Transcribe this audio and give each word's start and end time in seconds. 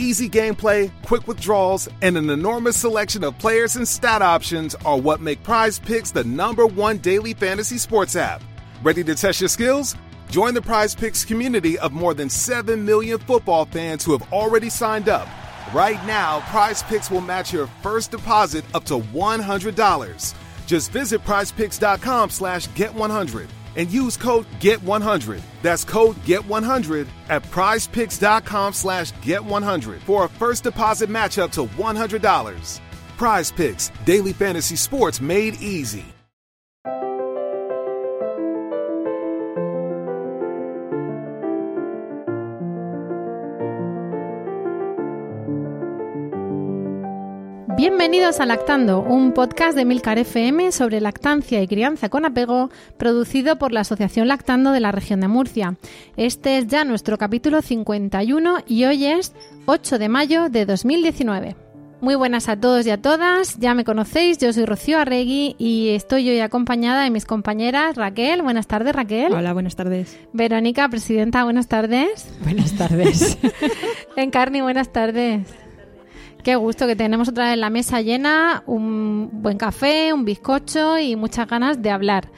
Easy 0.00 0.30
gameplay, 0.30 0.92
quick 1.02 1.26
withdrawals, 1.26 1.88
and 2.02 2.16
an 2.16 2.30
enormous 2.30 2.76
selection 2.76 3.24
of 3.24 3.36
players 3.38 3.74
and 3.74 3.86
stat 3.86 4.22
options 4.22 4.76
are 4.86 4.96
what 4.96 5.20
make 5.20 5.42
Prize 5.42 5.80
Picks 5.80 6.12
the 6.12 6.22
number 6.22 6.68
one 6.68 6.98
daily 6.98 7.34
fantasy 7.34 7.78
sports 7.78 8.14
app. 8.14 8.40
Ready 8.84 9.02
to 9.02 9.16
test 9.16 9.40
your 9.40 9.48
skills? 9.48 9.96
Join 10.30 10.54
the 10.54 10.62
Prize 10.62 10.94
Picks 10.94 11.24
community 11.24 11.76
of 11.80 11.90
more 11.90 12.14
than 12.14 12.30
7 12.30 12.84
million 12.84 13.18
football 13.18 13.64
fans 13.64 14.04
who 14.04 14.16
have 14.16 14.32
already 14.32 14.70
signed 14.70 15.08
up. 15.08 15.26
Right 15.74 15.98
now, 16.06 16.42
Prize 16.42 16.84
Picks 16.84 17.10
will 17.10 17.20
match 17.20 17.52
your 17.52 17.66
first 17.82 18.12
deposit 18.12 18.64
up 18.74 18.84
to 18.84 19.00
$100. 19.00 20.34
Just 20.64 20.92
visit 20.92 21.24
prizepicks.com 21.24 22.30
slash 22.30 22.68
get100 22.68 23.48
and 23.78 23.90
use 23.90 24.16
code 24.16 24.46
GET100. 24.60 25.40
That's 25.62 25.84
code 25.84 26.16
GET100 26.16 27.06
at 27.30 27.42
prizepicks.com 27.44 28.74
slash 28.74 29.12
GET100 29.14 30.00
for 30.00 30.24
a 30.24 30.28
first 30.28 30.64
deposit 30.64 31.08
match 31.08 31.38
up 31.38 31.52
to 31.52 31.64
$100. 31.64 32.80
Prize 33.16 33.50
Picks, 33.50 33.90
daily 34.04 34.34
fantasy 34.34 34.76
sports 34.76 35.20
made 35.20 35.54
easy. 35.62 36.04
Bienvenidos 47.98 48.38
a 48.38 48.46
Lactando, 48.46 49.00
un 49.00 49.32
podcast 49.32 49.76
de 49.76 49.84
Milcar 49.84 50.18
FM 50.18 50.70
sobre 50.70 51.00
lactancia 51.00 51.60
y 51.60 51.66
crianza 51.66 52.08
con 52.08 52.24
apego, 52.24 52.70
producido 52.96 53.58
por 53.58 53.72
la 53.72 53.80
Asociación 53.80 54.28
Lactando 54.28 54.70
de 54.70 54.78
la 54.78 54.92
región 54.92 55.20
de 55.20 55.26
Murcia. 55.26 55.74
Este 56.16 56.58
es 56.58 56.68
ya 56.68 56.84
nuestro 56.84 57.18
capítulo 57.18 57.60
51 57.60 58.58
y 58.68 58.84
hoy 58.84 59.04
es 59.04 59.34
8 59.66 59.98
de 59.98 60.08
mayo 60.08 60.48
de 60.48 60.64
2019. 60.64 61.56
Muy 62.00 62.14
buenas 62.14 62.48
a 62.48 62.54
todos 62.54 62.86
y 62.86 62.90
a 62.90 63.02
todas, 63.02 63.58
ya 63.58 63.74
me 63.74 63.82
conocéis, 63.82 64.38
yo 64.38 64.52
soy 64.52 64.64
Rocío 64.64 65.00
Arregui 65.00 65.56
y 65.58 65.88
estoy 65.88 66.30
hoy 66.30 66.38
acompañada 66.38 67.02
de 67.02 67.10
mis 67.10 67.24
compañeras 67.24 67.96
Raquel, 67.96 68.42
buenas 68.42 68.68
tardes 68.68 68.94
Raquel. 68.94 69.32
Hola, 69.32 69.52
buenas 69.52 69.74
tardes. 69.74 70.16
Verónica, 70.32 70.88
presidenta, 70.88 71.42
buenas 71.42 71.66
tardes. 71.66 72.32
Buenas 72.44 72.74
tardes. 72.74 73.36
Encarni, 74.16 74.60
buenas 74.60 74.92
tardes. 74.92 75.67
Qué 76.48 76.56
gusto 76.56 76.86
que 76.86 76.96
tenemos 76.96 77.28
otra 77.28 77.50
vez 77.50 77.58
la 77.58 77.68
mesa 77.68 78.00
llena, 78.00 78.62
un 78.64 79.28
buen 79.42 79.58
café, 79.58 80.14
un 80.14 80.24
bizcocho 80.24 80.98
y 80.98 81.14
muchas 81.14 81.46
ganas 81.46 81.82
de 81.82 81.90
hablar. 81.90 82.30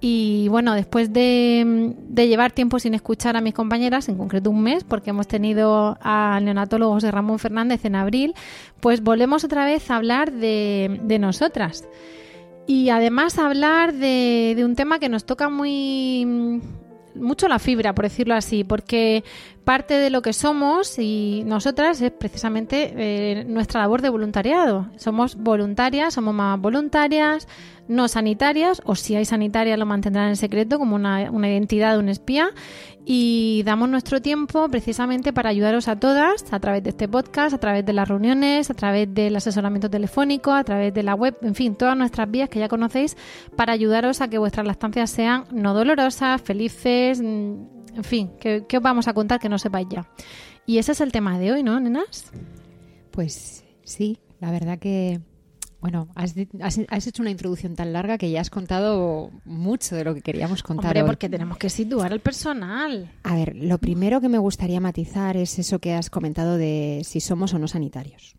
Y 0.00 0.46
bueno, 0.50 0.72
después 0.72 1.12
de, 1.12 1.96
llevar 2.14 2.52
tiempo 2.52 2.78
sin 2.78 2.94
escuchar 2.94 3.36
a 3.36 3.40
mis 3.40 3.54
compañeras, 3.54 4.08
en 4.08 4.18
concreto 4.18 4.50
un 4.50 4.62
mes, 4.62 4.84
porque 4.84 5.10
hemos 5.10 5.26
tenido 5.26 5.98
al 6.00 6.44
neonatólogo 6.44 6.92
José 6.92 7.10
Ramón 7.10 7.40
Fernández 7.40 7.84
en 7.84 7.96
abril, 7.96 8.34
pues 8.78 9.02
volvemos 9.02 9.42
otra 9.42 9.64
vez 9.64 9.90
a 9.90 9.96
hablar 9.96 10.30
de, 10.30 11.00
de 11.02 11.18
nosotras. 11.18 11.88
Y 12.68 12.90
además 12.90 13.36
hablar 13.36 13.94
de, 13.94 14.54
de 14.54 14.64
un 14.64 14.76
tema 14.76 15.00
que 15.00 15.08
nos 15.08 15.24
toca 15.24 15.48
muy 15.48 16.62
mucho 17.16 17.48
la 17.48 17.58
fibra, 17.58 17.94
por 17.94 18.04
decirlo 18.04 18.34
así, 18.34 18.62
porque 18.62 19.24
parte 19.66 19.94
de 19.94 20.10
lo 20.10 20.22
que 20.22 20.32
somos 20.32 20.96
y 20.96 21.42
nosotras 21.44 22.00
es 22.00 22.12
precisamente 22.12 22.94
eh, 22.96 23.44
nuestra 23.48 23.80
labor 23.80 24.00
de 24.00 24.10
voluntariado. 24.10 24.86
Somos 24.94 25.34
voluntarias, 25.34 26.14
somos 26.14 26.32
más 26.32 26.60
voluntarias, 26.60 27.48
no 27.88 28.06
sanitarias, 28.06 28.80
o 28.84 28.94
si 28.94 29.16
hay 29.16 29.24
sanitarias 29.24 29.76
lo 29.76 29.84
mantendrán 29.84 30.28
en 30.28 30.36
secreto 30.36 30.78
como 30.78 30.94
una, 30.94 31.32
una 31.32 31.48
identidad 31.48 31.94
de 31.94 31.98
un 31.98 32.08
espía, 32.08 32.50
y 33.04 33.64
damos 33.64 33.88
nuestro 33.88 34.22
tiempo 34.22 34.68
precisamente 34.68 35.32
para 35.32 35.50
ayudaros 35.50 35.88
a 35.88 35.98
todas 35.98 36.44
a 36.52 36.60
través 36.60 36.84
de 36.84 36.90
este 36.90 37.08
podcast, 37.08 37.52
a 37.52 37.58
través 37.58 37.84
de 37.84 37.92
las 37.92 38.06
reuniones, 38.06 38.70
a 38.70 38.74
través 38.74 39.12
del 39.12 39.34
asesoramiento 39.34 39.90
telefónico, 39.90 40.52
a 40.52 40.62
través 40.62 40.94
de 40.94 41.02
la 41.02 41.16
web, 41.16 41.36
en 41.42 41.56
fin, 41.56 41.74
todas 41.74 41.96
nuestras 41.96 42.30
vías 42.30 42.48
que 42.48 42.60
ya 42.60 42.68
conocéis 42.68 43.16
para 43.56 43.72
ayudaros 43.72 44.20
a 44.20 44.28
que 44.28 44.38
vuestras 44.38 44.64
lactancias 44.64 45.10
sean 45.10 45.44
no 45.50 45.74
dolorosas, 45.74 46.40
felices, 46.40 47.20
en 47.96 48.04
fin, 48.04 48.30
que 48.38 48.76
os 48.76 48.82
vamos 48.82 49.08
a 49.08 49.14
contar 49.14 49.40
que 49.40 49.48
no 49.48 49.58
sepáis 49.58 49.88
ya. 49.90 50.08
Y 50.66 50.78
ese 50.78 50.92
es 50.92 51.00
el 51.00 51.12
tema 51.12 51.38
de 51.38 51.52
hoy, 51.52 51.62
¿no, 51.62 51.78
nenas? 51.80 52.30
Pues 53.10 53.64
sí, 53.84 54.18
la 54.40 54.50
verdad 54.50 54.78
que 54.78 55.20
bueno, 55.80 56.08
has, 56.14 56.34
has, 56.60 56.80
has, 56.88 57.06
hecho 57.06 57.22
una 57.22 57.30
introducción 57.30 57.76
tan 57.76 57.92
larga 57.92 58.18
que 58.18 58.30
ya 58.30 58.40
has 58.40 58.50
contado 58.50 59.30
mucho 59.44 59.94
de 59.94 60.04
lo 60.04 60.14
que 60.14 60.22
queríamos 60.22 60.62
contar. 60.62 60.86
Hombre, 60.86 61.02
hoy. 61.02 61.06
porque 61.06 61.28
tenemos 61.28 61.58
que 61.58 61.70
situar 61.70 62.12
al 62.12 62.20
personal. 62.20 63.12
A 63.22 63.36
ver, 63.36 63.54
lo 63.54 63.78
primero 63.78 64.20
que 64.20 64.28
me 64.28 64.38
gustaría 64.38 64.80
matizar 64.80 65.36
es 65.36 65.58
eso 65.58 65.78
que 65.78 65.94
has 65.94 66.10
comentado 66.10 66.56
de 66.56 67.02
si 67.04 67.20
somos 67.20 67.54
o 67.54 67.58
no 67.58 67.68
sanitarios. 67.68 68.36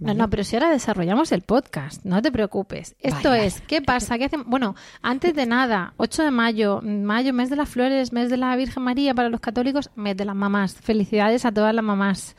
¿Vale? 0.00 0.14
No, 0.14 0.24
no, 0.24 0.30
pero 0.30 0.44
si 0.44 0.56
ahora 0.56 0.70
desarrollamos 0.70 1.30
el 1.32 1.42
podcast, 1.42 2.04
no 2.04 2.20
te 2.20 2.32
preocupes. 2.32 2.96
Esto 3.00 3.30
vale, 3.30 3.46
es, 3.46 3.54
vale. 3.54 3.66
¿qué 3.68 3.82
pasa? 3.82 4.18
¿Qué 4.18 4.24
hacemos? 4.24 4.46
Bueno, 4.46 4.74
antes 5.02 5.34
de 5.34 5.46
nada, 5.46 5.94
8 5.98 6.24
de 6.24 6.30
mayo, 6.30 6.80
mayo, 6.82 7.32
mes 7.32 7.50
de 7.50 7.56
las 7.56 7.68
flores, 7.68 8.12
mes 8.12 8.30
de 8.30 8.36
la 8.36 8.56
Virgen 8.56 8.82
María 8.82 9.14
para 9.14 9.28
los 9.28 9.40
católicos, 9.40 9.90
mes 9.94 10.16
de 10.16 10.24
las 10.24 10.34
mamás. 10.34 10.74
Felicidades 10.74 11.44
a 11.44 11.52
todas 11.52 11.74
las 11.74 11.84
mamás 11.84 12.34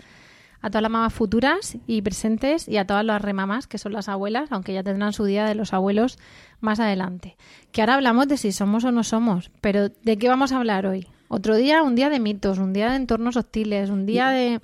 a 0.61 0.69
todas 0.69 0.83
las 0.83 0.91
mamás 0.91 1.13
futuras 1.13 1.77
y 1.87 2.01
presentes 2.01 2.67
y 2.67 2.77
a 2.77 2.85
todas 2.85 3.03
las 3.03 3.21
remamás, 3.21 3.67
que 3.67 3.77
son 3.77 3.93
las 3.93 4.07
abuelas, 4.09 4.51
aunque 4.51 4.73
ya 4.73 4.83
tendrán 4.83 5.11
su 5.11 5.25
día 5.25 5.45
de 5.45 5.55
los 5.55 5.73
abuelos 5.73 6.19
más 6.59 6.79
adelante. 6.79 7.35
Que 7.71 7.81
ahora 7.81 7.95
hablamos 7.95 8.27
de 8.27 8.37
si 8.37 8.51
somos 8.51 8.83
o 8.83 8.91
no 8.91 9.03
somos, 9.03 9.51
pero 9.59 9.89
¿de 9.89 10.17
qué 10.17 10.29
vamos 10.29 10.51
a 10.51 10.57
hablar 10.57 10.85
hoy? 10.85 11.07
Otro 11.27 11.55
día, 11.55 11.81
un 11.81 11.95
día 11.95 12.09
de 12.09 12.19
mitos, 12.19 12.59
un 12.59 12.73
día 12.73 12.89
de 12.91 12.97
entornos 12.97 13.37
hostiles, 13.37 13.89
un 13.89 14.05
día 14.05 14.29
de... 14.29 14.61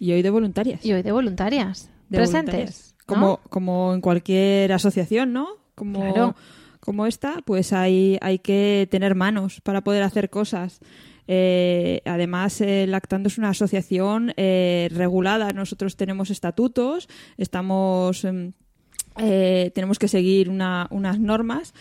Y 0.00 0.12
hoy 0.12 0.22
de 0.22 0.30
voluntarias. 0.30 0.84
Y 0.84 0.92
hoy 0.92 1.02
de 1.02 1.12
voluntarias. 1.12 1.90
De 2.08 2.18
presentes. 2.18 2.94
Como, 3.06 3.40
como 3.50 3.92
en 3.94 4.00
cualquier 4.00 4.72
asociación, 4.72 5.32
¿no? 5.32 5.48
Como, 5.74 6.00
claro. 6.00 6.36
como 6.80 7.06
esta, 7.06 7.42
pues 7.44 7.72
hay, 7.72 8.18
hay 8.20 8.38
que 8.38 8.88
tener 8.90 9.14
manos 9.14 9.60
para 9.60 9.82
poder 9.82 10.02
hacer 10.02 10.30
cosas. 10.30 10.80
Eh, 11.26 12.02
además, 12.04 12.60
eh, 12.60 12.86
Lactando 12.86 13.28
es 13.28 13.38
una 13.38 13.50
asociación 13.50 14.32
eh, 14.36 14.88
regulada. 14.92 15.50
Nosotros 15.50 15.96
tenemos 15.96 16.30
estatutos, 16.30 17.08
estamos, 17.36 18.26
eh, 19.16 19.70
tenemos 19.74 19.98
que 19.98 20.08
seguir 20.08 20.48
una, 20.50 20.86
unas 20.90 21.18
normas. 21.18 21.74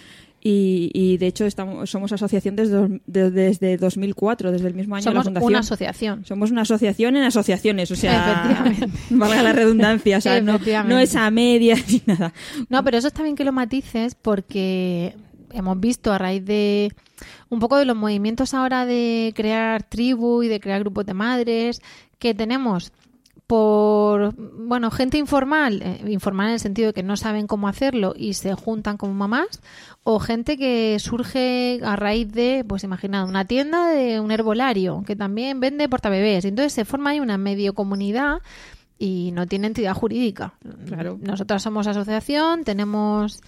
Y, 0.45 0.91
y, 0.93 1.15
de 1.17 1.27
hecho 1.27 1.45
estamos, 1.45 1.89
somos 1.89 2.11
asociación 2.11 2.57
desde, 2.57 2.99
desde 3.05 3.77
2004, 3.77 4.51
desde 4.51 4.67
el 4.67 4.73
mismo 4.73 4.95
año 4.95 5.03
somos 5.03 5.23
de 5.23 5.31
la 5.31 5.39
fundación. 5.39 5.49
una 5.49 5.59
asociación. 5.59 6.25
Somos 6.25 6.51
una 6.51 6.63
asociación 6.63 7.15
en 7.15 7.23
asociaciones, 7.23 7.89
o 7.91 7.95
sea, 7.95 8.65
valga 9.09 9.41
la 9.41 9.53
redundancia, 9.53 10.17
o 10.17 10.21
sea, 10.21 10.41
no, 10.41 10.59
no 10.85 10.99
es 10.99 11.15
a 11.15 11.31
media 11.31 11.77
ni 11.87 12.01
nada. 12.05 12.33
No, 12.67 12.83
pero 12.83 12.97
eso 12.97 13.07
está 13.07 13.23
bien 13.23 13.37
que 13.37 13.45
lo 13.45 13.53
matices 13.53 14.15
porque 14.15 15.15
hemos 15.53 15.79
visto 15.79 16.11
a 16.11 16.17
raíz 16.17 16.43
de 16.43 16.91
un 17.49 17.61
poco 17.61 17.77
de 17.77 17.85
los 17.85 17.95
movimientos 17.95 18.53
ahora 18.53 18.85
de 18.85 19.31
crear 19.35 19.83
tribu 19.83 20.43
y 20.43 20.49
de 20.49 20.59
crear 20.59 20.81
grupos 20.81 21.05
de 21.05 21.13
madres 21.13 21.81
que 22.19 22.33
tenemos 22.33 22.91
por 23.47 24.33
bueno 24.35 24.89
gente 24.91 25.17
informal 25.17 25.81
eh, 25.81 26.03
informal 26.07 26.47
en 26.47 26.53
el 26.53 26.59
sentido 26.59 26.87
de 26.87 26.93
que 26.93 27.03
no 27.03 27.17
saben 27.17 27.47
cómo 27.47 27.67
hacerlo 27.67 28.13
y 28.15 28.33
se 28.33 28.53
juntan 28.53 28.97
como 28.97 29.13
mamás 29.13 29.61
o 30.03 30.19
gente 30.19 30.57
que 30.57 30.97
surge 31.00 31.79
a 31.83 31.95
raíz 31.95 32.31
de 32.31 32.63
pues 32.68 32.83
imaginad 32.83 33.27
una 33.27 33.45
tienda 33.45 33.89
de 33.89 34.19
un 34.19 34.31
herbolario 34.31 35.03
que 35.06 35.15
también 35.15 35.59
vende 35.59 35.89
portabebés 35.89 36.45
entonces 36.45 36.73
se 36.73 36.85
forma 36.85 37.12
ahí 37.12 37.19
una 37.19 37.38
medio 37.38 37.73
comunidad 37.73 38.41
y 38.97 39.31
no 39.33 39.45
tiene 39.45 39.68
entidad 39.68 39.94
jurídica 39.94 40.53
claro. 40.88 41.19
nosotras 41.21 41.62
somos 41.62 41.88
asociación 41.88 42.63
tenemos 42.63 43.41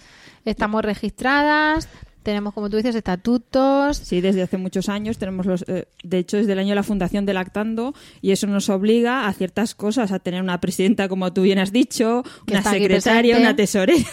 estamos 0.44 0.84
registradas 0.84 1.88
tenemos, 2.26 2.52
como 2.52 2.68
tú 2.68 2.76
dices, 2.76 2.96
estatutos. 2.96 3.98
Sí, 3.98 4.20
desde 4.20 4.42
hace 4.42 4.56
muchos 4.56 4.88
años 4.88 5.16
tenemos 5.16 5.46
los. 5.46 5.64
Eh, 5.68 5.86
de 6.02 6.18
hecho, 6.18 6.36
desde 6.36 6.54
el 6.54 6.58
año 6.58 6.70
de 6.70 6.74
la 6.74 6.82
fundación 6.82 7.24
de 7.24 7.32
Lactando, 7.32 7.94
y 8.20 8.32
eso 8.32 8.48
nos 8.48 8.68
obliga 8.68 9.28
a 9.28 9.32
ciertas 9.32 9.76
cosas, 9.76 10.10
a 10.10 10.18
tener 10.18 10.42
una 10.42 10.60
presidenta, 10.60 11.08
como 11.08 11.32
tú 11.32 11.42
bien 11.42 11.60
has 11.60 11.70
dicho, 11.70 12.24
que 12.44 12.54
una 12.54 12.64
secretaria, 12.64 13.38
una 13.38 13.54
tesorera. 13.54 14.04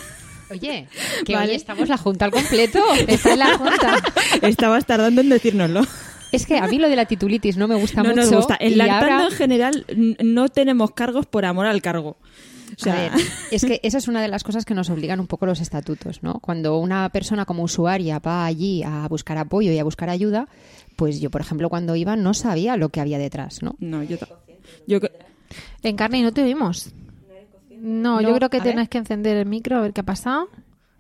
Oye, 0.52 0.88
que 1.26 1.34
vale. 1.34 1.50
hoy 1.50 1.56
estamos 1.56 1.90
la 1.90 1.98
junta 1.98 2.26
al 2.26 2.32
completo. 2.32 2.80
Está 3.08 3.34
en 3.34 3.40
la 3.40 3.58
junta. 3.58 3.96
Estabas 4.44 4.86
tardando 4.86 5.22
en 5.22 5.30
decírnoslo. 5.30 5.82
Es 6.32 6.46
que 6.46 6.60
a 6.60 6.68
mí 6.68 6.78
lo 6.78 6.90
de 6.90 6.96
la 6.96 7.06
titulitis 7.06 7.58
no 7.58 7.68
me 7.68 7.76
gusta 7.76 8.04
no 8.04 8.10
mucho. 8.10 8.22
nos 8.22 8.32
gusta. 8.32 8.58
En 8.60 8.78
Lactando 8.78 9.06
ahora... 9.06 9.26
en 9.26 9.32
general 9.32 9.86
no 10.24 10.50
tenemos 10.50 10.92
cargos 10.92 11.26
por 11.26 11.46
amor 11.46 11.66
al 11.66 11.82
cargo. 11.82 12.18
O 12.78 12.84
sea, 12.84 12.94
A 12.94 13.16
ver, 13.16 13.26
es 13.52 13.64
que 13.66 13.80
esa 13.84 13.98
es 13.98 14.08
una 14.08 14.22
de 14.22 14.28
las 14.28 14.44
cosas 14.44 14.66
que 14.66 14.74
nos 14.74 14.90
obligan 14.90 15.20
un 15.20 15.28
poco 15.28 15.46
los 15.46 15.62
estatutos, 15.62 16.24
¿no? 16.24 16.40
Cuando 16.40 16.78
una 16.80 17.10
persona 17.10 17.46
como 17.46 17.64
usuaria 17.64 18.20
va 18.20 18.46
allí 18.46 18.84
a 18.84 19.08
buscar 19.08 19.38
apoyo 19.38 19.72
y 19.72 19.80
a 19.80 19.84
buscar 19.84 20.10
ayuda, 20.10 20.48
pues 20.96 21.20
yo, 21.22 21.30
por 21.30 21.42
ejemplo, 21.42 21.70
cuando 21.70 21.96
iba 21.96 22.16
no 22.16 22.34
sabía 22.34 22.78
lo 22.78 22.90
que 22.90 23.00
había 23.02 23.18
detrás, 23.18 23.62
¿no? 23.64 23.76
no, 23.80 24.04
yo, 24.04 24.18
yo 24.88 25.00
que- 25.02 25.12
Encarni, 25.84 26.22
no 26.22 26.32
te 26.32 26.42
oímos. 26.44 26.92
No, 27.80 28.22
yo 28.22 28.30
No, 28.30 28.36
creo 28.38 28.50
que 28.50 28.58
ver. 28.58 28.64
tienes 28.64 28.90
que 28.90 28.98
encender 28.98 29.38
el 29.38 29.46
micro 29.46 29.78
a 29.78 29.82
ver 29.82 29.92
qué 29.94 30.02
ha 30.02 30.06
pasado. 30.06 30.48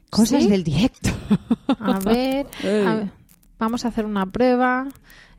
Cosas 0.09 0.43
¿Sí? 0.43 0.49
del 0.49 0.63
directo. 0.63 1.09
A 1.79 1.97
ver, 2.05 2.45
a 2.85 2.95
ver, 2.95 3.09
vamos 3.57 3.85
a 3.85 3.87
hacer 3.87 4.05
una 4.05 4.25
prueba. 4.25 4.87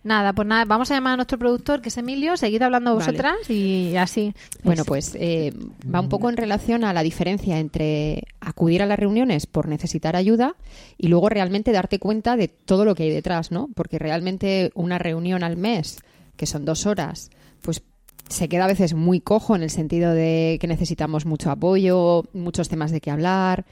Nada, 0.05 0.35
pues 0.35 0.47
nada, 0.47 0.67
vamos 0.67 0.91
a 0.91 0.95
llamar 0.95 1.15
a 1.15 1.17
nuestro 1.17 1.39
productor, 1.39 1.81
que 1.81 1.89
es 1.89 1.97
Emilio, 1.97 2.37
seguid 2.37 2.61
hablando 2.61 2.95
Vale. 2.95 3.07
vosotras 3.07 3.51
y 3.51 3.97
así. 3.97 4.35
Bueno, 4.63 4.83
Es- 4.83 4.87
pues 4.89 5.15
eh, 5.19 5.53
va 5.93 6.01
un 6.01 6.11
poco 6.11 6.29
en 6.29 6.37
relación 6.37 6.85
a 6.85 6.93
la 6.93 7.03
diferencia 7.03 7.59
entre 7.59 8.25
acudir 8.41 8.83
a 8.83 8.87
las 8.87 8.99
reuniones 8.99 9.47
por 9.47 9.67
necesitar 9.67 10.15
ayuda 10.15 10.57
y 10.99 11.09
luego 11.09 11.31
realmente 11.31 11.73
darte 11.73 11.99
cuenta 11.99 12.37
de 12.37 12.49
todo 12.49 12.85
lo 12.85 12.95
que 12.95 13.05
hay 13.05 13.11
detrás, 13.11 13.51
¿no? 13.51 13.71
Porque 13.75 13.99
realmente 13.99 14.71
una 14.75 14.99
reunión 14.99 15.43
al 15.43 15.57
mes, 15.57 15.99
que 16.37 16.45
son 16.47 16.67
dos 16.67 16.85
horas, 16.85 17.31
pues 17.63 17.83
se 18.29 18.49
queda 18.49 18.65
a 18.65 18.69
veces 18.69 18.95
muy 18.95 19.21
cojo 19.21 19.55
en 19.55 19.63
el 19.63 19.71
sentido 19.71 20.13
de 20.13 20.59
que 20.61 20.67
necesitamos 20.67 21.27
mucho 21.27 21.51
apoyo, 21.51 22.25
muchos 22.33 22.69
temas 22.69 22.91
de 22.91 23.01
qué 23.01 23.11
hablar 23.11 23.67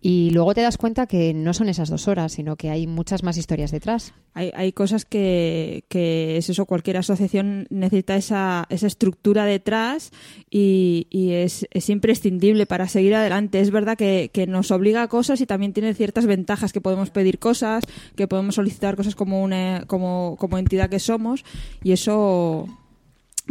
y 0.00 0.30
luego 0.30 0.54
te 0.54 0.60
das 0.60 0.76
cuenta 0.76 1.06
que 1.06 1.34
no 1.34 1.54
son 1.54 1.68
esas 1.68 1.88
dos 1.88 2.08
horas, 2.08 2.32
sino 2.32 2.56
que 2.56 2.70
hay 2.70 2.86
muchas 2.86 3.22
más 3.22 3.36
historias 3.36 3.70
detrás. 3.70 4.12
hay, 4.34 4.50
hay 4.54 4.72
cosas 4.72 5.04
que, 5.04 5.84
que 5.88 6.36
es 6.36 6.50
eso, 6.50 6.66
cualquier 6.66 6.96
asociación 6.96 7.66
necesita 7.70 8.16
esa, 8.16 8.66
esa 8.70 8.86
estructura 8.86 9.44
detrás 9.44 10.10
y, 10.50 11.06
y 11.10 11.32
es, 11.32 11.66
es 11.70 11.88
imprescindible 11.88 12.66
para 12.66 12.88
seguir 12.88 13.14
adelante. 13.14 13.60
Es 13.60 13.70
verdad 13.70 13.96
que, 13.96 14.30
que 14.32 14.46
nos 14.46 14.70
obliga 14.70 15.02
a 15.02 15.08
cosas 15.08 15.40
y 15.40 15.46
también 15.46 15.72
tiene 15.72 15.94
ciertas 15.94 16.26
ventajas, 16.26 16.72
que 16.72 16.80
podemos 16.80 17.10
pedir 17.10 17.38
cosas, 17.38 17.84
que 18.16 18.28
podemos 18.28 18.56
solicitar 18.56 18.96
cosas 18.96 19.14
como, 19.14 19.42
una, 19.42 19.84
como, 19.86 20.36
como 20.38 20.58
entidad 20.58 20.90
que 20.90 20.98
somos 20.98 21.44
y 21.82 21.92
eso 21.92 22.66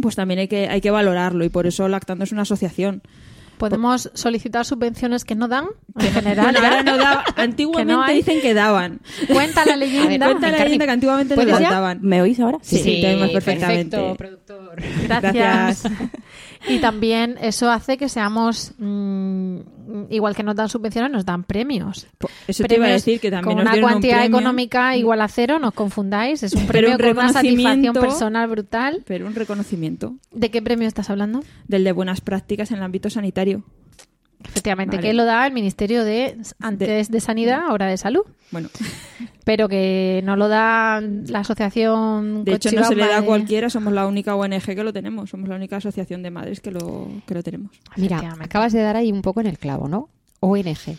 pues 0.02 0.16
también 0.16 0.40
hay 0.40 0.48
que, 0.48 0.68
hay 0.68 0.82
que 0.82 0.90
valorarlo 0.90 1.44
y 1.44 1.48
por 1.48 1.66
eso 1.66 1.88
Lactando 1.88 2.24
es 2.24 2.32
una 2.32 2.42
asociación. 2.42 3.00
podemos 3.58 4.10
solicitar 4.14 4.64
subvenciones 4.66 5.24
que 5.24 5.34
no 5.36 5.46
dan, 5.46 5.66
en 5.98 6.12
general. 6.12 6.44
Bueno, 6.52 6.58
ahora 6.66 6.82
no 6.82 6.96
daba- 6.98 7.24
antiguamente 7.36 7.92
Que 7.92 7.96
no 7.96 8.12
dicen 8.12 8.40
que 8.42 8.54
daban. 8.54 9.00
Cuenta 9.32 9.64
la 9.64 9.76
leyenda. 9.82 10.26
Cuenta 10.26 10.50
la 10.50 10.58
leyenda 10.64 10.84
que 10.86 10.90
antiguamente 10.90 11.36
nos 11.36 11.44
¿Puedes 11.44 11.60
ya? 11.60 11.70
daban. 11.70 12.00
¿Me 12.02 12.20
oís 12.20 12.40
ahora? 12.40 12.58
Sí, 12.60 12.78
sí, 12.78 13.00
te 13.00 13.14
oímos 13.14 13.30
perfectamente. 13.30 13.96
perfecto, 14.18 14.61
Gracias. 15.04 15.82
Gracias. 15.82 15.84
Y 16.68 16.78
también 16.78 17.38
eso 17.40 17.70
hace 17.70 17.96
que 17.96 18.08
seamos, 18.08 18.72
mm, 18.78 19.56
igual 20.10 20.36
que 20.36 20.42
nos 20.42 20.54
dan 20.54 20.68
subvenciones, 20.68 21.10
nos 21.10 21.24
dan 21.24 21.42
premios. 21.42 22.06
Eso 22.46 22.64
te 22.64 22.76
iba 22.76 22.86
a 22.86 22.90
decir 22.90 23.18
que 23.18 23.30
también 23.30 23.56
con 23.56 23.64
nos 23.64 23.74
una 23.74 23.84
un 23.84 23.90
cuantía 23.90 24.24
económica 24.24 24.96
igual 24.96 25.22
a 25.22 25.28
cero, 25.28 25.58
no 25.58 25.68
os 25.68 25.74
confundáis. 25.74 26.42
Es 26.42 26.52
un 26.52 26.66
premio 26.66 26.92
un 26.92 26.98
con 26.98 27.10
una 27.10 27.32
satisfacción 27.32 27.94
personal 27.94 28.48
brutal. 28.48 29.02
Pero 29.06 29.26
un 29.26 29.34
reconocimiento 29.34 30.14
¿De 30.30 30.50
qué 30.50 30.62
premio 30.62 30.86
estás 30.86 31.10
hablando? 31.10 31.42
del 31.66 31.84
de 31.84 31.92
buenas 31.92 32.20
prácticas 32.20 32.70
en 32.70 32.76
el 32.78 32.82
ámbito 32.84 33.10
sanitario. 33.10 33.64
Efectivamente, 34.48 34.96
Vale. 34.96 35.08
que 35.08 35.14
lo 35.14 35.24
da 35.24 35.46
el 35.46 35.52
Ministerio 35.52 36.04
de 36.04 36.36
antes 36.60 37.10
de 37.10 37.20
Sanidad, 37.20 37.62
ahora 37.68 37.86
de 37.86 37.96
Salud, 37.96 38.22
Bueno, 38.50 38.68
pero 39.44 39.68
que 39.68 40.20
no 40.24 40.36
lo 40.36 40.48
da 40.48 41.00
la 41.00 41.40
asociación. 41.40 42.44
de 42.44 42.54
hecho 42.54 42.70
no 42.72 42.84
se 42.84 42.94
le 42.94 43.06
da 43.06 43.18
a 43.18 43.22
cualquiera, 43.22 43.70
somos 43.70 43.92
la 43.92 44.06
única 44.06 44.34
ONG 44.34 44.62
que 44.62 44.84
lo 44.84 44.92
tenemos, 44.92 45.30
somos 45.30 45.48
la 45.48 45.56
única 45.56 45.76
asociación 45.76 46.22
de 46.22 46.30
madres 46.30 46.60
que 46.60 46.70
lo, 46.70 47.08
que 47.26 47.34
lo 47.34 47.42
tenemos. 47.42 47.72
Mira, 47.96 48.36
acabas 48.40 48.72
de 48.72 48.82
dar 48.82 48.96
ahí 48.96 49.12
un 49.12 49.22
poco 49.22 49.40
en 49.40 49.46
el 49.46 49.58
clavo, 49.58 49.88
¿no? 49.88 50.08
ONG. 50.40 50.96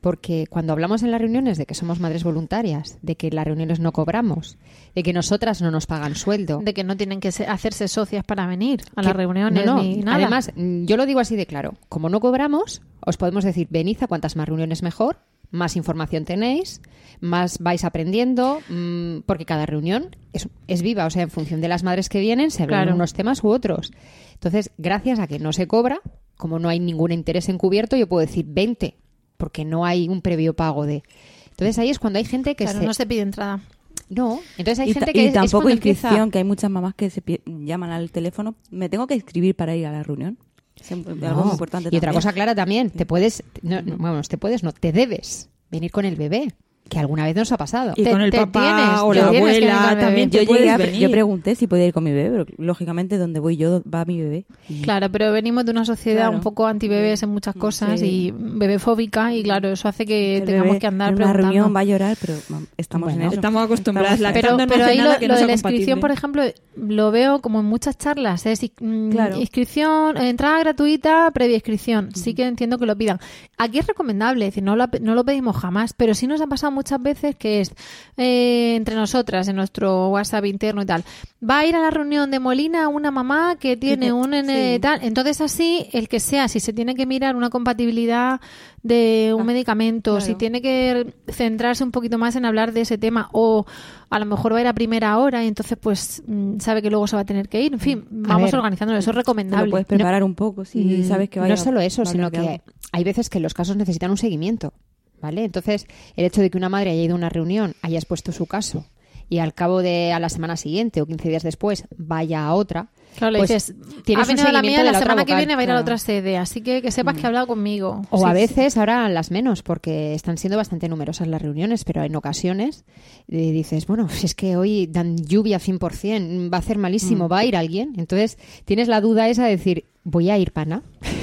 Porque 0.00 0.46
cuando 0.48 0.72
hablamos 0.72 1.02
en 1.02 1.10
las 1.10 1.20
reuniones 1.20 1.58
de 1.58 1.66
que 1.66 1.74
somos 1.74 2.00
madres 2.00 2.24
voluntarias, 2.24 2.98
de 3.02 3.16
que 3.16 3.26
en 3.28 3.34
las 3.36 3.44
reuniones 3.44 3.80
no 3.80 3.92
cobramos, 3.92 4.56
de 4.94 5.02
que 5.02 5.12
nosotras 5.12 5.60
no 5.60 5.70
nos 5.70 5.86
pagan 5.86 6.14
sueldo. 6.14 6.60
de 6.64 6.72
que 6.72 6.84
no 6.84 6.96
tienen 6.96 7.20
que 7.20 7.32
se- 7.32 7.46
hacerse 7.46 7.86
socias 7.88 8.24
para 8.24 8.46
venir 8.46 8.80
a 8.96 9.02
las 9.02 9.14
reuniones 9.14 9.66
no, 9.66 9.76
no, 9.76 9.82
ni 9.82 9.96
nada. 9.98 10.16
Además, 10.16 10.52
mm, 10.56 10.84
yo 10.86 10.96
lo 10.96 11.04
digo 11.06 11.20
así 11.20 11.36
de 11.36 11.44
claro. 11.46 11.74
Como 11.90 12.08
no 12.08 12.20
cobramos, 12.20 12.80
os 13.04 13.16
podemos 13.18 13.44
decir, 13.44 13.66
venid 13.70 13.98
a 14.02 14.06
cuantas 14.06 14.36
más 14.36 14.48
reuniones 14.48 14.82
mejor, 14.82 15.18
más 15.50 15.76
información 15.76 16.24
tenéis, 16.24 16.80
más 17.20 17.58
vais 17.58 17.84
aprendiendo, 17.84 18.60
mm, 18.70 19.20
porque 19.26 19.44
cada 19.44 19.66
reunión 19.66 20.16
es, 20.32 20.48
es 20.68 20.80
viva, 20.80 21.04
o 21.06 21.10
sea, 21.10 21.22
en 21.24 21.30
función 21.30 21.60
de 21.60 21.68
las 21.68 21.82
madres 21.82 22.08
que 22.08 22.20
vienen, 22.20 22.50
se 22.50 22.62
hablan 22.62 22.84
Claro. 22.84 22.94
unos 22.94 23.12
temas 23.12 23.42
u 23.44 23.48
otros. 23.48 23.92
Entonces, 24.34 24.70
gracias 24.78 25.18
a 25.18 25.26
que 25.26 25.38
no 25.38 25.52
se 25.52 25.66
cobra, 25.66 26.00
como 26.38 26.58
no 26.58 26.68
hay 26.70 26.80
ningún 26.80 27.12
interés 27.12 27.48
encubierto, 27.50 27.96
yo 27.96 28.08
puedo 28.08 28.24
decir 28.26 28.46
20, 28.48 28.94
porque 29.40 29.64
no 29.64 29.84
hay 29.84 30.08
un 30.08 30.22
previo 30.22 30.54
pago 30.54 30.86
de... 30.86 31.02
Entonces 31.50 31.76
ahí 31.80 31.90
es 31.90 31.98
cuando 31.98 32.18
hay 32.20 32.24
gente 32.24 32.54
que 32.54 32.64
Claro, 32.64 32.78
se... 32.78 32.86
no 32.86 32.94
se 32.94 33.06
pide 33.06 33.22
entrada. 33.22 33.60
No, 34.08 34.40
entonces 34.58 34.80
hay 34.80 34.90
y, 34.90 34.92
gente 34.94 35.12
que 35.12 35.22
y 35.22 35.26
es 35.26 35.32
tampoco 35.32 35.68
inscripción, 35.70 36.12
empieza- 36.14 36.30
que 36.30 36.38
hay 36.38 36.44
muchas 36.44 36.70
mamás 36.70 36.94
que 36.94 37.10
se 37.10 37.22
llaman 37.46 37.90
al 37.90 38.10
teléfono. 38.10 38.54
Me 38.70 38.88
tengo 38.88 39.06
que 39.06 39.14
inscribir 39.14 39.54
para 39.54 39.74
ir 39.76 39.86
a 39.86 39.92
la 39.92 40.02
reunión. 40.02 40.38
Es 40.80 40.90
algo 40.92 41.44
muy 41.44 41.52
importante 41.52 41.90
Y 41.92 41.96
otra 41.96 42.12
cosa 42.12 42.32
clara 42.32 42.54
también, 42.54 42.90
te 42.90 43.04
puedes, 43.06 43.42
no, 43.62 43.82
no, 43.82 43.96
vamos, 43.98 44.28
te 44.28 44.38
puedes, 44.38 44.62
no, 44.62 44.72
te 44.72 44.92
debes 44.92 45.48
venir 45.70 45.90
con 45.90 46.04
el 46.06 46.16
bebé, 46.16 46.54
que 46.90 46.98
alguna 46.98 47.24
vez 47.24 47.34
nos 47.34 47.50
ha 47.52 47.56
pasado. 47.56 47.94
Y 47.96 48.04
Te- 48.04 48.10
con 48.10 48.20
el 48.20 48.30
te 48.30 48.36
papá 48.36 48.60
tienes, 48.60 49.00
o 49.00 49.12
te 49.12 49.18
la 49.20 49.26
abuela 49.28 49.78
con 49.80 49.90
el 49.92 49.98
también 49.98 50.30
yo, 50.30 50.42
llegué 50.42 50.68
a 50.70 50.76
venir. 50.76 51.00
yo 51.00 51.10
pregunté 51.10 51.54
si 51.54 51.66
podía 51.66 51.86
ir 51.86 51.94
con 51.94 52.04
mi 52.04 52.10
bebé, 52.12 52.30
pero 52.44 52.46
lógicamente 52.58 53.16
donde 53.16 53.40
voy 53.40 53.56
yo 53.56 53.82
va 53.82 54.04
mi 54.04 54.20
bebé. 54.20 54.44
Y- 54.68 54.82
Claro, 54.82 55.08
pero 55.10 55.32
venimos 55.32 55.64
de 55.64 55.70
una 55.70 55.84
sociedad 55.86 56.24
Claro. 56.24 56.36
un 56.36 56.42
poco 56.42 56.66
antibebés 56.66 57.22
en 57.22 57.30
muchas 57.30 57.54
cosas 57.54 58.00
Sí. 58.00 58.06
y 58.06 58.34
bebefóbica 58.34 59.32
y 59.34 59.42
claro, 59.42 59.70
eso 59.70 59.88
hace 59.88 60.04
que 60.04 60.38
el 60.38 60.44
tengamos 60.44 60.66
bebé 60.68 60.78
que 60.80 60.86
andar 60.86 61.08
en 61.10 61.14
una 61.14 61.24
preguntando. 61.32 61.52
reunión 61.52 61.74
va 61.76 61.80
a 61.80 61.84
llorar, 61.84 62.16
pero 62.20 62.34
estamos 62.76 63.06
Bueno, 63.06 63.20
en 63.22 63.26
eso. 63.28 63.34
Estamos 63.36 63.64
acostumbradas. 63.64 64.14
Estamos- 64.20 64.34
La 64.34 64.40
pero, 64.40 64.56
pero 64.68 64.84
hace 64.84 64.92
ahí 64.92 64.98
lo, 64.98 65.18
que 65.18 65.28
lo 65.28 65.34
no 65.34 65.40
de 65.40 65.46
la 65.46 65.52
inscripción, 65.52 66.00
por 66.00 66.10
ejemplo, 66.10 66.42
lo 66.76 67.10
veo 67.10 67.40
como 67.40 67.60
en 67.60 67.66
muchas 67.66 67.96
charlas. 67.96 68.46
Es 68.46 68.60
mm, 68.80 69.10
Claro. 69.10 69.36
inscripción, 69.40 70.16
entrada 70.16 70.58
gratuita, 70.60 71.30
previa 71.32 71.54
inscripción. 71.56 72.10
Sí 72.14 72.34
que 72.34 72.46
entiendo 72.46 72.78
que 72.78 72.86
lo 72.86 72.96
pidan. 72.96 73.18
Aquí 73.58 73.78
es 73.78 73.86
recomendable, 73.86 74.46
es 74.46 74.52
decir, 74.52 74.62
no 74.64 74.76
lo, 74.76 74.86
no 75.00 75.14
lo 75.14 75.24
pedimos 75.24 75.56
jamás, 75.56 75.92
pero 75.92 76.14
sí 76.14 76.26
nos 76.26 76.40
ha 76.40 76.46
pasado 76.46 76.72
muchas 76.80 77.02
veces 77.02 77.36
que 77.36 77.60
es 77.60 77.72
eh, 78.16 78.74
entre 78.76 78.94
nosotras, 78.94 79.48
en 79.48 79.56
nuestro 79.56 80.08
WhatsApp 80.08 80.46
interno 80.46 80.82
y 80.82 80.86
tal. 80.86 81.04
Va 81.48 81.60
a 81.60 81.66
ir 81.66 81.74
a 81.76 81.80
la 81.80 81.90
reunión 81.90 82.30
de 82.30 82.38
Molina 82.38 82.88
una 82.88 83.10
mamá 83.10 83.56
que 83.58 83.76
tiene 83.76 84.12
un 84.12 84.32
sí. 84.32 84.78
tal. 84.80 85.00
Entonces 85.02 85.40
así, 85.40 85.86
el 85.92 86.08
que 86.08 86.20
sea, 86.20 86.48
si 86.48 86.60
se 86.60 86.72
tiene 86.72 86.94
que 86.94 87.06
mirar 87.06 87.36
una 87.36 87.50
compatibilidad 87.50 88.40
de 88.82 89.32
un 89.34 89.42
Ah, 89.42 89.44
medicamento, 89.44 90.20
si 90.20 90.34
tiene 90.36 90.62
que 90.62 91.14
centrarse 91.28 91.84
un 91.84 91.90
poquito 91.90 92.16
más 92.18 92.34
en 92.36 92.44
hablar 92.46 92.72
de 92.72 92.80
ese 92.82 92.96
tema 92.98 93.28
o 93.32 93.66
a 94.08 94.18
lo 94.18 94.24
mejor 94.26 94.54
va 94.54 94.58
a 94.58 94.60
ir 94.62 94.66
a 94.66 94.72
primera 94.74 95.18
hora 95.18 95.44
y 95.44 95.48
entonces 95.48 95.76
pues 95.80 96.22
mm, 96.26 96.58
sabe 96.60 96.80
que 96.82 96.88
luego 96.90 97.06
se 97.06 97.14
va 97.16 97.22
a 97.22 97.26
tener 97.26 97.48
que 97.48 97.60
ir. 97.62 97.72
En 97.74 97.80
fin, 97.80 98.04
vamos 98.10 98.52
organizándolo, 98.54 98.98
eso 98.98 99.10
es 99.10 99.14
Te 99.14 99.16
lo 99.16 99.20
recomendable. 99.20 99.70
puedes 99.70 99.86
preparar 99.86 100.24
un 100.24 100.34
poco 100.34 100.64
si 100.64 100.80
Mm, 100.84 101.04
sabes 101.08 101.28
que 101.30 101.40
vaya 101.40 101.54
No 101.54 101.60
solo 101.62 101.80
eso, 101.80 102.02
va 102.04 102.10
sino 102.10 102.30
que 102.30 102.60
hay 102.92 103.04
veces 103.04 103.28
que 103.30 103.38
los 103.40 103.52
casos 103.54 103.76
necesitan 103.76 104.10
un 104.10 104.16
seguimiento, 104.16 104.72
¿vale? 105.20 105.44
Entonces, 105.44 105.86
el 106.16 106.24
hecho 106.24 106.40
de 106.40 106.50
que 106.50 106.58
una 106.58 106.68
madre 106.68 106.90
haya 106.90 107.02
ido 107.02 107.14
a 107.14 107.18
una 107.18 107.28
reunión, 107.28 107.74
haya 107.82 107.98
expuesto 107.98 108.32
su 108.32 108.46
caso 108.46 108.86
y 109.28 109.38
al 109.38 109.54
cabo 109.54 109.80
de 109.80 110.12
a 110.12 110.18
la 110.18 110.28
semana 110.28 110.56
siguiente 110.56 111.00
o 111.00 111.06
15 111.06 111.28
días 111.28 111.42
después 111.42 111.86
vaya 111.96 112.44
a 112.44 112.54
otra, 112.54 112.88
Claro, 113.16 113.32
le 113.32 113.38
pues 113.38 113.50
dices, 113.50 113.74
tienes 114.04 114.28
ha 114.28 114.30
un 114.30 114.36
venido 114.36 114.52
la 114.52 114.62
mía 114.62 114.78
de 114.78 114.84
la, 114.84 114.92
la 114.92 114.98
semana 114.98 115.24
que 115.26 115.34
viene 115.36 115.54
va 115.54 115.60
a 115.60 115.64
ir 115.64 115.70
a 115.70 115.74
la 115.74 115.80
otra 115.80 115.98
sede, 115.98 116.38
así 116.38 116.62
que 116.62 116.80
que 116.80 116.90
sepas 116.90 117.16
que 117.16 117.24
ha 117.24 117.26
hablado 117.26 117.46
conmigo. 117.46 118.02
O 118.10 118.18
Sí, 118.18 118.24
a 118.24 118.28
sí. 118.28 118.34
veces, 118.34 118.76
ahora 118.78 119.08
las 119.10 119.30
menos, 119.30 119.62
porque 119.62 120.14
están 120.14 120.38
siendo 120.38 120.56
bastante 120.56 120.88
numerosas 120.88 121.28
las 121.28 121.42
reuniones, 121.42 121.84
pero 121.84 122.02
en 122.02 122.16
ocasiones 122.16 122.84
eh, 123.28 123.50
dices, 123.52 123.86
bueno, 123.86 124.08
si 124.08 124.26
es 124.26 124.34
que 124.34 124.56
hoy 124.56 124.86
dan 124.86 125.16
lluvia 125.18 125.58
100%, 125.58 126.50
va 126.52 126.56
a 126.56 126.60
hacer 126.60 126.78
malísimo, 126.78 127.26
Mm. 127.28 127.32
va 127.32 127.38
a 127.40 127.44
ir 127.44 127.56
alguien. 127.56 127.92
Entonces 127.98 128.38
tienes 128.64 128.88
la 128.88 129.00
duda 129.00 129.28
esa 129.28 129.44
de 129.44 129.50
decir, 129.50 129.84
voy 130.04 130.30
a 130.30 130.38
ir 130.38 130.52
pana. 130.52 130.82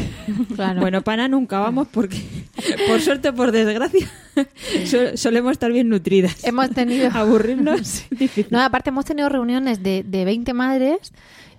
Claro. 0.55 0.81
Bueno, 0.81 1.03
pana 1.03 1.29
nunca 1.29 1.59
vamos 1.59 1.87
porque, 1.89 2.17
por 2.89 2.99
suerte 2.99 3.29
o 3.29 3.33
por 3.33 3.53
desgracia, 3.53 4.09
so- 4.85 5.15
solemos 5.15 5.53
estar 5.53 5.71
bien 5.71 5.87
nutridas. 5.87 6.43
hemos 6.43 6.69
tenido 6.71 7.09
Aburrirnos. 7.13 8.03
No, 8.49 8.61
aparte 8.61 8.89
hemos 8.89 9.05
tenido 9.05 9.29
reuniones 9.29 9.81
de, 9.83 10.03
de 10.03 10.25
20 10.25 10.53
madres 10.53 11.13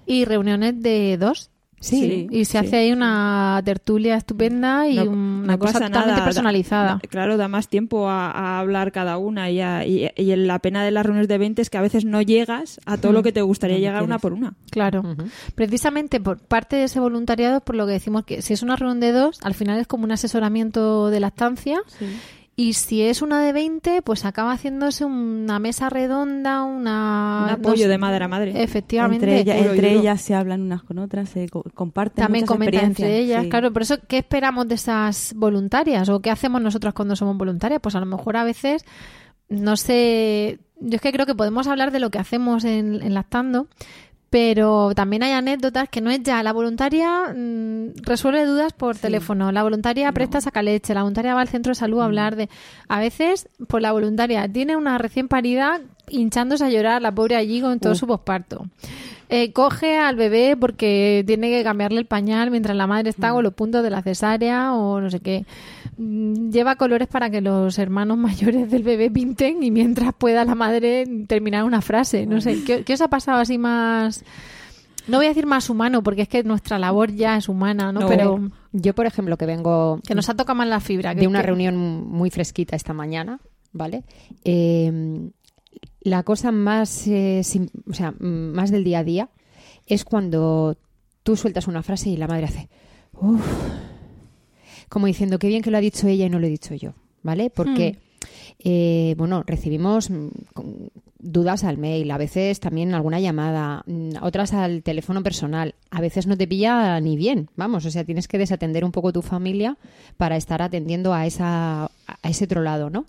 y 0.09 0.25
reuniones 0.25 0.81
de 0.83 1.17
dos. 1.19 1.51
Sí, 1.81 2.27
Y 2.33 2.45
se 2.45 2.59
sí. 2.59 2.59
hace 2.59 2.77
ahí 2.77 2.91
una 2.91 3.63
tertulia 3.65 4.17
estupenda 4.17 4.89
y 4.89 4.97
No- 4.97 5.05
una 5.05 5.53
no 5.53 5.59
cosa 5.61 5.75
totalmente 5.75 6.09
nada, 6.11 6.25
personalizada. 6.25 6.89
da- 6.95 6.99
claro, 7.09 7.37
da 7.37 7.47
más 7.47 7.69
tiempo 7.69 8.09
a, 8.09 8.33
a 8.33 8.59
hablar 8.59 8.91
cada 8.91 9.17
una 9.17 9.49
y, 9.49 9.61
a- 9.61 9.87
y, 9.87 10.09
y 10.17 10.35
la 10.35 10.59
pena 10.59 10.83
de 10.83 10.91
las 10.91 11.07
reuniones 11.07 11.29
de 11.29 11.39
20 11.39 11.63
es 11.63 11.71
que 11.71 11.79
a 11.79 11.81
veces 11.81 12.05
no 12.05 12.21
llegas 12.21 12.81
a 12.85 12.97
todo 12.97 13.13
lo 13.13 13.23
que 13.23 13.31
te 13.31 13.43
gustaría 13.43 13.79
llegar 13.79 14.03
una 14.03 14.19
por 14.19 14.33
una. 14.33 14.55
Claro. 14.73 15.05
Precisamente 15.55 16.19
por 16.21 16.39
parte 16.41 16.75
de 16.75 16.85
ese 16.85 16.99
voluntariado, 16.99 17.61
por 17.61 17.77
lo 17.77 17.87
que 17.87 17.93
decimos 17.93 18.25
que 18.25 18.43
si 18.43 18.55
es 18.55 18.63
una 18.65 18.75
reunión 18.75 18.99
de 18.99 19.13
dos, 19.13 19.39
al 19.43 19.55
final 19.55 19.79
es 19.79 19.87
como 19.87 20.03
un 20.03 20.11
asesoramiento 20.11 21.11
de 21.11 21.21
lactancia 21.21 21.81
Y 22.61 22.73
si 22.73 23.03
es 23.03 23.23
una 23.23 23.41
de 23.41 23.53
20, 23.53 24.03
pues 24.03 24.25
acaba 24.25 24.51
haciéndose 24.51 25.05
una 25.05 25.61
mesa 25.61 25.89
redonda, 25.91 26.65
una... 26.65 27.43
Un 27.45 27.51
apoyo 27.51 27.89
de 27.89 27.99
madre 27.99 28.25
a 28.25 28.27
madre. 28.29 28.61
Efectivamente. 28.61 29.25
Entre, 29.25 29.39
ella- 29.39 29.57
entre 29.71 29.93
ellas 29.93 30.21
se 30.21 30.35
hablan 30.35 30.63
unas 30.63 30.83
con 30.83 30.99
otras, 30.99 31.29
se 31.29 31.49
co- 31.49 31.63
comparten 31.73 32.25
También 32.25 32.43
muchas 32.43 32.57
comentan 32.57 32.75
entre 32.87 32.89
experiencias, 33.07 33.25
ellas, 33.31 33.43
sí. 33.45 33.49
claro. 33.49 33.73
Por 33.73 33.83
eso, 33.83 33.99
¿qué 34.09 34.19
esperamos 34.19 34.67
de 34.67 34.75
esas 34.75 35.35
voluntarias? 35.37 36.09
¿O 36.09 36.19
qué 36.21 36.31
hacemos 36.33 36.61
nosotras 36.61 36.95
cuando 36.95 37.15
somos 37.15 37.39
voluntarias? 37.39 37.81
Pues 37.81 37.95
a 37.95 38.01
lo 38.01 38.07
mejor 38.07 38.37
a 38.37 38.43
veces, 38.43 38.85
no 39.49 39.77
sé, 39.77 40.59
yo 40.81 40.97
es 40.97 41.01
que 41.01 41.13
creo 41.13 41.27
que 41.27 41.37
podemos 41.37 41.69
hablar 41.69 41.93
de 41.93 42.01
lo 42.01 42.11
que 42.11 42.19
hacemos 42.19 42.65
en, 42.65 43.01
en 43.03 43.15
Lactando, 43.15 43.69
pero 44.31 44.93
también 44.95 45.23
hay 45.23 45.33
anécdotas 45.33 45.89
que 45.89 46.01
no 46.01 46.11
es 46.11 46.23
ya. 46.23 46.43
La 46.43 46.53
voluntaria 46.53 47.33
mm, 47.35 48.03
resuelve 48.03 48.45
dudas 48.45 48.73
por 48.73 48.97
teléfono, 48.97 49.53
la 49.53 49.63
voluntaria 49.63 50.13
presta 50.13 50.41
saca 50.41 50.63
leche, 50.63 50.95
la 50.95 51.03
voluntaria 51.03 51.35
va 51.35 51.41
al 51.41 51.49
centro 51.49 51.71
de 51.71 51.77
salud 51.77 52.01
a 52.01 52.05
hablar 52.05 52.37
de... 52.37 52.49
A 52.89 53.01
veces, 53.01 53.49
pues 53.69 53.83
la 53.83 53.93
voluntaria 53.93 54.47
tiene 54.49 54.77
una 54.77 54.99
recién 54.99 55.29
parida 55.29 55.81
hinchándose 56.09 56.65
a 56.65 56.71
llorar, 56.71 57.01
la 57.03 57.13
pobre 57.13 57.37
allí 57.37 57.61
con 57.61 57.81
todo 57.81 57.95
su 57.95 58.07
posparto. 58.07 58.67
Eh, 59.31 59.53
coge 59.53 59.99
al 59.99 60.17
bebé 60.17 60.57
porque 60.59 61.23
tiene 61.27 61.51
que 61.51 61.63
cambiarle 61.63 61.99
el 62.01 62.07
pañal 62.07 62.51
mientras 62.51 62.75
la 62.77 62.87
madre 62.87 63.11
está 63.11 63.31
con 63.33 63.45
los 63.45 63.53
puntos 63.53 63.83
de 63.83 63.91
la 63.91 64.01
cesárea 64.03 64.73
o 64.75 65.01
no 65.01 65.11
sé 65.11 65.21
qué. 65.21 65.45
Mm, 65.99 66.51
Lleva 66.51 66.77
colores 66.77 67.09
para 67.09 67.29
que 67.29 67.41
los 67.43 67.79
hermanos 67.79 68.17
mayores 68.19 68.71
del 68.71 68.83
bebé 68.83 69.11
pinten 69.11 69.63
y 69.63 69.71
mientras 69.71 70.15
pueda 70.17 70.45
la 70.47 70.55
madre 70.55 71.05
terminar 71.27 71.65
una 71.65 71.83
frase. 71.83 72.25
No 72.27 72.41
sé, 72.41 72.65
¿qué, 72.65 72.85
qué 72.85 72.95
os 72.95 73.01
ha 73.03 73.09
pasado 73.09 73.39
así 73.41 73.59
más... 73.59 74.25
No 75.09 75.17
voy 75.17 75.27
a 75.27 75.31
decir 75.31 75.47
más 75.47 75.71
humano 75.71 76.03
porque 76.03 76.23
es 76.23 76.29
que 76.29 76.43
nuestra 76.45 76.79
labor 76.79 77.13
ya 77.13 77.37
es 77.39 77.49
humana, 77.49 77.93
¿no? 77.93 78.01
No. 78.01 78.09
Pero 78.09 78.51
Yo, 78.73 78.95
por 78.95 79.07
ejemplo, 79.07 79.37
que 79.39 79.47
vengo 79.47 80.01
que 80.07 80.15
nos 80.15 80.29
ha 80.29 80.35
tocado 80.35 80.57
más 80.57 80.69
la 80.69 80.81
fibra. 80.81 81.15
que- 81.15 81.23
de 81.23 81.27
una 81.27 81.41
que- 81.41 81.47
reunión 81.47 81.77
muy 82.09 82.31
fresquita 82.31 82.77
esta 82.77 82.93
mañana, 82.93 83.41
¿vale? 83.73 84.05
Eh, 84.45 85.31
la 86.09 86.23
cosa 86.25 86.51
más, 86.53 87.07
eh, 87.07 87.43
sim- 87.45 87.69
o 87.89 87.95
sea, 87.95 88.13
más 88.19 88.71
del 88.71 88.85
día 88.85 89.01
a 89.01 89.05
día 89.05 89.29
es 89.87 90.05
cuando 90.05 90.77
tú 91.23 91.37
sueltas 91.37 91.67
una 91.69 91.83
frase 91.83 92.11
y 92.11 92.17
la 92.17 92.27
madre 92.27 92.47
hace, 92.47 92.69
como 94.89 95.07
diciendo 95.07 95.39
qué 95.39 95.49
bien 95.49 95.63
que 95.63 95.71
lo 95.71 95.77
ha 95.79 95.81
dicho 95.83 96.07
ella 96.09 96.27
y 96.27 96.31
no 96.31 96.39
lo 96.39 96.47
he 96.47 96.51
dicho 96.51 96.75
yo, 96.75 96.95
¿vale? 97.23 97.51
Porque, 97.51 97.99
eh, 98.61 99.15
bueno, 99.19 99.43
recibimos 99.47 100.11
mm, 100.11 100.29
dudas 101.19 101.65
al 101.65 101.79
mail, 101.79 102.11
a 102.11 102.19
veces 102.19 102.61
también 102.61 102.95
alguna 102.95 103.21
llamada, 103.21 103.83
mm, 103.87 104.11
otras 104.23 104.53
al 104.55 104.83
teléfono 104.83 105.23
personal, 105.23 105.75
a 105.91 106.01
veces 106.01 106.27
no 106.27 106.37
te 106.37 106.47
pilla 106.47 106.99
ni 107.01 107.17
bien, 107.17 107.49
vamos, 107.57 107.85
o 107.85 107.91
sea, 107.91 108.05
tienes 108.05 108.29
que 108.29 108.39
desatender 108.39 108.85
un 108.85 108.93
poco 108.93 109.13
tu 109.13 109.23
familia 109.23 109.77
para 110.17 110.37
estar 110.37 110.63
atendiendo 110.63 111.13
a, 111.13 111.27
esa, 111.27 111.85
a 111.85 112.29
ese 112.31 112.45
otro 112.45 112.63
lado, 112.63 112.89
¿no? 112.91 113.05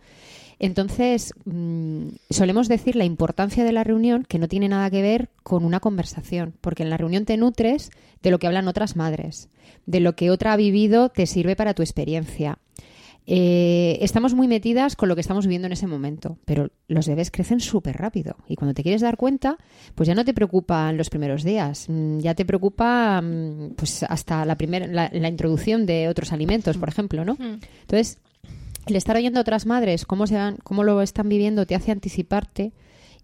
Entonces, 0.59 1.33
mm, 1.45 2.09
solemos 2.29 2.67
decir 2.67 2.97
la 2.97 3.05
importancia 3.05 3.63
de 3.63 3.71
la 3.71 3.85
reunión 3.85 4.25
que 4.27 4.39
no 4.39 4.49
tiene 4.49 4.67
nada 4.67 4.89
que 4.89 5.01
ver 5.01 5.29
con 5.41 5.63
una 5.63 5.79
conversación, 5.79 6.53
porque 6.59 6.83
en 6.83 6.89
la 6.89 6.97
reunión 6.97 7.25
te 7.25 7.37
nutres 7.37 7.91
de 8.21 8.29
lo 8.29 8.39
que 8.39 8.47
hablan 8.47 8.67
otras 8.67 8.97
madres, 8.97 9.49
de 9.85 10.01
lo 10.01 10.15
que 10.15 10.29
otra 10.29 10.53
ha 10.53 10.57
vivido 10.57 11.09
te 11.09 11.25
sirve 11.25 11.55
para 11.55 11.73
tu 11.73 11.81
experiencia. 11.81 12.59
Eh, 13.31 13.99
estamos 14.01 14.33
muy 14.33 14.47
metidas 14.47 14.95
con 14.95 15.07
lo 15.07 15.15
que 15.15 15.21
estamos 15.21 15.45
viviendo 15.45 15.67
en 15.67 15.73
ese 15.73 15.85
momento, 15.85 16.39
pero 16.45 16.71
los 16.87 17.07
bebés 17.07 17.29
crecen 17.29 17.59
súper 17.59 17.95
rápido 17.95 18.35
y 18.47 18.55
cuando 18.55 18.73
te 18.73 18.81
quieres 18.81 19.01
dar 19.01 19.17
cuenta, 19.17 19.57
pues 19.93 20.07
ya 20.07 20.15
no 20.15 20.25
te 20.25 20.33
preocupan 20.33 20.97
los 20.97 21.11
primeros 21.11 21.43
días, 21.43 21.85
mm, 21.87 22.19
ya 22.19 22.33
te 22.33 22.43
preocupa 22.43 23.21
mm, 23.21 23.75
pues 23.75 24.03
hasta 24.03 24.43
la, 24.45 24.57
primera, 24.57 24.87
la, 24.87 25.09
la 25.13 25.29
introducción 25.29 25.85
de 25.85 26.09
otros 26.09 26.33
alimentos, 26.33 26.77
por 26.77 26.89
ejemplo, 26.89 27.23
¿no? 27.23 27.35
Mm. 27.35 27.59
Entonces, 27.81 28.17
el 28.89 28.95
estar 28.95 29.15
oyendo 29.15 29.39
a 29.39 29.41
otras 29.41 29.65
madres 29.65 30.05
cómo, 30.05 30.27
se 30.27 30.35
van, 30.35 30.57
cómo 30.63 30.83
lo 30.83 31.01
están 31.01 31.29
viviendo 31.29 31.65
te 31.65 31.75
hace 31.75 31.91
anticiparte 31.91 32.73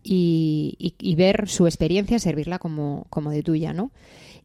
y, 0.04 0.94
y- 1.00 1.16
ver 1.16 1.50
su 1.50 1.66
experiencia, 1.66 2.20
servirla 2.20 2.60
como, 2.60 3.08
como 3.10 3.32
de 3.32 3.42
tuya, 3.42 3.74
¿no? 3.74 3.92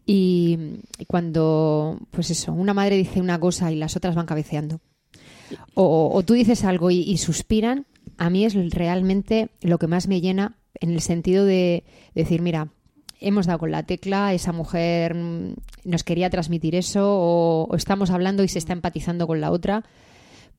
Y, 0.06 0.58
cuando, 1.06 1.98
pues 2.10 2.30
eso, 2.30 2.52
una 2.54 2.72
madre 2.72 2.96
dice 2.96 3.20
una 3.20 3.38
cosa 3.38 3.70
y 3.70 3.76
las 3.76 3.94
otras 3.94 4.14
van 4.14 4.24
cabeceando, 4.24 4.80
o, 5.74 6.22
tú 6.24 6.34
dices 6.34 6.64
algo 6.64 6.90
y, 6.90 7.16
suspiran, 7.18 7.86
a 8.16 8.30
mí 8.30 8.44
es 8.44 8.54
realmente 8.70 9.50
lo 9.60 9.78
que 9.78 9.86
más 9.86 10.08
me 10.08 10.20
llena 10.22 10.56
en 10.80 10.92
el 10.92 11.02
sentido 11.02 11.44
de 11.44 11.84
decir, 12.14 12.40
mira, 12.40 12.68
hemos 13.20 13.46
dado 13.46 13.58
con 13.58 13.70
la 13.70 13.82
tecla, 13.82 14.32
esa 14.32 14.52
mujer 14.52 15.14
mm, 15.14 15.54
nos 15.84 16.04
quería 16.04 16.30
transmitir 16.30 16.74
eso, 16.74 17.06
o 17.06 17.76
estamos 17.76 18.10
hablando 18.10 18.42
y 18.44 18.48
se 18.48 18.58
está 18.58 18.72
empatizando 18.72 19.26
con 19.26 19.40
la 19.42 19.50
otra, 19.50 19.84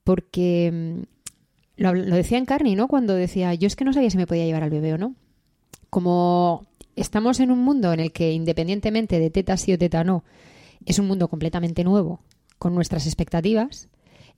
porque 0.03 0.71
mm, 0.71 1.81
lo, 1.81 1.93
decía 2.15 2.37
en 2.37 2.45
Carney, 2.45 2.75
¿no? 2.75 2.87
Cuando 2.87 3.15
decía, 3.15 3.53
yo 3.53 3.67
es 3.67 3.75
que 3.75 3.85
no 3.85 3.93
sabía 3.93 4.09
si 4.09 4.17
me 4.17 4.27
podía 4.27 4.45
llevar 4.45 4.63
al 4.63 4.69
bebé 4.69 4.93
o 4.93 4.97
no. 4.97 5.15
Como 5.89 6.67
estamos 6.95 7.39
en 7.39 7.51
un 7.51 7.59
mundo 7.59 7.93
en 7.93 7.99
el 7.99 8.11
que 8.11 8.31
independientemente 8.31 9.19
de 9.19 9.29
teta 9.29 9.57
sí 9.57 9.73
o 9.73 9.77
teta 9.77 10.03
no, 10.03 10.23
es 10.85 10.99
un 10.99 11.07
mundo 11.07 11.27
completamente 11.27 11.83
nuevo, 11.83 12.21
con 12.57 12.75
nuestras 12.75 13.05
expectativas, 13.05 13.89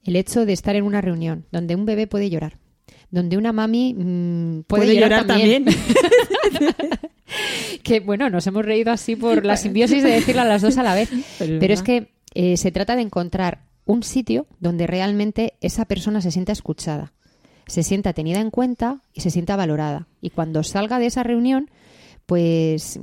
el 0.04 0.16
hecho 0.16 0.46
de 0.46 0.52
estar 0.52 0.76
en 0.76 0.84
una 0.84 1.00
reunión 1.00 1.46
donde 1.52 1.74
un 1.74 1.86
bebé 1.86 2.06
puede 2.06 2.30
llorar, 2.30 2.58
donde 3.10 3.36
una 3.36 3.52
mami 3.52 3.94
mm, 3.94 4.62
puede, 4.66 4.84
Puede 4.84 4.94
llorar, 4.94 5.22
llorar 5.22 5.26
también. 5.26 5.64
también. 5.64 6.90
que 7.82 8.00
bueno, 8.00 8.30
nos 8.30 8.46
hemos 8.46 8.64
reído 8.64 8.92
así 8.92 9.16
por 9.16 9.44
la 9.44 9.56
simbiosis 9.56 10.02
de 10.02 10.10
decirlo 10.10 10.42
a 10.42 10.46
las 10.46 10.62
dos 10.62 10.76
a 10.78 10.82
la 10.82 10.94
vez. 10.94 11.10
Pero 11.38 11.54
es 11.54 11.60
Pero 11.60 11.74
es 11.74 11.82
verdad. 11.82 11.84
que 11.84 12.12
eh, 12.34 12.56
se 12.56 12.72
trata 12.72 12.96
de 12.96 13.02
encontrar 13.02 13.62
un 13.86 14.02
sitio 14.02 14.46
donde 14.60 14.86
realmente 14.86 15.54
esa 15.60 15.84
persona 15.84 16.20
se 16.20 16.30
sienta 16.30 16.52
escuchada, 16.52 17.12
se 17.66 17.82
sienta 17.82 18.12
tenida 18.12 18.40
en 18.40 18.50
cuenta 18.50 19.02
y 19.12 19.20
se 19.20 19.30
sienta 19.30 19.56
valorada. 19.56 20.06
Y 20.20 20.30
cuando 20.30 20.62
salga 20.62 20.98
de 20.98 21.06
esa 21.06 21.22
reunión, 21.22 21.70
pues 22.26 23.00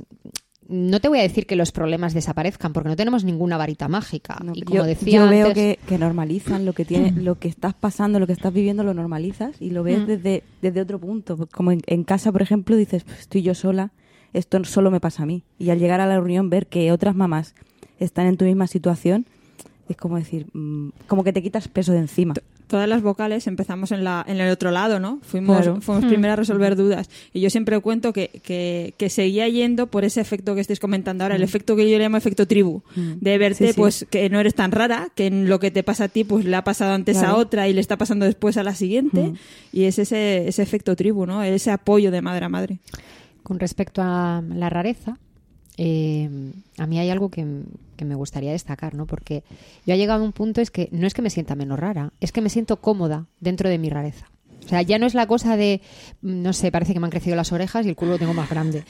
no 0.68 1.00
te 1.00 1.08
voy 1.08 1.18
a 1.18 1.22
decir 1.22 1.46
que 1.46 1.56
los 1.56 1.72
problemas 1.72 2.14
desaparezcan, 2.14 2.72
porque 2.72 2.88
no 2.88 2.96
tenemos 2.96 3.24
ninguna 3.24 3.56
varita 3.58 3.88
mágica. 3.88 4.38
No, 4.42 4.52
y 4.54 4.62
como 4.62 4.78
yo, 4.78 4.84
decía 4.84 5.20
yo 5.24 5.28
veo 5.28 5.48
antes- 5.48 5.76
que, 5.78 5.86
que 5.86 5.98
normalizan 5.98 6.64
lo 6.64 6.72
que 6.72 6.84
tiene, 6.84 7.10
lo 7.20 7.38
que 7.38 7.48
estás 7.48 7.74
pasando, 7.74 8.18
lo 8.20 8.26
que 8.26 8.32
estás 8.32 8.52
viviendo, 8.52 8.82
lo 8.82 8.94
normalizas 8.94 9.60
y 9.60 9.70
lo 9.70 9.82
ves 9.82 10.00
Mm. 10.00 10.06
desde, 10.06 10.42
desde 10.62 10.80
otro 10.80 10.98
punto. 10.98 11.36
Como 11.52 11.72
en, 11.72 11.82
en 11.86 12.04
casa, 12.04 12.32
por 12.32 12.42
ejemplo, 12.42 12.76
dices, 12.76 13.04
"Pues 13.04 13.20
estoy 13.20 13.42
yo 13.42 13.54
sola, 13.54 13.92
esto 14.32 14.64
solo 14.64 14.90
me 14.90 15.00
pasa 15.00 15.24
a 15.24 15.26
mí. 15.26 15.42
Y 15.58 15.70
al 15.70 15.78
llegar 15.78 16.00
a 16.00 16.06
la 16.06 16.14
reunión, 16.16 16.48
ver 16.48 16.66
que 16.66 16.90
otras 16.90 17.14
mamás 17.14 17.54
están 17.98 18.26
en 18.26 18.36
tu 18.38 18.44
misma 18.46 18.66
situación, 18.66 19.26
es 19.88 19.96
como 19.96 20.16
decir, 20.16 20.46
mm, 20.52 20.90
como 21.06 21.24
que 21.24 21.32
te 21.32 21.42
quitas 21.42 21.68
peso 21.68 21.92
de 21.92 21.98
encima. 21.98 22.34
todas 22.68 22.88
las 22.88 23.02
vocales 23.02 23.46
empezamos 23.48 23.92
en, 23.92 24.02
la, 24.02 24.24
en 24.26 24.40
el 24.40 24.50
otro 24.50 24.70
lado, 24.70 24.98
¿no? 24.98 25.18
Fuimos, 25.20 25.58
Claro. 25.58 25.82
fuimos 25.82 26.06
primero 26.06 26.32
a 26.32 26.36
resolver 26.36 26.74
dudas. 26.74 27.10
Y 27.34 27.42
yo 27.42 27.50
siempre 27.50 27.78
cuento 27.80 28.14
que, 28.14 28.28
que, 28.42 28.94
que 28.96 29.10
seguía 29.10 29.46
yendo 29.46 29.88
por 29.88 30.04
ese 30.06 30.22
efecto 30.22 30.54
que 30.54 30.62
estáis 30.62 30.80
comentando 30.80 31.22
ahora, 31.22 31.36
el 31.36 31.42
efecto 31.42 31.76
que 31.76 31.90
yo 31.90 31.98
llamo 31.98 32.16
efecto 32.16 32.46
tribu. 32.46 32.80
Mm. 32.96 33.12
De 33.20 33.36
verte, 33.36 33.66
Sí, 33.66 33.72
sí. 33.74 33.76
pues, 33.76 34.06
que 34.08 34.30
no 34.30 34.40
eres 34.40 34.54
tan 34.54 34.72
rara, 34.72 35.10
que 35.14 35.26
en 35.26 35.50
lo 35.50 35.60
que 35.60 35.70
te 35.70 35.82
pasa 35.82 36.04
a 36.04 36.08
ti, 36.08 36.24
pues 36.24 36.46
le 36.46 36.56
ha 36.56 36.64
pasado 36.64 36.94
antes 36.94 37.18
a 37.18 37.36
otra 37.36 37.68
y 37.68 37.74
le 37.74 37.80
está 37.82 37.98
pasando 37.98 38.24
después 38.24 38.56
a 38.56 38.62
la 38.62 38.74
siguiente. 38.74 39.20
Mm. 39.20 39.34
Y 39.74 39.84
es 39.84 39.98
ese, 39.98 40.48
ese 40.48 40.62
efecto 40.62 40.96
tribu, 40.96 41.26
¿no? 41.26 41.42
Ese 41.42 41.70
apoyo 41.70 42.10
de 42.10 42.22
madre 42.22 42.46
a 42.46 42.48
madre. 42.48 42.78
Con 43.42 43.58
respecto 43.60 44.00
a 44.02 44.42
la 44.48 44.70
rareza, 44.70 45.18
eh, 45.76 46.28
a 46.78 46.86
mí 46.86 46.98
hay 46.98 47.10
algo 47.10 47.30
que, 47.30 47.44
me 47.44 48.14
gustaría 48.16 48.50
destacar, 48.50 48.94
¿no? 48.94 49.06
Porque 49.06 49.44
yo 49.86 49.94
he 49.94 49.96
llegado 49.96 50.22
a 50.22 50.26
un 50.26 50.32
punto 50.32 50.60
es 50.60 50.72
que 50.72 50.88
no 50.90 51.06
es 51.06 51.14
que 51.14 51.22
me 51.22 51.30
sienta 51.30 51.54
menos 51.54 51.78
rara, 51.78 52.12
es 52.20 52.32
que 52.32 52.40
me 52.40 52.50
siento 52.50 52.80
cómoda 52.80 53.26
dentro 53.38 53.68
de 53.68 53.78
mi 53.78 53.90
rareza. 53.90 54.26
O 54.64 54.68
sea, 54.68 54.82
ya 54.82 54.98
no 54.98 55.06
es 55.06 55.14
la 55.14 55.26
cosa 55.26 55.56
de, 55.56 55.80
no 56.20 56.52
sé, 56.52 56.72
parece 56.72 56.92
que 56.92 57.00
me 57.00 57.06
han 57.06 57.10
crecido 57.10 57.36
las 57.36 57.52
orejas 57.52 57.86
y 57.86 57.90
el 57.90 57.96
culo 57.96 58.12
lo 58.12 58.18
tengo 58.18 58.34
más 58.34 58.50
grande. 58.50 58.84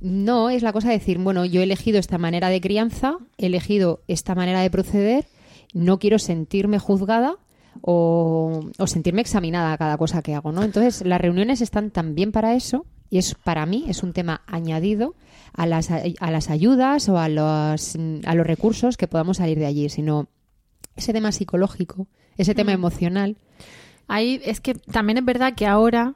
No, 0.00 0.50
es 0.50 0.62
la 0.62 0.72
cosa 0.72 0.88
de 0.88 0.98
decir, 0.98 1.18
bueno, 1.18 1.44
yo 1.44 1.60
he 1.60 1.64
elegido 1.64 1.98
esta 1.98 2.18
manera 2.18 2.48
de 2.48 2.60
crianza, 2.60 3.16
he 3.38 3.46
elegido 3.46 4.02
esta 4.06 4.34
manera 4.34 4.60
de 4.60 4.70
proceder, 4.70 5.26
no 5.74 5.98
quiero 5.98 6.18
sentirme 6.18 6.78
juzgada 6.78 7.36
o, 7.80 8.68
o 8.78 8.86
sentirme 8.86 9.22
examinada 9.22 9.72
a 9.72 9.78
cada 9.78 9.96
cosa 9.96 10.22
que 10.22 10.34
hago, 10.34 10.52
¿no? 10.52 10.62
Entonces, 10.62 11.04
las 11.04 11.20
reuniones 11.20 11.60
están 11.60 11.90
también 11.90 12.30
para 12.30 12.54
eso 12.54 12.86
y 13.10 13.18
es 13.18 13.34
para 13.34 13.66
mí 13.66 13.84
es 13.88 14.02
un 14.02 14.12
tema 14.12 14.42
añadido 14.46 15.14
a 15.52 15.66
las, 15.66 15.90
a 15.90 16.30
las 16.30 16.50
ayudas 16.50 17.08
o 17.08 17.18
a 17.18 17.28
los, 17.28 17.96
a 18.24 18.34
los 18.34 18.46
recursos 18.46 18.96
que 18.96 19.08
podamos 19.08 19.38
salir 19.38 19.58
de 19.58 19.66
allí, 19.66 19.88
sino 19.88 20.28
ese 20.96 21.12
tema 21.12 21.32
psicológico, 21.32 22.06
ese 22.36 22.54
tema 22.54 22.72
emocional. 22.72 23.36
Ahí 24.08 24.40
es 24.44 24.60
que 24.60 24.74
también 24.74 25.18
es 25.18 25.24
verdad 25.24 25.54
que 25.54 25.66
ahora 25.66 26.14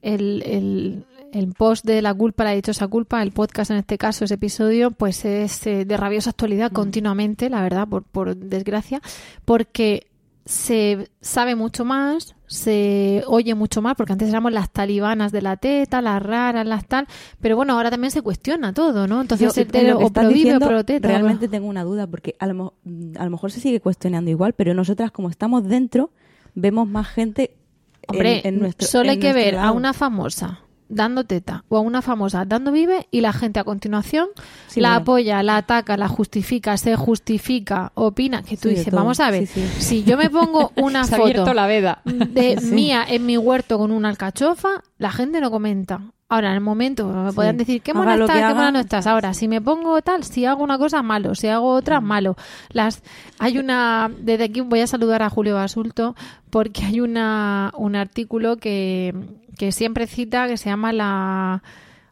el, 0.00 0.42
el, 0.44 1.06
el 1.32 1.52
post 1.52 1.84
de 1.84 2.02
la 2.02 2.14
culpa, 2.14 2.44
la 2.44 2.52
dichosa 2.52 2.88
culpa, 2.88 3.22
el 3.22 3.32
podcast 3.32 3.70
en 3.70 3.78
este 3.78 3.98
caso, 3.98 4.24
ese 4.24 4.34
episodio, 4.34 4.90
pues 4.90 5.24
es 5.24 5.66
eh, 5.66 5.84
de 5.84 5.96
rabiosa 5.96 6.30
actualidad 6.30 6.72
continuamente, 6.72 7.48
la 7.48 7.62
verdad, 7.62 7.88
por, 7.88 8.04
por 8.04 8.36
desgracia, 8.36 9.00
porque 9.44 10.06
se 10.44 11.08
sabe 11.20 11.54
mucho 11.54 11.84
más, 11.84 12.34
se 12.46 13.22
oye 13.26 13.54
mucho 13.54 13.80
más, 13.80 13.94
porque 13.96 14.12
antes 14.12 14.28
éramos 14.28 14.52
las 14.52 14.70
talibanas 14.70 15.30
de 15.32 15.40
la 15.42 15.56
teta, 15.56 16.00
las 16.02 16.22
raras, 16.22 16.66
las 16.66 16.86
tal, 16.86 17.06
pero 17.40 17.56
bueno, 17.56 17.74
ahora 17.74 17.90
también 17.90 18.10
se 18.10 18.22
cuestiona 18.22 18.72
todo, 18.74 19.06
¿no? 19.06 19.20
Entonces, 19.20 19.54
Yo, 19.54 19.62
el 19.62 19.68
tele 19.68 19.90
lo 19.90 19.98
que 19.98 20.04
o 20.04 20.06
estás 20.08 20.24
pro 20.24 20.28
bibi 20.32 20.40
o 20.40 20.44
diciendo, 20.44 20.66
pro 20.66 20.84
teta, 20.84 21.08
realmente 21.08 21.48
tengo 21.48 21.66
una 21.68 21.84
duda, 21.84 22.06
porque 22.06 22.34
a 22.38 22.46
lo, 22.46 22.74
mm, 22.84 23.12
a 23.18 23.24
lo 23.24 23.30
mejor 23.30 23.52
se 23.52 23.60
sigue 23.60 23.80
cuestionando 23.80 24.30
igual, 24.30 24.52
pero 24.54 24.74
nosotras 24.74 25.10
como 25.12 25.30
estamos 25.30 25.64
dentro, 25.64 26.10
vemos 26.54 26.88
más 26.88 27.06
gente 27.08 27.52
en- 27.52 28.14
Hombre, 28.14 28.40
en, 28.44 28.58
nuestro 28.58 28.88
solo 28.88 29.10
hay 29.12 29.18
que 29.18 29.32
ver 29.32 29.56
a 29.56 29.70
una 29.70 29.92
famosa 29.92 30.60
dando 30.94 31.24
teta 31.24 31.64
o 31.68 31.78
a 31.78 31.80
una 31.80 32.02
famosa 32.02 32.44
dando 32.44 32.70
vive 32.70 33.08
y 33.10 33.22
la 33.22 33.32
gente 33.32 33.58
a 33.58 33.64
continuación 33.64 34.28
Sí, 34.68 34.80
la 34.80 34.96
apoya, 34.96 35.42
la 35.42 35.56
ataca, 35.56 35.96
la 35.96 36.06
justifica, 36.08 36.76
se 36.76 36.94
justifica, 36.96 37.92
opina, 37.94 38.42
que 38.42 38.56
tú 38.56 38.68
Sí, 38.68 38.74
dices, 38.76 38.92
vamos 38.92 39.18
a 39.20 39.30
ver, 39.30 39.46
Sí, 39.46 39.66
si 39.78 40.04
yo 40.04 40.16
me 40.16 40.28
pongo 40.30 40.70
una 40.76 41.04
Se 41.04 41.16
foto 41.16 41.54
la 41.54 41.66
veda. 41.66 42.02
de 42.04 42.56
mía 42.62 43.04
en 43.08 43.24
mi 43.26 43.36
huerto 43.38 43.78
con 43.78 43.90
una 43.90 44.10
alcachofa, 44.10 44.82
la 44.98 45.10
gente 45.10 45.40
no 45.40 45.50
comenta. 45.50 46.00
Ahora, 46.28 46.48
en 46.48 46.54
el 46.54 46.60
momento 46.62 47.06
me 47.08 47.30
podrían 47.34 47.58
decir, 47.58 47.82
qué 47.82 47.92
lo 47.92 48.02
estás, 48.10 48.30
qué 48.30 48.42
haga. 48.42 48.54
mona 48.54 48.70
no 48.70 48.78
estás. 48.78 49.06
Ahora, 49.06 49.34
si 49.34 49.48
me 49.48 49.60
pongo 49.60 50.00
tal, 50.00 50.24
si 50.24 50.46
hago 50.46 50.64
una 50.64 50.78
cosa, 50.78 51.02
malo. 51.02 51.34
Si 51.34 51.46
hago 51.48 51.68
otra, 51.74 52.00
Mm. 52.00 52.04
malo. 52.04 52.36
Las, 52.70 53.02
hay 53.38 53.58
una, 53.58 54.10
desde 54.18 54.44
aquí 54.44 54.62
voy 54.62 54.80
a 54.80 54.86
saludar 54.86 55.22
a 55.22 55.28
Julio 55.28 55.56
Basulto, 55.56 56.16
porque 56.48 56.84
hay 56.86 57.00
una, 57.00 57.70
un 57.76 57.96
artículo 57.96 58.56
que, 58.56 59.14
que 59.58 59.72
siempre 59.72 60.06
cita 60.06 60.48
que 60.48 60.56
se 60.56 60.70
llama 60.70 60.92
la... 60.92 61.62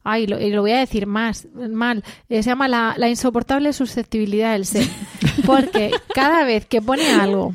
Ay, 0.02 0.26
lo, 0.26 0.40
y 0.40 0.50
lo 0.50 0.62
voy 0.62 0.72
a 0.72 0.78
decir 0.78 1.06
más, 1.06 1.46
mal. 1.54 2.02
Eh, 2.30 2.42
se 2.42 2.48
llama 2.48 2.68
la, 2.68 2.94
la 2.96 3.08
insoportable 3.10 3.72
susceptibilidad 3.74 4.52
del 4.52 4.64
ser. 4.64 4.86
Porque 5.46 5.90
cada 6.14 6.44
vez 6.44 6.64
que 6.64 6.80
pone 6.80 7.06
algo 7.12 7.54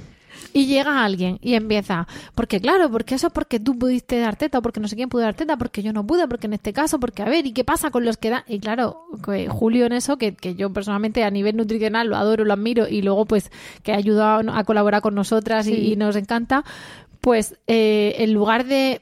y 0.55 0.67
llega 0.67 1.03
alguien 1.03 1.37
y 1.41 1.55
empieza, 1.55 2.07
porque 2.33 2.61
claro, 2.61 2.89
porque 2.89 3.15
eso 3.15 3.27
es 3.27 3.33
porque 3.33 3.59
tú 3.59 3.77
pudiste 3.77 4.19
dar 4.19 4.37
teta, 4.37 4.59
o 4.59 4.61
porque 4.61 4.79
no 4.79 4.87
sé 4.87 4.95
quién 4.95 5.09
pudo 5.09 5.23
dar 5.23 5.33
teta, 5.33 5.57
porque 5.57 5.83
yo 5.83 5.91
no 5.91 6.07
pude, 6.07 6.29
porque 6.29 6.47
en 6.47 6.53
este 6.53 6.71
caso, 6.71 6.97
porque 6.97 7.23
a 7.23 7.25
ver, 7.25 7.45
¿y 7.45 7.51
qué 7.51 7.65
pasa 7.65 7.91
con 7.91 8.05
los 8.05 8.15
que 8.15 8.29
dan? 8.29 8.43
Y 8.47 8.59
claro, 8.59 9.05
que 9.25 9.49
Julio 9.49 9.85
en 9.85 9.91
eso, 9.91 10.17
que, 10.17 10.33
que 10.33 10.55
yo 10.55 10.71
personalmente 10.71 11.25
a 11.25 11.29
nivel 11.29 11.57
nutricional 11.57 12.07
lo 12.07 12.15
adoro, 12.15 12.45
lo 12.45 12.53
admiro, 12.53 12.87
y 12.87 13.01
luego 13.01 13.25
pues 13.25 13.51
que 13.83 13.91
ha 13.91 13.97
ayudado 13.97 14.49
a 14.49 14.63
colaborar 14.63 15.01
con 15.01 15.13
nosotras 15.13 15.67
y, 15.67 15.91
y 15.91 15.97
nos 15.97 16.15
encanta, 16.15 16.63
pues 17.19 17.57
eh, 17.67 18.15
en 18.19 18.31
lugar 18.31 18.65
de 18.65 19.01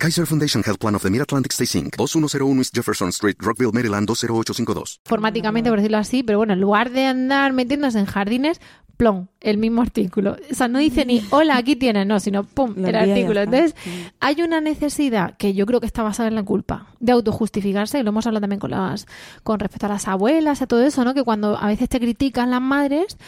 Kaiser 0.00 0.26
Foundation 0.26 0.62
Health 0.64 0.78
Plan 0.78 0.94
of 0.94 1.02
the 1.02 1.10
Mid-Atlantic 1.10 1.52
Stay 1.52 1.66
Inc. 1.78 1.94
2101 1.98 2.58
East 2.58 2.74
Jefferson 2.74 3.10
Street, 3.10 3.36
Rockville, 3.38 3.70
Maryland 3.70 4.06
20852. 4.06 5.00
informáticamente, 5.04 5.68
por 5.68 5.78
decirlo 5.78 5.98
así, 5.98 6.22
pero 6.22 6.38
bueno, 6.38 6.54
en 6.54 6.60
lugar 6.62 6.90
de 6.90 7.04
andar 7.04 7.52
metiéndose 7.52 7.98
en 7.98 8.06
jardines, 8.06 8.62
plom, 8.96 9.26
el 9.42 9.58
mismo 9.58 9.82
artículo. 9.82 10.38
O 10.50 10.54
sea, 10.54 10.68
no 10.68 10.78
dice 10.78 11.04
ni 11.04 11.22
hola, 11.30 11.58
aquí 11.58 11.76
tienes, 11.76 12.06
no, 12.06 12.18
sino 12.18 12.44
pum, 12.44 12.72
Lo 12.78 12.88
el 12.88 12.94
artículo. 12.94 13.42
Entonces, 13.42 13.74
hay 14.20 14.40
una 14.40 14.62
necesidad 14.62 15.36
que 15.36 15.52
yo 15.52 15.66
creo 15.66 15.80
que 15.80 15.86
está 15.86 16.02
basada 16.02 16.30
en 16.30 16.34
la 16.34 16.44
culpa 16.44 16.86
de 16.98 17.12
autojustificarse, 17.12 17.98
y 17.98 18.02
lo 18.02 18.08
hemos 18.08 18.26
hablado 18.26 18.40
también 18.40 18.60
con 18.60 18.70
las, 18.70 19.06
con 19.42 19.60
respecto 19.60 19.84
a 19.84 19.90
las 19.90 20.08
abuelas, 20.08 20.62
a 20.62 20.66
todo 20.66 20.82
eso, 20.82 21.04
¿no? 21.04 21.12
Que 21.12 21.24
cuando 21.24 21.58
a 21.58 21.66
veces 21.66 21.90
te 21.90 22.00
critican 22.00 22.50
las 22.50 22.62
madres, 22.62 23.18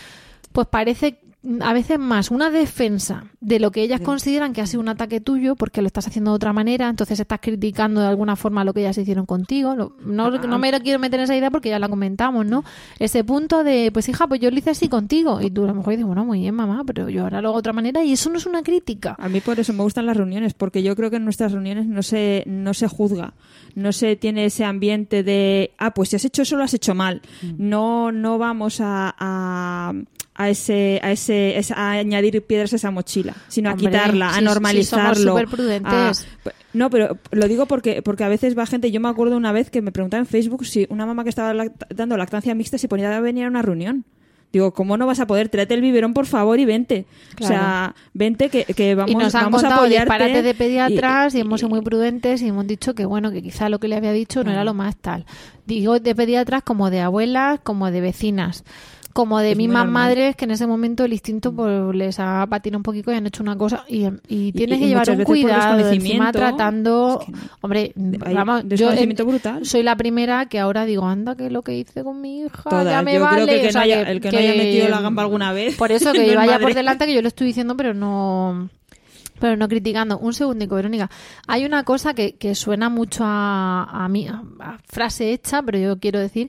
pues 0.53 0.69
parece 0.69 1.19
mm, 1.22 1.22
a 1.61 1.73
veces 1.73 1.99
más 1.99 2.31
una 2.31 2.51
defensa 2.51 3.25
de 3.41 3.59
lo 3.59 3.73
que 3.73 3.83
ellas 3.83 4.01
consideran 4.01 4.53
que 4.53 4.61
ha 4.61 4.67
sido 4.67 4.81
un 4.81 4.89
ataque 4.89 5.21
tuyo 5.21 5.57
porque 5.57 5.83
lo 5.83 5.89
estás 5.89 6.07
haciendo 6.07 6.31
de 6.31 6.37
otra 6.37 6.53
manera, 6.53 6.89
entonces 6.89 7.19
estás 7.19 7.41
criticando 7.41 8.01
de 8.01 8.07
alguna 8.07 8.37
forma 8.37 8.65
lo 8.65 8.73
que 8.73 8.81
ellas 8.81 8.97
hicieron 8.99 9.27
contigo. 9.27 9.75
No, 9.75 10.31
no 10.31 10.59
me 10.59 10.71
quiero 10.81 10.99
meter 10.99 11.21
en 11.21 11.25
esa 11.25 11.37
idea 11.37 11.51
porque 11.51 11.69
ya 11.69 11.79
la 11.79 11.89
comentamos, 11.89 12.47
¿no? 12.47 12.65
Ese 12.99 13.25
punto 13.25 13.65
de, 13.65 13.91
pues 13.93 14.09
hija, 14.09 14.27
pues 14.27 14.41
yo 14.41 14.51
lo 14.51 14.59
hice 14.59 14.71
así 14.71 14.89
contigo. 14.89 15.41
Y 15.41 15.51
tú 15.51 15.65
a 15.65 15.69
lo 15.69 15.75
mejor 15.75 15.93
dices, 15.93 16.07
bueno, 16.07 16.25
muy 16.25 16.41
bien, 16.41 16.55
mamá, 16.55 16.83
pero 16.87 17.09
yo 17.09 17.25
ahora 17.25 17.41
lo 17.41 17.49
hago 17.49 17.57
de 17.57 17.61
otra 17.61 17.73
manera 17.73 18.05
y 18.05 18.13
eso 18.13 18.31
no 18.31 18.39
es 18.39 18.47
una 18.47 18.63
crítica. 18.63 19.17
A 19.19 19.29
mí 19.29 19.41
por 19.41 19.59
eso 19.59 19.73
me 19.73 19.83
gustan 19.83 20.07
las 20.07 20.17
reuniones, 20.17 20.55
porque 20.55 20.83
yo 20.83 20.95
creo 20.95 21.11
que 21.11 21.17
en 21.17 21.25
nuestras 21.25 21.53
reuniones 21.53 21.87
no 21.87 22.03
se, 22.03 22.45
no 22.47 22.75
se 22.75 22.87
juzga, 22.87 23.35
no 23.75 23.93
se 23.93 24.17
tiene 24.17 24.47
ese 24.47 24.65
ambiente 24.65 25.23
de, 25.23 25.73
ah, 25.79 25.93
pues 25.95 26.11
si 26.11 26.17
has 26.17 26.25
hecho 26.25 26.43
eso 26.43 26.57
lo 26.57 26.65
has 26.65 26.75
hecho 26.75 26.95
mal. 26.95 27.23
No, 27.59 28.13
no 28.13 28.39
vamos 28.39 28.81
a, 28.81 29.15
a, 29.19 29.93
a 30.35 30.49
ese, 30.49 30.99
a 31.03 31.13
ese, 31.13 31.59
es- 31.59 31.71
a 31.73 31.91
añadir 31.93 32.41
piedras 32.43 32.73
a 32.73 32.77
esa 32.77 32.91
mochila, 32.91 33.35
sino 33.49 33.69
a 33.71 33.77
quitarla, 33.77 34.35
a 34.35 34.41
normalizarlo. 34.41 35.15
somos 35.15 35.29
superprudentes. 35.41 35.93
a- 36.47 36.51
no, 36.73 36.89
pero 36.89 37.19
lo 37.33 37.49
digo 37.49 37.67
porque, 37.67 38.01
porque 38.01 38.25
a 38.25 38.29
veces 38.29 38.57
va 38.57 38.65
gente, 38.65 38.91
yo 38.91 38.99
me 39.01 39.09
acuerdo 39.09 39.37
una 39.37 39.53
vez 39.53 39.69
que 39.71 39.83
me 39.83 39.93
preguntaba 39.93 40.21
en 40.21 40.27
Facebook 40.27 40.65
si 40.65 40.87
una 40.89 41.05
mamá 41.05 41.23
que 41.23 41.29
estaba 41.31 41.53
dando 41.95 42.17
lactancia 42.17 42.55
mixta 42.55 42.79
se 42.79 42.89
ponía 42.89 43.15
a 43.15 43.21
venir 43.21 43.45
a 43.45 43.49
una 43.49 43.61
reunión. 43.63 44.05
Digo, 44.55 44.75
¿cómo 44.75 44.99
no 44.99 45.07
vas 45.07 45.19
a 45.19 45.27
poder? 45.27 45.49
Tráete 45.49 45.73
el 45.73 45.81
biberón, 45.81 46.13
por 46.13 46.27
favor, 46.27 46.59
y 46.61 46.67
vente. 46.67 47.07
O 47.41 47.47
sea, 47.47 47.95
vente 48.13 48.51
que, 48.51 48.65
que 48.65 48.95
vamos, 48.95 49.11
y 49.11 49.15
nos 49.15 49.35
han 49.35 49.45
vamos 49.45 49.65
a 49.65 49.75
apoyarte. 49.77 50.43
de 50.43 50.55
pediatras 50.55 51.35
y, 51.35 51.39
y- 51.39 51.41
hemos 51.41 51.61
sido 51.61 51.71
muy 51.71 51.81
prudentes 51.81 52.43
y 52.43 52.49
hemos 52.49 52.67
dicho 52.67 52.95
que 52.95 53.07
bueno 53.07 53.31
que 53.31 53.43
quizá 53.43 53.69
lo 53.71 53.79
que 53.81 53.89
le 53.89 53.97
había 53.97 54.13
dicho 54.13 54.45
no 54.45 54.51
era 54.51 54.63
lo 54.65 54.75
más 54.75 54.97
tal 54.97 55.25
digo 55.67 56.01
de 56.01 56.15
pediatras 56.15 56.63
como 56.63 56.91
de 56.91 57.01
abuelas 57.01 57.61
como 57.63 57.91
de 57.91 58.03
vecinas 58.03 58.63
como 59.13 59.39
de 59.41 59.55
mismas 59.55 59.89
madres 59.89 60.37
que 60.37 60.45
en 60.45 60.51
ese 60.53 60.67
momento 60.67 61.05
el 61.05 61.13
instinto 61.13 61.53
pues, 61.55 61.95
les 61.95 62.19
ha 62.19 62.47
patinado 62.49 62.79
un 62.79 62.83
poquito 62.83 63.13
y 63.13 63.15
han 63.17 63.27
hecho 63.27 63.43
una 63.43 63.57
cosa 63.57 63.85
y, 63.89 64.07
y 64.29 64.53
tienes 64.53 64.79
y 64.79 64.81
que 64.83 64.89
llevar 64.89 65.11
un 65.11 65.25
cuidado 65.25 65.79
encima 65.91 66.33
tratando 66.33 67.19
es 67.21 67.27
que 67.27 67.33
no. 67.33 67.39
hombre 67.61 67.93
Hay 68.25 68.35
vamos 68.35 68.65
yo 68.69 68.91
eh, 68.93 69.07
brutal. 69.25 69.65
soy 69.65 69.83
la 69.83 69.97
primera 69.97 70.47
que 70.47 70.59
ahora 70.59 70.85
digo 70.85 71.07
anda 71.07 71.37
que 71.37 71.51
lo 71.51 71.63
que 71.63 71.77
hice 71.77 72.03
con 72.03 72.21
mi 72.21 72.41
hija 72.43 72.69
Todas. 72.69 72.87
ya 72.87 73.03
me 73.03 73.15
Yo 73.15 73.21
vale 73.21 73.45
creo 73.45 73.47
que 73.47 73.55
el 73.55 73.61
que, 73.63 73.69
o 73.69 73.73
sea, 73.73 73.81
no 73.81 73.85
haya, 73.85 74.03
el 74.03 74.21
que 74.21 74.33
no 74.33 74.39
haya 74.39 74.55
metido 74.55 74.89
la 74.89 75.01
gamba 75.01 75.23
alguna 75.23 75.53
vez. 75.53 75.77
por 75.77 75.93
eso 75.93 76.13
que 76.13 76.35
vaya 76.35 76.53
madre. 76.53 76.65
por 76.65 76.75
delante 76.75 77.07
que 77.07 77.15
yo 77.15 77.23
lo 77.23 77.29
estoy 77.29 77.47
diciendo, 77.47 77.77
pero 77.77 77.95
no 77.95 78.69
pero 79.39 79.57
no 79.57 79.67
criticando. 79.67 80.19
Un 80.19 80.35
segundico, 80.35 80.77
Verónica. 80.77 81.11
Hay 81.49 81.65
una 81.65 81.83
cosa 81.83 82.15
que, 82.15 82.37
que 82.37 82.55
suena 82.55 82.89
mucho 82.89 83.25
a, 83.27 83.83
a 84.05 84.09
mí, 84.09 84.29
a, 84.29 84.45
a 84.61 84.79
frase 84.87 85.33
hecha, 85.33 85.61
pero 85.63 85.79
yo 85.79 85.99
quiero 85.99 86.21
decir. 86.21 86.49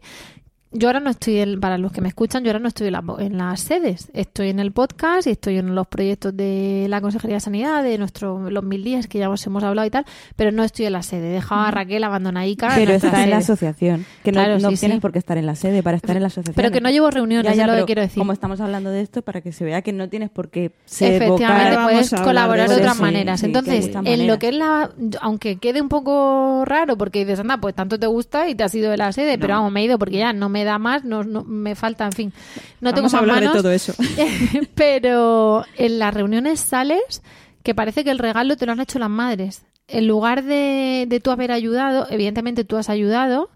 Yo 0.75 0.87
ahora 0.89 0.99
no 0.99 1.09
estoy, 1.11 1.37
en- 1.39 1.59
para 1.59 1.77
los 1.77 1.91
que 1.91 2.01
me 2.01 2.07
escuchan, 2.07 2.43
yo 2.43 2.49
ahora 2.49 2.59
no 2.59 2.67
estoy 2.67 2.87
en, 2.87 2.93
la- 2.93 3.03
en 3.19 3.37
las 3.37 3.59
sedes. 3.61 4.09
Estoy 4.13 4.49
en 4.49 4.59
el 4.59 4.71
podcast 4.71 5.27
y 5.27 5.31
estoy 5.31 5.57
en 5.59 5.75
los 5.75 5.87
proyectos 5.87 6.35
de 6.35 6.87
la 6.89 6.99
Consejería 6.99 7.35
de 7.37 7.39
Sanidad, 7.41 7.83
de 7.83 7.97
nuestro, 7.97 8.49
los 8.49 8.63
mil 8.63 8.83
días 8.83 9.07
que 9.07 9.19
ya 9.19 9.29
os 9.29 9.45
hemos 9.45 9.63
hablado 9.63 9.87
y 9.87 9.91
tal, 9.91 10.05
pero 10.35 10.51
no 10.51 10.63
estoy 10.63 10.85
en 10.87 10.93
la 10.93 11.03
sede. 11.03 11.29
He 11.29 11.33
dejado 11.33 11.61
a 11.61 11.71
Raquel 11.71 12.03
abandonadica. 12.03 12.69
en 12.69 12.75
Pero 12.75 12.93
está 12.93 13.23
en 13.23 13.29
la 13.29 13.37
asociación. 13.37 14.05
Que 14.23 14.31
no, 14.31 14.39
Claro, 14.39 14.59
no 14.59 14.71
sí, 14.71 14.77
tienes 14.77 14.97
sí. 14.97 15.01
por 15.01 15.11
qué 15.11 15.19
estar 15.19 15.37
en 15.37 15.45
la 15.45 15.55
sede 15.55 15.83
para 15.83 15.97
estar 15.97 16.15
en 16.15 16.23
la 16.23 16.27
asociación. 16.27 16.55
Pero 16.55 16.71
que 16.71 16.81
no 16.81 16.89
llevo 16.89 17.11
reuniones, 17.11 17.57
es 17.57 17.67
lo 17.67 17.75
que 17.75 17.85
quiero 17.85 18.01
decir. 18.01 18.17
Como 18.17 18.33
estamos 18.33 18.59
hablando 18.59 18.89
de 18.89 19.01
esto, 19.01 19.21
para 19.21 19.41
que 19.41 19.51
se 19.51 19.63
vea 19.65 19.81
que 19.83 19.93
no 19.93 20.09
tienes 20.09 20.29
por 20.31 20.49
qué 20.49 20.71
ser 20.85 21.21
Efectivamente, 21.21 21.69
vocal. 21.77 21.83
puedes 21.83 22.09
colaborar 22.21 22.69
de 22.69 22.75
otras 22.75 22.95
sí, 22.95 23.01
maneras. 23.01 23.43
Entonces, 23.43 23.91
en 24.03 24.27
lo 24.27 24.39
que 24.39 24.49
es 24.49 24.55
la. 24.55 24.89
Aunque 25.21 25.57
quede 25.57 25.81
un 25.81 25.89
poco 25.89 26.63
raro, 26.65 26.97
porque 26.97 27.19
dices, 27.25 27.39
anda, 27.39 27.57
pues 27.57 27.75
tanto 27.75 27.99
te 27.99 28.07
gusta 28.07 28.49
y 28.49 28.55
te 28.55 28.63
has 28.63 28.73
ido 28.73 28.89
de 28.89 28.97
la 28.97 29.11
sede, 29.11 29.37
pero 29.37 29.53
vamos, 29.53 29.71
me 29.71 29.81
he 29.81 29.85
ido 29.85 29.99
porque 29.99 30.17
ya 30.17 30.33
no 30.33 30.49
me 30.49 30.62
da 30.63 30.77
más, 30.79 31.03
no, 31.03 31.23
no- 31.23 31.43
me 31.43 31.75
falta, 31.75 32.05
en 32.05 32.11
fin. 32.11 32.33
No 32.81 32.91
Vamos 32.91 33.11
tengo 33.11 33.15
a 33.17 33.19
hablar 33.19 33.37
manos. 33.43 33.53
de 33.53 33.59
todo 33.61 33.71
eso. 33.71 33.93
pero 34.75 35.65
en 35.77 35.99
las 35.99 36.13
reuniones 36.13 36.59
sales 36.59 37.21
que 37.63 37.73
parece 37.75 38.03
que 38.03 38.11
el 38.11 38.19
regalo 38.19 38.57
te 38.57 38.65
lo 38.65 38.71
han 38.73 38.79
hecho 38.81 38.99
las 38.99 39.09
madres. 39.09 39.63
En 39.87 40.07
lugar 40.07 40.43
de, 40.43 41.05
de 41.07 41.19
tú 41.19 41.31
haber 41.31 41.51
ayudado, 41.51 42.07
evidentemente 42.09 42.63
tú 42.63 42.77
has 42.77 42.89
ayudado. 42.89 43.49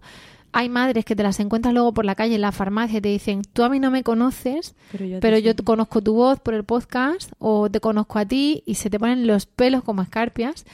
Hay 0.52 0.68
madres 0.70 1.04
que 1.04 1.14
te 1.14 1.22
las 1.22 1.40
encuentras 1.40 1.74
luego 1.74 1.92
por 1.92 2.06
la 2.06 2.14
calle, 2.14 2.34
en 2.36 2.40
la 2.40 2.52
farmacia, 2.52 2.98
y 2.98 3.00
te 3.02 3.08
dicen, 3.10 3.42
tú 3.52 3.64
a 3.64 3.68
mí 3.68 3.80
no 3.80 3.90
me 3.90 4.02
conoces, 4.02 4.74
Pero 4.92 5.04
yo 5.04 5.16
te 5.16 5.20
pero 5.20 5.38
yo 5.38 5.52
sigo". 5.52 5.64
conozco 5.64 6.00
tu 6.02 6.14
voz 6.14 6.40
por 6.40 6.54
el 6.54 6.64
podcast 6.64 7.30
o 7.38 7.70
te 7.70 7.80
conozco 7.80 8.18
a 8.18 8.24
ti 8.24 8.62
y 8.64 8.76
se 8.76 8.88
te 8.88 8.98
ponen 8.98 9.26
los 9.26 9.44
pelos 9.46 9.84
como 9.84 10.00
escarpias. 10.00 10.64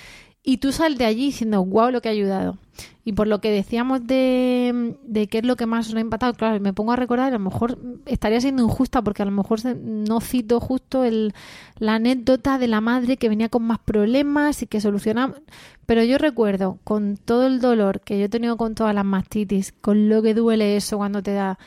Y 0.46 0.58
tú 0.58 0.72
sales 0.72 0.98
de 0.98 1.06
allí 1.06 1.26
diciendo, 1.26 1.64
wow, 1.64 1.90
lo 1.90 2.02
que 2.02 2.10
ha 2.10 2.12
ayudado. 2.12 2.58
Y 3.02 3.14
por 3.14 3.26
lo 3.26 3.40
que 3.40 3.50
decíamos 3.50 4.06
de, 4.06 4.94
de 5.02 5.26
qué 5.26 5.38
es 5.38 5.44
lo 5.46 5.56
que 5.56 5.64
más 5.64 5.88
nos 5.88 5.96
ha 5.96 6.00
impactado, 6.00 6.34
claro, 6.34 6.60
me 6.60 6.74
pongo 6.74 6.92
a 6.92 6.96
recordar, 6.96 7.28
a 7.28 7.38
lo 7.38 7.38
mejor 7.38 7.78
estaría 8.04 8.42
siendo 8.42 8.62
injusta 8.62 9.00
porque 9.00 9.22
a 9.22 9.24
lo 9.24 9.30
mejor 9.30 9.60
no 9.64 10.20
cito 10.20 10.60
justo 10.60 11.02
el, 11.04 11.32
la 11.78 11.94
anécdota 11.94 12.58
de 12.58 12.68
la 12.68 12.82
madre 12.82 13.16
que 13.16 13.30
venía 13.30 13.48
con 13.48 13.62
más 13.62 13.78
problemas 13.78 14.62
y 14.62 14.66
que 14.66 14.82
solucionamos. 14.82 15.38
Pero 15.86 16.02
yo 16.04 16.18
recuerdo, 16.18 16.78
con 16.84 17.16
todo 17.16 17.46
el 17.46 17.60
dolor 17.60 18.02
que 18.02 18.18
yo 18.18 18.26
he 18.26 18.28
tenido 18.28 18.58
con 18.58 18.74
todas 18.74 18.94
las 18.94 19.04
mastitis, 19.06 19.72
con 19.72 20.10
lo 20.10 20.22
que 20.22 20.34
duele 20.34 20.76
eso 20.76 20.98
cuando 20.98 21.22
te 21.22 21.32
da, 21.32 21.58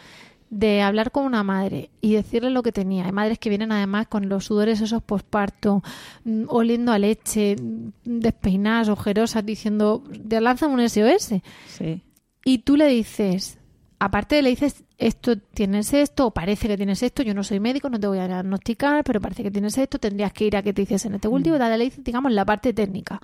de 0.49 0.81
hablar 0.81 1.11
con 1.11 1.25
una 1.25 1.43
madre 1.43 1.89
y 2.01 2.13
decirle 2.13 2.49
lo 2.49 2.63
que 2.63 2.71
tenía. 2.71 3.05
Hay 3.05 3.11
madres 3.11 3.39
que 3.39 3.49
vienen 3.49 3.71
además 3.71 4.07
con 4.07 4.29
los 4.29 4.45
sudores 4.45 4.79
esos 4.81 5.03
posparto, 5.03 5.83
mm, 6.23 6.45
oliendo 6.47 6.91
a 6.91 6.99
leche, 6.99 7.55
mm, 7.55 7.91
despeinadas, 8.03 8.89
ojerosas, 8.89 9.45
diciendo, 9.45 10.03
te 10.27 10.39
lanzan 10.39 10.71
un 10.71 10.79
SOS. 10.79 11.41
Sí. 11.67 12.01
Y 12.45 12.59
tú 12.59 12.77
le 12.77 12.87
dices, 12.87 13.57
aparte 13.99 14.41
le 14.41 14.49
dices, 14.49 14.83
esto 14.97 15.37
tienes 15.37 15.93
esto, 15.93 16.27
o 16.27 16.31
parece 16.31 16.67
que 16.67 16.77
tienes 16.77 17.03
esto, 17.03 17.23
yo 17.23 17.33
no 17.33 17.43
soy 17.43 17.59
médico, 17.59 17.89
no 17.89 17.99
te 17.99 18.07
voy 18.07 18.19
a 18.19 18.27
diagnosticar, 18.27 19.03
pero 19.03 19.19
parece 19.19 19.43
que 19.43 19.51
tienes 19.51 19.77
esto, 19.77 19.99
tendrías 19.99 20.33
que 20.33 20.45
ir 20.45 20.55
a 20.55 20.63
que 20.63 20.73
te 20.73 20.81
hiciesen 20.83 21.15
este 21.15 21.27
cultivo, 21.27 21.57
dale, 21.57 21.77
le 21.77 21.83
dices, 21.85 22.03
digamos, 22.03 22.31
la 22.31 22.45
parte 22.45 22.73
técnica. 22.73 23.21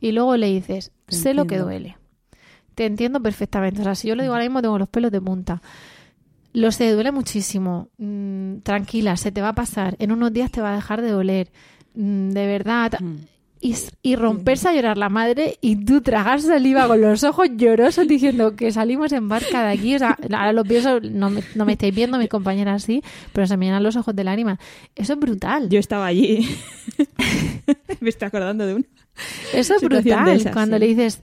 Y 0.00 0.12
luego 0.12 0.36
le 0.36 0.48
dices, 0.48 0.90
sé 1.08 1.34
lo 1.34 1.46
que 1.46 1.58
duele. 1.58 1.96
Te 2.74 2.86
entiendo 2.86 3.20
perfectamente. 3.20 3.82
O 3.82 3.84
sea, 3.84 3.94
si 3.94 4.08
yo 4.08 4.16
le 4.16 4.22
digo 4.22 4.34
ahora 4.34 4.44
mismo, 4.44 4.62
tengo 4.62 4.78
los 4.78 4.88
pelos 4.88 5.12
de 5.12 5.20
punta. 5.20 5.62
Lo 6.54 6.70
sé, 6.72 6.90
duele 6.92 7.12
muchísimo. 7.12 7.88
Mm, 7.98 8.58
tranquila, 8.58 9.16
se 9.16 9.32
te 9.32 9.40
va 9.40 9.48
a 9.50 9.54
pasar. 9.54 9.96
En 9.98 10.12
unos 10.12 10.32
días 10.32 10.50
te 10.50 10.60
va 10.60 10.72
a 10.72 10.76
dejar 10.76 11.00
de 11.02 11.10
doler. 11.10 11.50
Mm, 11.94 12.30
de 12.30 12.46
verdad. 12.46 12.92
Y, 13.64 13.72
s- 13.72 13.92
y 14.02 14.16
romperse 14.16 14.68
a 14.68 14.74
llorar 14.74 14.98
la 14.98 15.08
madre 15.08 15.56
y 15.60 15.76
tú 15.76 16.00
tragar 16.00 16.40
saliva 16.42 16.88
con 16.88 17.00
los 17.00 17.22
ojos 17.22 17.46
llorosos 17.56 18.08
diciendo 18.08 18.56
que 18.56 18.72
salimos 18.72 19.12
en 19.12 19.28
barca 19.28 19.64
de 19.64 19.72
aquí. 19.72 19.94
O 19.94 19.98
sea, 19.98 20.18
ahora 20.32 20.52
lo 20.52 20.64
pienso, 20.64 20.98
no 21.00 21.30
me, 21.30 21.42
no 21.54 21.64
me 21.64 21.72
estáis 21.72 21.94
viendo 21.94 22.18
mis 22.18 22.28
compañeras 22.28 22.82
así, 22.82 23.02
pero 23.32 23.46
se 23.46 23.56
me 23.56 23.66
llenan 23.66 23.82
los 23.84 23.94
ojos 23.96 24.14
de 24.16 24.24
lágrimas. 24.24 24.58
Eso 24.96 25.12
es 25.14 25.18
brutal. 25.18 25.68
Yo 25.68 25.78
estaba 25.78 26.06
allí. 26.06 26.46
me 28.00 28.08
estoy 28.08 28.26
acordando 28.28 28.66
de 28.66 28.74
un. 28.74 28.86
Eso 29.54 29.74
es 29.76 29.82
brutal. 29.82 30.50
cuando 30.52 30.76
sí. 30.76 30.80
le 30.80 30.86
dices, 30.88 31.22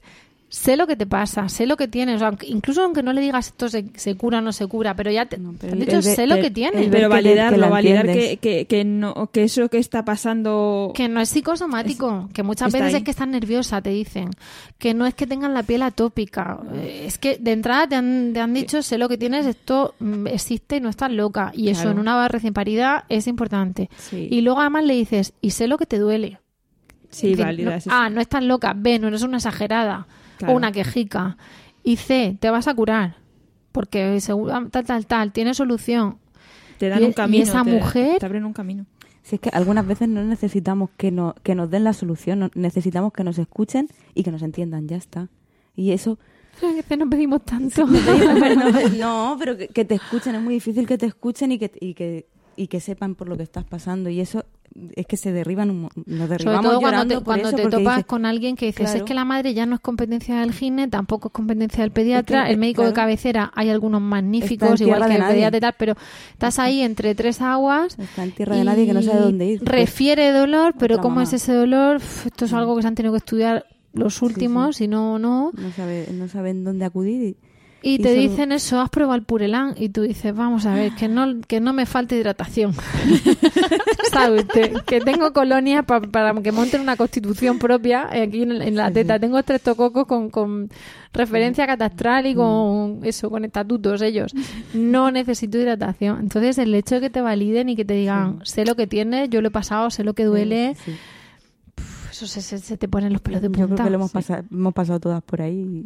sé 0.52 0.76
lo 0.78 0.88
que 0.88 0.96
te 0.96 1.06
pasa, 1.06 1.48
sé 1.48 1.68
lo 1.68 1.78
que 1.78 1.88
tienes. 1.88 2.16
O 2.16 2.20
sea, 2.20 2.34
incluso 2.48 2.84
aunque 2.84 3.04
no 3.04 3.14
le 3.14 3.22
digas 3.22 3.48
esto 3.48 3.70
se, 3.70 3.86
se 3.96 4.16
cura 4.16 4.40
o 4.40 4.42
no 4.42 4.52
se 4.52 4.66
cura, 4.68 4.96
pero 4.96 5.12
ya 5.12 5.26
te, 5.28 5.38
No, 5.38 5.52
te 5.52 5.58
pero 5.62 5.74
han 5.74 5.80
dicho, 5.80 5.96
de- 5.98 6.02
sé 6.02 6.26
lo 6.28 6.36
que 6.42 6.50
tienes. 6.52 6.88
Pero 6.90 6.92
que 6.92 6.98
le- 6.98 7.02
que 7.08 7.08
validarlo, 7.10 7.70
validar 7.70 8.06
que, 8.08 8.38
que, 8.38 8.66
que, 8.66 8.84
no, 8.84 9.30
que 9.32 9.44
eso 9.44 9.70
que 9.70 9.78
está 9.78 10.04
pasando. 10.04 10.92
Que 10.96 11.08
no 11.08 11.22
es 11.22 11.30
psicosomático, 11.30 12.30
que 12.34 12.44
muchas 12.44 12.72
veces 12.74 12.88
ahí. 12.90 12.96
es 12.96 13.04
que 13.04 13.12
estás 13.12 13.28
nerviosa, 13.28 13.82
te 13.82 13.92
dicen. 13.92 14.32
Que 14.78 14.94
no 14.94 15.06
es 15.06 15.14
que 15.14 15.28
tengan 15.28 15.54
la 15.54 15.64
piel 15.64 15.84
atópica. 15.84 16.60
eh, 16.74 17.04
Es 17.06 17.18
que 17.18 17.38
de 17.38 17.52
entrada 17.52 17.88
te 17.88 17.96
han, 17.96 18.32
te 18.34 18.40
han 18.40 18.54
dicho, 18.54 18.82
sé 18.82 18.98
lo 18.98 19.08
que 19.08 19.18
tienes, 19.18 19.46
esto 19.46 19.94
mm, 20.00 20.28
existe 20.28 20.78
y 20.78 20.82
no 20.82 20.90
estás 20.90 21.12
loca. 21.12 21.52
Y 21.56 21.70
eso 21.70 21.92
en 21.92 22.00
una 22.00 22.28
recién 22.28 22.54
parida 22.54 23.06
es 23.10 23.28
importante. 23.28 23.90
Sí. 23.98 24.28
Y 24.32 24.42
luego 24.42 24.62
además 24.62 24.84
le 24.86 24.96
dices, 24.96 25.34
y 25.42 25.52
sé 25.52 25.68
lo 25.68 25.78
que 25.78 25.86
te 25.86 25.98
duele. 26.00 26.40
Sí, 27.12 27.34
decir, 27.36 27.66
no- 27.66 27.72
eso. 27.72 27.90
ah, 27.94 28.10
no 28.10 28.22
estás 28.22 28.44
loca. 28.44 28.74
B, 28.76 29.00
no 29.00 29.08
eres 29.08 29.24
una 29.24 29.38
exagerada 29.38 30.08
Claro. 30.40 30.54
o 30.54 30.58
una 30.58 30.72
quejica. 30.72 31.38
Y 31.84 31.98
C, 31.98 32.36
te 32.40 32.50
vas 32.50 32.68
a 32.68 32.74
curar. 32.74 33.18
Porque 33.72 34.20
seguro, 34.20 34.68
tal, 34.72 34.84
tal, 34.86 35.06
tal, 35.06 35.32
tiene 35.32 35.54
solución. 35.54 36.18
te 36.80 36.90
dan 36.90 37.02
y- 37.02 37.06
un 37.06 37.12
y 37.12 37.14
camino. 37.14 37.44
esa 37.44 37.64
te- 37.64 37.72
mujer- 37.72 38.18
Te 38.20 38.26
abren 38.26 38.46
un 38.46 38.54
camino. 38.54 38.86
Si 39.22 39.36
es 39.36 39.42
que 39.42 39.50
algunas 39.50 39.86
veces 39.86 40.10
no 40.10 40.24
necesitamos 40.24 40.90
que, 40.98 41.12
no, 41.12 41.36
que 41.44 41.54
nos 41.54 41.70
den 41.70 41.84
la 41.84 41.94
solución, 41.94 42.40
no- 42.40 42.50
necesitamos 42.56 43.14
que 43.14 43.24
nos 43.24 43.38
escuchen 43.38 43.88
y 44.16 44.24
que 44.24 44.32
nos 44.32 44.42
entiendan, 44.42 44.88
ya 44.88 44.96
está. 44.98 45.28
Y 45.76 45.92
eso, 45.92 46.18
A 46.64 46.74
veces 46.74 46.98
no 46.98 47.08
pedimos 47.10 47.44
tanto. 47.46 47.86
no, 48.98 49.36
pero 49.40 49.58
que, 49.58 49.68
que 49.68 49.86
te 49.86 49.96
escuchen, 49.96 50.36
es 50.36 50.42
muy 50.42 50.56
difícil 50.56 50.88
que 50.88 50.98
te 50.98 51.06
escuchen 51.06 51.52
y 51.52 51.60
que, 51.60 51.72
y 51.80 51.94
que, 51.94 52.28
y 52.60 52.68
que 52.68 52.80
sepan 52.82 53.16
por 53.16 53.30
lo 53.30 53.38
que 53.38 53.44
estás 53.44 53.64
pasando. 53.64 54.10
Y 54.10 54.20
eso 54.20 54.44
es 54.96 55.08
que 55.08 55.16
se 55.18 55.32
derriban, 55.32 55.70
un 55.70 55.82
nos 55.84 55.92
Sobre 56.06 56.28
derribamos 56.28 56.66
todo 56.72 56.80
cuando 56.82 57.08
te, 57.18 57.24
cuando 57.24 57.52
te 57.54 57.64
topas 57.70 57.96
dices, 57.96 58.06
con 58.06 58.26
alguien 58.26 58.56
que 58.58 58.66
dices, 58.68 58.84
Claro. 58.86 58.98
es 59.00 59.04
que 59.04 59.14
la 59.14 59.24
madre 59.26 59.54
ya 59.54 59.66
no 59.66 59.76
es 59.76 59.82
competencia 59.82 60.42
del 60.42 60.52
gine, 60.52 60.90
tampoco 60.90 61.30
es 61.30 61.34
competencia 61.34 61.82
del 61.84 61.92
pediatra, 61.92 62.42
Es 62.42 62.46
que, 62.48 62.52
el 62.52 62.58
médico 62.60 62.84
de 62.86 62.92
cabecera, 62.94 63.52
hay 63.56 63.70
algunos 63.70 64.02
magníficos, 64.02 64.80
igual 64.82 65.06
que 65.08 65.14
el 65.14 65.20
nadie. 65.22 65.34
pediatra 65.36 65.58
y 65.58 65.62
tal, 65.62 65.76
pero 65.78 65.96
estás 66.34 66.60
ahí 66.60 66.82
entre 66.82 67.16
tres 67.16 67.42
aguas. 67.42 67.98
Está 67.98 68.24
en 68.26 68.32
tierra 68.32 68.58
de 68.58 68.64
nadie 68.66 68.86
que 68.86 68.94
no 68.94 69.02
sabe 69.02 69.22
dónde 69.22 69.46
ir. 69.46 69.60
Pues, 69.60 69.70
Refiere 69.72 70.32
dolor, 70.32 70.76
pero 70.78 70.96
otra 70.96 71.02
¿cómo 71.04 71.16
mamá. 71.16 71.24
es 71.24 71.34
ese 71.34 71.54
dolor? 71.54 71.96
Uf, 71.98 72.26
esto 72.28 72.46
es 72.46 72.54
algo 72.54 72.76
que 72.76 72.82
se 72.82 72.88
han 72.90 72.96
tenido 72.96 73.14
que 73.14 73.20
estudiar 73.20 73.66
los 73.94 74.22
últimos, 74.22 74.82
y 74.82 74.88
no, 74.88 75.18
no. 75.18 75.52
no, 75.58 75.72
sabe, 75.72 76.08
no 76.14 76.28
saben 76.28 76.64
dónde 76.64 76.86
acudir. 76.86 77.22
Y, 77.24 77.38
Y 77.82 77.94
Y 77.94 77.98
te 78.00 78.10
solo- 78.10 78.22
dicen 78.22 78.52
eso, 78.52 78.82
has 78.82 78.90
probado 78.90 79.16
el 79.16 79.24
Purelán 79.24 79.74
y 79.78 79.88
tú 79.90 80.02
dices, 80.02 80.36
vamos 80.36 80.66
a 80.66 80.74
ver, 80.76 80.92
que 80.96 81.08
no, 81.08 81.40
que 81.48 81.62
no 81.62 81.72
me 81.72 81.86
falte 81.86 82.18
hidratación. 82.18 82.74
¿Sabe 84.12 84.42
usted? 84.42 84.82
Que 84.86 85.00
tengo 85.02 85.32
colonia 85.34 85.84
pa- 85.84 86.02
para 86.02 86.34
que 86.42 86.52
monten 86.52 86.82
una 86.82 86.98
constitución 86.98 87.58
propia 87.60 88.10
eh, 88.12 88.24
aquí 88.24 88.44
en, 88.44 88.62
en 88.62 88.76
la 88.76 88.92
teta. 88.92 89.20
Tengo 89.20 89.40
estreptococos 89.40 90.06
con, 90.08 90.30
con 90.30 90.70
referencia 91.14 91.66
catastral 91.68 92.26
y 92.28 92.36
con 92.36 93.00
eso, 93.04 93.30
con 93.30 93.46
estatutos 93.46 94.02
ellos. 94.02 94.34
No 94.74 95.12
necesito 95.12 95.58
hidratación. 95.58 96.20
Entonces 96.20 96.58
el 96.58 96.74
hecho 96.76 96.96
de 96.96 97.02
que 97.02 97.10
te 97.10 97.22
validen 97.22 97.70
y 97.70 97.76
que 97.76 97.86
te 97.86 97.94
digan, 97.94 98.40
sé 98.44 98.66
lo 98.66 98.76
que 98.76 98.88
tienes, 98.88 99.30
yo 99.30 99.42
lo 99.42 99.48
he 99.50 99.52
pasado, 99.52 99.90
sé 99.90 100.04
lo 100.04 100.14
que 100.14 100.26
duele, 100.26 100.76
Sí. 100.84 100.92
pf, 101.76 102.12
eso 102.12 102.28
se, 102.28 102.42
se- 102.42 102.58
se 102.60 102.78
te 102.78 102.88
ponen 102.88 103.14
los 103.14 103.22
pelos 103.22 103.42
de 103.42 103.48
Yo 103.48 103.52
punta. 103.54 103.76
creo 103.76 103.86
que 103.86 103.90
lo 103.92 103.96
hemos, 103.96 104.12
Sí. 104.12 104.16
pasado, 104.16 104.44
hemos 104.52 104.74
pasado 104.74 105.00
todas 105.00 105.24
por 105.24 105.42
ahí. 105.42 105.84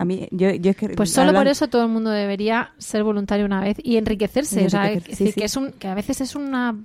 A 0.00 0.04
mí, 0.04 0.28
yo, 0.30 0.50
yo 0.54 0.70
es 0.70 0.76
que... 0.76 0.90
Pues 0.90 1.10
solo 1.10 1.30
hablan- 1.30 1.40
por 1.42 1.48
eso 1.48 1.66
todo 1.68 1.82
el 1.82 1.88
mundo 1.88 2.10
debería 2.10 2.72
ser 2.78 3.02
voluntario 3.02 3.44
una 3.44 3.60
vez 3.60 3.76
y 3.82 3.96
enriquecerse. 3.96 4.62
Y 4.62 4.66
o 4.66 4.70
sea, 4.70 4.92
sí, 5.00 5.14
sí. 5.26 5.32
que, 5.32 5.44
es 5.44 5.56
un, 5.56 5.72
que 5.72 5.88
a 5.88 5.94
veces 5.94 6.20
es 6.20 6.36
una, 6.36 6.76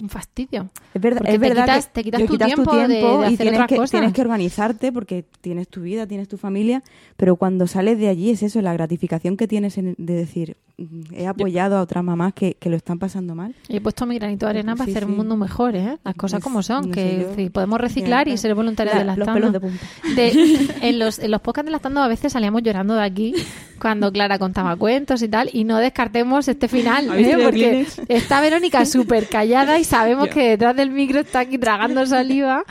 un 0.00 0.08
fastidio. 0.08 0.68
Es 0.92 1.00
verdad, 1.00 1.18
Porque 1.18 1.34
es 1.34 1.40
te 1.40 1.48
verdad 1.48 1.64
quitas- 1.64 1.86
que 1.86 1.92
te 1.92 2.02
quitas 2.04 2.20
te 2.20 2.26
tu 2.26 2.36
tiempo 2.36 2.76
de- 2.76 2.88
de 2.88 3.00
y 3.00 3.04
hacer 3.04 3.36
tienes 3.36 3.52
otras 3.54 3.68
que, 3.68 3.76
cosas. 3.76 3.90
tienes 3.92 4.12
que 4.12 4.20
organizarte 4.22 4.90
porque 4.92 5.24
tienes 5.40 5.68
tu 5.68 5.82
vida, 5.82 6.06
tienes 6.08 6.26
tu 6.26 6.36
familia, 6.36 6.82
pero 7.16 7.36
cuando 7.36 7.66
sales 7.68 7.96
de 7.98 8.08
allí 8.08 8.30
es 8.30 8.42
eso, 8.42 8.60
la 8.60 8.72
gratificación 8.72 9.36
que 9.36 9.46
tienes 9.46 9.78
en- 9.78 9.94
de 9.96 10.14
decir, 10.14 10.56
"Mm, 10.66 10.67
he 11.12 11.26
apoyado 11.26 11.76
a 11.76 11.82
otras 11.82 12.04
mamás 12.04 12.34
que, 12.34 12.54
que 12.54 12.70
lo 12.70 12.76
están 12.76 13.00
pasando 13.00 13.34
mal. 13.34 13.52
Y 13.68 13.76
he 13.76 13.80
puesto 13.80 14.06
mi 14.06 14.16
granito 14.16 14.46
de 14.46 14.50
arena 14.50 14.76
para 14.76 14.84
Sí, 14.86 14.92
hacer 14.92 15.02
sí. 15.04 15.10
un 15.10 15.16
mundo 15.16 15.36
mejor, 15.36 15.74
¿eh? 15.74 15.98
Las 16.04 16.14
cosas 16.14 16.38
Pues, 16.38 16.44
como 16.44 16.62
son, 16.62 16.86
no 16.88 16.94
que 16.94 17.26
sí, 17.34 17.50
podemos 17.50 17.80
reciclar 17.80 18.28
y 18.28 18.36
ser 18.38 18.54
voluntarios 18.54 18.94
La- 18.94 19.00
de 19.00 19.06
los 19.06 19.18
lactando. 19.18 19.40
pelos 19.40 19.52
de 19.52 19.60
punta. 19.60 19.86
De- 20.14 20.68
en, 20.88 20.98
los, 21.00 21.18
en 21.18 21.30
los 21.32 21.40
podcasts 21.40 21.66
de 21.66 21.72
lactando 21.72 22.00
a 22.00 22.06
veces 22.06 22.32
salíamos 22.32 22.62
llorando 22.62 22.94
de 22.94 23.02
aquí 23.02 23.34
cuando 23.80 24.12
Clara 24.12 24.38
contaba 24.38 24.76
cuentos 24.76 25.20
y 25.22 25.28
tal, 25.28 25.50
y 25.52 25.64
no 25.64 25.78
descartemos 25.78 26.46
este 26.46 26.68
final, 26.68 27.10
¿Habéis 27.10 27.26
¿eh? 27.28 27.36
porque 27.42 27.86
está 28.08 28.40
Verónica 28.40 28.84
súper 28.86 29.28
callada 29.28 29.78
y 29.80 29.84
sabemos 29.84 30.28
que 30.28 30.50
detrás 30.50 30.76
del 30.76 30.90
micro 30.90 31.20
está 31.20 31.40
aquí 31.40 31.58
tragando 31.58 32.06
saliva 32.06 32.62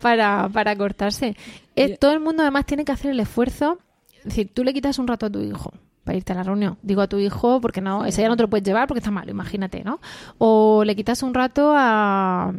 para, 0.00 0.48
para 0.50 0.76
cortarse. 0.76 1.34
Eh, 1.76 1.96
todo 1.98 2.12
el 2.12 2.20
mundo 2.20 2.42
además 2.42 2.66
tiene 2.66 2.84
que 2.84 2.92
hacer 2.92 3.10
el 3.10 3.20
esfuerzo, 3.20 3.78
es 4.18 4.24
decir, 4.24 4.50
tú 4.54 4.64
le 4.64 4.72
quitas 4.74 4.98
un 4.98 5.06
rato 5.08 5.26
a 5.26 5.30
tu 5.30 5.40
hijo 5.40 5.72
para 6.04 6.16
irte 6.18 6.32
a 6.32 6.36
la 6.36 6.42
reunión. 6.42 6.76
Digo 6.82 7.00
a 7.00 7.06
tu 7.08 7.18
hijo 7.18 7.60
porque 7.60 7.80
no, 7.80 8.04
ese 8.04 8.22
ya 8.22 8.28
no 8.28 8.36
te 8.36 8.42
lo 8.42 8.50
puedes 8.50 8.64
llevar 8.66 8.86
porque 8.86 8.98
está 9.00 9.10
malo, 9.10 9.30
imagínate, 9.30 9.82
¿no? 9.84 10.00
O 10.38 10.84
le 10.84 10.94
quitas 10.94 11.22
un 11.22 11.34
rato 11.34 11.72
a 11.74 12.52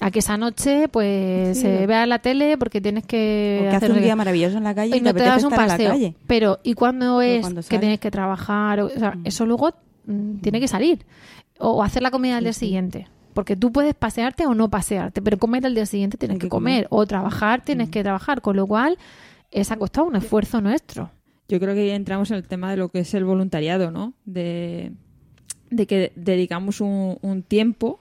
a 0.00 0.12
que 0.12 0.20
esa 0.20 0.36
noche 0.36 0.86
pues 0.86 1.56
Sí. 1.58 1.62
se 1.64 1.86
vea 1.88 2.06
la 2.06 2.20
tele 2.20 2.56
porque 2.56 2.80
tienes 2.80 3.04
que 3.04 3.56
Porque 3.62 3.68
hace 3.76 3.86
hacer 3.86 3.96
un 3.96 4.02
día 4.02 4.14
maravilloso 4.14 4.56
en 4.56 4.62
la 4.62 4.72
calle 4.72 4.94
y, 4.94 4.98
y 4.98 5.00
no 5.00 5.06
te 5.06 5.10
apetece 5.10 5.30
das 5.30 5.44
un 5.44 5.50
paseo. 5.50 6.14
Pero 6.28 6.60
¿y 6.62 6.74
cuando 6.74 7.20
es 7.20 7.40
cuando 7.40 7.62
que 7.68 7.78
tienes 7.80 7.98
que 7.98 8.10
trabajar? 8.12 8.80
O, 8.80 8.88
sea, 8.90 9.10
Mm. 9.16 9.22
eso 9.26 9.44
luego 9.44 9.70
mm, 10.06 10.36
tiene 10.38 10.60
que 10.60 10.68
salir. 10.68 11.04
O, 11.58 11.70
o 11.70 11.82
hacer 11.82 12.02
la 12.04 12.12
comida 12.12 12.36
al 12.36 12.44
día 12.44 12.52
siguiente. 12.52 13.08
Porque 13.34 13.56
tú 13.56 13.72
puedes 13.72 13.94
pasearte 13.96 14.46
o 14.46 14.54
no 14.54 14.68
pasearte, 14.70 15.20
pero 15.20 15.36
comer 15.36 15.66
al 15.66 15.74
día 15.74 15.84
siguiente 15.86 16.16
tienes 16.16 16.38
que, 16.38 16.46
que 16.46 16.48
comer. 16.48 16.84
comer. 16.84 16.88
O 16.90 17.04
trabajar 17.06 17.62
tienes 17.64 17.88
Mm. 17.88 17.90
que 17.90 18.02
trabajar. 18.04 18.40
Con 18.40 18.54
lo 18.54 18.68
cual, 18.68 18.98
es 19.50 19.72
ha 19.72 19.76
costado 19.78 20.06
un 20.06 20.14
esfuerzo 20.14 20.60
nuestro. 20.60 21.10
Yo 21.48 21.58
creo 21.60 21.74
que 21.74 21.94
entramos 21.94 22.30
en 22.30 22.36
el 22.36 22.44
tema 22.44 22.70
de 22.70 22.76
lo 22.76 22.90
que 22.90 23.00
es 23.00 23.14
el 23.14 23.24
voluntariado, 23.24 23.90
¿no? 23.90 24.12
De, 24.26 24.92
de 25.70 25.86
que 25.86 26.12
dedicamos 26.14 26.80
un, 26.80 27.18
un 27.22 27.42
tiempo 27.42 28.00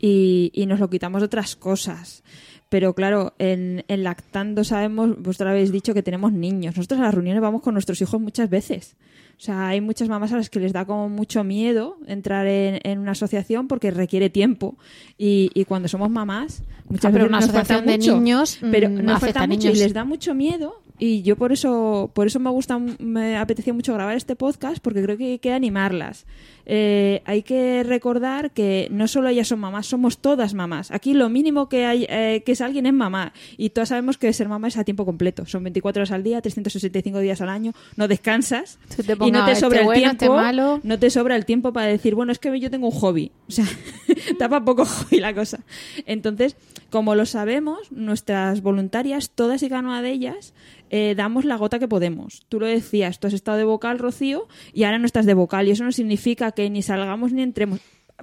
y, 0.00 0.50
y 0.54 0.66
nos 0.66 0.80
lo 0.80 0.90
quitamos 0.90 1.22
de 1.22 1.26
otras 1.26 1.56
cosas. 1.56 2.22
Pero 2.68 2.94
claro, 2.94 3.34
en, 3.38 3.84
en 3.88 4.02
lactando 4.02 4.64
sabemos, 4.64 5.10
vosotros 5.22 5.50
habéis 5.50 5.70
dicho 5.70 5.94
que 5.94 6.02
tenemos 6.02 6.32
niños. 6.32 6.76
Nosotros 6.76 7.00
a 7.00 7.04
las 7.04 7.14
reuniones 7.14 7.40
vamos 7.40 7.62
con 7.62 7.74
nuestros 7.74 8.00
hijos 8.02 8.20
muchas 8.20 8.50
veces. 8.50 8.96
O 9.36 9.40
sea, 9.40 9.68
hay 9.68 9.80
muchas 9.80 10.08
mamás 10.08 10.32
a 10.32 10.36
las 10.36 10.50
que 10.50 10.60
les 10.60 10.72
da 10.72 10.84
como 10.84 11.08
mucho 11.08 11.42
miedo 11.44 11.98
entrar 12.06 12.46
en, 12.46 12.80
en 12.82 12.98
una 12.98 13.12
asociación 13.12 13.68
porque 13.68 13.90
requiere 13.90 14.28
tiempo. 14.30 14.76
Y, 15.18 15.50
y 15.54 15.64
cuando 15.66 15.88
somos 15.88 16.10
mamás, 16.10 16.62
muchas 16.88 17.06
Ah, 17.06 17.12
pero 17.12 17.24
veces 17.24 17.28
una 17.28 17.40
nos 17.40 17.46
falta 17.46 17.60
asociación 17.60 17.86
de 17.86 17.98
mucho. 17.98 18.14
niños, 18.20 18.58
pero 18.70 18.88
mm, 18.90 18.94
nos 19.04 19.16
afecta 19.16 19.40
falta 19.40 19.54
mucho 19.54 19.68
y 19.68 19.70
niños. 19.72 19.78
les 19.82 19.94
da 19.94 20.04
mucho 20.04 20.34
miedo 20.34 20.82
Y 20.98 21.22
yo 21.22 21.36
por 21.36 21.52
eso, 21.52 22.10
por 22.14 22.26
eso 22.26 22.38
me 22.38 22.50
gusta, 22.50 22.78
me 22.78 23.36
apetecía 23.36 23.72
mucho 23.74 23.94
grabar 23.94 24.16
este 24.16 24.36
podcast, 24.36 24.78
porque 24.78 25.02
creo 25.02 25.16
que 25.16 25.24
hay 25.32 25.38
que 25.38 25.52
animarlas. 25.52 26.24
Eh, 26.66 27.22
hay 27.24 27.42
que 27.42 27.82
recordar 27.82 28.50
que 28.52 28.88
no 28.90 29.08
solo 29.08 29.28
ellas 29.28 29.48
son 29.48 29.60
mamás, 29.60 29.86
somos 29.86 30.18
todas 30.18 30.54
mamás. 30.54 30.90
Aquí 30.90 31.14
lo 31.14 31.28
mínimo 31.28 31.68
que 31.68 31.84
hay 31.84 32.06
eh, 32.08 32.42
que 32.44 32.52
es 32.52 32.60
alguien 32.60 32.86
es 32.86 32.92
mamá. 32.92 33.32
Y 33.56 33.70
todas 33.70 33.90
sabemos 33.90 34.18
que 34.18 34.32
ser 34.32 34.48
mamá 34.48 34.68
es 34.68 34.76
a 34.76 34.84
tiempo 34.84 35.04
completo. 35.04 35.46
Son 35.46 35.62
24 35.62 36.00
horas 36.00 36.10
al 36.12 36.22
día, 36.22 36.40
365 36.40 37.18
días 37.18 37.40
al 37.40 37.48
año. 37.48 37.72
No 37.96 38.08
descansas. 38.08 38.78
Y 39.20 39.30
no 39.30 39.44
te 39.44 39.52
este 39.52 39.60
sobra 39.60 39.80
el 39.80 39.84
bueno, 39.86 40.06
este 40.06 40.18
tiempo. 40.18 40.36
malo. 40.36 40.80
No 40.82 40.98
te 40.98 41.10
sobra 41.10 41.36
el 41.36 41.44
tiempo 41.44 41.72
para 41.72 41.86
decir, 41.86 42.14
bueno, 42.14 42.32
es 42.32 42.38
que 42.38 42.58
yo 42.58 42.70
tengo 42.70 42.88
un 42.88 42.98
hobby. 42.98 43.32
O 43.48 43.52
sea, 43.52 43.66
tapa 44.38 44.64
poco 44.64 44.84
hobby 44.84 45.20
la 45.20 45.34
cosa. 45.34 45.60
Entonces, 46.06 46.56
como 46.90 47.14
lo 47.14 47.26
sabemos, 47.26 47.90
nuestras 47.90 48.62
voluntarias, 48.62 49.30
todas 49.30 49.62
y 49.62 49.68
cada 49.68 49.80
una 49.80 50.02
de 50.02 50.10
ellas, 50.10 50.54
eh, 50.90 51.14
damos 51.16 51.44
la 51.44 51.56
gota 51.56 51.78
que 51.78 51.88
podemos. 51.88 52.44
Tú 52.48 52.60
lo 52.60 52.66
decías, 52.66 53.18
tú 53.18 53.26
has 53.26 53.32
estado 53.32 53.58
de 53.58 53.64
vocal, 53.64 53.98
Rocío, 53.98 54.46
y 54.72 54.84
ahora 54.84 54.98
no 54.98 55.06
estás 55.06 55.26
de 55.26 55.34
vocal. 55.34 55.66
Y 55.66 55.72
eso 55.72 55.82
no 55.82 55.90
significa 55.90 56.52
que 56.54 56.70
ni 56.70 56.82
salgamos 56.82 57.32
ni 57.32 57.42
entremos. 57.42 57.80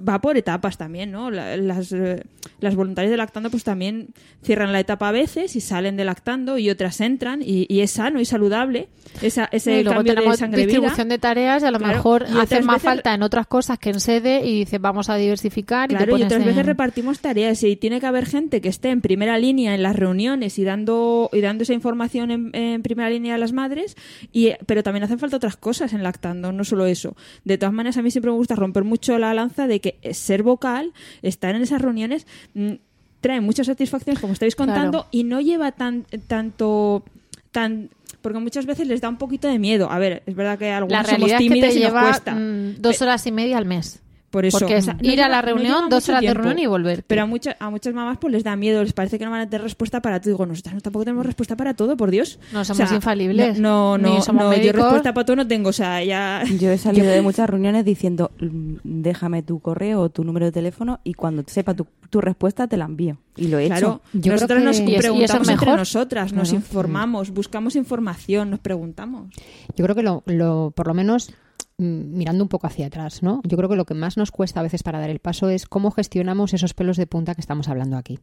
Va 0.08 0.20
por 0.22 0.38
etapas 0.38 0.78
también, 0.78 1.10
¿no? 1.12 1.30
La- 1.30 1.56
Las, 1.58 1.92
eh, 1.92 2.22
las 2.60 2.74
voluntarias 2.74 3.10
de 3.10 3.16
lactando 3.18 3.50
pues 3.50 3.62
también 3.62 4.08
cierran 4.42 4.72
la 4.72 4.80
etapa 4.80 5.08
a 5.08 5.12
veces 5.12 5.54
y 5.54 5.60
salen 5.60 5.98
de 5.98 6.04
lactando 6.06 6.56
y 6.56 6.70
otras 6.70 7.00
entran 7.02 7.42
y, 7.42 7.66
y 7.68 7.80
es 7.80 7.90
sano 7.90 8.18
y 8.18 8.24
saludable 8.24 8.88
esa, 9.20 9.50
ese 9.52 9.80
y 9.80 9.82
luego 9.84 9.96
cambio 9.98 10.12
de 10.12 10.16
tenemos 10.16 10.38
sangre 10.38 10.62
vida. 10.64 10.66
distribución 10.78 11.08
de 11.10 11.18
tareas 11.18 11.62
y 11.62 11.66
a 11.66 11.70
lo 11.70 11.78
Claro, 11.78 11.94
mejor 11.94 12.24
hacen 12.24 12.64
más 12.64 12.76
veces- 12.76 12.82
falta 12.84 13.14
en 13.14 13.22
otras 13.22 13.46
cosas 13.46 13.78
que 13.78 13.90
en 13.90 14.00
sede 14.00 14.46
y 14.46 14.60
dices 14.60 14.80
vamos 14.80 15.10
a 15.10 15.16
diversificar 15.16 15.90
y 15.90 15.94
te 15.94 15.96
Claro, 15.98 16.12
y 16.12 16.14
pones 16.14 16.26
otras 16.26 16.40
en- 16.40 16.46
veces 16.48 16.64
repartimos 16.66 17.20
tareas 17.20 17.62
y 17.62 17.76
tiene 17.76 18.00
que 18.00 18.06
haber 18.06 18.24
gente 18.24 18.62
que 18.62 18.70
esté 18.70 18.88
en 18.88 19.02
primera 19.02 19.36
línea 19.38 19.74
en 19.74 19.82
las 19.82 19.94
reuniones 19.94 20.58
y 20.58 20.64
dando 20.64 21.28
y 21.34 21.40
dando 21.42 21.64
esa 21.64 21.74
información 21.74 22.30
en, 22.30 22.50
en 22.56 22.82
primera 22.82 23.10
línea 23.10 23.34
a 23.34 23.38
las 23.38 23.52
madres, 23.52 23.96
y, 24.32 24.52
pero 24.64 24.82
también 24.82 25.04
hacen 25.04 25.18
falta 25.18 25.36
otras 25.36 25.56
cosas 25.56 25.92
en 25.92 26.02
lactando, 26.02 26.50
no 26.50 26.64
solo 26.64 26.86
eso. 26.86 27.14
De 27.44 27.58
todas 27.58 27.74
maneras, 27.74 27.98
a 27.98 28.02
mí 28.02 28.10
siempre 28.10 28.30
me 28.30 28.38
gusta 28.38 28.54
romper 28.54 28.84
mucho 28.84 29.18
la 29.18 29.34
lanza 29.34 29.66
de 29.66 29.81
que 29.82 29.98
ser 30.14 30.42
vocal, 30.42 30.92
estar 31.20 31.54
en 31.54 31.60
esas 31.62 31.82
reuniones, 31.82 32.26
mm, 32.54 32.72
trae 33.20 33.40
muchas 33.42 33.66
satisfacciones, 33.66 34.20
como 34.20 34.32
estáis 34.32 34.56
contando, 34.56 34.90
Claro. 35.02 35.08
y 35.10 35.24
no 35.24 35.40
lleva 35.40 35.72
tan 35.72 36.04
tanto 36.26 37.04
tan 37.50 37.90
porque 38.22 38.38
muchas 38.38 38.66
veces 38.66 38.86
les 38.86 39.00
da 39.00 39.08
un 39.08 39.18
poquito 39.18 39.48
de 39.48 39.58
miedo. 39.58 39.90
A 39.90 39.98
ver, 39.98 40.22
es 40.26 40.34
verdad 40.34 40.58
que 40.58 40.70
algunos 40.70 41.06
somos 41.06 41.30
es 41.30 41.38
que 41.38 41.48
te 41.48 41.56
y 41.56 41.60
nos 41.60 41.74
lleva 41.74 42.02
cuesta. 42.02 42.34
mm, 42.34 42.76
dos 42.80 43.02
horas 43.02 43.26
y 43.26 43.32
media 43.32 43.58
al 43.58 43.66
mes 43.66 44.00
Por 44.32 44.44
eso. 44.44 44.58
porque 44.58 44.78
es 44.78 44.86
No 44.88 44.94
ir 45.02 45.22
a 45.22 45.28
la 45.28 45.42
reunión 45.42 45.88
dos 45.88 46.08
horas 46.08 46.22
de 46.22 46.34
reunión 46.34 46.58
y 46.58 46.66
volver 46.66 47.04
Pero 47.06 47.22
a, 47.22 47.26
muchas 47.26 47.54
a 47.60 47.70
muchas 47.70 47.94
mamás 47.94 48.18
pues 48.18 48.32
les 48.32 48.42
da 48.42 48.56
miedo, 48.56 48.82
les 48.82 48.92
parece 48.94 49.18
que 49.18 49.24
no 49.24 49.30
van 49.30 49.42
a 49.42 49.46
tener 49.48 49.62
respuesta 49.62 50.02
para 50.02 50.20
todo. 50.20 50.30
Digo, 50.30 50.46
nosotras 50.46 50.74
no, 50.74 50.80
tampoco 50.80 51.04
tenemos 51.04 51.24
respuesta 51.26 51.54
para 51.54 51.74
todo, 51.74 51.96
por 51.96 52.10
Dios. 52.10 52.40
No 52.52 52.64
somos 52.64 52.90
infalibles, 52.90 53.60
No, 53.60 53.98
no, 53.98 54.08
ni 54.08 54.14
no, 54.16 54.22
somos 54.22 54.44
no, 54.44 54.56
yo 54.56 54.72
respuesta 54.72 55.14
para 55.14 55.24
todo 55.26 55.36
no 55.36 55.46
tengo. 55.46 55.68
O 55.68 55.72
sea, 55.72 56.02
ya... 56.02 56.42
Yo 56.58 56.70
he 56.70 56.78
salido 56.78 57.06
de 57.06 57.22
muchas 57.22 57.48
reuniones 57.48 57.84
diciendo, 57.84 58.30
"Mm, 58.40 58.76
déjame 58.82 59.42
tu 59.42 59.60
correo 59.60 60.00
o 60.00 60.08
tu 60.08 60.24
número 60.24 60.46
de 60.46 60.52
teléfono 60.52 60.98
y 61.04 61.12
cuando 61.14 61.44
sepa 61.46 61.74
tu, 61.74 61.86
tu 62.10 62.20
respuesta 62.22 62.66
te 62.66 62.76
la 62.78 62.86
envío. 62.86 63.18
Y 63.36 63.48
lo 63.48 63.58
he 63.58 63.66
Claro, 63.66 64.00
hecho. 64.12 64.18
Yo 64.18 64.32
nosotras 64.32 64.60
creo 64.60 64.68
nos 64.72 64.80
preguntamos 64.98 65.48
entre 65.48 65.66
mejor. 65.66 65.78
nosotras, 65.78 66.32
nos 66.32 66.52
informamos, 66.52 67.30
buscamos 67.30 67.76
información, 67.76 68.50
nos 68.50 68.60
preguntamos. 68.60 69.30
Yo 69.76 69.84
creo 69.84 69.94
que 69.94 70.02
lo, 70.02 70.22
lo- 70.26 70.72
por 70.74 70.86
lo 70.86 70.94
menos 70.94 71.30
mm, 71.30 71.32
mirando 71.78 72.44
un 72.44 72.48
poco 72.48 72.66
hacia 72.66 72.86
atrás, 72.86 73.22
¿no? 73.22 73.40
Yo 73.44 73.56
creo 73.56 73.68
que 73.68 73.76
lo 73.76 73.84
que 73.84 73.94
más 73.94 74.16
nos 74.16 74.30
cuesta 74.30 74.60
a 74.60 74.62
veces 74.62 74.82
para 74.82 75.00
dar 75.00 75.10
el 75.10 75.18
paso 75.18 75.48
es 75.48 75.66
cómo 75.66 75.90
gestionamos 75.90 76.54
esos 76.54 76.74
pelos 76.74 76.96
de 76.96 77.06
punta 77.06 77.34
que 77.34 77.40
estamos 77.40 77.68
hablando 77.68 77.96
aquí. 77.96 78.18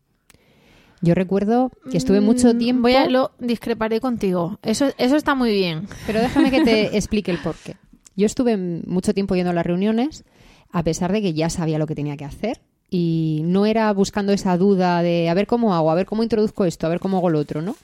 Yo 1.01 1.15
recuerdo 1.15 1.71
que 1.89 1.97
estuve 1.97 2.19
mucho 2.19 2.53
Mm, 2.53 2.57
tiempo, 2.57 2.81
voy 2.83 2.95
a 2.95 3.07
lo 3.07 3.31
discreparé 3.39 4.01
contigo 4.01 4.59
eso 4.63 4.89
eso 4.97 5.15
está 5.15 5.33
muy 5.33 5.51
bien 5.51 5.87
pero 6.05 6.19
déjame 6.19 6.51
que 6.51 6.61
te 6.63 6.81
explique 6.97 7.31
el 7.31 7.37
porqué. 7.37 7.77
Yo 8.15 8.25
estuve 8.25 8.57
mucho 8.57 9.13
tiempo 9.13 9.35
yendo 9.35 9.51
a 9.51 9.53
las 9.53 9.65
reuniones 9.65 10.25
a 10.71 10.83
pesar 10.83 11.11
de 11.13 11.21
que 11.21 11.33
ya 11.33 11.49
sabía 11.49 11.79
lo 11.79 11.87
que 11.87 11.95
tenía 11.95 12.17
que 12.17 12.25
hacer 12.25 12.59
y 12.89 13.41
no 13.45 13.65
era 13.65 13.91
buscando 13.93 14.33
esa 14.33 14.57
duda 14.57 15.01
de 15.01 15.29
a 15.29 15.33
ver 15.33 15.47
cómo 15.47 15.73
hago, 15.73 15.89
a 15.89 15.95
ver 15.95 16.05
cómo 16.05 16.23
introduzco 16.23 16.65
esto, 16.65 16.85
a 16.85 16.89
ver 16.89 16.99
cómo 16.99 17.17
hago 17.17 17.29
lo 17.29 17.39
otro, 17.39 17.61
¿no? 17.61 17.75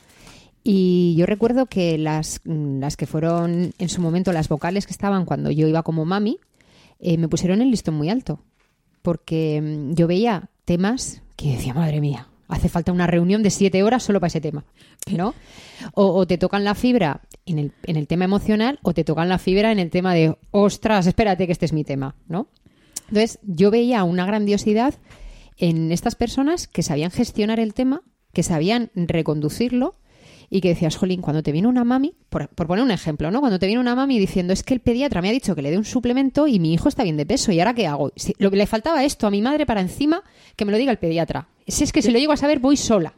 Y 0.67 1.13
yo 1.15 1.27
recuerdo 1.27 1.67
que 1.67 1.95
las, 1.99 2.41
mm, 2.43 2.79
las 2.79 2.97
que 2.97 3.05
fueron 3.05 3.71
en 3.77 3.87
su 3.87 4.01
momento 4.01 4.33
las 4.33 4.49
vocales 4.49 4.87
que 4.87 4.93
estaban 4.93 5.23
cuando 5.23 5.51
yo 5.51 5.67
iba 5.67 5.83
como 5.83 6.05
mami, 6.05 6.39
eh, 6.99 7.19
me 7.19 7.27
pusieron 7.27 7.61
el 7.61 7.69
listón 7.69 7.93
muy 7.93 8.09
alto. 8.09 8.39
Porque 9.03 9.61
mm, 9.61 9.93
yo 9.93 10.07
veía 10.07 10.49
temas 10.65 11.21
que 11.35 11.51
decía, 11.51 11.75
madre 11.75 12.01
mía, 12.01 12.29
hace 12.47 12.67
falta 12.67 12.91
una 12.91 13.05
reunión 13.05 13.43
de 13.43 13.51
siete 13.51 13.83
horas 13.83 14.01
solo 14.01 14.19
para 14.19 14.29
ese 14.29 14.41
tema, 14.41 14.65
¿no? 15.15 15.35
O, 15.93 16.07
o 16.07 16.25
te 16.25 16.39
tocan 16.39 16.63
la 16.63 16.73
fibra 16.73 17.21
en 17.45 17.59
el, 17.59 17.71
en 17.83 17.95
el 17.95 18.07
tema 18.07 18.25
emocional 18.25 18.79
o 18.81 18.91
te 18.95 19.03
tocan 19.03 19.29
la 19.29 19.37
fibra 19.37 19.71
en 19.71 19.77
el 19.77 19.91
tema 19.91 20.15
de, 20.15 20.35
ostras, 20.49 21.05
espérate 21.05 21.45
que 21.45 21.51
este 21.51 21.67
es 21.67 21.73
mi 21.73 21.83
tema, 21.83 22.15
¿no? 22.27 22.47
Entonces, 23.09 23.37
yo 23.43 23.69
veía 23.69 24.03
una 24.03 24.25
grandiosidad 24.25 24.95
en 25.57 25.91
estas 25.91 26.15
personas 26.15 26.67
que 26.67 26.81
sabían 26.81 27.11
gestionar 27.11 27.59
el 27.59 27.75
tema, 27.75 28.01
que 28.33 28.41
sabían 28.41 28.89
reconducirlo 28.95 29.93
y 30.49 30.61
que 30.61 30.69
decías, 30.69 30.95
jolín, 30.95 31.21
cuando 31.21 31.41
te 31.43 31.51
viene 31.51 31.67
una 31.67 31.83
mami, 31.83 32.13
por, 32.29 32.47
por 32.49 32.67
poner 32.67 32.83
un 32.83 32.91
ejemplo, 32.91 33.31
¿no? 33.31 33.39
Cuando 33.39 33.59
te 33.59 33.65
viene 33.67 33.79
una 33.81 33.95
mami 33.95 34.19
diciendo, 34.19 34.53
es 34.53 34.63
que 34.63 34.73
el 34.73 34.79
pediatra 34.79 35.21
me 35.21 35.29
ha 35.29 35.31
dicho 35.31 35.55
que 35.55 35.61
le 35.61 35.71
dé 35.71 35.77
un 35.77 35.85
suplemento 35.85 36.47
y 36.47 36.59
mi 36.59 36.73
hijo 36.73 36.87
está 36.89 37.03
bien 37.03 37.17
de 37.17 37.25
peso, 37.25 37.51
¿y 37.51 37.59
ahora 37.59 37.73
qué 37.73 37.87
hago? 37.87 38.11
Si- 38.15 38.35
lo 38.37 38.51
que 38.51 38.57
le 38.57 38.67
faltaba 38.67 39.03
esto 39.03 39.27
a 39.27 39.31
mi 39.31 39.41
madre 39.41 39.65
para 39.65 39.81
encima 39.81 40.23
que 40.55 40.65
me 40.65 40.71
lo 40.71 40.77
diga 40.77 40.91
el 40.91 40.97
pediatra. 40.99 41.47
Si 41.67 41.83
es 41.83 41.91
que 41.91 42.01
si 42.01 42.11
lo 42.11 42.19
llego 42.19 42.33
a 42.33 42.37
saber, 42.37 42.59
voy 42.59 42.77
sola. 42.77 43.13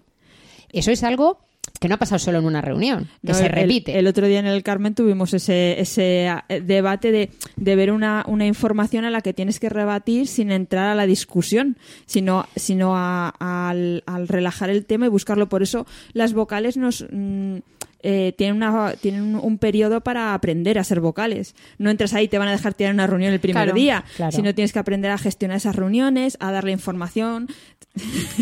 Eso 0.71 0.91
es 0.91 1.03
algo 1.03 1.39
que 1.79 1.87
no 1.87 1.95
ha 1.95 1.99
pasado 1.99 2.17
solo 2.19 2.39
en 2.39 2.45
una 2.45 2.61
reunión, 2.61 3.07
que 3.23 3.33
No, 3.33 3.33
se 3.35 3.45
el- 3.45 3.51
repite. 3.51 3.99
El, 3.99 4.07
otro 4.07 4.25
día 4.27 4.39
en 4.39 4.47
el 4.47 4.63
Carmen 4.63 4.95
tuvimos 4.95 5.33
ese, 5.33 5.79
ese 5.79 6.27
debate 6.63 7.11
de, 7.11 7.29
de 7.55 7.75
ver 7.75 7.91
una, 7.91 8.23
una 8.27 8.47
información 8.47 9.05
a 9.05 9.11
la 9.11 9.21
que 9.21 9.33
tienes 9.33 9.59
que 9.59 9.69
rebatir 9.69 10.27
sin 10.27 10.51
entrar 10.51 10.87
a 10.87 10.95
la 10.95 11.05
discusión, 11.05 11.77
sino, 12.07 12.47
sino 12.55 12.95
a- 12.97 13.29
al, 13.39 14.03
al 14.07 14.27
relajar 14.27 14.69
el 14.71 14.85
tema 14.85 15.05
y 15.05 15.09
buscarlo. 15.09 15.49
Por 15.49 15.61
eso 15.63 15.85
las 16.13 16.33
vocales 16.33 16.77
nos... 16.77 17.05
mm, 17.11 17.57
eh, 18.03 18.33
tienen, 18.37 18.55
una, 18.57 18.93
tienen 18.93 19.23
un, 19.23 19.35
un 19.35 19.57
periodo 19.57 20.01
para 20.01 20.33
aprender 20.35 20.77
a 20.79 20.83
ser 20.83 20.99
vocales. 21.01 21.55
No 21.79 21.89
entras 21.89 22.13
ahí 22.13 22.25
y 22.25 22.27
te 22.27 22.37
van 22.37 22.47
a 22.47 22.51
dejar 22.51 22.73
tirar 22.75 22.93
una 22.93 23.07
reunión 23.07 23.33
el 23.33 23.39
primer 23.39 23.63
Claro, 23.63 23.75
día, 23.75 24.05
claro. 24.15 24.31
sino 24.31 24.53
tienes 24.55 24.71
que 24.71 24.79
aprender 24.79 25.09
a 25.11 25.17
gestionar 25.17 25.57
esas 25.57 25.75
reuniones, 25.75 26.37
a 26.39 26.51
darle 26.51 26.71
información. 26.71 27.47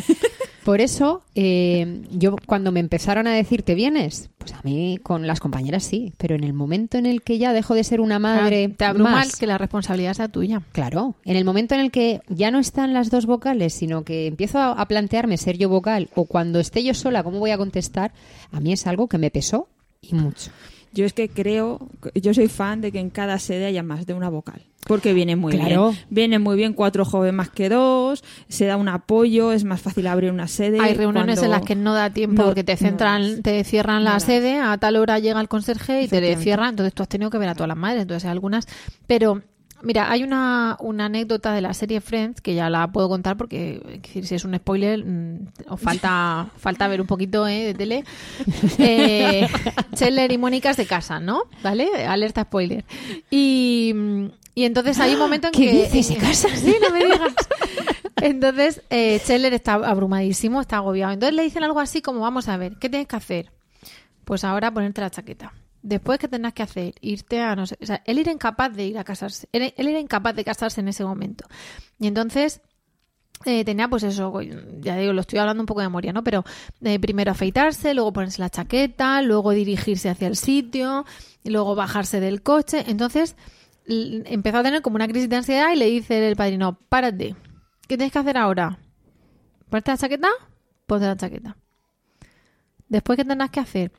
Por 0.65 0.82
eso, 0.82 1.21
eh, 1.36 2.01
yo 2.10 2.36
cuando 2.47 2.71
me 2.71 2.80
empezaron 2.80 3.28
a 3.28 3.36
decir, 3.36 3.62
¿te 3.62 3.75
vienes? 3.75 4.32
Pues 4.39 4.51
a 4.54 4.62
mí 4.63 4.97
con 5.04 5.28
las 5.28 5.39
compañeras 5.39 5.84
sí, 5.84 6.12
pero 6.17 6.34
en 6.34 6.43
el 6.43 6.54
momento 6.54 6.97
en 6.97 7.06
el 7.06 7.21
que 7.21 7.38
ya 7.38 7.54
dejo 7.54 7.75
de 7.75 7.84
ser 7.84 8.01
una 8.01 8.17
madre 8.17 8.69
te 8.69 8.84
abruma 8.84 9.12
más, 9.12 9.36
que 9.36 9.45
la 9.45 9.60
responsabilidad 9.60 10.15
sea 10.15 10.28
tuya 10.28 10.63
Claro, 10.71 11.13
en 11.23 11.36
el 11.36 11.45
momento 11.45 11.75
en 11.75 11.82
el 11.82 11.91
que 11.91 12.21
ya 12.30 12.49
no 12.49 12.58
están 12.58 12.95
las 12.95 13.12
dos 13.12 13.28
vocales, 13.28 13.75
sino 13.75 14.04
que 14.04 14.25
empiezo 14.25 14.58
a, 14.58 14.71
a 14.71 14.88
plantearme 14.88 15.38
ser 15.38 15.60
yo 15.60 15.69
vocal 15.69 16.10
o 16.15 16.25
cuando 16.25 16.60
esté 16.60 16.84
yo 16.84 16.95
sola, 16.95 17.21
¿cómo 17.21 17.38
voy 17.38 17.51
a 17.51 17.60
contestar? 17.60 18.12
A 18.51 18.60
mí 18.60 18.73
es 18.73 18.88
algo 18.88 19.08
que 19.08 19.19
me 19.19 19.30
pesó 19.30 19.69
y 20.01 20.15
mucho. 20.15 20.49
Yo 20.93 21.06
es 21.06 21.13
que 21.13 21.30
creo, 21.30 21.89
yo 22.15 22.34
soy 22.34 22.47
fan 22.47 22.82
de 22.82 22.91
que 22.91 22.99
en 22.99 23.12
cada 23.12 23.38
sede 23.38 23.67
haya 23.67 23.84
más 23.84 24.08
de 24.08 24.15
una 24.15 24.30
vocal. 24.30 24.63
Porque 24.85 25.13
viene 25.13 25.35
muy 25.35 25.51
Claro. 25.53 25.89
bien. 25.91 26.05
Viene 26.09 26.39
muy 26.39 26.55
bien 26.55 26.73
cuatro 26.73 27.05
jóvenes 27.05 27.33
más 27.33 27.49
que 27.49 27.69
dos, 27.69 28.23
se 28.47 28.65
da 28.65 28.77
un 28.77 28.87
apoyo, 28.87 29.51
es 29.51 29.63
más 29.63 29.81
fácil 29.81 30.07
abrir 30.07 30.31
una 30.31 30.47
sede. 30.47 30.79
hay 30.79 30.93
reuniones 30.93 31.41
en 31.43 31.51
las 31.51 31.61
que 31.63 31.75
no 31.75 31.93
da 31.93 32.09
tiempo 32.11 32.41
No, 32.41 32.47
porque 32.49 32.63
te 32.63 32.77
centran 32.77 33.41
te 33.41 33.63
cierran 33.63 34.03
la 34.03 34.13
No 34.13 34.19
sede 34.19 34.59
a 34.59 34.77
tal 34.77 34.95
hora 34.97 35.19
llega 35.19 35.41
el 35.41 35.47
conserje 35.47 36.03
y 36.03 36.07
te 36.07 36.21
le 36.21 36.35
cierran 36.37 36.69
entonces 36.69 36.93
tú 36.93 37.03
has 37.03 37.09
tenido 37.09 37.29
que 37.29 37.37
ver 37.37 37.49
a 37.49 37.53
todas 37.55 37.67
las 37.69 37.77
madres 37.77 38.03
entonces 38.03 38.25
hay 38.25 38.31
algunas 38.31 38.67
pero 39.07 39.41
Mira, 39.85 40.09
hay 40.09 40.23
una, 40.23 40.77
una 40.79 41.05
anécdota 41.05 41.53
de 41.53 41.61
la 41.61 41.71
serie 41.75 42.01
Friends 42.01 42.41
que 42.41 42.55
ya 42.55 42.71
la 42.71 42.87
puedo 42.87 43.07
contar 43.07 43.37
porque 43.37 43.79
es 43.87 44.01
decir, 44.01 44.25
si 44.25 44.33
es 44.33 44.43
un 44.43 44.55
spoiler 44.55 45.05
mm, 45.05 45.47
os 45.69 45.79
falta 45.79 46.49
falta 46.57 46.87
ver 46.87 47.01
un 47.01 47.05
poquito 47.05 47.47
eh, 47.47 47.65
de 47.65 47.73
tele. 47.75 48.03
Eh, 48.79 49.47
Chandler 49.93 50.31
y 50.31 50.37
Mónica 50.39 50.73
se 50.73 50.87
casan, 50.87 51.25
¿no? 51.25 51.43
¿Vale? 51.61 51.87
Alerta 52.07 52.43
spoiler. 52.43 52.83
Y, 53.29 53.93
y 54.55 54.63
entonces 54.63 54.99
hay 54.99 55.13
un 55.13 55.19
momento 55.19 55.47
en 55.47 55.53
¿Qué 55.53 55.65
que... 55.65 55.93
dices? 55.93 56.07
¿Se 56.07 56.15
casan? 56.25 56.57
Sí, 56.57 56.75
no 56.81 56.89
me 56.89 57.05
digas. 57.05 57.33
Entonces, 58.21 58.81
eh, 58.89 59.21
Chandler 59.23 59.53
está 59.53 59.75
abrumadísimo, 59.75 60.61
está 60.61 60.77
agobiado. 60.77 61.13
Entonces 61.13 61.35
le 61.35 61.43
dicen 61.43 61.63
algo 61.63 61.79
así 61.79 62.01
como, 62.01 62.21
vamos 62.21 62.49
a 62.49 62.57
ver, 62.57 62.77
¿qué 62.79 62.89
tienes 62.89 63.07
que 63.07 63.15
hacer? 63.15 63.51
Pues 64.23 64.43
ahora 64.43 64.71
ponerte 64.73 65.01
la 65.01 65.11
chaqueta. 65.11 65.53
Después, 65.87 66.17
¿qué 66.17 66.27
tendrás 66.27 66.53
que 66.53 66.63
hacer? 66.63 66.95
Irte 66.99 67.41
a 67.41 67.55
no 67.55 67.67
sé... 67.67 67.77
O 67.79 67.85
sea, 67.85 68.01
él 68.07 68.17
era 68.17 68.31
incapaz 68.31 68.73
de 68.73 68.87
ir 68.87 68.97
a 68.97 69.03
casarse. 69.03 69.47
Él, 69.51 69.71
era 69.77 69.99
incapaz 69.99 70.35
de 70.35 70.43
casarse 70.43 70.81
en 70.81 70.87
ese 70.87 71.05
momento. 71.05 71.45
Y 71.99 72.07
entonces... 72.07 72.59
eh, 73.45 73.63
tenía 73.63 73.87
pues 73.87 74.01
eso, 74.01 74.41
ya 74.79 74.97
digo, 74.97 75.13
lo 75.13 75.21
estoy 75.21 75.37
hablando 75.37 75.61
un 75.61 75.67
poco 75.67 75.81
de 75.81 75.87
memoria, 75.87 76.11
¿no? 76.11 76.23
Pero 76.23 76.43
eh, 76.81 76.99
primero 76.99 77.31
afeitarse, 77.31 77.93
luego 77.93 78.11
ponerse 78.13 78.41
la 78.41 78.49
chaqueta, 78.49 79.21
luego 79.21 79.51
dirigirse 79.51 80.09
hacia 80.09 80.27
el 80.27 80.37
sitio, 80.37 81.05
y 81.43 81.51
luego 81.51 81.75
bajarse 81.75 82.19
del 82.19 82.41
coche. 82.41 82.83
Entonces 82.87 83.35
empezó 83.87 84.57
a 84.57 84.63
tener 84.63 84.81
como 84.81 84.95
una 84.95 85.07
crisis 85.07 85.29
de 85.29 85.35
ansiedad 85.35 85.71
y 85.71 85.75
le 85.75 85.85
dice 85.85 86.27
el 86.27 86.35
padrino, 86.35 86.79
párate, 86.89 87.35
¿qué 87.87 87.95
tienes 87.95 88.11
que 88.11 88.17
hacer 88.17 88.37
ahora? 88.37 88.79
¿Ponerte 89.69 89.91
la 89.91 89.97
chaqueta? 89.97 90.29
Ponte 90.87 91.05
la 91.05 91.15
chaqueta. 91.15 91.55
Después, 92.89 93.17
¿qué 93.17 93.25
tendrás 93.25 93.51
que 93.51 93.59
hacer? 93.59 93.91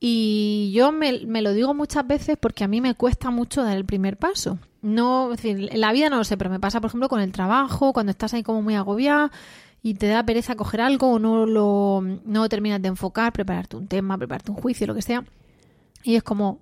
Y 0.00 0.72
yo 0.74 0.92
me, 0.92 1.26
me 1.26 1.42
lo 1.42 1.52
digo 1.52 1.74
muchas 1.74 2.06
veces 2.06 2.38
porque 2.40 2.64
a 2.64 2.68
mí 2.68 2.80
me 2.80 2.94
cuesta 2.94 3.30
mucho 3.30 3.62
dar 3.62 3.76
el 3.76 3.84
primer 3.84 4.16
paso. 4.16 4.58
No, 4.80 5.30
en 5.42 5.78
la 5.78 5.92
vida 5.92 6.08
no 6.08 6.16
lo 6.16 6.24
sé, 6.24 6.38
pero 6.38 6.48
me 6.48 6.58
pasa, 6.58 6.80
por 6.80 6.88
ejemplo, 6.88 7.10
con 7.10 7.20
el 7.20 7.32
trabajo, 7.32 7.92
cuando 7.92 8.10
estás 8.10 8.32
ahí 8.32 8.42
como 8.42 8.62
muy 8.62 8.74
agobiada 8.74 9.30
y 9.82 9.94
te 9.94 10.06
da 10.06 10.24
pereza 10.24 10.56
coger 10.56 10.80
algo 10.80 11.12
o 11.12 11.18
no 11.18 11.44
lo, 11.44 12.02
no 12.24 12.48
terminas 12.48 12.80
de 12.80 12.88
enfocar, 12.88 13.32
prepararte 13.32 13.76
un 13.76 13.88
tema, 13.88 14.16
prepararte 14.16 14.50
un 14.50 14.56
juicio, 14.56 14.86
lo 14.86 14.94
que 14.94 15.02
sea. 15.02 15.22
Y 16.02 16.16
es 16.16 16.22
como, 16.22 16.60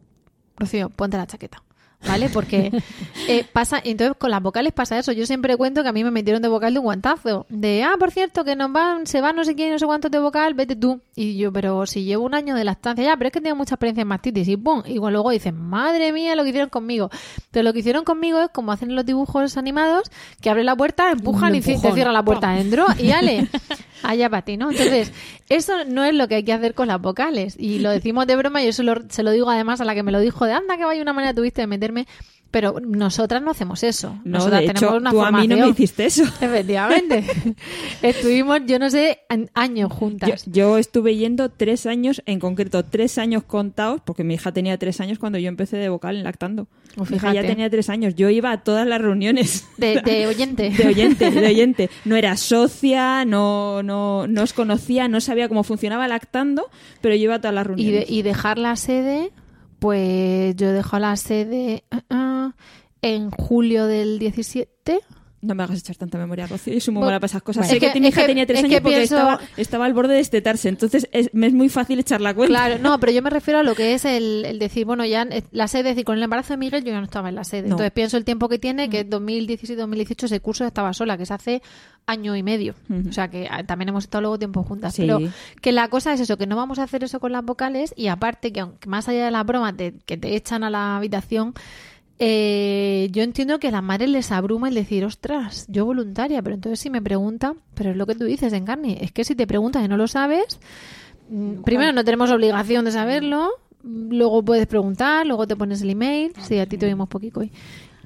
Rocío, 0.57 0.91
ponte 0.91 1.17
la 1.17 1.27
chaqueta. 1.27 1.63
¿Vale? 2.07 2.29
Porque 2.29 2.71
eh, 3.29 3.45
pasa, 3.53 3.81
entonces 3.83 4.17
con 4.17 4.31
las 4.31 4.43
vocales 4.43 4.73
pasa 4.73 4.99
eso. 4.99 5.13
Yo 5.13 5.27
siempre 5.27 5.57
cuento 5.57 5.83
que 5.83 5.89
a 5.89 5.93
mí 5.93 6.05
me 6.05 6.11
metieron 6.11 6.41
de 6.43 6.49
vocal 6.49 6.73
de 6.73 6.79
un 6.79 6.85
guantazo. 6.85 7.47
De, 7.49 7.83
ah, 7.83 7.97
por 7.99 8.11
cierto, 8.11 8.45
que 8.45 8.55
nos 8.57 8.73
van, 8.73 9.07
se 9.07 9.21
van 9.21 9.37
no 9.37 9.45
sé 9.45 9.55
quién, 9.55 9.73
no 9.73 9.79
sé 9.79 9.87
cuántos 9.87 10.11
de 10.11 10.19
vocal, 10.19 10.55
vete 10.55 10.77
tú. 10.77 11.01
Y 11.17 11.37
yo, 11.37 11.53
pero 11.53 11.87
si 11.87 12.05
llevo 12.05 12.25
un 12.25 12.35
año 12.35 12.55
de 12.55 12.65
lactancia, 12.65 13.05
ya, 13.05 13.17
pero 13.17 13.29
es 13.29 13.33
que 13.33 13.41
tengo 13.41 13.57
mucha 13.57 13.75
experiencia 13.75 14.03
en 14.03 14.09
mastitis. 14.09 14.49
Y 14.49 14.57
pum, 14.57 14.83
igual 14.87 15.13
luego 15.13 15.31
dicen, 15.31 15.57
madre 15.57 16.13
mía, 16.13 16.37
lo 16.37 16.45
que 16.45 16.51
hicieron 16.51 16.71
conmigo. 16.71 17.11
Pero 17.51 17.65
lo 17.65 17.73
que 17.73 17.81
hicieron 17.81 18.05
conmigo 18.05 18.41
es 18.41 18.51
como 18.51 18.73
hacen 18.73 18.91
en 18.91 18.97
los 18.97 19.05
dibujos 19.05 19.57
animados, 19.57 20.11
que 20.41 20.51
abre 20.51 20.65
la 20.65 20.77
puerta, 20.77 21.11
empujan 21.11 21.55
y 21.55 21.61
te 21.61 21.73
empujón. 21.73 21.95
cierra 21.95 22.13
la 22.13 22.23
puerta 22.23 22.51
adentro. 22.51 22.87
Y 22.99 23.11
ale, 23.13 23.49
allá 24.03 24.31
para 24.31 24.43
ti, 24.43 24.57
¿no? 24.57 24.71
Entonces, 24.71 25.13
eso 25.49 25.85
no 25.87 26.05
es 26.05 26.15
lo 26.15 26.29
que 26.29 26.37
hay 26.37 26.45
que 26.45 26.53
hacer 26.53 26.75
con 26.75 26.89
las 26.89 27.01
vocales. 27.01 27.57
Y 27.59 27.81
lo 27.81 27.91
decimos 27.91 28.27
de 28.27 28.37
broma, 28.37 28.63
yo 28.63 28.73
se 28.73 28.83
lo, 28.83 28.95
se 29.09 29.23
lo 29.23 29.33
digo 29.33 29.51
además 29.51 29.81
a 29.81 29.85
la 29.85 29.95
que 29.95 30.03
me 30.03 30.13
lo 30.13 30.21
dijo 30.21 30.45
de 30.45 30.53
anda 30.53 30.77
que 30.77 30.85
vaya 30.85 31.03
una 31.03 31.13
manera 31.13 31.35
tuviste 31.35 31.63
de 31.63 31.67
Pero 32.51 32.81
nosotras 32.81 33.43
no 33.43 33.51
hacemos 33.51 33.83
eso. 33.83 34.19
No, 34.25 34.39
Nosotras 34.39 34.61
de 34.61 34.67
hecho, 34.69 34.75
tenemos 34.75 35.01
una 35.03 35.11
tú 35.11 35.23
a 35.23 35.31
mí 35.31 35.47
no 35.49 35.57
me 35.59 35.69
hiciste 35.69 36.07
eso. 36.07 36.23
Efectivamente. 36.41 37.23
Estuvimos, 38.03 38.61
yo 38.67 38.79
no 38.79 38.89
sé, 38.89 39.19
años 39.53 39.93
juntas. 39.93 40.45
yo 40.47 40.79
estuve 40.79 41.15
yendo 41.17 41.51
tres 41.51 41.85
años, 41.85 42.23
en 42.25 42.41
concreto 42.41 42.85
tres 42.87 43.19
años 43.19 43.43
contados, 43.43 44.01
porque 44.03 44.25
mi 44.25 44.33
hija 44.35 44.51
tenía 44.53 44.79
tres 44.79 44.99
años 45.03 45.19
cuando 45.19 45.39
yo 45.39 45.49
empecé 45.49 45.77
de 45.77 45.91
vocal 45.91 46.17
en 46.17 46.25
lactando. 46.25 46.69
Pues 46.97 47.11
mi 47.11 47.17
hija 47.19 47.35
ya 47.35 47.43
tenía 47.43 47.69
tres 47.69 47.91
años. 47.91 48.15
Yo 48.15 48.31
iba 48.31 48.51
a 48.51 48.63
todas 48.65 48.87
las 48.87 49.01
reuniones. 49.01 49.67
De, 49.77 50.01
de 50.01 50.27
oyente. 50.29 50.71
De 50.71 50.87
oyente, 50.89 51.31
de 51.31 51.47
oyente. 51.49 51.91
No 52.07 52.17
era 52.17 52.35
socia, 52.39 53.27
no, 53.27 53.83
no, 53.83 54.27
no 54.27 54.43
os 54.43 54.55
conocía, 54.55 55.07
no 55.07 55.21
sabía 55.21 55.49
cómo 55.49 55.65
funcionaba 55.65 56.09
lactando, 56.09 56.71
pero 57.03 57.15
yo 57.15 57.25
iba 57.25 57.35
a 57.35 57.41
todas 57.41 57.55
las 57.55 57.65
Y, 57.65 57.69
de- 57.69 57.75
reuniones. 57.75 58.11
y 58.11 58.23
dejar 58.23 58.57
la 58.59 58.75
sede, 58.77 59.33
pues 59.79 60.57
yo 60.57 60.73
dejo 60.73 60.99
la 60.99 61.17
sede 61.17 61.85
ah, 61.91 62.03
ah, 62.11 62.53
en 63.03 63.31
julio 63.31 63.87
del 63.87 64.19
17. 64.19 65.01
No 65.41 65.55
me 65.55 65.63
hagas 65.63 65.79
echar 65.79 65.95
tanta 65.95 66.19
memoria, 66.19 66.47
Rocío. 66.49 66.75
Yo 66.75 66.81
soy 66.81 66.93
muy 66.95 66.99
Bueno, 67.01 67.11
mala 67.11 67.21
para 67.21 67.29
esas 67.31 67.43
cosas. 67.43 67.69
sé 67.69 67.75
Es 67.77 67.81
que, 67.81 67.93
que- 67.93 68.01
mi 68.01 68.09
hija 68.09 68.23
que- 68.23 68.27
tenía 68.27 68.45
tres 68.45 68.59
es 68.59 68.65
años 68.65 68.75
que 68.77 68.81
porque 68.83 68.97
pienso- 68.97 69.17
estaba, 69.17 69.41
estaba 69.57 69.85
al 69.87 69.95
borde 69.95 70.13
de 70.15 70.19
destetarse. 70.19 70.69
Entonces 70.69 71.09
es, 71.13 71.31
me 71.33 71.47
es 71.47 71.53
muy 71.53 71.69
fácil 71.69 72.01
echar 72.01 72.21
la 72.21 72.35
cuenta. 72.35 72.49
Claro, 72.53 72.79
no, 72.83 72.99
pero 73.01 73.13
yo 73.13 73.23
me 73.23 73.31
refiero 73.31 73.61
a 73.61 73.63
lo 73.63 73.75
que 73.77 73.95
es 73.95 74.05
el, 74.05 74.45
el 74.45 74.59
decir, 74.59 74.85
bueno, 74.85 75.05
ya 75.05 75.23
eh, 75.31 75.45
la 75.53 75.69
sede, 75.69 75.91
es 75.91 75.95
decir, 75.97 76.05
con 76.05 76.17
el 76.17 76.23
embarazo 76.25 76.55
de 76.55 76.57
Miguel 76.57 76.83
yo 76.83 76.91
ya 76.91 76.99
no 76.99 77.05
estaba 77.05 77.29
en 77.29 77.37
la 77.37 77.45
sede. 77.45 77.63
No. 77.63 77.75
Entonces 77.75 77.93
pienso 77.93 78.17
el 78.17 78.25
tiempo 78.25 78.49
que 78.49 78.59
tiene, 78.59 78.91
que 78.91 79.01
es 79.01 79.07
2017-2018, 79.11 80.25
ese 80.25 80.41
curso 80.41 80.65
estaba 80.67 80.93
sola, 80.93 81.17
que 81.17 81.23
es 81.23 81.31
hace 81.31 81.63
año 82.07 82.35
y 82.35 82.43
medio. 82.43 82.75
O 83.09 83.13
sea 83.13 83.29
que 83.29 83.47
ah, 83.51 83.63
también 83.65 83.91
hemos 83.91 84.05
estado 84.05 84.23
luego 84.23 84.39
tiempo 84.39 84.63
juntas. 84.65 84.95
Sí. 84.95 85.03
Pero 85.03 85.21
que 85.61 85.73
la 85.73 85.89
cosa 85.89 86.13
es 86.15 86.21
eso, 86.21 86.37
que 86.37 86.47
no 86.47 86.57
vamos 86.57 86.79
a 86.79 86.83
hacer 86.85 87.05
eso 87.05 87.21
con 87.21 87.33
las 87.33 87.45
vocales 87.45 87.93
y 87.97 88.09
aparte 88.09 88.53
que 88.53 88.61
aunque 88.61 88.89
más 88.89 89.09
allá 89.09 89.27
de 89.27 89.31
la 89.31 89.43
broma 89.45 89.77
te- 89.77 89.95
que 90.07 90.17
te 90.17 90.35
echan 90.35 90.65
a 90.65 90.71
la 90.71 90.97
habitación, 90.97 91.55
eh, 92.19 93.09
yo 93.13 93.23
entiendo 93.23 93.59
que 93.59 93.69
a 93.69 93.71
las 93.71 93.83
madres 93.83 94.09
les 94.11 94.33
abruma 94.33 94.69
el 94.69 94.75
decir, 94.75 95.05
ostras, 95.05 95.67
yo 95.69 95.85
voluntaria, 95.85 96.43
pero 96.43 96.55
entonces 96.55 96.81
si 96.81 96.91
me 96.91 97.01
preguntan, 97.03 97.55
pero 97.75 97.91
es 97.91 97.97
lo 97.97 98.07
que 98.07 98.15
tú 98.15 98.25
dices, 98.25 98.53
Encarni, 98.53 98.97
es 99.01 99.13
que 99.13 99.25
si 99.25 99.35
te 99.35 99.47
preguntan 99.47 99.85
y 99.85 99.89
no 99.89 99.97
lo 99.97 100.09
sabes, 100.09 100.59
mm, 101.31 101.63
primero 101.63 101.93
no 101.93 102.05
tenemos 102.05 102.31
obligación 102.31 102.85
de 102.85 102.93
saberlo, 102.93 103.51
mm, 103.83 104.13
luego 104.15 104.45
puedes 104.45 104.67
preguntar, 104.67 105.27
luego 105.27 105.47
te 105.47 105.55
pones 105.57 105.81
el 105.83 105.91
email, 105.91 106.33
sí, 106.41 106.59
a 106.59 106.67
ti 106.67 106.77
te 106.77 106.87
oímos 106.87 107.09
poquito 107.09 107.41
hoy. 107.41 107.53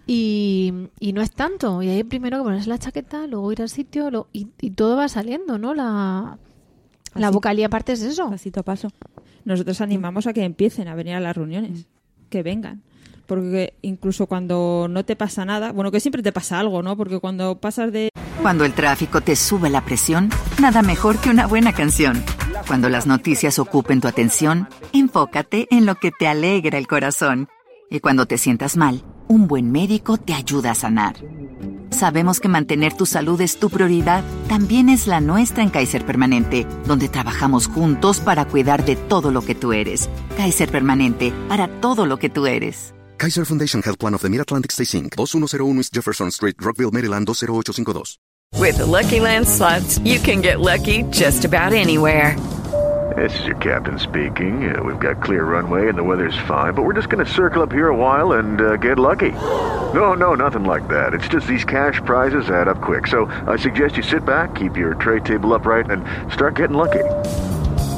Y, 0.06 0.72
y 0.98 1.12
no 1.12 1.22
es 1.22 1.30
tanto, 1.30 1.80
y 1.82 1.88
ahí 1.88 2.02
primero 2.04 2.38
que 2.38 2.42
ponerse 2.44 2.68
la 2.68 2.78
chaqueta, 2.78 3.26
luego 3.26 3.52
ir 3.52 3.62
al 3.62 3.68
sitio, 3.68 4.10
lo- 4.10 4.28
y, 4.32 4.48
y 4.60 4.70
todo 4.72 4.96
va 4.96 5.08
saliendo, 5.08 5.58
¿no? 5.58 5.74
La, 5.74 6.38
la 7.14 7.30
vocalía 7.30 7.66
aparte 7.66 7.92
es 7.92 8.02
eso. 8.02 8.28
Pasito 8.28 8.60
a 8.60 8.62
paso. 8.64 8.88
Nosotros 9.44 9.80
animamos 9.80 10.26
a 10.26 10.32
que 10.32 10.42
empiecen 10.44 10.88
a 10.88 10.94
venir 10.96 11.14
a 11.14 11.20
las 11.20 11.36
reuniones, 11.36 11.86
que 12.30 12.42
vengan. 12.42 12.82
Porque 13.26 13.74
incluso 13.82 14.26
cuando 14.26 14.86
no 14.90 15.04
te 15.04 15.16
pasa 15.16 15.44
nada, 15.44 15.72
bueno, 15.72 15.90
que 15.90 16.00
siempre 16.00 16.22
te 16.22 16.32
pasa 16.32 16.58
algo, 16.58 16.82
¿no? 16.82 16.96
Porque 16.96 17.18
cuando 17.18 17.58
pasas 17.58 17.92
de 17.92 18.10
Cuando 18.40 18.64
el 18.64 18.72
tráfico 18.72 19.20
te 19.20 19.36
sube 19.36 19.70
la 19.70 19.84
presión, 19.84 20.30
nada 20.60 20.82
mejor 20.82 21.18
que 21.18 21.30
una 21.30 21.46
buena 21.46 21.72
canción. 21.72 22.22
Cuando 22.66 22.88
las 22.88 23.06
noticias 23.06 23.58
ocupen 23.58 24.00
tu 24.00 24.08
atención, 24.08 24.68
enfócate 24.92 25.66
en 25.70 25.86
lo 25.86 25.96
que 25.96 26.10
te 26.10 26.26
alegra 26.26 26.78
el 26.78 26.86
corazón. 26.86 27.48
Y 27.90 28.00
cuando 28.00 28.26
te 28.26 28.38
sientas 28.38 28.76
mal, 28.76 29.04
un 29.28 29.46
buen 29.48 29.70
médico 29.70 30.16
te 30.16 30.34
ayuda 30.34 30.70
a 30.70 30.74
sanar. 30.74 31.16
Sabemos 31.90 32.40
que 32.40 32.48
mantener 32.48 32.94
tu 32.94 33.04
salud 33.04 33.40
es 33.42 33.58
tu 33.58 33.68
prioridad, 33.68 34.24
también 34.48 34.88
es 34.88 35.06
la 35.06 35.20
nuestra 35.20 35.62
en 35.62 35.68
Kaiser 35.68 36.04
Permanente, 36.06 36.66
donde 36.86 37.08
trabajamos 37.08 37.66
juntos 37.68 38.20
para 38.20 38.46
cuidar 38.46 38.84
de 38.84 38.96
todo 38.96 39.30
lo 39.30 39.42
que 39.42 39.54
tú 39.54 39.72
eres. 39.72 40.08
Kaiser 40.36 40.70
Permanente, 40.70 41.32
para 41.48 41.68
todo 41.68 42.06
lo 42.06 42.18
que 42.18 42.30
tú 42.30 42.46
eres. 42.46 42.94
Kaiser 43.22 43.44
Foundation 43.44 43.82
Health 43.82 44.00
Plan 44.00 44.14
of 44.14 44.22
the 44.22 44.28
Mid-Atlantic 44.28 44.72
Stay 44.72 44.82
Inc., 44.98 45.16
2101 45.16 45.78
East 45.78 45.92
Jefferson 45.92 46.32
Street, 46.32 46.56
Rockville, 46.60 46.90
Maryland, 46.90 47.28
20852. 47.28 48.18
With 48.58 48.78
the 48.78 48.84
Lucky 48.84 49.20
Land 49.20 49.46
slots, 49.46 50.00
you 50.00 50.18
can 50.18 50.40
get 50.40 50.58
lucky 50.58 51.04
just 51.04 51.44
about 51.44 51.72
anywhere. 51.72 52.36
This 53.14 53.32
is 53.38 53.46
your 53.46 53.56
captain 53.58 54.00
speaking. 54.00 54.74
Uh, 54.74 54.82
we've 54.82 54.98
got 54.98 55.22
clear 55.22 55.44
runway 55.44 55.88
and 55.88 55.96
the 55.96 56.02
weather's 56.02 56.34
fine, 56.48 56.74
but 56.74 56.82
we're 56.82 56.94
just 56.94 57.10
going 57.10 57.24
to 57.24 57.32
circle 57.32 57.62
up 57.62 57.70
here 57.70 57.90
a 57.90 57.94
while 57.94 58.32
and 58.32 58.60
uh, 58.60 58.74
get 58.74 58.98
lucky. 58.98 59.30
No, 59.30 60.14
no, 60.14 60.34
nothing 60.34 60.64
like 60.64 60.88
that. 60.88 61.14
It's 61.14 61.28
just 61.28 61.46
these 61.46 61.64
cash 61.64 62.00
prizes 62.04 62.50
add 62.50 62.66
up 62.66 62.80
quick. 62.80 63.06
So 63.06 63.26
I 63.46 63.54
suggest 63.54 63.96
you 63.96 64.02
sit 64.02 64.24
back, 64.24 64.56
keep 64.56 64.76
your 64.76 64.94
tray 64.94 65.20
table 65.20 65.54
upright, 65.54 65.88
and 65.92 66.02
start 66.32 66.56
getting 66.56 66.76
lucky. 66.76 67.04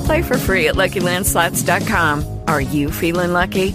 Play 0.04 0.20
for 0.20 0.36
free 0.36 0.68
at 0.68 0.74
LuckyLandSlots.com. 0.74 2.40
Are 2.46 2.60
you 2.60 2.90
feeling 2.90 3.32
lucky? 3.32 3.74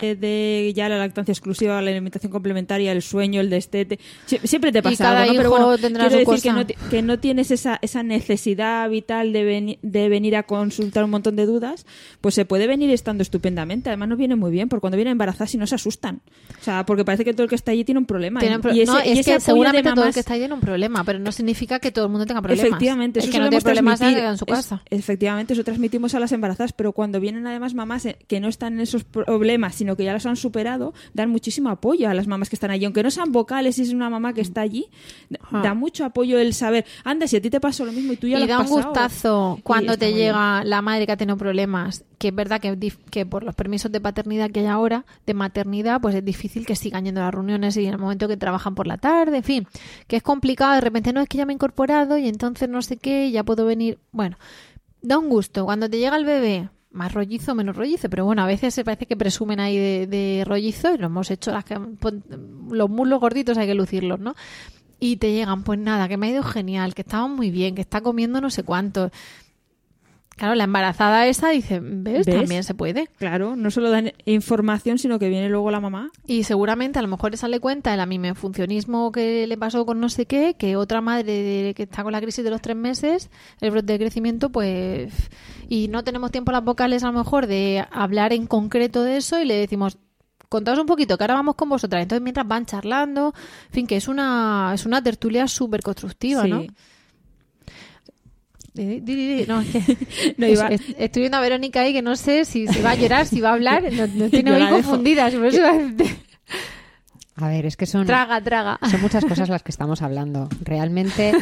De 0.00 0.72
ya 0.74 0.88
la 0.88 0.96
lactancia 0.98 1.32
exclusiva, 1.32 1.80
la 1.82 1.90
alimentación 1.90 2.32
complementaria, 2.32 2.90
el 2.92 3.02
sueño, 3.02 3.40
el 3.40 3.50
destete. 3.50 3.98
Sie- 4.26 4.40
Siempre 4.42 4.72
te 4.72 4.82
pasa 4.82 5.04
cada 5.04 5.22
algo, 5.22 5.34
¿no? 5.34 5.38
Pero 5.38 5.50
bueno, 5.50 5.66
quiero 5.76 6.16
decir 6.30 6.42
que 6.42 6.52
no, 6.52 6.66
ti- 6.66 6.74
que 6.90 7.02
no 7.02 7.18
tienes 7.18 7.50
esa, 7.50 7.78
esa 7.82 8.02
necesidad 8.02 8.88
vital 8.88 9.32
de, 9.32 9.44
veni- 9.44 9.78
de 9.82 10.08
venir 10.08 10.34
a 10.36 10.44
consultar 10.44 11.04
un 11.04 11.10
montón 11.10 11.36
de 11.36 11.46
dudas, 11.46 11.86
pues 12.20 12.34
se 12.34 12.44
puede 12.44 12.66
venir 12.66 12.90
estando 12.90 13.22
estupendamente. 13.22 13.90
Además 13.90 14.08
nos 14.08 14.18
viene 14.18 14.34
muy 14.34 14.50
bien, 14.50 14.68
porque 14.68 14.80
cuando 14.80 14.96
vienen 14.96 15.12
embarazadas 15.12 15.54
y 15.54 15.58
no 15.58 15.66
se 15.66 15.74
asustan. 15.74 16.22
O 16.60 16.64
sea, 16.64 16.84
porque 16.86 17.04
parece 17.04 17.24
que 17.24 17.32
todo 17.34 17.42
el 17.44 17.48
que 17.48 17.54
está 17.54 17.72
allí 17.72 17.84
tiene 17.84 17.98
un 17.98 18.06
problema. 18.06 18.40
Pro- 18.40 18.72
y 18.74 18.80
ese, 18.80 18.92
no, 18.92 18.98
y 19.04 19.10
es 19.10 19.18
ese 19.20 19.34
que 19.34 19.40
seguramente 19.40 19.92
todo 19.92 20.06
el 20.06 20.14
que 20.14 20.20
está 20.20 20.32
ahí 20.32 20.40
tiene 20.40 20.54
un 20.54 20.60
problema, 20.60 21.04
pero 21.04 21.18
no 21.18 21.30
significa 21.32 21.78
que 21.78 21.92
todo 21.92 22.06
el 22.06 22.10
mundo 22.10 22.26
tenga 22.26 22.40
problemas. 22.40 22.66
Efectivamente, 22.66 23.20
es 23.20 23.26
eso 23.26 23.32
que 23.32 23.38
no 23.38 23.48
tiene 23.50 23.62
problemas 23.62 24.00
en 24.00 24.38
su 24.38 24.44
Es- 24.48 24.52
casa. 24.52 24.82
efectivamente, 24.90 25.52
eso 25.52 25.64
transmitimos 25.64 26.14
a 26.14 26.20
las 26.20 26.32
embarazadas, 26.32 26.72
pero 26.72 26.92
cuando 26.92 27.20
vienen 27.20 27.46
además 27.46 27.74
mamás 27.74 28.06
eh, 28.06 28.16
que 28.26 28.40
no 28.40 28.48
están 28.48 28.74
en 28.74 28.80
esos 28.80 29.04
problemas, 29.04 29.74
sino 29.82 29.96
que 29.96 30.04
ya 30.04 30.12
los 30.12 30.24
han 30.26 30.36
superado, 30.36 30.94
dan 31.12 31.28
muchísimo 31.30 31.68
apoyo 31.70 32.08
a 32.08 32.14
las 32.14 32.28
mamás 32.28 32.48
que 32.48 32.54
están 32.56 32.70
allí. 32.70 32.84
Aunque 32.84 33.02
no 33.02 33.10
sean 33.10 33.32
vocales, 33.32 33.74
si 33.76 33.82
es 33.82 33.92
una 33.92 34.08
mamá 34.08 34.32
que 34.32 34.40
está 34.40 34.60
allí, 34.60 34.86
da 35.50 35.74
mucho 35.74 36.04
apoyo 36.04 36.38
el 36.38 36.54
saber, 36.54 36.84
anda, 37.04 37.26
si 37.26 37.36
a 37.36 37.42
ti 37.42 37.50
te 37.50 37.60
pasó 37.60 37.84
lo 37.84 37.90
mismo 37.92 38.12
y 38.12 38.16
tú 38.16 38.28
ya 38.28 38.38
lo 38.38 38.44
y 38.44 38.44
has 38.44 38.48
da 38.50 38.58
un 38.60 38.66
pasado". 38.68 38.84
gustazo 38.84 39.54
Y 39.58 39.62
cuando 39.62 39.98
te 39.98 40.06
bien. 40.06 40.18
llega 40.18 40.62
la 40.64 40.82
madre 40.82 41.06
que 41.06 41.12
ha 41.12 41.16
tenido 41.16 41.36
problemas, 41.36 42.04
que 42.18 42.28
es 42.28 42.34
verdad 42.34 42.60
que, 42.60 42.92
que 43.10 43.26
por 43.26 43.42
los 43.42 43.54
permisos 43.56 43.90
de 43.90 44.00
paternidad 44.00 44.50
que 44.50 44.60
hay 44.60 44.66
ahora, 44.66 45.04
de 45.26 45.34
maternidad, 45.34 46.00
pues 46.00 46.14
es 46.14 46.24
difícil 46.24 46.64
que 46.64 46.76
sigan 46.76 47.04
yendo 47.04 47.20
a 47.20 47.24
las 47.24 47.34
reuniones 47.34 47.76
y 47.76 47.84
en 47.86 47.92
el 47.94 47.98
momento 47.98 48.28
que 48.28 48.36
trabajan 48.36 48.74
por 48.76 48.86
la 48.86 48.98
tarde, 48.98 49.38
en 49.38 49.42
fin, 49.42 49.66
que 50.06 50.16
es 50.16 50.22
complicado, 50.22 50.74
de 50.74 50.80
repente 50.80 51.12
no 51.12 51.20
es 51.20 51.28
que 51.28 51.38
ya 51.38 51.46
me 51.46 51.52
he 51.52 51.56
incorporado 51.56 52.16
y 52.18 52.28
entonces 52.28 52.68
no 52.68 52.80
sé 52.82 52.96
qué, 52.98 53.30
ya 53.32 53.42
puedo 53.42 53.66
venir. 53.66 53.98
Bueno, 54.12 54.36
da 55.00 55.18
un 55.18 55.28
gusto. 55.28 55.64
Cuando 55.64 55.90
te 55.90 55.98
llega 55.98 56.16
el 56.16 56.24
bebé, 56.24 56.68
más 56.92 57.12
rollizo, 57.12 57.54
menos 57.54 57.76
rollizo, 57.76 58.08
pero 58.10 58.24
bueno, 58.24 58.42
a 58.42 58.46
veces 58.46 58.74
se 58.74 58.84
parece 58.84 59.06
que 59.06 59.16
presumen 59.16 59.60
ahí 59.60 59.76
de, 59.76 60.06
de 60.06 60.44
rollizo 60.46 60.94
y 60.94 60.98
lo 60.98 61.06
hemos 61.06 61.30
hecho, 61.30 61.50
las 61.50 61.64
que, 61.64 61.78
los 62.70 62.90
muslos 62.90 63.20
gorditos 63.20 63.58
hay 63.58 63.66
que 63.66 63.74
lucirlos, 63.74 64.20
¿no? 64.20 64.34
Y 65.00 65.16
te 65.16 65.32
llegan, 65.32 65.64
pues 65.64 65.80
nada, 65.80 66.06
que 66.06 66.16
me 66.16 66.28
ha 66.28 66.30
ido 66.30 66.44
genial, 66.44 66.94
que 66.94 67.02
estaba 67.02 67.26
muy 67.26 67.50
bien, 67.50 67.74
que 67.74 67.80
está 67.80 68.00
comiendo 68.02 68.40
no 68.40 68.50
sé 68.50 68.62
cuánto. 68.62 69.10
Claro, 70.36 70.54
la 70.54 70.64
embarazada 70.64 71.26
esa 71.26 71.50
dice, 71.50 71.78
¿ves? 71.80 72.26
¿Ves? 72.26 72.34
También 72.36 72.64
se 72.64 72.74
puede. 72.74 73.06
Claro, 73.18 73.54
no 73.54 73.70
solo 73.70 73.90
dan 73.90 74.12
información, 74.24 74.98
sino 74.98 75.18
que 75.18 75.28
viene 75.28 75.48
luego 75.48 75.70
la 75.70 75.78
mamá. 75.78 76.10
Y 76.26 76.44
seguramente 76.44 76.98
a 76.98 77.02
lo 77.02 77.08
mejor 77.08 77.34
esa 77.34 77.48
le 77.48 77.60
cuenta 77.60 77.92
el 77.94 78.00
amimefuncionismo 78.00 79.12
que 79.12 79.46
le 79.46 79.56
pasó 79.58 79.84
con 79.86 80.00
no 80.00 80.08
sé 80.08 80.26
qué, 80.26 80.54
que 80.58 80.76
otra 80.76 81.00
madre 81.00 81.74
que 81.76 81.82
está 81.84 82.02
con 82.02 82.12
la 82.12 82.20
crisis 82.20 82.42
de 82.44 82.50
los 82.50 82.60
tres 82.62 82.76
meses, 82.76 83.30
el 83.60 83.70
brote 83.70 83.92
de 83.92 83.98
crecimiento, 83.98 84.50
pues... 84.50 85.12
Y 85.68 85.88
no 85.88 86.02
tenemos 86.02 86.30
tiempo 86.30 86.50
las 86.50 86.64
vocales 86.64 87.04
a 87.04 87.12
lo 87.12 87.18
mejor 87.18 87.46
de 87.46 87.84
hablar 87.92 88.32
en 88.32 88.46
concreto 88.46 89.04
de 89.04 89.18
eso 89.18 89.40
y 89.40 89.44
le 89.44 89.54
decimos, 89.54 89.96
contaos 90.48 90.78
un 90.78 90.86
poquito, 90.86 91.16
que 91.16 91.24
ahora 91.24 91.34
vamos 91.34 91.54
con 91.54 91.68
vosotras. 91.68 92.02
Entonces, 92.02 92.22
mientras 92.22 92.46
van 92.48 92.66
charlando, 92.66 93.32
en 93.68 93.72
fin, 93.72 93.86
que 93.86 93.96
es 93.96 94.08
una, 94.08 94.72
es 94.74 94.86
una 94.86 95.02
tertulia 95.02 95.46
súper 95.46 95.82
constructiva, 95.82 96.42
Sí. 96.42 96.50
¿no? 96.50 96.64
No, 98.74 99.60
es 99.60 99.68
que 99.68 99.96
No, 100.38 100.46
iba- 100.46 100.68
es- 100.68 100.80
es- 100.80 100.96
estoy 100.98 101.20
viendo 101.22 101.36
a 101.38 101.40
Verónica 101.40 101.80
ahí 101.82 101.92
que 101.92 102.02
no 102.02 102.16
sé 102.16 102.44
si, 102.44 102.66
si 102.68 102.80
va 102.80 102.92
a 102.92 102.94
llorar, 102.94 103.26
si 103.26 103.40
va 103.40 103.50
a 103.50 103.54
hablar, 103.54 103.84
no, 103.92 104.06
no 104.06 104.28
tiene 104.30 104.52
dejo. 104.52 104.70
confundidas. 104.70 105.34
por 105.34 105.46
eso- 105.46 105.62
A 107.36 107.48
ver, 107.48 107.66
es 107.66 107.76
que 107.76 107.86
son... 107.86 108.06
traga, 108.06 108.40
traga. 108.42 108.78
Son 108.90 109.00
muchas 109.00 109.24
cosas 109.24 109.48
las 109.48 109.62
que 109.62 109.70
estamos 109.72 110.00
hablando. 110.02 110.48
Realmente, 110.62 111.32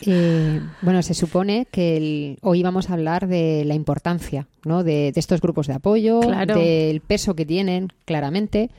eh, 0.00 0.60
bueno, 0.82 1.02
se 1.02 1.14
supone 1.14 1.66
que 1.70 1.96
el- 1.96 2.38
hoy 2.42 2.62
vamos 2.62 2.90
a 2.90 2.94
hablar 2.94 3.26
de 3.28 3.64
la 3.66 3.74
importancia 3.74 4.46
¿no? 4.64 4.82
de, 4.82 5.12
de 5.12 5.20
estos 5.20 5.40
grupos 5.40 5.66
de 5.66 5.74
apoyo, 5.74 6.20
Claro. 6.20 6.54
del 6.58 7.00
peso 7.00 7.34
que 7.34 7.44
tienen, 7.46 7.88
claramente. 8.06 8.70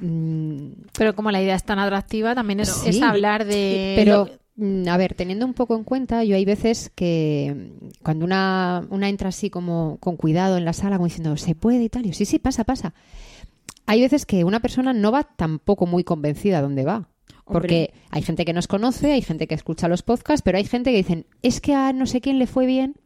Mm, 0.00 0.72
Pero 0.96 1.14
como 1.14 1.30
la 1.30 1.42
idea 1.42 1.54
es 1.56 1.64
tan 1.64 1.78
atractiva, 1.78 2.34
también 2.34 2.60
es, 2.60 2.68
Sí. 2.68 2.90
es 2.90 3.02
hablar 3.02 3.44
de... 3.44 3.94
Pero, 3.96 4.16
lo- 4.26 4.30
a 4.60 4.96
ver, 4.96 5.14
teniendo 5.14 5.46
un 5.46 5.54
poco 5.54 5.76
en 5.76 5.84
cuenta, 5.84 6.24
yo 6.24 6.34
hay 6.34 6.44
veces 6.44 6.90
que 6.94 7.54
mm, 7.56 8.02
cuando 8.02 8.24
una, 8.24 8.86
una 8.90 9.08
entra 9.08 9.28
así 9.28 9.50
como 9.50 9.98
con 10.00 10.16
cuidado 10.16 10.56
en 10.56 10.64
la 10.64 10.72
sala, 10.72 10.96
como 10.96 11.06
diciendo, 11.06 11.36
se 11.36 11.54
puede 11.54 11.84
y 11.84 11.88
tal, 11.88 12.04
yo, 12.04 12.12
sí, 12.12 12.24
sí, 12.24 12.38
pasa, 12.38 12.64
pasa. 12.64 12.94
Hay 13.86 14.00
veces 14.00 14.26
que 14.26 14.44
una 14.44 14.60
persona 14.60 14.92
no 14.92 15.12
va 15.12 15.24
tampoco 15.24 15.86
muy 15.86 16.04
convencida 16.04 16.58
a 16.58 16.62
dónde 16.62 16.84
va. 16.84 17.08
Porque 17.46 17.94
hay 18.10 18.20
gente 18.20 18.44
que 18.44 18.52
nos 18.52 18.66
conoce, 18.66 19.12
hay 19.12 19.22
gente 19.22 19.46
que 19.46 19.54
escucha 19.54 19.88
los 19.88 20.02
podcasts, 20.02 20.42
pero 20.42 20.58
hay 20.58 20.64
gente 20.64 20.90
que 20.90 20.98
dicen, 20.98 21.24
es 21.40 21.62
que 21.62 21.72
a 21.74 21.94
no 21.94 22.04
sé 22.04 22.20
quién 22.20 22.38
le 22.38 22.46
fue 22.46 22.66
bien, 22.66 22.96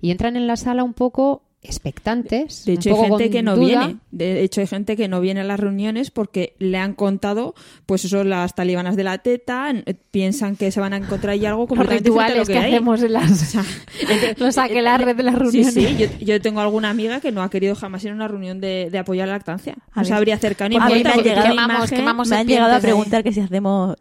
y 0.00 0.12
entran 0.12 0.36
en 0.36 0.46
la 0.46 0.56
sala 0.56 0.84
un 0.84 0.94
poco 0.94 1.42
expectantes. 1.62 2.64
De 2.64 2.72
hecho, 2.74 2.90
un 2.94 2.96
hay 2.96 3.08
gente 3.10 3.24
con 3.24 3.32
que 3.32 3.42
no 3.42 3.56
duda. 3.56 3.66
viene. 3.86 3.96
De 4.10 4.42
hecho, 4.42 4.60
hay 4.60 4.66
gente 4.66 4.96
que 4.96 5.08
no 5.08 5.20
viene 5.20 5.40
a 5.40 5.44
las 5.44 5.58
reuniones 5.60 6.10
porque 6.10 6.54
le 6.58 6.78
han 6.78 6.94
contado, 6.94 7.54
pues 7.86 8.04
eso, 8.04 8.24
las 8.24 8.54
talibanas 8.54 8.96
de 8.96 9.04
la 9.04 9.18
teta, 9.18 9.70
eh, 9.70 9.94
piensan 10.10 10.56
que 10.56 10.70
se 10.70 10.80
van 10.80 10.92
a 10.92 10.96
encontrar 10.96 11.30
ahí 11.34 11.46
algo 11.46 11.62
los 11.62 11.68
completamente 11.68 12.10
diferente 12.10 12.32
a 12.32 12.36
lo 12.36 12.42
rituales 12.44 12.48
que, 12.48 12.66
hay. 12.66 12.72
hacemos 12.74 13.02
en 13.02 13.12
las... 13.12 13.56
los 14.38 14.58
aquelarres 14.58 15.16
de 15.16 15.22
las 15.22 15.34
reuniones. 15.34 15.74
sí, 15.74 15.96
yo, 15.98 16.06
yo 16.20 16.40
tengo 16.40 16.60
alguna 16.60 16.90
amiga 16.90 17.20
que 17.20 17.32
no 17.32 17.42
ha 17.42 17.50
querido 17.50 17.74
jamás 17.74 18.04
ir 18.04 18.10
a 18.10 18.14
una 18.14 18.28
reunión 18.28 18.60
de, 18.60 18.88
de 18.90 18.98
apoyo 18.98 19.22
a 19.22 19.26
la 19.26 19.32
lactancia. 19.34 19.76
No 19.94 20.14
habría 20.16 20.34
acercado 20.34 20.68
ni 20.68 20.78
muerta 20.78 20.94
me 20.94 20.98
han 21.08 21.14
porque 21.14 21.28
llegado- 21.28 21.46
tiene 21.48 21.54
Quemamos- 21.62 21.76
imagen. 21.78 21.98
quemamos 21.98 22.28
Me 22.28 22.36
han 22.36 22.46
llegado 22.46 22.74
a 22.74 22.80
preguntar 22.80 23.22
que 23.22 23.32
si 23.32 23.40
hacemos 23.40 23.96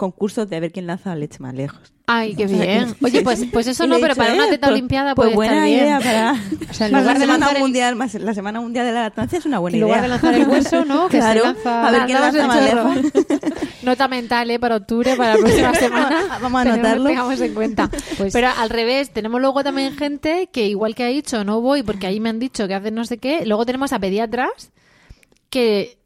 concursos 0.00 0.48
de 0.48 0.58
ver 0.58 0.72
quién 0.72 0.86
lanza 0.86 1.10
la 1.10 1.16
leche 1.16 1.38
más 1.40 1.54
lejos. 1.54 1.92
Ay, 2.06 2.34
qué 2.34 2.46
bien. 2.46 2.96
Oye, 3.04 3.22
pues, 3.22 3.44
pues 3.52 3.66
eso 3.68 3.86
no, 3.86 3.98
pero 4.00 4.16
para 4.16 4.32
una 4.34 4.46
eh, 4.46 4.50
teta 4.50 4.66
pues- 4.66 4.72
olimpiada 4.72 5.14
pues 5.14 5.26
puede 5.26 5.36
buena 5.36 5.52
estar 5.52 5.66
bien. 5.66 5.80
idea 5.84 5.98
para 6.00 6.32
O 6.70 6.74
sea, 6.74 6.86
en 6.86 6.92
lugar 6.92 7.04
la 7.06 7.12
de 7.14 7.20
semana 7.20 7.38
lanzar 7.38 7.56
el- 7.56 7.62
mundial 7.62 7.96
más- 7.96 8.14
la 8.14 8.34
semana 8.34 8.60
mundial 8.60 8.86
de 8.86 8.92
la 8.92 9.02
lactancia 9.02 9.38
es 9.38 9.44
una 9.46 9.58
buena 9.60 9.76
En 9.76 9.82
idea 9.84 9.86
lugar 9.88 10.02
de 10.02 10.08
lanzar 10.08 10.34
el 10.34 10.48
hueso, 10.48 10.84
¿no? 10.84 11.08
Que 11.10 11.20
se 11.22 11.34
lanza- 11.34 11.86
a 11.86 11.90
ver 11.92 12.06
quién 12.06 12.20
lanza 12.20 12.46
más 12.48 12.64
lejos 12.64 12.96
Nota 13.82 14.08
mental, 14.08 14.50
¿eh? 14.50 14.58
Para 14.58 14.76
octubre, 14.76 15.14
para 15.16 15.34
la 15.34 15.38
próxima 15.40 15.74
semana. 15.74 16.38
Vamos 16.42 16.66
a 16.66 16.72
anotarlo. 16.72 17.04
Tengamos 17.08 17.40
en 17.40 17.54
cuenta. 17.54 17.90
Pues- 18.18 18.32
Pero 18.32 18.48
al 18.58 18.70
revés, 18.70 19.10
tenemos 19.12 19.40
luego 19.40 19.62
también 19.62 19.94
gente 19.96 20.48
que, 20.52 20.66
igual 20.66 20.94
que 20.94 21.04
ha 21.04 21.08
dicho, 21.08 21.44
no 21.44 21.60
voy 21.60 21.82
porque 21.82 22.06
ahí 22.06 22.18
me 22.20 22.28
han 22.30 22.38
dicho 22.38 22.66
que 22.66 22.74
hacen 22.74 22.94
no 22.94 23.04
sé 23.04 23.18
qué. 23.18 23.44
Luego 23.46 23.64
tenemos 23.66 23.92
a 23.92 23.98
pediatras 23.98 24.70
que, 25.48 25.98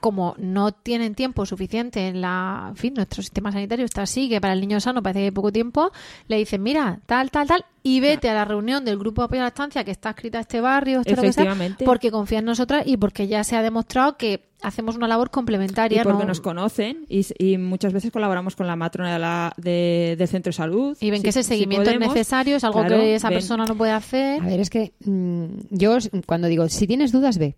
como 0.00 0.34
no 0.38 0.72
tienen 0.72 1.14
tiempo 1.14 1.46
suficiente 1.46 2.08
en 2.08 2.20
la. 2.20 2.66
En 2.70 2.76
fin, 2.76 2.94
nuestro 2.94 3.22
sistema 3.22 3.52
sanitario 3.52 3.84
está 3.84 4.02
así, 4.02 4.28
que 4.28 4.40
para 4.40 4.54
el 4.54 4.60
niño 4.60 4.80
sano 4.80 5.02
parece 5.02 5.20
que 5.20 5.24
hay 5.26 5.30
poco 5.30 5.52
tiempo. 5.52 5.92
Le 6.28 6.36
dicen, 6.38 6.62
mira, 6.62 7.00
tal, 7.06 7.30
tal, 7.30 7.46
tal, 7.46 7.64
y 7.82 8.00
vete 8.00 8.28
a 8.28 8.34
la 8.34 8.44
reunión 8.44 8.84
del 8.84 8.98
grupo 8.98 9.22
de 9.22 9.26
apoyo 9.26 9.40
a 9.40 9.44
la 9.44 9.48
estancia 9.48 9.84
que 9.84 9.90
está 9.90 10.10
escrita 10.10 10.38
a 10.38 10.40
este 10.42 10.60
barrio, 10.60 11.00
esto 11.00 11.14
lo 11.16 11.22
que 11.22 11.32
sea, 11.32 11.44
Efectivamente. 11.44 11.84
porque 11.84 12.10
confía 12.10 12.40
en 12.40 12.44
nosotras 12.46 12.82
y 12.86 12.96
porque 12.96 13.26
ya 13.28 13.44
se 13.44 13.56
ha 13.56 13.62
demostrado 13.62 14.16
que 14.16 14.48
hacemos 14.62 14.94
una 14.96 15.08
labor 15.08 15.28
Y 15.28 15.30
complementaria. 15.30 16.02
porque 16.02 16.20
¿no? 16.22 16.28
nos 16.28 16.40
conocen 16.42 17.06
y, 17.08 17.24
y 17.38 17.56
muchas 17.56 17.94
veces 17.94 18.10
colaboramos 18.10 18.56
con 18.56 18.66
la 18.66 18.76
matrona 18.76 19.14
de 19.14 19.18
la- 19.18 19.52
de- 19.56 20.16
del 20.18 20.28
centro 20.28 20.50
de 20.50 20.54
salud. 20.54 20.96
Y 21.00 21.10
ven 21.10 21.20
Si- 21.20 21.22
que 21.24 21.28
ese 21.30 21.42
si 21.42 21.48
seguimiento 21.48 21.84
podemos. 21.86 22.08
es 22.08 22.14
necesario, 22.14 22.56
es 22.56 22.64
algo 22.64 22.80
Claro, 22.80 22.96
que 22.96 23.14
esa 23.14 23.28
ven. 23.30 23.36
persona 23.36 23.64
no 23.64 23.74
puede 23.76 23.92
hacer. 23.92 24.42
A 24.42 24.44
ver, 24.46 24.60
es 24.60 24.68
que 24.68 24.92
mm, 25.04 25.44
yo 25.70 25.96
cuando 26.26 26.48
digo, 26.48 26.68
si 26.68 26.86
tienes 26.86 27.10
dudas, 27.12 27.38
ve. 27.38 27.56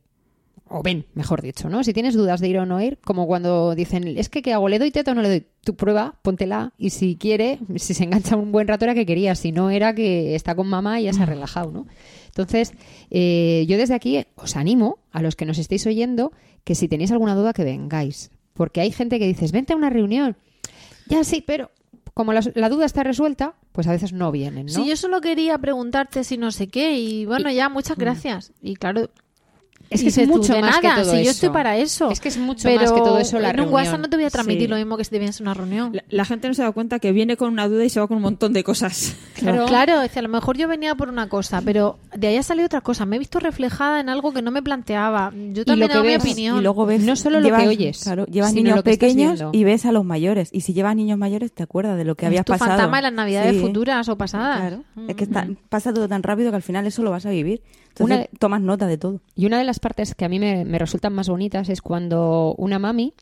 O 0.74 0.82
ven, 0.82 1.04
mejor 1.14 1.42
dicho, 1.42 1.68
¿no? 1.68 1.84
Si 1.84 1.92
tienes 1.92 2.14
dudas 2.14 2.40
de 2.40 2.48
ir 2.48 2.58
o 2.58 2.64
no 2.64 2.80
ir, 2.80 2.98
como 3.04 3.26
cuando 3.26 3.74
dicen, 3.74 4.08
es 4.16 4.30
que 4.30 4.40
¿qué 4.40 4.54
hago? 4.54 4.68
¿Le 4.70 4.78
doy 4.78 4.90
teta 4.90 5.12
o 5.12 5.14
no 5.14 5.20
le 5.20 5.28
doy? 5.28 5.46
Tu 5.62 5.76
prueba, 5.76 6.18
póntela 6.22 6.72
y 6.78 6.90
si 6.90 7.16
quiere, 7.16 7.58
si 7.76 7.94
se 7.94 8.04
engancha 8.04 8.36
un 8.36 8.52
buen 8.52 8.66
rato 8.66 8.86
era 8.86 8.94
que 8.94 9.04
quería, 9.04 9.34
si 9.34 9.52
no 9.52 9.70
era 9.70 9.94
que 9.94 10.34
está 10.34 10.54
con 10.54 10.66
mamá 10.68 10.98
y 11.00 11.04
ya 11.04 11.12
se 11.12 11.22
ha 11.22 11.26
relajado, 11.26 11.70
¿no? 11.70 11.86
Entonces, 12.26 12.72
eh, 13.10 13.66
yo 13.68 13.76
desde 13.76 13.94
aquí 13.94 14.24
os 14.34 14.56
animo 14.56 14.98
a 15.12 15.20
los 15.20 15.36
que 15.36 15.44
nos 15.44 15.58
estéis 15.58 15.86
oyendo 15.86 16.32
que 16.64 16.74
si 16.74 16.88
tenéis 16.88 17.12
alguna 17.12 17.34
duda 17.34 17.52
que 17.52 17.64
vengáis. 17.64 18.30
Porque 18.54 18.80
hay 18.80 18.92
gente 18.92 19.18
que 19.18 19.26
dices, 19.26 19.52
vente 19.52 19.74
a 19.74 19.76
una 19.76 19.90
reunión. 19.90 20.36
Ya 21.06 21.22
sí, 21.22 21.44
pero 21.46 21.70
como 22.14 22.32
la, 22.32 22.40
la 22.54 22.68
duda 22.68 22.86
está 22.86 23.02
resuelta, 23.02 23.54
pues 23.72 23.86
a 23.86 23.92
veces 23.92 24.12
no 24.12 24.32
vienen, 24.32 24.66
¿no? 24.66 24.72
Si 24.72 24.86
yo 24.86 24.96
solo 24.96 25.20
quería 25.20 25.58
preguntarte 25.58 26.24
si 26.24 26.38
no 26.38 26.50
sé 26.50 26.68
qué, 26.68 26.98
y 26.98 27.26
bueno, 27.26 27.50
ya, 27.50 27.68
muchas 27.68 27.96
gracias. 27.96 28.52
Y 28.62 28.76
claro. 28.76 29.10
Es 29.92 30.02
que 30.02 30.08
es 30.22 30.28
mucho 30.28 30.52
de 30.54 30.60
más 30.60 30.78
que 30.80 30.88
nada, 30.88 31.02
todo 31.02 31.10
si 31.12 31.16
yo 31.18 31.22
eso. 31.22 31.30
estoy 31.30 31.48
para 31.50 31.76
eso. 31.76 32.10
Es 32.10 32.20
que 32.20 32.28
es 32.28 32.38
mucho 32.38 32.62
pero 32.64 32.80
más 32.82 32.92
que 32.92 32.98
todo 33.00 33.18
eso 33.18 33.38
la 33.38 33.50
en 33.50 33.54
un 33.54 33.56
reunión. 33.66 33.74
WhatsApp 33.74 34.00
no 34.00 34.08
te 34.10 34.16
voy 34.16 34.24
a 34.24 34.30
transmitir 34.30 34.62
Sí. 34.62 34.68
lo 34.68 34.76
mismo 34.76 34.96
que 34.96 35.04
si 35.04 35.10
te 35.10 35.18
vienes 35.18 35.40
a 35.40 35.42
una 35.44 35.54
reunión. 35.54 35.92
La, 35.94 36.04
la 36.08 36.24
gente 36.24 36.48
no 36.48 36.54
se 36.54 36.62
da 36.62 36.72
cuenta 36.72 36.98
que 36.98 37.12
viene 37.12 37.36
con 37.36 37.52
una 37.52 37.68
duda 37.68 37.84
y 37.84 37.88
se 37.90 38.00
va 38.00 38.06
con 38.08 38.16
un 38.18 38.22
montón 38.22 38.52
de 38.52 38.64
cosas. 38.64 39.16
Claro, 39.42 39.66
claro 39.66 40.02
es 40.02 40.12
que 40.12 40.20
a 40.20 40.22
lo 40.22 40.28
mejor 40.28 40.56
yo 40.56 40.68
venía 40.68 40.94
por 40.94 41.08
una 41.08 41.28
cosa, 41.28 41.60
pero 41.64 41.98
de 42.14 42.28
ahí 42.28 42.36
ha 42.36 42.44
salido 42.44 42.66
otra 42.66 42.80
cosa. 42.80 43.06
Me 43.06 43.16
he 43.16 43.18
visto 43.18 43.40
reflejada 43.40 43.98
en 43.98 44.08
algo 44.08 44.32
que 44.32 44.40
no 44.40 44.52
me 44.52 44.62
planteaba. 44.62 45.32
Yo 45.52 45.64
también 45.64 45.88
que 45.88 45.94
he 45.94 45.96
dado 45.96 46.04
mi 46.08 46.14
opinión. 46.14 46.58
y 46.58 46.62
luego 46.62 46.86
ves 46.86 47.02
No 47.02 47.16
solo 47.16 47.40
lo 47.40 47.48
que 47.56 47.66
oyes, 47.66 48.04
claro, 48.04 48.24
llevas 48.26 48.54
niños 48.54 48.76
que 48.76 48.82
pequeños 48.92 49.42
y 49.50 49.64
ves 49.64 49.84
a 49.84 49.90
los 49.90 50.04
mayores 50.04 50.48
y 50.52 50.60
si 50.60 50.74
llevas 50.74 50.94
niños 50.94 51.18
mayores 51.18 51.50
te 51.50 51.64
acuerdas 51.64 51.96
de 51.96 52.04
lo 52.04 52.14
que 52.14 52.26
Es 52.26 52.28
habías 52.28 52.44
tu 52.44 52.52
pasado 52.52 52.70
fantasma 52.70 52.98
de 52.98 53.02
las 53.02 53.12
navidades 53.14 53.54
Sí. 53.56 53.60
futuras 53.62 54.08
o 54.08 54.16
pasadas. 54.16 54.60
Claro, 54.60 54.84
Mm. 54.94 55.10
es 55.10 55.16
que 55.16 55.24
está- 55.24 55.48
pasa 55.68 55.92
todo 55.92 56.06
tan 56.08 56.22
rápido 56.22 56.50
que 56.50 56.56
al 56.56 56.62
final 56.62 56.86
eso 56.86 57.02
lo 57.02 57.10
vas 57.10 57.26
a 57.26 57.30
vivir. 57.30 57.62
Entonces 57.88 58.16
Una 58.18 58.26
tomas 58.38 58.60
nota 58.62 58.86
de 58.86 58.96
todo. 58.96 59.20
Y 59.34 59.44
una 59.46 59.58
de 59.58 59.64
las 59.64 59.80
partes 59.82 60.14
que 60.14 60.24
a 60.24 60.28
mí 60.30 60.38
me, 60.38 60.64
me 60.64 60.78
resultan 60.78 61.12
más 61.12 61.28
bonitas 61.28 61.68
es 61.68 61.82
cuando 61.82 62.54
una 62.56 62.78
mami 62.78 63.12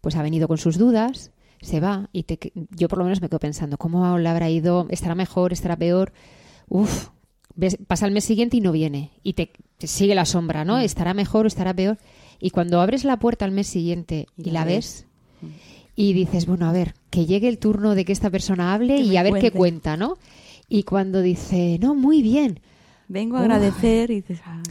pues 0.00 0.14
ha 0.16 0.22
venido 0.22 0.46
con 0.48 0.58
sus 0.58 0.78
dudas, 0.78 1.30
se 1.60 1.80
va 1.80 2.08
y 2.12 2.24
te, 2.24 2.38
yo 2.70 2.88
por 2.88 2.98
lo 2.98 3.04
menos 3.04 3.20
me 3.20 3.28
quedo 3.28 3.38
pensando, 3.40 3.78
¿cómo 3.78 4.18
le 4.18 4.28
habrá 4.28 4.50
ido? 4.50 4.86
¿Estará 4.90 5.14
mejor? 5.14 5.52
¿Estará 5.52 5.76
peor? 5.76 6.12
Uf, 6.68 7.08
ves- 7.54 7.78
pasa 7.86 8.06
el 8.06 8.12
mes 8.12 8.24
siguiente 8.24 8.56
y 8.56 8.60
no 8.60 8.72
viene. 8.72 9.10
Y 9.22 9.32
te, 9.34 9.50
te 9.78 9.86
sigue 9.86 10.14
la 10.14 10.24
sombra, 10.24 10.64
¿no? 10.64 10.78
¿Estará 10.78 11.14
mejor 11.14 11.44
o 11.44 11.48
estará 11.48 11.72
peor? 11.74 11.98
Y 12.40 12.50
cuando 12.50 12.80
abres 12.80 13.04
la 13.04 13.18
puerta 13.18 13.44
al 13.44 13.52
mes 13.52 13.68
siguiente 13.68 14.26
y, 14.36 14.50
la 14.50 14.64
ves, 14.64 15.06
y 15.94 16.12
dices, 16.14 16.46
bueno, 16.46 16.68
a 16.68 16.72
ver, 16.72 16.94
que 17.10 17.26
llegue 17.26 17.48
el 17.48 17.58
turno 17.58 17.94
de 17.94 18.04
que 18.04 18.12
esta 18.12 18.30
persona 18.30 18.74
hable 18.74 18.96
Que 18.96 19.02
y 19.02 19.16
a 19.16 19.22
ver 19.22 19.34
qué 19.34 19.50
cuenta, 19.52 19.96
¿no? 19.96 20.16
Y 20.68 20.82
cuando 20.82 21.20
dice, 21.22 21.78
no, 21.80 21.94
muy 21.94 22.22
bien, 22.22 22.58
Vengo 23.12 23.36
a 23.36 23.40
Uf. 23.40 23.44
agradecer 23.44 24.10
y 24.10 24.22
dices, 24.22 24.40
"Ay". 24.46 24.62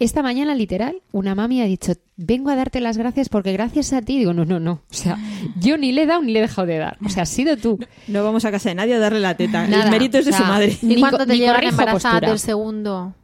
esta 0.00 0.22
mañana, 0.22 0.54
literal, 0.54 0.96
una 1.12 1.34
mami 1.34 1.60
ha 1.60 1.66
dicho, 1.66 1.92
vengo 2.16 2.50
a 2.50 2.56
darte 2.56 2.80
las 2.80 2.96
gracias 2.98 3.28
porque 3.28 3.52
gracias 3.52 3.92
a 3.92 4.02
ti, 4.02 4.18
digo, 4.18 4.32
no, 4.32 4.44
no, 4.44 4.58
no. 4.58 4.80
O 4.90 4.94
sea, 4.94 5.16
yo 5.60 5.78
ni 5.78 5.92
le 5.92 6.02
he 6.02 6.06
dado 6.06 6.22
ni 6.22 6.32
le 6.32 6.40
he 6.40 6.42
dejado 6.42 6.66
de 6.66 6.78
dar. 6.78 6.98
O 7.04 7.08
sea, 7.10 7.22
has 7.22 7.28
sido 7.28 7.56
tú. 7.56 7.78
No 8.08 8.24
vamos 8.24 8.44
a 8.44 8.50
casa 8.50 8.70
de 8.70 8.74
nadie 8.74 8.94
a 8.94 8.98
darle 8.98 9.20
la 9.20 9.36
teta. 9.36 9.66
Nada, 9.68 9.84
el 9.84 9.90
mérito 9.90 10.18
es 10.18 10.24
de 10.24 10.30
o 10.32 10.34
sea, 10.34 10.42
su 10.46 10.48
madre. 10.50 10.76
Y 10.82 10.86
Ni 10.86 11.00
cuando 11.00 11.24
te 11.26 11.34
embarazadas 11.34 11.92
postura. 12.02 12.28
del 12.28 12.38
segundo 12.38 13.14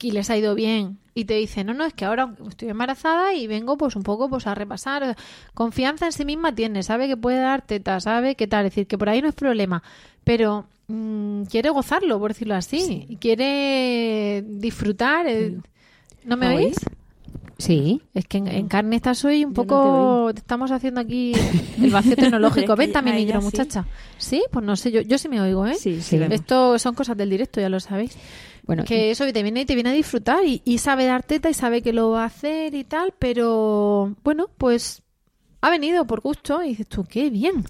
y 0.00 0.10
les 0.12 0.30
ha 0.30 0.36
ido 0.36 0.54
bien 0.54 0.98
y 1.14 1.24
te 1.24 1.34
dicen, 1.34 1.66
no, 1.66 1.74
no, 1.74 1.84
es 1.84 1.94
que 1.94 2.04
ahora 2.04 2.32
estoy 2.48 2.68
embarazada 2.68 3.34
y 3.34 3.46
vengo 3.48 3.76
pues 3.76 3.96
un 3.96 4.04
poco 4.04 4.28
pues 4.28 4.46
a 4.46 4.54
repasar. 4.54 5.16
Confianza 5.52 6.06
en 6.06 6.12
sí 6.12 6.24
misma 6.24 6.54
tiene, 6.54 6.82
sabe 6.84 7.08
que 7.08 7.16
puede 7.16 7.40
dar 7.40 7.62
teta, 7.62 7.98
sabe 8.00 8.36
qué 8.36 8.46
tal, 8.46 8.66
es 8.66 8.72
decir, 8.72 8.86
que 8.86 8.96
por 8.96 9.08
ahí 9.08 9.20
no 9.20 9.28
es 9.28 9.34
problema, 9.34 9.82
pero 10.22 10.66
mm, 10.86 11.42
quiere 11.44 11.70
gozarlo, 11.70 12.20
por 12.20 12.32
decirlo 12.32 12.54
así, 12.54 13.06
y 13.08 13.16
quiere 13.16 14.44
disfrutar. 14.46 15.26
eh. 15.26 15.56
¿No 16.24 16.36
me 16.36 16.48
¿Me 16.48 16.56
oís? 16.56 16.76
Sí. 17.58 18.00
Es 18.14 18.24
que 18.26 18.38
en, 18.38 18.46
en 18.46 18.68
carne 18.68 18.94
estás 18.94 19.24
hoy 19.24 19.44
un 19.44 19.52
Yo 19.52 19.62
no 19.62 19.66
te 19.66 19.68
poco... 19.68 20.30
te 20.34 20.38
estamos 20.40 20.70
haciendo 20.70 21.00
aquí 21.00 21.32
el 21.82 21.90
vacío 21.90 22.14
tecnológico. 22.16 22.76
Ven 22.76 22.90
que 22.90 22.92
también 22.92 23.16
micro, 23.16 23.40
sí. 23.40 23.44
muchacha. 23.46 23.84
¿Sí? 24.16 24.44
Pues 24.52 24.64
no 24.64 24.76
sé, 24.76 24.92
yo, 24.92 25.00
yo 25.00 25.18
sí 25.18 25.28
me 25.28 25.40
oigo, 25.40 25.66
¿eh? 25.66 25.74
Sí, 25.74 26.00
sí. 26.00 26.20
Esto 26.30 26.78
son 26.78 26.94
cosas 26.94 27.16
del 27.16 27.30
directo, 27.30 27.60
ya 27.60 27.68
lo 27.68 27.80
sabéis. 27.80 28.16
Bueno, 28.68 28.84
Que 28.84 29.10
eso 29.10 29.24
que 29.24 29.32
te 29.32 29.42
viene 29.42 29.62
y 29.62 29.64
te 29.64 29.74
viene 29.74 29.88
a 29.88 29.94
disfrutar 29.94 30.44
y, 30.44 30.60
y 30.62 30.76
sabe 30.76 31.06
dar 31.06 31.22
teta 31.22 31.48
y 31.48 31.54
sabe 31.54 31.80
que 31.80 31.94
lo 31.94 32.10
va 32.10 32.24
a 32.24 32.26
hacer 32.26 32.74
y 32.74 32.84
tal, 32.84 33.14
pero 33.18 34.14
bueno, 34.22 34.50
pues 34.58 35.02
ha 35.62 35.70
venido 35.70 36.06
por 36.06 36.20
gusto 36.20 36.62
y 36.62 36.68
dices 36.68 36.86
tú, 36.86 37.04
qué 37.04 37.30
bien. 37.30 37.64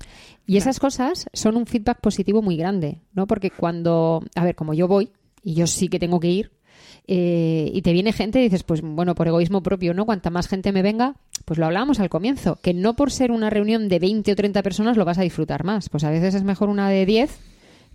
Y 0.45 0.57
esas 0.57 0.81
cosas 0.81 1.27
son 1.33 1.57
un 1.57 1.67
feedback 1.67 2.01
positivo 2.01 2.43
muy 2.43 2.57
grande, 2.57 2.99
¿no? 3.13 3.29
Porque 3.29 3.53
cuando, 3.53 4.25
a 4.35 4.45
ver, 4.45 4.57
como 4.57 4.75
yo 4.75 4.89
voy, 4.89 5.11
y 5.45 5.55
yo 5.55 5.69
sí 5.69 5.89
que 5.89 6.01
tengo 6.01 6.19
que 6.19 6.31
ir, 6.31 6.51
eh, 7.07 7.71
y 7.73 7.81
te 7.83 7.93
viene 7.93 8.13
gente 8.13 8.41
y 8.41 8.43
dices, 8.43 8.65
pues 8.65 8.81
bueno, 8.83 9.15
por 9.15 9.29
egoísmo 9.29 9.63
propio, 9.63 9.95
¿no? 9.95 10.05
Cuanta 10.05 10.31
más 10.31 10.49
gente 10.49 10.73
me 10.73 10.83
venga, 10.83 11.15
pues 11.45 11.61
lo 11.61 11.67
hablábamos 11.67 12.01
al 12.01 12.11
comienzo, 12.11 12.59
que 12.61 12.75
no 12.75 12.97
por 12.97 13.13
ser 13.13 13.31
una 13.31 13.51
reunión 13.51 13.89
de 13.89 14.01
20 14.01 14.33
o 14.33 14.35
30 14.35 14.65
personas 14.65 14.97
lo 14.97 15.05
vas 15.05 15.19
a 15.19 15.23
disfrutar 15.23 15.63
más. 15.63 15.89
Pues 15.91 16.03
a 16.03 16.11
veces 16.11 16.35
es 16.35 16.43
mejor 16.43 16.69
una 16.69 16.91
de 16.91 17.07
10 17.07 17.39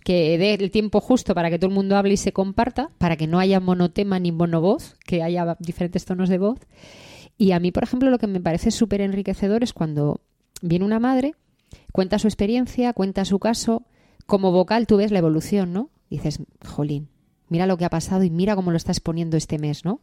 que 0.04 0.38
dé 0.38 0.54
el 0.54 0.70
tiempo 0.70 1.00
justo 1.00 1.34
para 1.34 1.50
que 1.50 1.58
todo 1.58 1.70
el 1.70 1.74
mundo 1.74 1.96
hable 1.96 2.14
y 2.14 2.18
se 2.18 2.32
comparta, 2.32 2.90
para 2.98 3.16
que 3.16 3.26
no 3.26 3.40
haya 3.40 3.58
monotema 3.58 4.18
ni 4.20 4.30
monovoz, 4.30 4.96
que 5.04 5.22
haya 5.22 5.56
diferentes 5.58 6.04
tonos 6.04 6.28
de 6.28 6.38
voz. 6.38 6.60
Y 7.36 7.52
a 7.52 7.58
mí, 7.58 7.72
por 7.72 7.82
ejemplo, 7.82 8.10
lo 8.10 8.18
que 8.18 8.26
me 8.28 8.40
parece 8.40 8.70
súper 8.70 9.00
enriquecedor 9.00 9.64
es 9.64 9.72
cuando 9.72 10.20
viene 10.62 10.84
una 10.84 11.00
madre, 11.00 11.34
cuenta 11.90 12.18
su 12.18 12.28
experiencia, 12.28 12.92
cuenta 12.92 13.24
su 13.24 13.38
caso. 13.40 13.82
Como 14.26 14.52
vocal 14.52 14.86
tú 14.86 14.98
ves 14.98 15.10
la 15.10 15.18
evolución, 15.18 15.72
¿no? 15.72 15.90
dices, 16.10 16.38
jolín, 16.64 17.08
mira 17.48 17.66
lo 17.66 17.76
que 17.76 17.84
ha 17.84 17.90
pasado 17.90 18.22
y 18.24 18.30
mira 18.30 18.54
cómo 18.54 18.70
lo 18.70 18.76
estás 18.76 19.00
poniendo 19.00 19.36
este 19.36 19.58
mes, 19.58 19.84
¿no? 19.84 20.00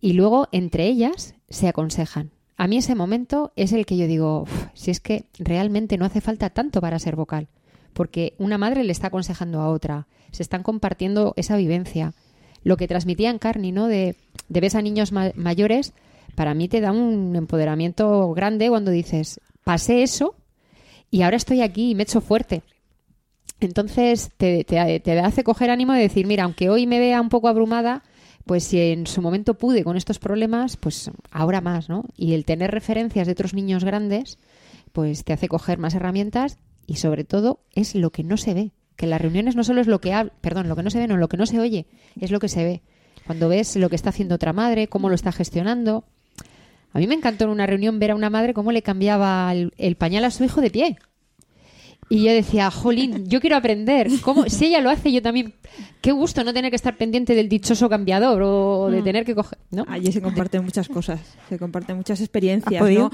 Y 0.00 0.12
luego, 0.12 0.48
entre 0.52 0.86
ellas, 0.86 1.34
se 1.48 1.68
aconsejan. 1.68 2.30
A 2.56 2.68
mí 2.68 2.76
ese 2.76 2.94
momento 2.94 3.52
es 3.56 3.72
el 3.72 3.86
que 3.86 3.96
yo 3.96 4.06
digo, 4.06 4.42
"Uf, 4.42 4.66
si 4.74 4.90
es 4.90 5.00
que 5.00 5.24
realmente 5.38 5.96
no 5.96 6.04
hace 6.04 6.20
falta 6.20 6.50
tanto 6.50 6.80
para 6.80 6.98
ser 6.98 7.16
vocal, 7.16 7.48
porque 7.92 8.34
una 8.38 8.58
madre 8.58 8.84
le 8.84 8.92
está 8.92 9.08
aconsejando 9.08 9.60
a 9.60 9.68
otra, 9.68 10.06
se 10.30 10.42
están 10.42 10.62
compartiendo 10.62 11.34
esa 11.36 11.56
vivencia. 11.56 12.14
Lo 12.64 12.76
que 12.76 12.88
transmitían 12.88 13.38
Carni, 13.38 13.72
¿no? 13.72 13.86
De, 13.88 14.16
de 14.48 14.60
ves 14.60 14.74
a 14.74 14.82
niños 14.82 15.12
ma- 15.12 15.32
mayores, 15.34 15.92
para 16.34 16.54
mí 16.54 16.68
te 16.68 16.80
da 16.80 16.92
un 16.92 17.34
empoderamiento 17.36 18.32
grande 18.32 18.68
cuando 18.68 18.90
dices, 18.90 19.40
pasé 19.64 20.02
eso 20.02 20.34
y 21.10 21.22
ahora 21.22 21.36
estoy 21.36 21.60
aquí 21.60 21.90
y 21.90 21.94
me 21.94 22.04
echo 22.04 22.20
fuerte. 22.20 22.62
Entonces 23.60 24.30
te, 24.36 24.64
te- 24.64 25.00
te 25.00 25.20
hace 25.20 25.44
coger 25.44 25.70
ánimo 25.70 25.92
de 25.92 26.00
decir, 26.00 26.26
mira, 26.26 26.44
aunque 26.44 26.68
hoy 26.70 26.86
me 26.86 26.98
vea 26.98 27.20
un 27.20 27.28
poco 27.28 27.48
abrumada, 27.48 28.02
pues 28.44 28.64
si 28.64 28.80
en 28.80 29.06
su 29.06 29.22
momento 29.22 29.54
pude 29.54 29.84
con 29.84 29.96
estos 29.96 30.18
problemas, 30.18 30.76
pues 30.76 31.10
ahora 31.30 31.60
más, 31.60 31.88
¿no? 31.88 32.04
Y 32.16 32.34
el 32.34 32.44
tener 32.44 32.70
referencias 32.72 33.26
de 33.26 33.32
otros 33.32 33.54
niños 33.54 33.84
grandes, 33.84 34.38
pues 34.92 35.22
te 35.24 35.32
hace 35.32 35.48
coger 35.48 35.78
más 35.78 35.94
herramientas 35.94 36.58
y 36.92 36.96
sobre 36.96 37.24
todo 37.24 37.60
es 37.74 37.94
lo 37.94 38.10
que 38.10 38.22
no 38.22 38.36
se 38.36 38.52
ve. 38.52 38.70
Que 38.96 39.06
en 39.06 39.10
las 39.10 39.20
reuniones 39.22 39.56
no 39.56 39.64
solo 39.64 39.80
es 39.80 39.86
lo 39.86 40.00
que 40.00 40.12
habla, 40.12 40.32
perdón, 40.42 40.68
lo 40.68 40.76
que 40.76 40.82
no 40.82 40.90
se 40.90 40.98
ve, 40.98 41.08
no, 41.08 41.16
lo 41.16 41.28
que 41.28 41.38
no 41.38 41.46
se 41.46 41.58
oye, 41.58 41.86
es 42.20 42.30
lo 42.30 42.38
que 42.38 42.48
se 42.48 42.62
ve. 42.64 42.82
Cuando 43.26 43.48
ves 43.48 43.76
lo 43.76 43.88
que 43.88 43.96
está 43.96 44.10
haciendo 44.10 44.34
otra 44.34 44.52
madre, 44.52 44.88
cómo 44.88 45.08
lo 45.08 45.14
está 45.14 45.32
gestionando. 45.32 46.04
A 46.92 46.98
mí 46.98 47.06
me 47.06 47.14
encantó 47.14 47.44
en 47.44 47.50
una 47.50 47.66
reunión 47.66 47.98
ver 47.98 48.10
a 48.10 48.14
una 48.14 48.28
madre 48.28 48.52
cómo 48.52 48.70
le 48.72 48.82
cambiaba 48.82 49.50
el, 49.54 49.72
el 49.78 49.96
pañal 49.96 50.24
a 50.26 50.30
su 50.30 50.44
hijo 50.44 50.60
de 50.60 50.70
pie. 50.70 50.98
Y 52.10 52.24
yo 52.24 52.32
decía, 52.32 52.70
jolín, 52.70 53.26
yo 53.26 53.40
quiero 53.40 53.56
aprender. 53.56 54.08
¿Cómo? 54.22 54.44
Si 54.50 54.66
ella 54.66 54.82
lo 54.82 54.90
hace, 54.90 55.10
yo 55.10 55.22
también. 55.22 55.54
Qué 56.02 56.12
gusto 56.12 56.44
no 56.44 56.52
tener 56.52 56.70
que 56.70 56.76
estar 56.76 56.98
pendiente 56.98 57.34
del 57.34 57.48
dichoso 57.48 57.88
cambiador 57.88 58.42
o 58.42 58.90
de 58.90 59.00
Mm. 59.00 59.04
tener 59.04 59.24
que 59.24 59.34
coger. 59.34 59.58
¿no? 59.70 59.86
Allí 59.88 60.12
se 60.12 60.20
comparten 60.20 60.62
muchas 60.62 60.88
cosas, 60.88 61.20
se 61.48 61.58
comparten 61.58 61.96
muchas 61.96 62.20
experiencias. 62.20 62.82
¿no? 62.82 62.90
Yo, 62.90 63.10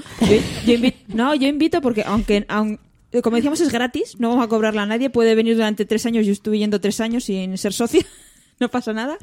yo 0.65 0.73
invito, 0.73 0.97
no, 1.15 1.33
yo 1.35 1.47
invito 1.47 1.79
porque 1.81 2.03
aunque, 2.05 2.45
aun- 2.49 2.79
como 3.23 3.35
decíamos, 3.37 3.59
es 3.61 3.71
gratis, 3.71 4.15
no 4.19 4.29
vamos 4.29 4.45
a 4.45 4.47
cobrarla 4.47 4.83
a 4.83 4.85
nadie, 4.85 5.09
puede 5.09 5.35
venir 5.35 5.55
durante 5.55 5.85
tres 5.85 6.05
años, 6.05 6.25
yo 6.25 6.31
estuve 6.31 6.59
yendo 6.59 6.79
tres 6.79 6.99
años 7.01 7.23
sin 7.25 7.57
ser 7.57 7.73
socia. 7.73 8.05
No 8.61 8.67
pasa 8.67 8.91
nada 8.91 9.17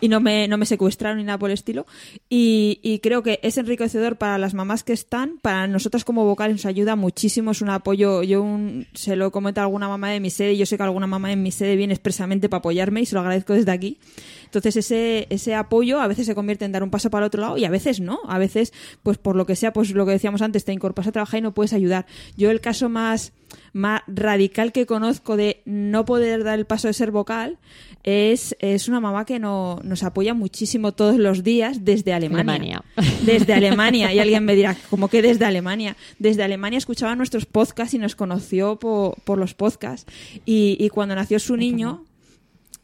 y 0.00 0.08
no 0.08 0.18
me, 0.18 0.48
no 0.48 0.58
me 0.58 0.66
secuestraron 0.66 1.18
ni 1.18 1.22
nada 1.22 1.38
por 1.38 1.50
el 1.50 1.54
estilo. 1.54 1.86
Y, 2.28 2.80
y 2.82 2.98
creo 2.98 3.22
que 3.22 3.38
es 3.44 3.56
enriquecedor 3.56 4.16
para 4.16 4.38
las 4.38 4.54
mamás 4.54 4.82
que 4.82 4.92
están, 4.92 5.38
para 5.40 5.68
nosotras 5.68 6.04
como 6.04 6.24
vocales 6.24 6.56
nos 6.56 6.66
ayuda 6.66 6.96
muchísimo, 6.96 7.52
es 7.52 7.62
un 7.62 7.70
apoyo. 7.70 8.24
Yo 8.24 8.42
un- 8.42 8.88
se 8.92 9.14
lo 9.14 9.30
comento 9.30 9.60
a 9.60 9.62
alguna 9.62 9.86
mamá 9.86 10.10
de 10.10 10.18
mi 10.18 10.30
sede, 10.30 10.56
yo 10.56 10.66
sé 10.66 10.76
que 10.76 10.82
alguna 10.82 11.06
mamá 11.06 11.30
en 11.30 11.44
mi 11.44 11.52
sede 11.52 11.76
viene 11.76 11.92
expresamente 11.94 12.48
para 12.48 12.58
apoyarme 12.58 13.02
y 13.02 13.06
se 13.06 13.14
lo 13.14 13.20
agradezco 13.20 13.52
desde 13.52 13.70
aquí. 13.70 13.98
Entonces 14.52 14.76
ese, 14.76 15.26
ese 15.30 15.54
apoyo 15.54 15.98
a 15.98 16.06
veces 16.06 16.26
se 16.26 16.34
convierte 16.34 16.66
en 16.66 16.72
dar 16.72 16.82
un 16.82 16.90
paso 16.90 17.08
para 17.08 17.24
el 17.24 17.28
otro 17.28 17.40
lado 17.40 17.56
y 17.56 17.64
a 17.64 17.70
veces 17.70 18.00
no. 18.00 18.20
A 18.28 18.36
veces, 18.36 18.74
pues 19.02 19.16
por 19.16 19.34
lo 19.34 19.46
que 19.46 19.56
sea, 19.56 19.72
pues 19.72 19.92
lo 19.92 20.04
que 20.04 20.12
decíamos 20.12 20.42
antes, 20.42 20.66
te 20.66 20.74
incorporas 20.74 21.08
a 21.08 21.12
trabajar 21.12 21.38
y 21.38 21.42
no 21.42 21.54
puedes 21.54 21.72
ayudar. 21.72 22.04
Yo 22.36 22.50
el 22.50 22.60
caso 22.60 22.90
más, 22.90 23.32
más 23.72 24.02
radical 24.06 24.72
que 24.72 24.84
conozco 24.84 25.38
de 25.38 25.62
no 25.64 26.04
poder 26.04 26.44
dar 26.44 26.58
el 26.58 26.66
paso 26.66 26.86
de 26.86 26.92
ser 26.92 27.10
vocal 27.12 27.56
es, 28.02 28.54
es 28.58 28.88
una 28.88 29.00
mamá 29.00 29.24
que 29.24 29.38
no, 29.38 29.80
nos 29.84 30.02
apoya 30.02 30.34
muchísimo 30.34 30.92
todos 30.92 31.16
los 31.16 31.42
días 31.42 31.82
desde 31.86 32.12
Alemania. 32.12 32.84
Desde 33.24 33.54
Alemania. 33.54 34.12
Y 34.12 34.18
alguien 34.18 34.44
me 34.44 34.54
dirá, 34.54 34.76
¿cómo 34.90 35.08
que 35.08 35.22
desde 35.22 35.46
Alemania? 35.46 35.96
Desde 36.18 36.42
Alemania 36.42 36.76
escuchaba 36.76 37.16
nuestros 37.16 37.46
podcasts 37.46 37.94
y 37.94 37.98
nos 37.98 38.16
conoció 38.16 38.78
por, 38.78 39.14
por 39.22 39.38
los 39.38 39.54
podcasts. 39.54 40.12
Y, 40.44 40.76
y 40.78 40.90
cuando 40.90 41.14
nació 41.14 41.38
su 41.38 41.56
niño, 41.56 42.04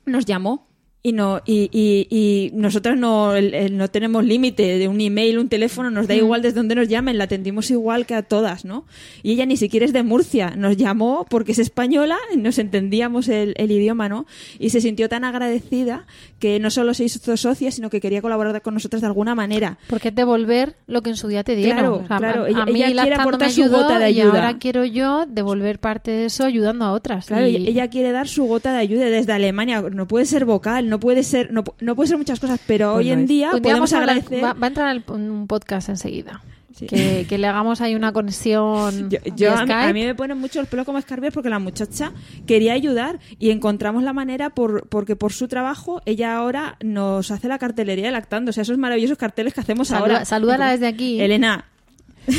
nos 0.06 0.24
llamó 0.24 0.67
y 1.00 1.12
no 1.12 1.40
y, 1.46 1.70
y, 1.72 2.08
y 2.10 2.50
nosotros 2.54 2.96
no, 2.98 3.34
el- 3.36 3.54
el- 3.54 3.76
no 3.76 3.88
tenemos 3.88 4.24
límite 4.24 4.78
de 4.78 4.88
un 4.88 5.00
email, 5.00 5.38
un 5.38 5.48
teléfono, 5.48 5.90
nos 5.90 6.08
da 6.08 6.14
Mm. 6.14 6.18
igual 6.18 6.42
desde 6.42 6.56
donde 6.56 6.74
nos 6.74 6.88
llamen, 6.88 7.18
la 7.18 7.24
atendimos 7.24 7.70
igual 7.70 8.04
que 8.04 8.14
a 8.14 8.22
todas, 8.22 8.64
¿no? 8.64 8.84
Y 9.22 9.32
ella 9.32 9.46
ni 9.46 9.56
siquiera 9.56 9.86
es 9.86 9.92
de 9.92 10.02
Murcia, 10.02 10.54
nos 10.56 10.76
llamó 10.76 11.24
porque 11.30 11.52
es 11.52 11.60
española, 11.60 12.16
y 12.34 12.38
nos 12.38 12.58
entendíamos 12.58 13.28
el, 13.28 13.54
el 13.56 13.70
idioma, 13.70 14.08
¿no? 14.08 14.26
Y 14.58 14.70
se 14.70 14.80
sintió 14.80 15.08
tan 15.08 15.24
agradecida 15.24 16.04
que 16.40 16.58
no 16.58 16.70
solo 16.70 16.94
se 16.94 17.04
hizo 17.04 17.36
socia, 17.36 17.70
sino 17.70 17.90
que 17.90 18.00
quería 18.00 18.20
colaborar 18.20 18.60
con 18.62 18.74
nosotros 18.74 19.00
de 19.00 19.06
alguna 19.06 19.34
manera. 19.34 19.78
Porque 19.88 20.08
es 20.08 20.14
devolver 20.14 20.74
lo 20.88 21.02
que 21.02 21.10
en 21.10 21.16
su 21.16 21.28
día 21.28 21.44
te 21.44 21.54
dieron. 21.56 21.76
Claro, 21.78 21.94
O 21.96 22.06
sea, 22.08 22.18
claro. 22.18 22.44
A, 22.44 22.48
Ella- 22.48 22.62
a 22.62 22.66
mí 22.66 22.82
ella 22.82 23.02
quiere 23.02 23.16
aportar 23.16 23.50
su 23.50 23.62
ayudó 23.62 23.82
gota 23.82 23.98
de 24.00 24.10
Y 24.10 24.20
ayuda. 24.20 24.34
ahora 24.46 24.58
quiero 24.58 24.84
yo 24.84 25.26
devolver 25.26 25.78
parte 25.78 26.10
de 26.10 26.24
eso 26.26 26.44
ayudando 26.44 26.84
a 26.84 26.92
otras. 26.92 27.26
Claro, 27.26 27.46
Y- 27.46 27.56
ella 27.68 27.88
quiere 27.88 28.10
dar 28.12 28.26
su 28.28 28.44
gota 28.44 28.72
de 28.72 28.78
ayuda 28.78 29.06
desde 29.06 29.32
Alemania. 29.32 29.80
No 29.82 30.06
puede 30.08 30.24
ser 30.26 30.44
vocal, 30.44 30.87
no 30.88 30.98
puede 31.00 31.22
ser, 31.22 31.52
no, 31.52 31.62
no 31.80 31.94
puede 31.94 32.08
ser 32.08 32.18
muchas 32.18 32.40
cosas, 32.40 32.58
pero 32.66 32.94
Pues 32.94 33.06
hoy 33.06 33.12
no 33.14 33.20
en 33.20 33.26
día 33.26 33.50
podemos 33.50 33.72
vamos 33.74 33.92
a 33.92 33.98
hablar- 33.98 34.16
agradecer. 34.18 34.44
va, 34.44 34.52
va 34.54 34.66
a 34.66 34.68
entrar 34.68 34.96
el- 34.96 35.04
un 35.08 35.46
podcast 35.46 35.88
enseguida. 35.88 36.42
Que, 36.78 37.26
que 37.28 37.38
le 37.38 37.48
hagamos 37.48 37.80
ahí 37.80 37.96
una 37.96 38.12
conexión. 38.12 39.10
Yo, 39.36 39.52
a, 39.52 39.64
mí, 39.64 39.72
a 39.72 39.80
Skype. 39.82 39.92
mí 39.94 40.04
me 40.04 40.14
ponen 40.14 40.38
mucho 40.38 40.60
el 40.60 40.66
pelo 40.66 40.84
como 40.84 40.98
escarbias 40.98 41.34
porque 41.34 41.48
la 41.50 41.58
muchacha 41.58 42.12
quería 42.46 42.72
ayudar 42.72 43.18
y 43.40 43.50
encontramos 43.50 44.04
la 44.04 44.12
manera 44.12 44.50
por, 44.50 44.86
porque 44.88 45.16
por 45.16 45.32
su 45.32 45.48
trabajo 45.48 46.00
ella 46.06 46.36
ahora 46.36 46.76
nos 46.80 47.32
hace 47.32 47.48
la 47.48 47.58
cartelería 47.58 48.06
de 48.06 48.12
lactando. 48.12 48.50
O 48.50 48.52
sea, 48.52 48.62
esos 48.62 48.78
maravillosos 48.78 49.18
carteles 49.18 49.54
que 49.54 49.60
hacemos 49.60 49.88
Saluda- 49.88 50.12
ahora. 50.12 50.24
salúdala 50.24 50.70
desde 50.70 50.86
aquí. 50.86 51.20
Elena. 51.20 51.64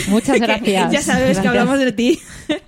Muchas 0.09 0.39
gracias. 0.39 0.91
ya 0.91 1.01
sabes 1.01 1.23
Gracias. 1.23 1.39
que 1.41 1.47
hablamos 1.47 1.79
de 1.79 1.91
ti. 1.91 2.19
Pero 2.47 2.59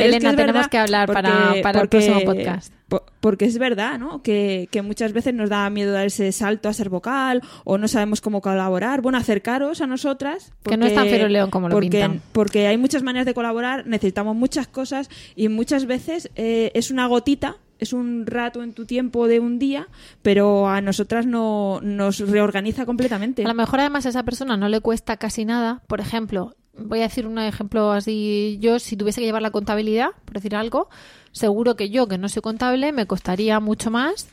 es 0.00 0.06
Elena, 0.06 0.30
es 0.30 0.36
tenemos 0.36 0.68
que 0.68 0.78
hablar 0.78 1.12
para- 1.12 1.54
para 1.62 1.80
el 1.82 1.88
próximo 1.88 2.20
podcast. 2.24 2.72
po- 2.88 3.04
Porque 3.20 3.44
es 3.46 3.58
verdad, 3.58 3.98
¿no? 3.98 4.22
Que, 4.22 4.68
que 4.70 4.82
muchas 4.82 5.12
veces 5.12 5.34
nos 5.34 5.50
da 5.50 5.68
miedo 5.70 5.92
dar 5.92 6.06
ese 6.06 6.30
salto 6.32 6.68
a 6.68 6.72
ser 6.72 6.88
vocal 6.88 7.42
o 7.64 7.78
no 7.78 7.88
sabemos 7.88 8.20
cómo 8.20 8.40
colaborar. 8.40 9.00
Bueno, 9.02 9.18
acercaros 9.18 9.80
a 9.80 9.86
nosotras. 9.86 10.52
Que 10.64 10.76
no 10.76 10.86
es 10.86 10.94
tan 10.94 11.04
porque- 11.04 11.16
Feroleón 11.16 11.50
como 11.50 11.68
lo 11.68 11.74
porque, 11.74 11.90
pintan. 11.90 12.22
Porque 12.32 12.66
hay 12.66 12.76
muchas 12.76 13.02
maneras 13.02 13.26
de 13.26 13.34
colaborar, 13.34 13.86
necesitamos 13.86 14.36
muchas 14.36 14.66
cosas 14.66 15.08
y 15.36 15.48
muchas 15.48 15.86
veces 15.86 16.30
eh, 16.36 16.70
es 16.74 16.90
una 16.90 17.06
gotita. 17.06 17.56
Es 17.80 17.92
un 17.92 18.24
rato 18.24 18.62
en 18.62 18.72
tu 18.72 18.86
tiempo 18.86 19.26
de 19.26 19.40
un 19.40 19.58
día, 19.58 19.88
pero 20.22 20.68
a 20.68 20.80
nosotras 20.80 21.26
no, 21.26 21.80
nos 21.82 22.20
reorganiza 22.20 22.86
completamente. 22.86 23.44
A 23.44 23.48
lo 23.48 23.52
mejor 23.54 23.80
además 23.80 24.06
a 24.06 24.10
esa 24.10 24.22
persona 24.22 24.56
no 24.56 24.68
le 24.68 24.80
cuesta 24.80 25.16
casi 25.16 25.44
nada. 25.44 25.82
Por 25.88 26.00
ejemplo, 26.00 26.54
voy 26.78 27.00
a 27.00 27.02
decir 27.04 27.26
un 27.26 27.38
ejemplo 27.38 27.92
así. 27.92 28.58
Yo, 28.60 28.78
si 28.78 28.96
tuviese 28.96 29.20
que 29.20 29.26
llevar 29.26 29.42
la 29.42 29.50
contabilidad, 29.50 30.10
por 30.24 30.34
decir 30.34 30.54
algo, 30.56 30.88
seguro 31.32 31.76
que 31.76 31.90
yo, 31.90 32.06
que 32.06 32.18
no 32.18 32.28
soy 32.28 32.42
contable, 32.42 32.92
me 32.92 33.06
costaría 33.06 33.60
mucho 33.60 33.90
más 33.90 34.28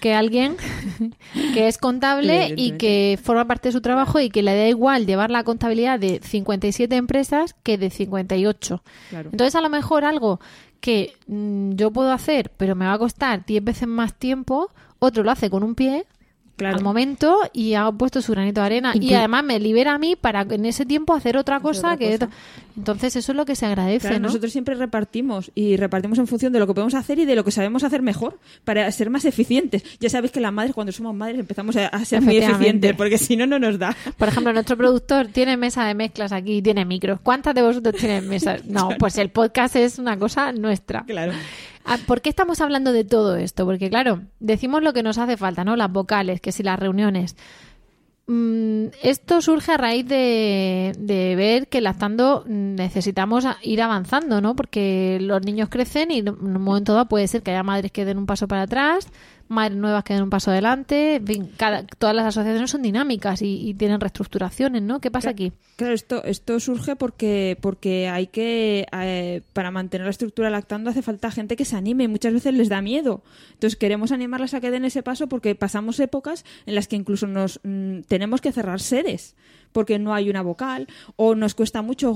que 0.00 0.14
alguien 0.14 0.56
que 1.54 1.68
es 1.68 1.78
contable 1.78 2.52
y 2.56 2.72
que 2.72 3.18
forma 3.22 3.46
parte 3.46 3.68
de 3.68 3.72
su 3.72 3.80
trabajo 3.80 4.20
y 4.20 4.28
que 4.28 4.42
le 4.42 4.54
da 4.54 4.68
igual 4.68 5.06
llevar 5.06 5.30
la 5.30 5.42
contabilidad 5.42 5.98
de 5.98 6.20
57 6.22 6.94
empresas 6.96 7.54
que 7.62 7.78
de 7.78 7.90
58. 7.90 8.82
Claro. 9.10 9.30
Entonces, 9.32 9.54
a 9.54 9.60
lo 9.60 9.70
mejor 9.70 10.04
algo 10.04 10.40
que 10.80 11.14
mm, 11.26 11.72
yo 11.72 11.90
puedo 11.90 12.12
hacer, 12.12 12.50
pero 12.56 12.74
me 12.74 12.86
va 12.86 12.94
a 12.94 12.98
costar 12.98 13.44
10 13.46 13.64
veces 13.64 13.88
más 13.88 14.14
tiempo, 14.14 14.70
otro 14.98 15.22
lo 15.22 15.30
hace 15.30 15.50
con 15.50 15.62
un 15.62 15.74
pie 15.74 16.04
al 16.64 16.82
momento 16.82 17.38
y 17.52 17.74
ha 17.74 17.90
puesto 17.92 18.22
su 18.22 18.32
granito 18.32 18.60
de 18.60 18.66
arena. 18.66 18.92
Y 18.98 19.14
además 19.14 19.44
me 19.44 19.60
libera 19.60 19.94
a 19.94 19.98
mí 19.98 20.16
para 20.16 20.42
en 20.42 20.64
ese 20.64 20.86
tiempo 20.86 21.14
hacer 21.14 21.36
otra 21.36 21.60
cosa. 21.60 21.92
otra 21.92 21.96
que 21.96 22.18
cosa. 22.18 22.30
Entonces, 22.76 23.16
eso 23.16 23.32
es 23.32 23.36
lo 23.36 23.46
que 23.46 23.56
se 23.56 23.64
agradece, 23.64 24.08
Claro, 24.08 24.20
¿no? 24.20 24.26
Nosotros 24.28 24.52
siempre 24.52 24.74
repartimos 24.74 25.50
y 25.54 25.76
repartimos 25.76 26.18
en 26.18 26.26
función 26.26 26.52
de 26.52 26.58
lo 26.58 26.66
que 26.66 26.74
podemos 26.74 26.94
hacer 26.94 27.18
y 27.18 27.24
de 27.24 27.34
lo 27.34 27.42
que 27.42 27.50
sabemos 27.50 27.84
hacer 27.84 28.02
mejor 28.02 28.38
para 28.64 28.90
ser 28.92 29.08
más 29.08 29.24
eficientes. 29.24 29.82
Ya 29.98 30.10
sabéis 30.10 30.32
que 30.32 30.40
las 30.40 30.52
madres, 30.52 30.74
cuando 30.74 30.92
somos 30.92 31.14
madres, 31.14 31.38
empezamos 31.38 31.76
a, 31.76 31.86
a 31.86 32.04
ser 32.04 32.20
muy 32.20 32.36
eficientes 32.36 32.94
porque 32.94 33.16
si 33.18 33.36
no, 33.36 33.46
no 33.46 33.58
nos 33.58 33.78
da. 33.78 33.96
Por 34.18 34.28
ejemplo, 34.28 34.52
nuestro 34.52 34.76
productor 34.76 35.28
tiene 35.28 35.56
mesa 35.56 35.84
de 35.86 35.94
mezclas 35.94 36.32
aquí, 36.32 36.60
tiene 36.60 36.84
micros. 36.84 37.20
¿Cuántas 37.22 37.54
de 37.54 37.62
vosotros 37.62 37.94
tienen 37.96 38.28
mesas? 38.28 38.64
No, 38.66 38.90
pues 38.98 39.16
el 39.16 39.30
podcast 39.30 39.76
es 39.76 39.98
una 39.98 40.18
cosa 40.18 40.52
nuestra. 40.52 41.04
Claro. 41.04 41.32
Ah, 41.88 41.98
¿Por 42.04 42.20
qué 42.20 42.28
estamos 42.28 42.60
hablando 42.60 42.92
de 42.92 43.04
todo 43.04 43.36
esto? 43.36 43.64
Porque, 43.64 43.88
claro, 43.88 44.22
decimos 44.40 44.82
lo 44.82 44.92
que 44.92 45.04
nos 45.04 45.18
hace 45.18 45.36
falta, 45.36 45.64
¿no? 45.64 45.76
Las 45.76 45.92
vocales, 45.92 46.40
que 46.40 46.50
si 46.50 46.64
las 46.64 46.80
reuniones. 46.80 47.36
Mm, 48.26 48.86
esto 49.04 49.40
surge 49.40 49.70
a 49.70 49.76
raíz 49.76 50.04
de, 50.04 50.92
ver 51.36 51.68
que 51.68 51.80
lactando 51.80 52.42
mm, 52.44 52.74
necesitamos 52.74 53.46
ir 53.62 53.80
avanzando, 53.82 54.40
¿no? 54.40 54.56
Porque 54.56 55.18
los 55.20 55.42
niños 55.42 55.68
crecen 55.68 56.10
y 56.10 56.18
en 56.18 56.30
un 56.30 56.60
momento 56.60 56.92
dado 56.92 57.08
puede 57.08 57.28
ser 57.28 57.42
que 57.44 57.52
haya 57.52 57.62
madres 57.62 57.92
que 57.92 58.04
den 58.04 58.18
un 58.18 58.26
paso 58.26 58.48
para 58.48 58.62
atrás, 58.62 59.06
madres 59.48 59.78
nuevas 59.78 60.04
que 60.04 60.14
den 60.14 60.22
un 60.24 60.30
paso 60.30 60.50
adelante. 60.50 61.16
En 61.16 61.26
fin, 61.26 61.50
cada- 61.56 61.84
todas 61.86 62.14
las 62.16 62.26
asociaciones 62.26 62.70
son 62.70 62.82
dinámicas 62.82 63.42
y, 63.42 63.68
y 63.68 63.74
tienen 63.74 64.00
reestructuraciones, 64.00 64.82
¿no? 64.82 65.00
¿Qué 65.00 65.10
pasa 65.10 65.30
aquí? 65.30 65.52
Claro, 65.76 65.94
esto, 65.94 66.24
esto 66.24 66.58
surge 66.60 66.96
porque, 66.96 67.56
porque 67.60 68.08
hay 68.08 68.26
que, 68.28 68.86
eh, 68.92 69.42
para 69.52 69.70
mantener 69.70 70.06
la 70.06 70.10
estructura 70.10 70.50
lactando 70.50 70.90
hace 70.90 71.02
falta 71.02 71.30
gente 71.30 71.56
que 71.56 71.64
se 71.64 71.76
anime 71.76 72.04
y 72.04 72.08
muchas 72.08 72.32
veces 72.32 72.54
les 72.54 72.68
da 72.68 72.80
miedo. 72.82 73.22
Entonces 73.52 73.76
queremos 73.76 74.12
animarlas 74.12 74.54
a 74.54 74.60
que 74.60 74.70
den 74.70 74.84
ese 74.84 75.02
paso 75.02 75.28
porque 75.28 75.54
pasamos 75.54 76.00
épocas 76.00 76.44
en 76.66 76.74
las 76.74 76.88
que 76.88 76.96
incluso 76.96 77.26
nos 77.26 77.60
mm, 77.62 78.00
tenemos 78.08 78.40
que 78.40 78.52
cerrar 78.52 78.80
sedes 78.80 79.36
porque 79.72 79.98
no 79.98 80.14
hay 80.14 80.30
una 80.30 80.42
vocal, 80.42 80.88
o 81.16 81.34
nos 81.34 81.54
cuesta 81.54 81.82
mucho 81.82 82.12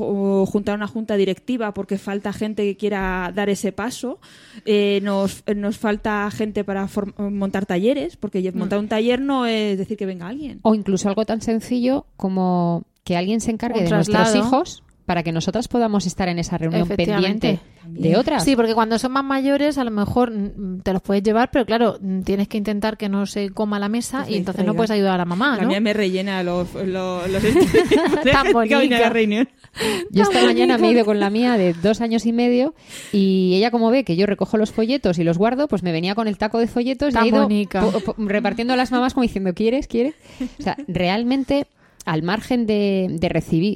juntar 0.47 0.77
una 0.77 0.87
junta 0.87 1.17
directiva 1.17 1.73
porque 1.75 1.99
falta 1.99 2.33
gente 2.33 2.65
que 2.65 2.77
quiera 2.77 3.33
dar 3.35 3.49
ese 3.49 3.73
paso, 3.73 4.19
eh, 4.65 5.01
nos, 5.03 5.45
nos 5.55 5.79
falta 5.79 6.31
gente 6.31 6.65
para 6.65 6.89
montar 7.19 7.67
talleres, 7.67 8.17
porque 8.17 8.51
montar 8.53 8.79
un 8.79 8.89
taller 8.89 9.21
no 9.21 9.47
es 9.47 9.79
decir 9.79 9.97
que 9.97 10.07
venga 10.07 10.29
alguien. 10.29 10.61
O 10.63 10.75
incluso 10.75 11.09
algo 11.09 11.25
tan 11.25 11.41
sencillo 11.41 12.07
como 12.17 12.85
que 13.05 13.17
alguien 13.17 13.41
se 13.41 13.51
encargue 13.51 13.83
de 13.83 13.91
nuestros 13.91 14.35
hijos 14.35 14.83
para 15.11 15.25
que 15.25 15.33
nosotras 15.33 15.67
podamos 15.67 16.07
estar 16.07 16.29
en 16.29 16.39
esa 16.39 16.57
reunión 16.57 16.87
pendiente 16.87 17.59
de 17.85 18.17
otras. 18.17 18.45
Sí, 18.45 18.55
porque 18.55 18.75
cuando 18.75 18.97
son 18.97 19.11
más 19.11 19.25
mayores 19.25 19.77
a 19.77 19.83
lo 19.83 19.91
mejor 19.91 20.31
mm, 20.31 20.83
te 20.83 20.93
los 20.93 21.03
puedes 21.03 21.25
llevar, 21.25 21.51
pero 21.51 21.67
claro, 21.67 21.99
mm, 22.01 22.21
tienes 22.21 22.47
que 22.47 22.59
intentar 22.59 22.97
que 22.97 23.09
no 23.09 23.27
se 23.27 23.51
coma 23.51 23.81
la 23.81 23.89
mesa 23.89 24.25
y 24.29 24.37
entonces 24.37 24.65
no 24.65 24.75
puedes 24.75 24.93
ayudar 24.93 25.15
a 25.15 25.19
la 25.19 25.25
mamá, 25.25 25.57
La 25.57 25.63
¿no? 25.65 25.69
mía 25.71 25.81
me 25.81 25.93
rellena 25.95 26.45
los, 26.45 26.73
los, 26.75 27.29
los 27.29 27.43
Tan 27.43 28.47
la 28.47 28.53
bonita. 28.53 29.09
reunión. 29.11 29.49
Yo 30.13 30.23
esta 30.23 30.45
mañana 30.45 30.79
me 30.79 30.89
he 30.89 30.93
ido 30.93 31.05
con 31.05 31.19
la 31.19 31.29
mía 31.29 31.57
de 31.57 31.73
dos 31.73 32.01
años 32.01 32.25
y 32.27 32.33
medio 32.33 32.75
y 33.13 33.55
ella 33.57 33.73
como 33.73 33.91
ve 33.91 34.05
que 34.05 34.15
yo 34.15 34.27
recojo 34.27 34.59
los 34.59 34.71
folletos 34.71 35.19
y 35.19 35.25
los 35.25 35.39
guardo, 35.39 35.67
pues 35.67 35.83
me 35.83 35.91
venía 35.91 36.15
con 36.15 36.29
el 36.29 36.39
taco 36.39 36.61
de 36.61 36.69
folletos 36.69 37.15
y 37.15 37.19
ha 37.19 37.27
ido 37.27 37.43
bonica. 37.43 37.81
po- 37.81 37.99
po- 38.01 38.15
repartiendo 38.19 38.75
a 38.75 38.77
las 38.77 38.93
mamás 38.93 39.15
como 39.15 39.23
diciendo, 39.23 39.55
¿quieres? 39.55 39.89
¿Quieres? 39.89 40.15
O 40.61 40.63
sea, 40.63 40.77
realmente 40.87 41.67
al 42.11 42.25
margen 42.25 42.67
de, 42.67 43.07
de 43.09 43.29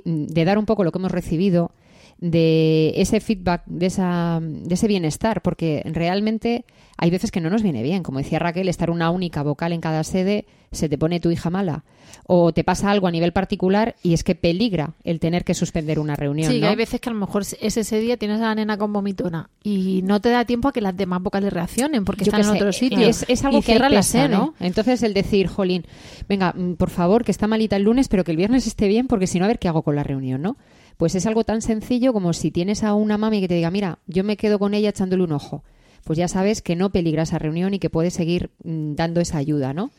de 0.04 0.44
dar 0.44 0.58
un 0.58 0.66
poco 0.66 0.82
lo 0.82 0.90
que 0.90 0.98
hemos 0.98 1.12
recibido, 1.12 1.70
de 2.18 2.92
ese 2.96 3.20
feedback, 3.20 3.62
de, 3.66 3.86
esa, 3.86 4.40
de 4.40 4.74
ese 4.74 4.88
bienestar, 4.88 5.42
porque 5.42 5.82
realmente 5.84 6.64
hay 6.96 7.10
veces 7.10 7.30
que 7.30 7.40
no 7.40 7.50
nos 7.50 7.62
viene 7.62 7.82
bien. 7.82 8.02
Como 8.02 8.18
decía 8.18 8.38
Raquel, 8.38 8.68
estar 8.68 8.90
una 8.90 9.10
única 9.10 9.42
vocal 9.42 9.72
en 9.72 9.80
cada 9.80 10.04
sede, 10.04 10.46
se 10.72 10.88
te 10.88 10.98
pone 10.98 11.20
tu 11.20 11.30
hija 11.30 11.50
mala. 11.50 11.84
O 12.26 12.54
te 12.54 12.64
pasa 12.64 12.90
algo 12.90 13.06
a 13.06 13.10
nivel 13.10 13.32
particular 13.32 13.96
y 14.02 14.14
es 14.14 14.24
que 14.24 14.34
peligra 14.34 14.94
el 15.02 15.20
tener 15.20 15.44
que 15.44 15.52
suspender 15.52 15.98
una 15.98 16.16
reunión. 16.16 16.50
Sí, 16.50 16.60
¿no? 16.60 16.68
hay 16.68 16.76
veces 16.76 17.00
que 17.00 17.10
a 17.10 17.12
lo 17.12 17.18
mejor 17.18 17.42
es 17.42 17.76
ese 17.76 18.00
día 18.00 18.16
tienes 18.16 18.40
a 18.40 18.44
la 18.44 18.54
nena 18.54 18.78
con 18.78 18.92
vomitona 18.92 19.50
y 19.62 20.00
no 20.04 20.20
te 20.20 20.30
da 20.30 20.44
tiempo 20.44 20.68
a 20.68 20.72
que 20.72 20.80
las 20.80 20.96
demás 20.96 21.22
vocales 21.22 21.52
reaccionen 21.52 22.04
porque 22.04 22.24
Yo 22.24 22.30
están 22.30 22.40
en 22.40 22.46
sé, 22.46 22.52
otro 22.52 22.72
sitio. 22.72 23.06
Es, 23.06 23.26
es 23.28 23.44
algo 23.44 23.58
Y 23.58 23.62
que 23.62 23.72
ahí 23.72 23.76
cierran 23.76 23.92
la 23.92 24.00
pesa, 24.00 24.22
sede. 24.22 24.28
¿no? 24.28 24.54
Entonces 24.60 25.02
el 25.02 25.12
decir, 25.12 25.48
jolín, 25.48 25.84
venga, 26.28 26.54
mm, 26.56 26.74
por 26.74 26.88
favor, 26.90 27.24
que 27.24 27.32
está 27.32 27.46
malita 27.46 27.76
el 27.76 27.82
lunes, 27.82 28.08
pero 28.08 28.24
que 28.24 28.30
el 28.30 28.36
viernes 28.36 28.66
esté 28.66 28.88
bien, 28.88 29.06
porque 29.06 29.26
si 29.26 29.38
no, 29.38 29.44
a 29.44 29.48
ver 29.48 29.58
qué 29.58 29.68
hago 29.68 29.82
con 29.82 29.96
la 29.96 30.04
reunión, 30.04 30.40
¿no? 30.40 30.56
Pues 30.96 31.14
es 31.14 31.26
algo 31.26 31.44
tan 31.44 31.60
sencillo 31.62 32.12
como 32.12 32.32
si 32.32 32.50
tienes 32.50 32.84
a 32.84 32.94
una 32.94 33.18
mami 33.18 33.40
que 33.40 33.48
te 33.48 33.54
diga, 33.54 33.70
mira, 33.70 33.98
yo 34.06 34.24
me 34.24 34.36
quedo 34.36 34.58
con 34.58 34.74
ella 34.74 34.90
echándole 34.90 35.24
un 35.24 35.32
ojo. 35.32 35.64
Pues 36.04 36.18
ya 36.18 36.28
sabes 36.28 36.62
que 36.62 36.76
no 36.76 36.90
peligra 36.90 37.22
esa 37.22 37.38
reunión 37.38 37.74
y 37.74 37.78
que 37.78 37.90
puedes 37.90 38.14
seguir 38.14 38.50
mm, 38.62 38.94
dando 38.94 39.20
esa 39.20 39.38
ayuda, 39.38 39.72
¿no? 39.74 39.90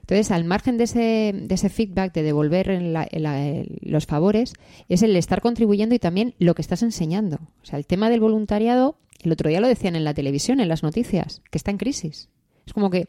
Entonces, 0.00 0.30
al 0.30 0.44
margen 0.44 0.78
de 0.78 0.84
ese, 0.84 1.32
de 1.34 1.52
ese 1.54 1.68
feedback, 1.68 2.12
de 2.14 2.22
devolver 2.22 2.70
en 2.70 2.92
la- 2.92 3.08
la- 3.10 3.64
los 3.80 4.06
favores, 4.06 4.52
es 4.88 5.02
el 5.02 5.16
estar 5.16 5.40
contribuyendo 5.40 5.96
y 5.96 5.98
también 5.98 6.34
lo 6.38 6.54
que 6.54 6.62
estás 6.62 6.82
enseñando. 6.84 7.38
O 7.62 7.64
sea, 7.66 7.76
el 7.78 7.86
tema 7.86 8.08
del 8.08 8.20
voluntariado, 8.20 8.98
el 9.24 9.32
otro 9.32 9.48
día 9.48 9.58
lo 9.60 9.66
decían 9.66 9.96
en 9.96 10.04
la 10.04 10.14
televisión, 10.14 10.60
en 10.60 10.68
las 10.68 10.84
noticias, 10.84 11.42
que 11.50 11.58
está 11.58 11.72
en 11.72 11.78
crisis. 11.78 12.28
Es 12.66 12.72
como 12.72 12.88
que 12.90 13.08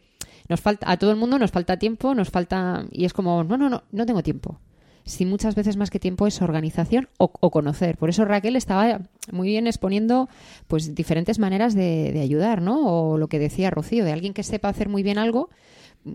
nos 0.49 0.59
falta, 0.59 0.89
a 0.89 0.97
todo 0.97 1.11
el 1.11 1.17
mundo 1.17 1.37
nos 1.37 1.51
falta 1.51 1.77
tiempo, 1.77 2.15
nos 2.15 2.31
falta, 2.31 2.87
y 2.91 3.05
es 3.05 3.13
como, 3.13 3.43
no, 3.43 3.57
no, 3.57 3.69
no, 3.69 3.83
no 3.91 4.05
tengo 4.07 4.23
tiempo. 4.23 4.59
Si 5.07 5.25
muchas 5.25 5.55
veces 5.55 5.77
más 5.77 5.89
que 5.89 5.99
tiempo 5.99 6.27
es 6.27 6.41
organización 6.41 7.07
o, 7.17 7.29
conocer. 7.49 7.97
Por 7.97 8.09
eso 8.09 8.25
Raquel 8.25 8.57
estaba 8.57 8.99
muy 9.31 9.47
bien 9.47 9.65
exponiendo 9.65 10.27
pues 10.67 10.93
diferentes 10.93 11.39
maneras 11.39 11.73
de, 11.73 12.19
ayudar, 12.21 12.61
¿no? 12.61 12.85
O 12.85 13.17
lo 13.17 13.27
que 13.27 13.39
decía 13.39 13.69
Rocío, 13.69 14.03
de 14.03 14.11
alguien 14.11 14.33
que 14.33 14.43
sepa 14.43 14.67
hacer 14.67 14.89
muy 14.89 15.03
bien 15.03 15.17
algo, 15.17 15.49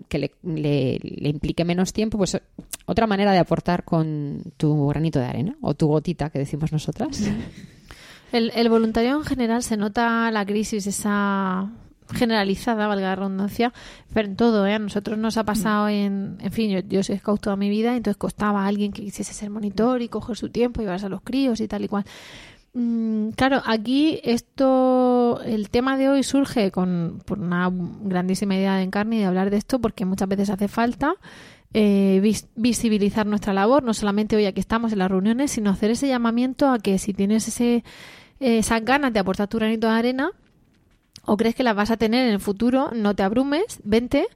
que 0.09 0.19
le, 0.19 1.01
implique 1.29 1.65
menos 1.65 1.95
tiempo, 1.95 2.19
pues 2.19 2.39
otra 2.85 3.07
manera 3.07 3.33
de 3.33 3.39
aportar 3.39 3.85
con 3.85 4.43
tu 4.59 4.89
granito 4.89 5.19
de 5.19 5.27
arena 5.27 5.57
o 5.63 5.73
tu 5.75 5.87
gotita 5.87 6.29
que 6.31 6.39
decimos 6.39 6.71
nosotras. 6.71 7.19
El, 8.33 8.51
el 8.55 8.71
voluntariado 8.71 9.19
en 9.19 9.27
general 9.27 9.63
se 9.63 9.77
nota 9.77 10.31
la 10.31 10.47
crisis 10.47 10.87
esa 10.87 11.71
generalizada, 12.13 12.87
valga 12.87 13.09
la 13.09 13.17
redundancia, 13.17 13.73
pero 14.13 14.29
en 14.29 14.37
todo, 14.37 14.67
¿eh? 14.67 14.75
A 14.75 14.79
nosotros 14.79 15.19
nos 15.19 15.37
ha 15.37 15.45
pasado 15.45 15.89
en... 15.89 16.37
En 16.41 16.53
fin, 16.53 16.71
yo, 16.71 16.81
yo 16.81 17.03
soy 17.03 17.19
scout 17.19 17.41
toda 17.41 17.57
mi 17.57 17.69
vida, 17.71 17.97
entonces 17.97 18.17
costaba 18.17 18.65
a 18.65 18.67
alguien 18.67 18.93
que 18.93 19.03
quisiese 19.03 19.33
ser 19.35 19.51
monitor 19.51 20.03
y 20.03 20.09
coger 20.09 20.37
su 20.37 20.51
tiempo 20.51 20.81
y 20.81 20.85
llevarse 20.85 21.07
a 21.07 21.09
los 21.09 21.23
críos 21.23 21.61
y 21.61 21.69
tal 21.69 21.85
y 21.85 21.89
cual. 21.89 22.05
Mm, 22.75 23.31
claro, 23.31 23.61
aquí 23.67 24.21
esto, 24.25 25.41
el 25.45 25.69
tema 25.69 25.99
de 25.99 26.09
hoy 26.09 26.23
surge 26.23 26.71
con 26.71 27.21
por 27.27 27.39
una 27.39 27.71
grandísima 27.71 28.55
idea 28.57 28.77
de 28.77 28.83
Encarni 28.83 29.19
de 29.19 29.27
hablar 29.27 29.51
de 29.51 29.59
esto 29.59 29.79
porque 29.79 30.07
muchas 30.07 30.27
veces 30.27 30.49
hace 30.49 30.69
falta 30.69 31.15
eh, 31.75 32.21
vis- 32.23 32.49
visibilizar 32.57 33.27
nuestra 33.27 33.53
labor, 33.53 33.83
no 33.83 33.93
solamente 33.93 34.37
hoy 34.37 34.47
aquí 34.47 34.61
estamos 34.61 34.93
en 34.93 35.01
las 35.01 35.11
reuniones, 35.11 35.51
sino 35.51 35.69
hacer 35.71 35.91
ese 35.91 36.09
llamamiento 36.09 36.71
a 36.71 36.79
que 36.79 36.99
si 36.99 37.13
tienes 37.13 37.47
ese, 37.49 37.85
esas 38.41 38.83
ganas 38.85 39.13
de 39.13 39.21
aportar 39.21 39.49
tu 39.49 39.59
granito 39.59 39.87
de 39.89 39.93
arena 39.95 40.31
o 41.25 41.37
crees 41.37 41.55
que 41.55 41.63
las 41.63 41.77
vas 41.77 41.91
a 41.91 41.97
tener 41.97 42.27
en 42.27 42.33
el 42.33 42.41
futuro, 42.41 42.91
no 42.95 43.15
te 43.15 43.23
abrumes, 43.23 43.81
vente. 43.85 44.27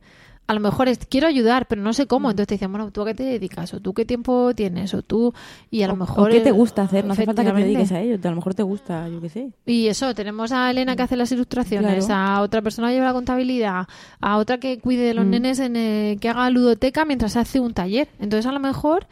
A 0.48 0.54
lo 0.54 0.60
mejor 0.60 0.86
es, 0.86 0.98
quiero 1.10 1.26
ayudar, 1.26 1.66
pero 1.66 1.82
no 1.82 1.92
sé 1.92 2.04
Mm. 2.04 2.06
cómo. 2.06 2.30
Entonces 2.30 2.46
te 2.46 2.54
dicen, 2.54 2.70
bueno, 2.70 2.92
¿tú 2.92 3.02
a 3.02 3.06
qué 3.06 3.14
te 3.14 3.24
dedicas? 3.24 3.74
¿O 3.74 3.80
tú 3.80 3.92
qué 3.94 4.04
tiempo 4.04 4.54
tienes? 4.54 4.94
¿O 4.94 5.02
tú? 5.02 5.34
Y 5.72 5.82
a 5.82 5.88
lo 5.88 5.94
O- 5.94 5.96
mejor... 5.96 6.28
¿O 6.30 6.32
qué 6.32 6.38
te 6.40 6.52
gusta 6.52 6.82
hacer? 6.82 7.04
No 7.04 7.14
hace 7.14 7.24
falta 7.26 7.42
que 7.44 7.50
te 7.50 7.56
dediques 7.64 7.90
a 7.90 7.98
ello. 8.00 8.16
A 8.22 8.28
lo 8.30 8.36
mejor 8.36 8.54
te 8.54 8.62
gusta, 8.62 9.08
yo 9.08 9.20
qué 9.20 9.28
sé. 9.28 9.50
Y 9.66 9.88
eso, 9.88 10.14
tenemos 10.14 10.52
a 10.52 10.70
Elena 10.70 10.94
que 10.94 11.02
hace 11.02 11.16
las 11.16 11.32
ilustraciones, 11.32 12.06
Claro. 12.06 12.22
a 12.38 12.40
otra 12.42 12.62
persona 12.62 12.86
que 12.88 12.94
lleva 12.94 13.06
la 13.06 13.12
contabilidad, 13.12 13.88
a 14.20 14.36
otra 14.36 14.58
que 14.58 14.78
cuide 14.78 15.02
de 15.02 15.14
los 15.14 15.26
Mm. 15.26 15.30
nenes, 15.30 15.58
en 15.58 15.74
el- 15.74 16.20
que 16.20 16.28
haga 16.28 16.48
ludoteca 16.50 17.04
mientras 17.04 17.36
hace 17.36 17.58
un 17.58 17.74
taller. 17.74 18.06
Entonces, 18.20 18.46
a 18.46 18.52
lo 18.52 18.60
mejor 18.60 19.08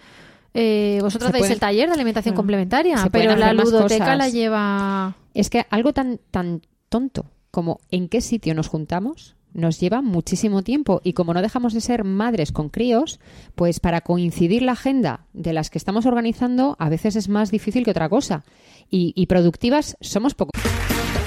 eh, 0.57 1.01
vosotros 1.03 1.33
dais 1.33 1.51
el 1.51 1.59
taller 1.59 1.89
de 1.89 1.95
alimentación 1.95 2.37
complementaria, 2.37 3.09
pero 3.11 3.35
la 3.35 3.53
ludoteca 3.53 4.15
la 4.15 4.29
lleva... 4.29 5.17
Es 5.35 5.51
que 5.51 5.67
algo 5.69 5.93
tan, 5.93 6.21
tan 6.31 6.63
tonto 6.89 7.25
como 7.55 7.81
en 7.93 8.09
qué 8.09 8.21
sitio 8.21 8.53
nos 8.53 8.67
juntamos 8.67 9.37
nos 9.55 9.79
lleva 9.79 10.03
muchísimo 10.03 10.63
tiempo 10.63 11.01
y 11.05 11.13
como 11.13 11.33
no 11.33 11.41
dejamos 11.41 11.73
de 11.73 11.81
ser 11.81 12.03
madres 12.03 12.51
con 12.51 12.69
críos, 12.69 13.21
pues 13.55 13.79
para 13.79 14.01
coincidir 14.01 14.63
la 14.63 14.73
agenda 14.73 15.27
de 15.33 15.53
las 15.53 15.71
que 15.71 15.79
estamos 15.79 16.07
organizando 16.07 16.75
a 16.81 16.89
veces 16.89 17.15
es 17.15 17.29
más 17.29 17.53
difícil 17.53 17.85
que 17.85 17.93
otra 17.93 18.09
cosa. 18.09 18.45
Y, 18.91 19.13
y 19.15 19.27
productivas 19.27 19.97
somos 20.01 20.35
poco. 20.35 20.51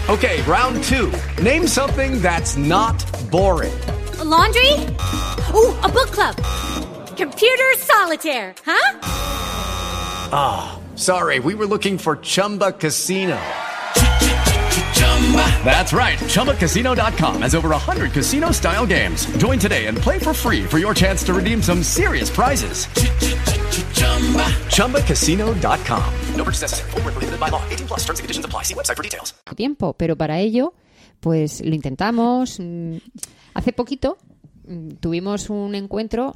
Okay, 0.10 0.42
round 0.42 0.84
two. 0.84 1.10
Name 1.42 1.68
something 1.68 2.22
that's 2.22 2.58
not 2.58 2.96
boring. 3.32 3.74
A 4.20 4.26
laundry? 4.26 4.74
Ooh, 5.54 5.74
a 5.82 5.88
book 5.88 6.12
club. 6.12 6.36
Computer 7.16 7.78
solitaire, 7.78 8.54
huh? 8.66 9.00
Ah, 10.34 10.80
sorry, 10.96 11.40
we 11.40 11.56
were 11.56 11.66
looking 11.66 11.98
for 11.98 12.18
Chumba 12.18 12.74
Casino. 12.74 13.38
That's 15.66 15.92
right. 15.94 16.18
ChumbaCasino.com 16.20 17.42
has 17.42 17.54
over 17.56 17.70
100 17.70 18.14
casino 18.14 18.52
style 18.52 18.86
games. 18.86 19.26
Join 19.38 19.60
today 19.60 19.88
and 19.88 19.98
play 19.98 20.20
for 20.20 20.34
free 20.34 20.64
for 20.64 20.78
your 20.80 20.94
chance 20.94 21.24
to 21.26 21.34
redeem 21.34 21.62
some 21.62 21.84
serious 21.84 22.30
prizes. 22.30 22.88
ChumbaCasino.com. 24.72 26.04
No 26.36 26.44
purchase 26.44 26.62
necessary. 26.64 26.92
Void 26.92 27.04
where 27.06 27.14
prohibited 27.14 27.40
by 27.40 27.50
law. 27.50 27.62
18 27.70 27.88
plus 27.88 28.00
terms 28.06 28.20
and 28.20 28.24
conditions 28.24 28.46
apply. 28.46 28.64
See 28.64 28.74
website 28.76 28.96
for 28.96 29.04
details. 29.04 29.34
tiempo, 29.56 29.94
pero 29.94 30.16
para 30.16 30.40
ello, 30.40 30.74
pues 31.20 31.62
lo 31.62 31.74
intentamos. 31.76 32.60
Mm, 32.60 32.98
Hace 33.56 33.74
poquito 33.74 34.18
mm, 34.68 34.98
tuvimos 35.00 35.50
un 35.50 35.74
encuentro, 35.74 36.36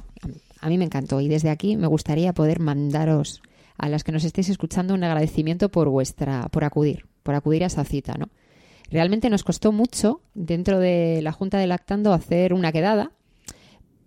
a 0.60 0.68
mí 0.68 0.76
me 0.76 0.84
encantó 0.84 1.20
y 1.20 1.28
desde 1.28 1.50
aquí 1.50 1.76
me 1.76 1.86
gustaría 1.86 2.32
poder 2.32 2.58
mandaros 2.58 3.42
a 3.78 3.88
las 3.88 4.02
que 4.02 4.10
nos 4.10 4.24
estéis 4.24 4.48
escuchando 4.48 4.92
un 4.94 5.04
agradecimiento 5.04 5.68
por 5.68 5.88
vuestra, 5.88 6.48
por 6.48 6.64
acudir, 6.64 7.06
por 7.22 7.36
acudir 7.36 7.62
a 7.62 7.66
esa 7.68 7.84
cita, 7.84 8.14
¿no? 8.18 8.28
Realmente 8.92 9.30
nos 9.30 9.42
costó 9.42 9.72
mucho 9.72 10.20
dentro 10.34 10.78
de 10.78 11.20
la 11.22 11.32
Junta 11.32 11.58
de 11.58 11.66
Lactando 11.66 12.12
hacer 12.12 12.52
una 12.52 12.72
quedada. 12.72 13.10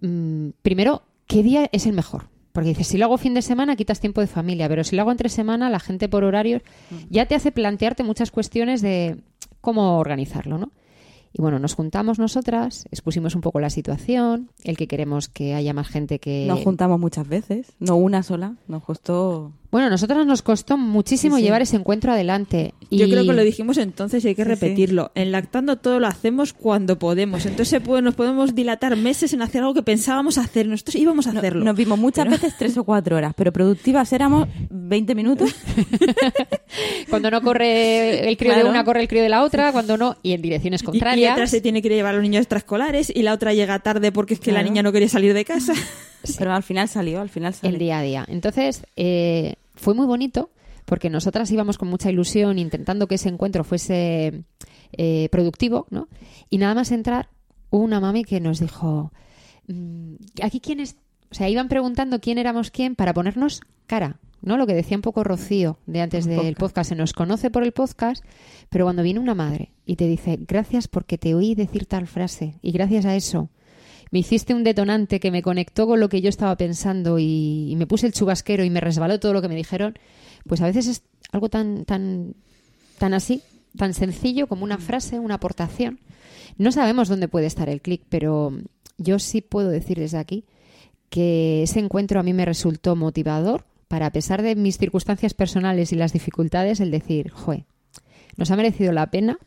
Mm, 0.02 0.50
primero, 0.62 1.02
¿qué 1.26 1.42
día 1.42 1.68
es 1.72 1.88
el 1.88 1.94
mejor? 1.94 2.30
Porque 2.52 2.70
dices, 2.70 2.88
si 2.88 3.00
lo 3.00 3.06
hago 3.06 3.18
fin 3.18 3.34
de 3.34 3.42
semana, 3.42 3.76
quitas 3.76 4.00
tiempo 4.00 4.22
de 4.22 4.28
familia, 4.28 4.70
pero 4.70 4.84
si 4.84 4.96
lo 4.96 5.02
hago 5.02 5.12
entre 5.12 5.30
semana, 5.30 5.72
la 5.72 5.80
gente 5.80 6.08
por 6.08 6.24
horarios 6.24 6.62
ya 7.10 7.26
te 7.26 7.34
hace 7.34 7.52
plantearte 7.52 8.04
muchas 8.04 8.30
cuestiones 8.30 8.84
de 8.84 9.18
cómo 9.60 9.98
organizarlo, 9.98 10.60
¿no? 10.60 10.72
Y 11.34 11.42
bueno, 11.42 11.60
nos 11.60 11.74
juntamos 11.74 12.20
nosotras, 12.20 12.86
expusimos 12.92 13.36
un 13.36 13.42
poco 13.42 13.60
la 13.60 13.70
situación, 13.70 14.52
el 14.64 14.78
que 14.78 14.88
queremos 14.88 15.28
que 15.28 15.54
haya 15.54 15.74
más 15.74 15.88
gente 15.90 16.20
que... 16.20 16.46
Nos 16.48 16.62
juntamos 16.62 16.98
muchas 16.98 17.28
veces, 17.28 17.74
no 17.80 17.98
una 17.98 18.24
sola. 18.24 18.56
Nos 18.68 18.84
costó. 18.84 19.52
Bueno, 19.76 19.88
a 19.88 19.90
nosotras 19.90 20.26
nos 20.26 20.42
costó 20.42 20.78
muchísimo 20.78 21.36
Sí, 21.36 21.42
sí. 21.42 21.46
llevar 21.48 21.62
ese 21.62 21.76
encuentro 21.76 22.14
adelante. 22.14 22.74
Y... 22.90 22.98
Yo 22.98 23.10
creo 23.10 23.26
que 23.26 23.34
lo 23.34 23.44
dijimos 23.44 23.78
entonces 23.78 24.24
y 24.24 24.30
hay 24.30 24.36
que 24.36 24.44
Sí, 24.44 24.48
repetirlo. 24.48 25.12
En 25.16 25.34
lactando 25.34 25.76
todo 25.76 26.00
lo 26.00 26.08
hacemos 26.08 26.54
cuando 26.54 26.98
podemos. 26.98 27.46
Entonces 27.46 27.82
puede- 27.82 28.02
nos 28.02 28.16
podemos 28.16 28.56
dilatar 28.56 28.96
meses 28.96 29.34
en 29.34 29.42
hacer 29.42 29.60
algo 29.64 29.74
que 29.74 29.84
pensábamos 29.84 30.38
hacer. 30.38 30.66
Nosotros 30.66 30.96
íbamos 30.96 31.28
a 31.28 31.34
No- 31.34 31.40
hacerlo. 31.40 31.66
Nos 31.66 31.76
vimos 31.76 32.00
muchas 32.00 32.30
veces 32.30 32.54
tres 32.58 32.78
o 32.78 32.86
cuatro 32.86 33.18
horas, 33.18 33.34
pero 33.36 33.52
productivas 33.52 34.14
éramos 34.14 34.48
20 34.70 35.14
minutos. 35.14 35.54
Cuando 37.10 37.30
no 37.30 37.42
corre 37.42 38.30
el 38.30 38.38
crío 38.38 38.56
de 38.56 38.64
una, 38.64 38.86
corre 38.86 39.02
el 39.02 39.08
crío 39.10 39.24
de 39.24 39.30
la 39.30 39.44
otra, 39.44 39.74
cuando 39.74 39.98
no, 39.98 40.16
y 40.24 40.32
en 40.32 40.42
direcciones 40.42 40.82
Y- 40.82 40.84
Y, 40.84 40.88
contrarias. 40.88 41.34
otra 41.34 41.48
se 41.48 41.60
tiene 41.60 41.82
que 41.82 41.90
llevar 41.90 42.14
a 42.14 42.18
los 42.18 42.24
niños 42.24 42.40
extraescolares 42.42 43.12
y 43.14 43.24
la 43.24 43.34
otra 43.34 43.54
llega 43.54 43.80
tarde 43.80 44.12
porque 44.14 44.36
es 44.36 44.40
que 44.40 44.52
la 44.54 44.64
niña 44.64 44.84
no 44.84 44.92
quería 44.92 45.10
salir 45.10 45.34
de 45.34 45.44
casa. 45.44 45.74
Pero 46.40 46.54
al 46.54 46.64
final 46.64 46.88
salió, 46.90 47.22
al 47.22 47.30
final 47.30 47.54
salió. 47.54 47.74
el 47.74 47.80
día 47.80 48.00
a 48.00 48.02
día. 48.02 48.26
Entonces, 48.28 48.82
eh, 48.96 49.56
fue 49.76 49.94
muy 49.94 50.06
bonito 50.06 50.52
porque 50.86 51.10
nosotras 51.10 51.52
íbamos 51.52 51.78
con 51.78 51.90
mucha 51.90 52.12
ilusión 52.12 52.60
intentando 52.60 53.08
que 53.08 53.16
ese 53.16 53.30
encuentro 53.30 53.64
fuese 53.64 54.44
eh, 54.94 55.30
productivo, 55.32 55.88
¿no? 55.90 56.08
Y 56.50 56.60
nada 56.60 56.76
más 56.76 56.92
entrar, 56.92 57.30
hubo 57.72 57.84
una 57.84 58.00
mami 58.00 58.24
que 58.24 58.40
nos 58.40 58.60
dijo, 58.60 59.12
mm, 59.68 60.16
aquí 60.44 60.60
quién 60.60 60.80
es, 60.80 60.98
o 61.32 61.36
sea, 61.36 61.50
iban 61.50 61.68
preguntando 61.68 62.22
quién 62.22 62.38
éramos 62.38 62.70
quién 62.70 62.96
para 62.96 63.14
ponernos 63.14 63.62
cara, 63.88 64.20
¿no? 64.42 64.58
Lo 64.58 64.68
que 64.68 64.76
decía 64.76 64.96
un 64.96 65.02
poco 65.02 65.24
Rocío 65.24 65.80
de 65.88 66.02
antes 66.02 66.26
del 66.26 66.56
podcast, 66.56 66.90
se 66.90 66.96
nos 66.96 67.14
conoce 67.14 67.50
por 67.50 67.64
el 67.64 67.72
podcast, 67.72 68.24
pero 68.70 68.86
cuando 68.86 69.02
viene 69.02 69.20
una 69.20 69.34
madre 69.34 69.72
y 69.86 69.96
te 69.96 70.08
dice, 70.08 70.38
gracias 70.40 70.88
porque 70.88 71.18
te 71.18 71.34
oí 71.34 71.56
decir 71.56 71.88
tal 71.88 72.06
frase 72.06 72.60
y 72.62 72.72
gracias 72.72 73.06
a 73.06 73.16
eso 73.16 73.50
me 74.16 74.20
hiciste 74.20 74.54
un 74.54 74.64
detonante 74.64 75.20
que 75.20 75.30
me 75.30 75.42
conectó 75.42 75.88
con 75.88 76.00
lo 76.00 76.08
que 76.08 76.22
yo 76.22 76.30
estaba 76.30 76.56
pensando 76.56 77.20
y, 77.20 77.70
y 77.70 77.76
me 77.76 77.86
puse 77.86 78.08
el 78.08 78.14
chubasquero 78.14 78.64
y 78.64 78.70
me 78.70 78.80
resbaló 78.80 79.20
todo 79.20 79.34
lo 79.34 79.42
que 79.42 79.50
me 79.50 79.58
dijeron, 79.58 80.00
pues 80.48 80.62
a 80.62 80.68
veces 80.68 80.88
es 80.88 81.04
algo 81.34 81.50
tan, 81.50 81.84
tan, 81.84 82.34
tan 82.98 83.14
así, 83.14 83.42
tan 83.78 83.94
sencillo 83.94 84.48
como 84.48 84.64
una 84.64 84.78
frase, 84.78 85.20
una 85.20 85.36
aportación. 85.36 86.00
No 86.58 86.72
sabemos 86.72 87.10
dónde 87.10 87.28
puede 87.28 87.48
estar 87.48 87.68
el 87.68 87.82
clic, 87.82 88.04
pero 88.08 88.54
yo 88.98 89.20
sí 89.20 89.42
puedo 89.42 89.68
decir 89.68 90.00
desde 90.00 90.18
aquí 90.18 90.46
que 91.10 91.64
ese 91.64 91.80
encuentro 91.80 92.18
a 92.18 92.24
mí 92.24 92.32
me 92.32 92.46
resultó 92.46 92.96
motivador 92.96 93.66
para, 93.90 94.06
a 94.06 94.12
pesar 94.14 94.44
de 94.44 94.56
mis 94.56 94.78
circunstancias 94.78 95.34
personales 95.34 95.92
y 95.92 95.98
las 95.98 96.14
dificultades, 96.14 96.80
el 96.80 96.90
decir, 96.90 97.32
jue, 97.32 97.66
nos 98.38 98.50
ha 98.50 98.56
merecido 98.56 98.94
la 98.94 99.12
pena 99.12 99.40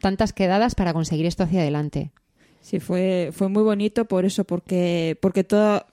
tantas 0.00 0.32
quedadas 0.32 0.74
para 0.74 0.92
conseguir 0.94 1.26
esto 1.26 1.44
hacia 1.44 1.60
adelante. 1.60 2.10
Sí, 2.66 2.80
fue, 2.80 3.30
fue 3.32 3.48
muy 3.48 3.62
bonito 3.62 4.06
por 4.06 4.24
eso, 4.24 4.42
porque, 4.42 5.16
porque 5.20 5.44
todo, 5.44 5.86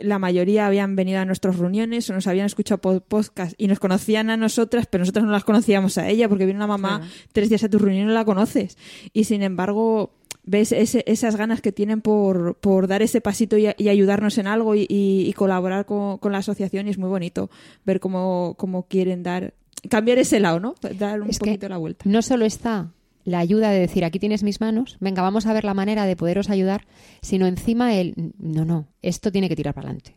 la 0.00 0.20
mayoría 0.20 0.68
habían 0.68 0.94
venido 0.94 1.18
a 1.18 1.24
nuestras 1.24 1.58
reuniones 1.58 2.08
o 2.08 2.12
nos 2.12 2.28
habían 2.28 2.46
escuchado 2.46 2.80
po- 2.80 3.00
podcast 3.00 3.54
y 3.58 3.66
nos 3.66 3.80
conocían 3.80 4.30
a 4.30 4.36
nosotras, 4.36 4.86
pero 4.88 5.02
nosotras 5.02 5.24
no 5.24 5.32
las 5.32 5.42
conocíamos 5.42 5.98
a 5.98 6.08
ella, 6.08 6.28
porque 6.28 6.44
viene 6.44 6.58
una 6.58 6.68
mamá 6.68 7.00
tres 7.32 7.48
días 7.48 7.64
a 7.64 7.68
tu 7.68 7.78
reunión 7.80 8.04
y 8.04 8.06
no 8.06 8.12
la 8.12 8.24
conoces. 8.24 8.78
Y 9.12 9.24
sin 9.24 9.42
embargo, 9.42 10.12
ves 10.44 10.70
ese- 10.70 11.02
esas 11.08 11.34
ganas 11.34 11.60
que 11.60 11.72
tienen 11.72 12.02
por, 12.02 12.54
por 12.54 12.86
dar 12.86 13.02
ese 13.02 13.20
pasito 13.20 13.58
y, 13.58 13.66
y 13.76 13.88
ayudarnos 13.88 14.38
en 14.38 14.46
algo 14.46 14.76
y, 14.76 14.82
y- 14.88 15.26
y 15.28 15.32
colaborar 15.32 15.86
con, 15.86 16.18
con 16.18 16.30
la 16.30 16.38
asociación 16.38 16.86
y 16.86 16.90
es 16.90 16.98
muy 16.98 17.08
bonito 17.08 17.50
ver 17.84 17.98
cómo, 17.98 18.54
cómo 18.58 18.84
quieren 18.86 19.24
dar, 19.24 19.54
cambiar 19.88 20.18
ese 20.18 20.38
lado, 20.38 20.60
¿no? 20.60 20.76
Dar 21.00 21.20
un 21.20 21.30
Es 21.30 21.40
poquito 21.40 21.68
la 21.68 21.78
vuelta. 21.78 22.04
No 22.06 22.22
solo 22.22 22.44
está 22.44 22.92
la 23.24 23.38
ayuda 23.40 23.70
de 23.70 23.80
decir, 23.80 24.04
aquí 24.04 24.18
tienes 24.18 24.42
mis 24.42 24.60
manos, 24.60 24.96
venga, 25.00 25.22
vamos 25.22 25.46
a 25.46 25.52
ver 25.52 25.64
la 25.64 25.74
manera 25.74 26.06
de 26.06 26.16
poderos 26.16 26.50
ayudar, 26.50 26.86
sino 27.22 27.46
encima 27.46 27.94
el, 27.94 28.32
no, 28.38 28.64
no, 28.64 28.86
esto 29.02 29.30
tiene 29.32 29.48
que 29.48 29.56
tirar 29.56 29.74
para 29.74 29.88
adelante. 29.88 30.16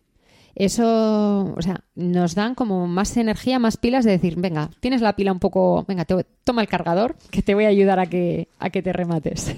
Eso, 0.55 1.53
o 1.57 1.61
sea, 1.63 1.83
nos 1.95 2.35
dan 2.35 2.53
como 2.53 2.85
más 2.87 3.17
energía, 3.17 3.57
más 3.57 3.77
pilas 3.77 4.05
de 4.05 4.11
decir, 4.11 4.35
venga, 4.37 4.69
tienes 4.79 5.01
la 5.01 5.15
pila 5.15 5.31
un 5.31 5.39
poco, 5.39 5.83
venga, 5.87 6.05
te- 6.05 6.25
toma 6.43 6.61
el 6.61 6.67
cargador, 6.67 7.15
que 7.31 7.41
te 7.41 7.55
voy 7.55 7.65
a 7.65 7.69
ayudar 7.69 7.99
a 7.99 8.05
que, 8.05 8.47
a 8.59 8.69
que 8.69 8.83
te 8.83 8.93
remates. 8.93 9.55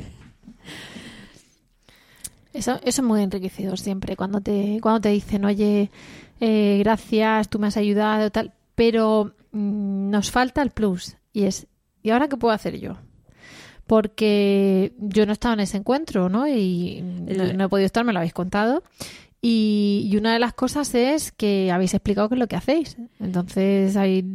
Eso, 2.54 2.80
eso 2.84 3.02
es 3.02 3.04
muy 3.04 3.22
enriquecedor 3.22 3.78
siempre, 3.78 4.16
cuando 4.16 4.40
te, 4.40 4.80
cuando 4.82 5.02
te 5.02 5.10
dicen, 5.10 5.44
oye, 5.44 5.92
eh, 6.40 6.78
gracias, 6.80 7.50
tú 7.50 7.60
me 7.60 7.68
has 7.68 7.76
ayudado, 7.76 8.32
tal, 8.32 8.54
pero 8.76 9.34
mm, 9.52 10.10
nos 10.10 10.32
falta 10.32 10.62
el 10.62 10.70
plus, 10.70 11.18
y 11.34 11.44
es, 11.44 11.68
¿y 12.02 12.12
ahora 12.12 12.30
qué 12.30 12.38
puedo 12.38 12.54
hacer 12.54 12.80
yo? 12.80 12.96
Porque 13.88 14.94
yo 14.98 15.26
no 15.26 15.32
he 15.32 15.34
estado 15.34 15.54
en 15.54 15.60
ese 15.60 15.78
encuentro, 15.78 16.30
¿no? 16.30 16.48
Y 16.48 17.02
no, 17.02 17.54
no 17.54 17.66
he 17.66 17.70
podido 17.70 17.86
estar, 17.86 18.04
me 18.04 18.14
lo 18.14 18.20
habéis 18.20 18.34
contado. 18.34 18.84
Y, 19.42 20.10
y 20.12 20.18
una 20.18 20.34
de 20.34 20.40
las 20.40 20.54
cosas 20.54 20.96
es 20.96 21.32
que 21.32 21.72
habéis 21.72 21.94
explicado 21.94 22.30
qué 22.30 22.34
es 22.36 22.40
lo 22.40 22.48
que 22.48 22.56
hacéis. 22.56 22.98
Entonces 23.20 23.96
ahí 23.96 24.26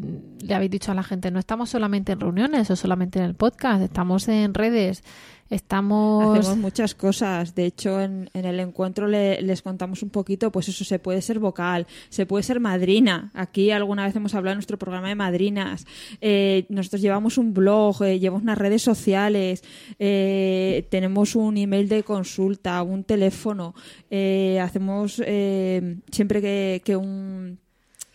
le 0.41 0.55
habéis 0.55 0.71
dicho 0.71 0.93
a 0.93 0.95
la 0.95 1.03
gente, 1.03 1.33
no 1.33 1.41
estamos 1.41 1.69
solamente 1.69 2.13
en 2.13 2.21
reuniones 2.21 2.71
o 2.71 2.77
solamente 2.77 3.19
en 3.19 3.25
el 3.25 3.35
podcast, 3.35 3.83
estamos 3.83 4.29
en 4.29 4.55
redes, 4.55 5.03
estamos... 5.51 6.39
Hacemos 6.39 6.57
muchas 6.59 6.95
cosas. 6.95 7.55
De 7.55 7.67
hecho, 7.67 8.01
en, 8.01 8.31
en 8.33 8.45
el 8.45 8.59
encuentro 8.61 9.07
le- 9.07 9.43
les 9.43 9.61
contamos 9.63 10.03
un 10.03 10.11
poquito, 10.11 10.51
pues 10.51 10.69
eso, 10.69 10.85
se 10.85 10.99
puede 10.99 11.21
ser 11.21 11.39
vocal, 11.39 11.87
se 12.09 12.25
puede 12.25 12.43
ser 12.43 12.61
madrina. 12.61 13.31
Aquí 13.35 13.71
alguna 13.71 14.07
vez 14.07 14.17
hemos 14.17 14.35
hablado 14.35 14.53
en 14.53 14.59
nuestro 14.59 14.79
programa 14.79 15.09
de 15.09 15.15
madrinas. 15.17 15.85
Eh, 16.21 16.65
nosotros 16.69 17.03
llevamos 17.03 17.37
un 17.37 17.53
blog, 17.53 18.03
eh, 18.03 18.19
llevamos 18.19 18.43
unas 18.45 18.59
redes 18.59 18.83
sociales, 18.83 19.63
eh, 19.99 20.87
tenemos 20.91 21.35
un 21.37 21.57
email 21.59 21.89
de 21.89 22.03
consulta, 22.03 22.83
un 22.83 23.05
teléfono. 23.05 23.75
eh, 24.11 24.59
hacemos 24.63 25.21
eh, 25.27 25.97
siempre 26.11 26.41
que, 26.41 26.81
que 26.85 26.97
un 26.97 27.59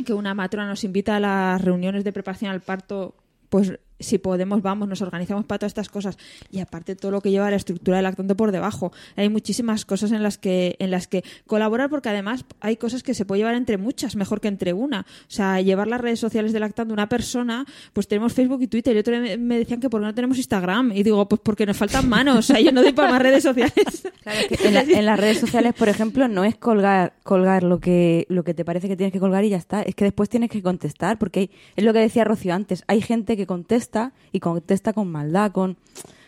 que 0.05 0.13
una 0.13 0.33
matrona 0.33 0.67
nos 0.67 0.83
invita 0.83 1.15
a 1.15 1.19
las 1.19 1.61
reuniones 1.61 2.03
de 2.03 2.11
preparación 2.11 2.51
al 2.51 2.59
parto, 2.59 3.15
pues 3.49 3.79
si 3.99 4.17
podemos, 4.17 4.61
vamos, 4.61 4.87
nos 4.87 5.01
organizamos 5.01 5.45
para 5.45 5.59
todas 5.59 5.71
estas 5.71 5.89
cosas. 5.89 6.17
Y 6.51 6.59
aparte 6.59 6.95
todo 6.95 7.11
lo 7.11 7.21
que 7.21 7.31
lleva 7.31 7.49
la 7.49 7.55
estructura 7.55 7.97
del 7.97 8.03
lactante 8.03 8.35
por 8.35 8.51
debajo. 8.51 8.91
Hay 9.15 9.29
muchísimas 9.29 9.85
cosas 9.85 10.11
en 10.11 10.21
las 10.23 10.37
que, 10.37 10.75
en 10.79 10.91
las 10.91 11.07
que 11.07 11.23
colaborar, 11.47 11.89
porque 11.89 12.09
además 12.09 12.45
hay 12.59 12.77
cosas 12.77 13.03
que 13.03 13.13
se 13.13 13.25
puede 13.25 13.39
llevar 13.39 13.55
entre 13.55 13.77
muchas, 13.77 14.15
mejor 14.15 14.41
que 14.41 14.47
entre 14.47 14.73
una. 14.73 15.01
O 15.01 15.29
sea, 15.31 15.61
llevar 15.61 15.87
las 15.87 16.01
redes 16.01 16.19
sociales 16.19 16.53
de 16.53 16.59
lactando 16.59 16.93
una 16.93 17.07
persona, 17.09 17.65
pues 17.93 18.07
tenemos 18.07 18.33
Facebook 18.33 18.61
y 18.61 18.67
Twitter. 18.67 18.95
Y 18.95 18.99
otro 18.99 19.17
me- 19.19 19.57
decían 19.59 19.79
que 19.79 19.89
por 19.89 20.01
qué 20.01 20.07
no 20.07 20.13
tenemos 20.15 20.37
Instagram. 20.37 20.91
Y 20.91 21.03
digo, 21.03 21.27
pues 21.27 21.41
porque 21.43 21.65
nos 21.65 21.77
faltan 21.77 22.09
manos. 22.09 22.37
O 22.37 22.41
sea, 22.41 22.59
yo 22.59 22.71
no 22.71 22.81
doy 22.81 22.91
para 22.93 23.11
más 23.11 23.21
redes 23.21 23.43
sociales. 23.43 23.73
En, 24.25 24.73
la- 24.73 24.81
en 24.81 25.05
las 25.05 25.19
redes 25.19 25.39
sociales, 25.39 25.73
por 25.75 25.87
ejemplo, 25.87 26.27
no 26.27 26.43
es 26.43 26.55
colgar, 26.55 27.13
colgar 27.21 27.61
lo 27.63 27.79
que, 27.79 28.25
lo 28.27 28.43
que 28.43 28.55
te 28.55 28.65
parece 28.65 28.87
que 28.87 28.97
tienes 28.97 29.13
que 29.13 29.19
colgar 29.19 29.43
y 29.43 29.49
ya 29.49 29.57
está. 29.57 29.83
Es 29.83 29.93
que 29.93 30.03
después 30.05 30.29
tienes 30.29 30.49
que 30.49 30.63
contestar, 30.63 31.19
porque 31.19 31.51
es 31.75 31.83
lo 31.83 31.93
que 31.93 31.99
decía 31.99 32.23
Rocío 32.23 32.55
antes. 32.55 32.83
Hay 32.87 33.01
gente 33.01 33.37
que 33.37 33.45
contesta 33.45 33.84
y 34.31 34.39
contesta 34.39 34.93
con 34.93 35.11
maldad, 35.11 35.51
con, 35.51 35.77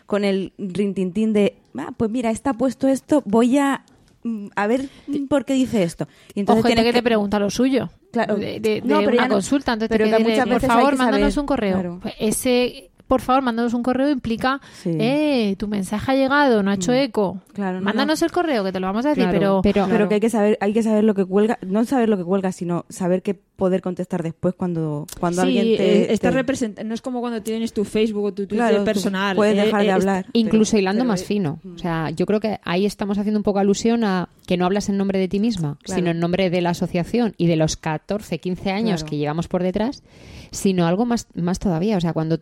con 0.06 0.24
el 0.24 0.52
rintintín 0.58 1.32
de, 1.32 1.56
ah, 1.76 1.92
pues 1.96 2.10
mira, 2.10 2.30
está 2.30 2.54
puesto 2.54 2.88
esto, 2.88 3.22
voy 3.26 3.58
a, 3.58 3.84
mm, 4.24 4.46
a 4.56 4.66
ver 4.66 4.88
por 5.28 5.44
qué 5.44 5.54
dice 5.54 5.82
esto. 5.82 6.06
Y 6.34 6.42
o 6.42 6.46
gente 6.54 6.68
tienes 6.68 6.84
que 6.84 6.92
te 6.92 7.02
pregunta 7.02 7.38
lo 7.38 7.50
suyo. 7.50 7.90
Claro. 8.12 8.36
De, 8.36 8.58
de- 8.60 8.80
No, 8.82 8.98
de 9.00 9.04
pero 9.04 9.16
ya 9.16 9.22
una 9.22 9.28
no- 9.28 9.34
consulta. 9.34 9.72
Entonces 9.74 9.96
pero 9.96 10.10
te 10.10 10.16
que 10.16 10.22
muchas 10.22 10.44
por 10.46 10.54
veces 10.54 10.70
hay 10.70 10.76
favor, 10.76 10.90
que 10.92 10.96
mándanos 10.98 11.36
un 11.36 11.46
correo. 11.46 11.74
claro. 11.74 11.98
Pues 12.02 12.14
Ese, 12.18 12.90
por 13.08 13.20
favor, 13.20 13.42
mándanos 13.42 13.74
un 13.74 13.82
correo 13.82 14.08
implica, 14.10 14.60
eh, 14.84 15.56
tu 15.58 15.66
mensaje 15.66 16.12
ha 16.12 16.14
llegado, 16.14 16.62
no 16.62 16.70
ha 16.70 16.74
hecho 16.74 16.92
eco. 16.92 17.34
Mm. 17.34 17.52
Claro, 17.54 17.78
no, 17.80 17.84
mándanos 17.84 18.22
el 18.22 18.30
correo, 18.30 18.62
que 18.62 18.70
te 18.70 18.78
lo 18.78 18.86
vamos 18.86 19.04
a 19.06 19.08
decir, 19.08 19.24
Claro, 19.24 19.60
pero... 19.62 19.86
pero 19.88 20.08
que 20.08 20.14
hay 20.14 20.20
que 20.20 20.30
saber 20.30 20.56
hay 20.60 20.72
que 20.72 20.82
saber 20.82 21.02
lo 21.02 21.14
que 21.14 21.24
cuelga 21.24 21.58
no 21.66 21.84
saber 21.84 22.08
lo 22.08 22.16
que 22.16 22.22
cuelga 22.24 22.52
sino 22.52 22.84
saber 22.88 23.22
qué 23.22 23.34
poder 23.34 23.82
contestar 23.82 24.22
después 24.22 24.54
cuando 24.54 25.06
cuando 25.18 25.42
Sí, 25.42 25.48
alguien 25.58 25.76
te, 25.76 26.02
eh, 26.02 26.12
está 26.12 26.30
te- 26.30 26.44
represent- 26.44 26.84
no 26.84 26.94
es 26.94 27.00
como 27.02 27.20
cuando 27.20 27.42
tienes 27.42 27.72
tu 27.72 27.84
Facebook 27.84 28.24
o 28.26 28.32
tu 28.32 28.46
Twitter 28.46 28.68
Claro, 28.68 28.84
personal. 28.84 29.34
puedes 29.34 29.58
eh, 29.58 29.64
dejar 29.64 29.80
de 29.82 29.88
eh, 29.88 29.92
hablar. 29.92 30.26
Incluso 30.32 30.72
pero- 30.72 30.80
hilando 30.82 31.00
pero- 31.00 31.08
más 31.08 31.24
fino. 31.24 31.58
O 31.74 31.78
sea, 31.78 32.10
yo 32.10 32.24
creo 32.26 32.38
que 32.38 32.60
ahí 32.64 32.86
estamos 32.86 33.18
haciendo 33.18 33.40
un 33.40 33.42
poco 33.42 33.58
alusión 33.58 34.04
a 34.04 34.28
que 34.46 34.56
no 34.56 34.64
hablas 34.66 34.88
en 34.88 34.96
nombre 34.96 35.18
de 35.18 35.26
ti 35.28 35.40
misma, 35.40 35.78
Claro. 35.82 35.98
sino 35.98 36.10
en 36.10 36.20
nombre 36.20 36.50
de 36.50 36.60
la 36.60 36.70
asociación 36.70 37.34
y 37.36 37.46
de 37.48 37.56
los 37.56 37.76
14, 37.76 38.38
15 38.38 38.70
años 38.70 39.00
Claro. 39.00 39.10
que 39.10 39.16
llevamos 39.16 39.48
por 39.48 39.62
detrás, 39.64 40.02
sino 40.52 40.86
algo 40.86 41.04
más, 41.06 41.26
más 41.34 41.58
todavía. 41.58 41.96
O 41.96 42.00
sea, 42.00 42.12
cuando 42.12 42.36
mm, 42.36 42.40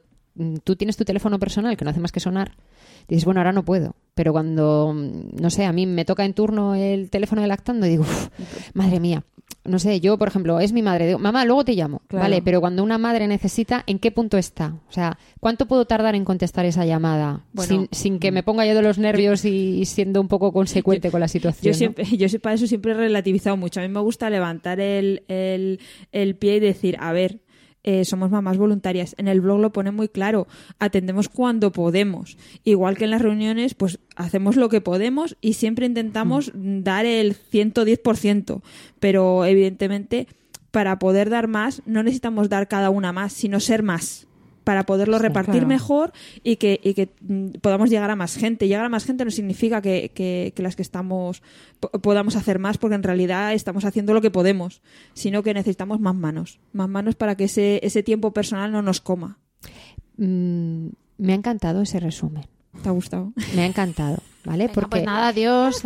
tú 0.64 0.76
tienes 0.76 0.96
tu 0.96 1.04
teléfono 1.04 1.38
personal 1.38 1.76
que 1.76 1.84
no 1.84 1.90
hace 1.90 2.00
más 2.00 2.12
que 2.12 2.20
sonar, 2.20 2.52
dices, 3.08 3.24
bueno, 3.24 3.40
ahora 3.40 3.52
no 3.52 3.64
puedo. 3.64 3.94
Pero 4.14 4.32
cuando, 4.32 4.92
mm, 4.94 5.40
no 5.40 5.50
sé, 5.50 5.64
a 5.64 5.72
mí 5.72 5.86
me 5.86 6.04
toca 6.04 6.24
en 6.24 6.34
turno 6.34 6.74
el 6.74 7.10
teléfono 7.10 7.42
de 7.42 7.48
lactando 7.48 7.86
y 7.86 7.90
digo, 7.90 8.02
"Uf, 8.02 8.28
madre 8.74 9.00
mía. 9.00 9.24
No 9.64 9.78
sé, 9.78 10.00
yo, 10.00 10.16
por 10.16 10.28
ejemplo, 10.28 10.60
es 10.60 10.72
mi 10.72 10.82
madre. 10.82 11.06
Digo, 11.08 11.18
mamá, 11.18 11.44
luego 11.44 11.64
te 11.64 11.74
llamo. 11.74 12.02
Claro. 12.06 12.22
Vale, 12.24 12.42
pero 12.42 12.60
cuando 12.60 12.82
una 12.84 12.98
madre 12.98 13.26
necesita, 13.26 13.82
¿en 13.86 13.98
qué 13.98 14.12
punto 14.12 14.38
está? 14.38 14.74
O 14.88 14.92
sea, 14.92 15.18
¿cuánto 15.40 15.66
puedo 15.66 15.84
tardar 15.86 16.14
en 16.14 16.24
contestar 16.24 16.66
esa 16.66 16.84
llamada 16.84 17.44
Bueno, 17.52 17.68
sin, 17.68 17.88
sin 17.90 18.18
que 18.18 18.30
me 18.30 18.42
ponga 18.42 18.64
yo 18.64 18.74
de 18.74 18.82
los 18.82 18.98
nervios 18.98 19.44
y, 19.44 19.84
siendo 19.84 20.20
un 20.20 20.28
poco 20.28 20.52
consecuente 20.52 21.10
con 21.10 21.20
la 21.20 21.28
situación? 21.28 21.64
Yo 21.64 21.70
¿no? 21.72 21.78
siempre, 21.78 22.04
yo 22.16 22.40
para 22.40 22.54
eso 22.54 22.66
siempre 22.66 22.92
he 22.92 22.94
relativizado 22.94 23.56
mucho. 23.56 23.80
A 23.80 23.82
mí 23.82 23.88
me 23.88 24.00
gusta 24.00 24.30
levantar 24.30 24.78
el, 24.80 25.24
el, 25.28 25.80
el 26.12 26.36
pie 26.36 26.56
y 26.56 26.60
decir, 26.60 26.96
a 27.00 27.12
ver, 27.12 27.40
eh, 27.86 28.04
somos 28.04 28.30
mamás 28.30 28.58
voluntarias. 28.58 29.14
En 29.16 29.28
el 29.28 29.40
blog 29.40 29.60
lo 29.60 29.72
pone 29.72 29.92
muy 29.92 30.08
claro. 30.08 30.48
Atendemos 30.78 31.28
cuando 31.28 31.72
podemos. 31.72 32.36
Igual 32.64 32.98
que 32.98 33.04
en 33.04 33.12
las 33.12 33.22
reuniones, 33.22 33.74
pues 33.74 34.00
hacemos 34.16 34.56
lo 34.56 34.68
que 34.68 34.80
podemos 34.80 35.36
y 35.40 35.54
siempre 35.54 35.86
intentamos 35.86 36.50
dar 36.54 37.06
el 37.06 37.36
110%. 37.36 38.60
Pero 38.98 39.44
evidentemente, 39.44 40.26
para 40.72 40.98
poder 40.98 41.30
dar 41.30 41.46
más, 41.46 41.80
no 41.86 42.02
necesitamos 42.02 42.48
dar 42.48 42.66
cada 42.66 42.90
una 42.90 43.12
más, 43.12 43.32
sino 43.32 43.60
ser 43.60 43.84
más 43.84 44.26
para 44.66 44.82
poderlo 44.84 45.20
repartir 45.20 45.52
claro. 45.52 45.68
mejor 45.68 46.12
y 46.42 46.56
que, 46.56 46.80
y 46.82 46.94
que 46.94 47.08
mm, 47.20 47.50
podamos 47.62 47.88
llegar 47.88 48.10
a 48.10 48.16
más 48.16 48.34
gente. 48.36 48.66
Llegar 48.66 48.84
a 48.84 48.88
más 48.88 49.04
gente 49.04 49.24
no 49.24 49.30
significa 49.30 49.80
que, 49.80 50.10
que- 50.12 50.52
que 50.56 50.62
las 50.64 50.74
que 50.74 50.82
estamos 50.82 51.40
po- 51.78 51.90
podamos 52.00 52.34
hacer 52.34 52.58
más 52.58 52.76
porque 52.76 52.96
en 52.96 53.04
realidad 53.04 53.54
estamos 53.54 53.84
haciendo 53.84 54.12
lo 54.12 54.20
que 54.20 54.32
podemos, 54.32 54.82
sino 55.14 55.44
que 55.44 55.54
necesitamos 55.54 56.00
más 56.00 56.16
manos, 56.16 56.58
más 56.72 56.88
manos 56.88 57.14
para 57.14 57.36
que 57.36 57.44
ese, 57.44 57.78
ese 57.84 58.02
tiempo 58.02 58.32
personal 58.32 58.72
no 58.72 58.82
nos 58.82 59.00
coma. 59.00 59.38
Mm, 60.16 60.88
me 61.18 61.32
ha 61.32 61.36
encantado 61.36 61.82
ese 61.82 62.00
resumen. 62.00 62.44
¿Te 62.82 62.88
ha 62.88 62.92
gustado? 62.92 63.32
Me 63.54 63.62
ha 63.62 63.66
encantado, 63.66 64.18
¿vale? 64.44 64.68
Porque... 64.68 64.90
Pues 64.90 65.04
nada, 65.04 65.28
adiós. 65.28 65.82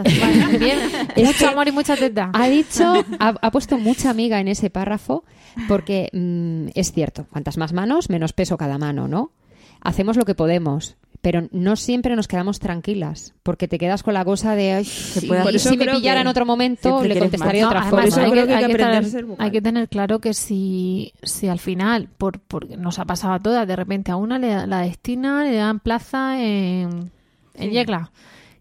Bien. 0.58 0.78
Es 1.16 1.24
Mucho 1.26 1.38
que 1.38 1.46
amor 1.46 1.68
y 1.68 1.72
mucha 1.72 1.96
teta. 1.96 2.30
Ha 2.34 2.48
dicho, 2.48 2.84
ha, 3.18 3.28
ha 3.40 3.50
puesto 3.50 3.78
mucha 3.78 4.10
amiga 4.10 4.40
en 4.40 4.48
ese 4.48 4.70
párrafo, 4.70 5.24
porque 5.68 6.08
mm, 6.12 6.68
es 6.74 6.92
cierto, 6.92 7.26
cuantas 7.30 7.56
más 7.56 7.72
manos, 7.72 8.10
menos 8.10 8.32
peso 8.32 8.56
cada 8.56 8.78
mano, 8.78 9.08
¿no? 9.08 9.32
Hacemos 9.80 10.16
lo 10.16 10.24
que 10.24 10.34
podemos, 10.34 10.96
pero 11.20 11.48
no 11.52 11.76
siempre 11.76 12.16
nos 12.16 12.28
quedamos 12.28 12.60
tranquilas, 12.60 13.34
porque 13.42 13.68
te 13.68 13.78
quedas 13.78 14.02
con 14.02 14.14
la 14.14 14.24
cosa 14.24 14.54
de, 14.54 14.72
ay, 14.72 14.84
si, 14.84 15.26
y 15.26 15.76
me 15.76 15.86
pillara 15.86 16.22
en 16.22 16.26
otro 16.26 16.46
momento, 16.46 17.02
le 17.04 17.18
contestaría 17.18 17.60
de 17.60 17.62
No, 17.62 17.68
otra 17.68 17.82
además, 17.82 18.14
forma. 18.14 18.24
hay, 18.24 18.32
que, 18.32 18.54
hay 18.54 18.72
tener, 18.72 19.26
hay 19.38 19.50
que 19.50 19.88
claro 19.88 20.18
que 20.18 20.32
si, 20.32 21.12
si 21.22 21.48
al 21.48 21.58
final, 21.58 22.08
por, 22.16 22.40
porque 22.40 22.76
nos 22.76 22.98
ha 22.98 23.04
pasado 23.04 23.34
a 23.34 23.38
todas, 23.38 23.68
de 23.68 23.76
repente 23.76 24.10
a 24.10 24.16
una 24.16 24.38
le, 24.38 24.66
la 24.66 24.80
destina, 24.80 25.44
le 25.44 25.56
dan 25.56 25.80
plaza 25.80 26.42
en, 26.42 27.10
en 27.54 27.70
Yecla 27.70 28.10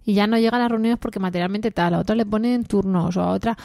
y 0.06 0.14
ya 0.16 0.28
no 0.28 0.38
llega 0.38 0.58
a 0.58 0.60
las 0.60 0.72
reuniones 0.72 0.98
porque 1.00 1.20
materialmente 1.20 1.72
tal, 1.72 1.94
a 1.94 2.00
otra 2.00 2.16
le 2.16 2.26
ponen 2.26 2.66
turnos 2.66 3.16
o 3.16 3.22
a 3.22 3.32
otra 3.32 3.56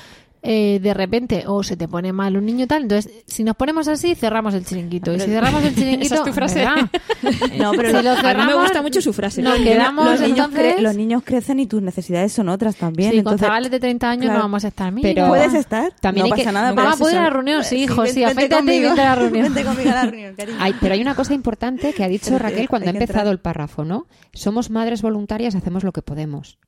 eh, 0.47 0.79
de 0.81 0.93
repente 0.93 1.45
o 1.47 1.63
se 1.63 1.75
te 1.77 1.89
pone 1.89 2.13
mal 2.13 2.37
un 2.37 2.45
niño 2.45 2.67
tal, 2.67 2.83
entonces 2.83 3.11
si 3.27 3.43
nos 3.45 3.57
ponemos 3.57 3.89
así 3.89 4.15
cerramos 4.15 4.53
el 4.53 4.65
chiringuito 4.67 5.13
y 5.15 5.19
si 5.19 5.27
cerramos 5.27 5.65
el 5.65 5.75
chiringuito 5.75 6.05
Esa 6.05 6.17
es 6.17 6.23
tu 6.25 6.33
frase. 6.35 6.59
¿verdad? 6.61 6.91
No, 7.59 7.73
pero 7.73 7.89
Si 7.89 7.95
lo- 7.95 8.03
lo 8.03 8.11
a 8.11 8.15
mí 8.17 8.23
me 8.23 8.29
cerramos, 8.29 8.61
gusta 8.63 8.83
mucho 8.83 9.01
su 9.01 9.13
frase. 9.15 9.41
Nos 9.41 9.53
Los 9.55 9.61
niños- 9.61 9.75
quedamos 9.75 10.05
los, 10.07 10.21
niños 10.21 10.39
entonces 10.47 10.77
cre- 10.77 10.81
los 10.81 10.97
niños 10.97 11.23
crecen 11.25 11.61
y 11.61 11.67
tus 11.67 11.81
necesidades 11.81 12.33
son 12.33 12.51
otras 12.51 12.77
también. 12.77 13.11
Sí, 13.11 13.17
con 13.17 13.21
entonces, 13.33 13.47
chavales 13.47 13.71
de 13.71 13.81
30 13.81 14.11
años 14.11 14.25
claro. 14.25 14.39
no 14.41 14.45
vamos 14.45 14.65
a 14.65 14.69
estar. 14.69 14.93
Mira, 14.93 15.09
Pero- 15.15 15.29
Puedes 15.29 15.55
estar, 15.55 15.93
También 16.01 16.29
no 16.29 16.35
hay 16.35 16.41
que- 16.41 16.45
pasa 16.45 16.53
nada. 16.53 16.75
Mamá, 16.75 16.97
¿puedo 16.99 17.13
ir 17.13 17.19
a 17.19 17.23
la 17.23 17.31
reunión? 17.31 17.65
Sí, 17.65 17.77
hijo, 17.85 18.05
sí, 18.07 18.23
afeítate 18.23 18.75
y 18.75 18.81
vente 18.81 19.01
a 19.01 19.05
la 19.05 19.15
reunión. 19.15 19.45
Vente 19.45 19.65
conmigo 19.65 19.91
a 19.91 19.95
la 19.95 20.03
reunión, 20.05 20.35
cariño. 20.37 20.59
Pero 20.81 20.95
hay 20.95 21.01
una 21.01 21.15
cosa 21.15 21.33
importante 21.33 21.93
que 21.95 22.05
ha 22.05 22.09
dicho 22.15 22.39
Raquel 22.39 22.69
cuando 22.69 22.89
ha 22.89 22.93
empezado 22.93 23.21
entrar. 23.21 23.33
el 23.33 23.39
párrafo, 23.41 23.85
¿no? 23.85 24.07
Somos 24.35 24.69
madres 24.69 25.01
voluntarias, 25.01 25.55
hacemos 25.55 25.85
lo 25.85 25.93
que 25.93 26.03
podemos. 26.03 26.59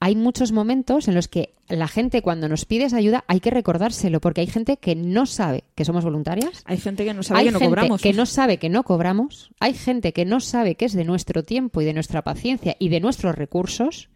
Hay 0.00 0.14
muchos 0.14 0.52
momentos 0.52 1.08
en 1.08 1.14
los 1.14 1.26
que 1.26 1.54
la 1.68 1.88
gente 1.88 2.22
cuando 2.22 2.48
nos 2.48 2.64
pide 2.64 2.84
esa 2.84 2.98
ayuda 2.98 3.24
hay 3.26 3.40
que 3.40 3.50
recordárselo, 3.50 4.20
porque 4.20 4.40
hay 4.40 4.46
gente 4.46 4.76
que 4.76 4.94
no 4.94 5.26
sabe 5.26 5.64
que 5.74 5.84
somos 5.84 6.04
voluntarias. 6.04 6.62
Hay 6.66 6.78
gente 6.78 7.04
que 7.04 7.14
no 7.14 7.22
sabe 7.22 7.40
hay 7.40 7.46
que 7.46 7.52
no 7.52 7.58
gente 7.58 7.68
cobramos. 7.68 8.02
que 8.02 8.12
no 8.12 8.26
sabe 8.26 8.58
que 8.58 8.68
no 8.68 8.84
cobramos. 8.84 9.50
Hay 9.58 9.74
gente 9.74 10.12
que 10.12 10.24
no 10.24 10.40
sabe 10.40 10.76
que 10.76 10.84
es 10.84 10.92
de 10.92 11.04
nuestro 11.04 11.42
tiempo 11.42 11.80
y 11.80 11.84
de 11.84 11.94
nuestra 11.94 12.22
paciencia 12.22 12.76
y 12.78 12.90
de 12.90 13.00
nuestros 13.00 13.34
recursos. 13.34 14.08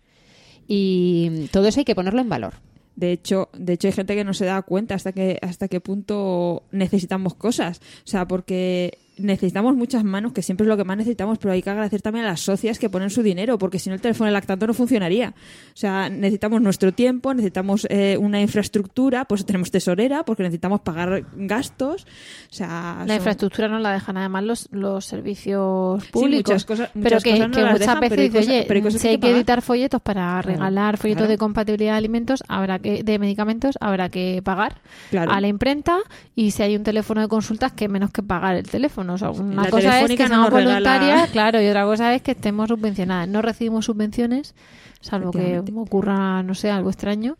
Y 0.68 1.48
todo 1.50 1.66
eso 1.66 1.80
hay 1.80 1.84
que 1.84 1.96
ponerlo 1.96 2.20
en 2.20 2.28
valor. 2.28 2.54
De 2.94 3.10
hecho, 3.10 3.48
de 3.52 3.72
hecho 3.72 3.88
hay 3.88 3.92
gente 3.92 4.14
que 4.14 4.24
no 4.24 4.34
se 4.34 4.44
da 4.44 4.62
cuenta 4.62 4.94
hasta 4.94 5.12
que 5.12 5.38
hasta 5.42 5.66
qué 5.66 5.80
punto 5.80 6.64
necesitamos 6.70 7.34
cosas, 7.34 7.80
o 8.04 8.08
sea, 8.08 8.28
porque 8.28 8.98
necesitamos 9.18 9.76
muchas 9.76 10.04
manos, 10.04 10.32
que 10.32 10.42
siempre 10.42 10.64
es 10.64 10.68
lo 10.68 10.76
que 10.76 10.84
más 10.84 10.96
necesitamos, 10.96 11.38
pero 11.38 11.52
hay 11.52 11.62
que 11.62 11.68
agradecer 11.70 12.00
también 12.02 12.24
a 12.24 12.28
las 12.28 12.40
socias 12.40 12.78
que 12.78 12.88
ponen 12.88 13.10
su 13.10 13.22
dinero, 13.22 13.58
porque 13.58 13.78
si 13.78 13.90
no 13.90 13.94
el 13.94 14.00
teléfono 14.00 14.30
lactante 14.30 14.66
no 14.66 14.72
funcionaría. 14.74 15.34
O 15.68 15.76
sea, 15.76 16.08
necesitamos 16.08 16.62
nuestro 16.62 16.92
tiempo, 16.92 17.34
necesitamos 17.34 17.86
eh, 17.90 18.16
una 18.18 18.40
infraestructura, 18.40 19.26
pues 19.26 19.44
tenemos 19.44 19.70
tesorera, 19.70 20.24
porque 20.24 20.42
necesitamos 20.42 20.80
pagar 20.80 21.24
gastos, 21.36 22.04
o 22.50 22.54
sea, 22.54 22.96
La 23.00 23.06
son- 23.08 23.16
infraestructura 23.16 23.68
no 23.68 23.78
la 23.80 23.92
dejan 23.92 24.16
además 24.16 24.44
los, 24.44 24.68
los 24.72 25.04
servicios 25.04 26.02
Sí, 26.04 26.10
públicos. 26.12 26.52
muchas 26.52 26.64
cosas- 26.64 26.90
pero 26.94 27.18
que, 27.20 27.30
cosas 27.32 27.48
no 27.48 27.54
que 27.54 27.62
las 27.62 27.72
muchas 27.72 27.80
dejan, 27.80 28.00
veces 28.00 28.16
pero 28.16 28.32
cosas- 28.32 28.48
oye, 28.48 28.64
pero 28.66 28.90
si 28.90 29.08
hay 29.08 29.14
que 29.14 29.20
que 29.20 29.26
pagar". 29.26 29.36
editar 29.36 29.62
folletos 29.62 30.00
para 30.02 30.42
regalar 30.42 30.96
folletos 30.96 31.20
claro. 31.22 31.30
de 31.32 31.38
compatibilidad 31.38 31.92
de 31.92 31.98
alimentos, 31.98 32.42
habrá 32.48 32.78
que 32.78 33.02
de 33.02 33.18
medicamentos 33.18 33.76
habrá 33.80 34.08
que 34.08 34.40
pagar 34.42 34.80
Claro. 35.10 35.32
a 35.32 35.40
la 35.40 35.48
imprenta 35.48 35.98
y 36.34 36.52
si 36.52 36.62
hay 36.62 36.76
un 36.76 36.82
teléfono 36.82 37.20
de 37.20 37.28
consultas 37.28 37.72
que 37.72 37.88
menos 37.88 38.10
que 38.10 38.22
pagar 38.22 38.56
el 38.56 38.64
teléfono. 38.68 39.01
Una 39.40 39.64
La 39.64 39.70
cosa 39.70 40.00
es 40.00 40.10
que 40.10 40.26
seamos 40.26 40.50
voluntarias, 40.50 41.30
claro, 41.30 41.60
y 41.60 41.68
otra 41.68 41.84
cosa 41.84 42.14
es 42.14 42.22
que 42.22 42.32
estemos 42.32 42.68
subvencionadas. 42.68 43.28
No 43.28 43.42
recibimos 43.42 43.84
subvenciones, 43.84 44.54
salvo 45.00 45.30
que 45.30 45.62
ocurra, 45.76 46.42
no 46.42 46.54
sé, 46.54 46.70
algo 46.70 46.90
extraño. 46.90 47.36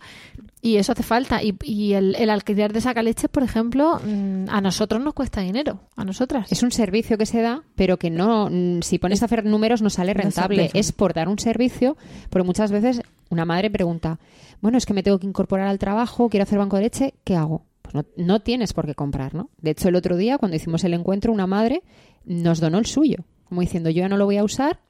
Y 0.64 0.76
eso 0.76 0.92
hace 0.92 1.02
falta. 1.02 1.42
Y, 1.42 1.56
y 1.64 1.94
el, 1.94 2.14
el 2.14 2.30
alquiler 2.30 2.72
de 2.72 2.80
sacaleches, 2.80 3.28
por 3.28 3.42
ejemplo, 3.42 4.00
mm, 4.04 4.48
a 4.48 4.60
nosotros 4.60 5.02
nos 5.02 5.12
cuesta 5.12 5.40
dinero. 5.40 5.80
A 5.96 6.04
nosotras. 6.04 6.52
Es 6.52 6.62
un 6.62 6.70
servicio 6.70 7.18
que 7.18 7.26
se 7.26 7.40
da, 7.42 7.64
pero 7.74 7.98
que 7.98 8.10
no, 8.10 8.48
mm, 8.48 8.82
si 8.82 8.98
pones 8.98 9.22
a 9.22 9.24
hacer 9.24 9.44
números 9.44 9.82
no 9.82 9.90
sale 9.90 10.14
rentable. 10.14 10.58
rentable. 10.58 10.80
Es 10.80 10.92
por 10.92 11.14
dar 11.14 11.28
un 11.28 11.40
servicio, 11.40 11.96
porque 12.30 12.46
muchas 12.46 12.70
veces 12.70 13.02
una 13.28 13.44
madre 13.44 13.70
pregunta, 13.70 14.20
bueno, 14.60 14.78
es 14.78 14.86
que 14.86 14.94
me 14.94 15.02
tengo 15.02 15.18
que 15.18 15.26
incorporar 15.26 15.66
al 15.66 15.80
trabajo, 15.80 16.28
quiero 16.28 16.44
hacer 16.44 16.58
banco 16.58 16.76
de 16.76 16.82
leche, 16.82 17.14
¿qué 17.24 17.34
hago? 17.34 17.64
No, 17.92 18.04
no 18.16 18.40
tienes 18.40 18.72
por 18.72 18.86
qué 18.86 18.94
comprar, 18.94 19.34
¿no? 19.34 19.50
De 19.58 19.70
hecho, 19.70 19.88
el 19.88 19.96
otro 19.96 20.16
día, 20.16 20.38
cuando 20.38 20.56
hicimos 20.56 20.84
el 20.84 20.94
encuentro, 20.94 21.32
una 21.32 21.46
madre 21.46 21.82
nos 22.24 22.60
donó 22.60 22.78
el 22.78 22.86
suyo, 22.86 23.24
como 23.44 23.60
diciendo, 23.60 23.90
yo 23.90 24.00
ya 24.00 24.08
no 24.08 24.16
lo 24.16 24.24
voy 24.24 24.38
a 24.38 24.44
usar, 24.44 24.80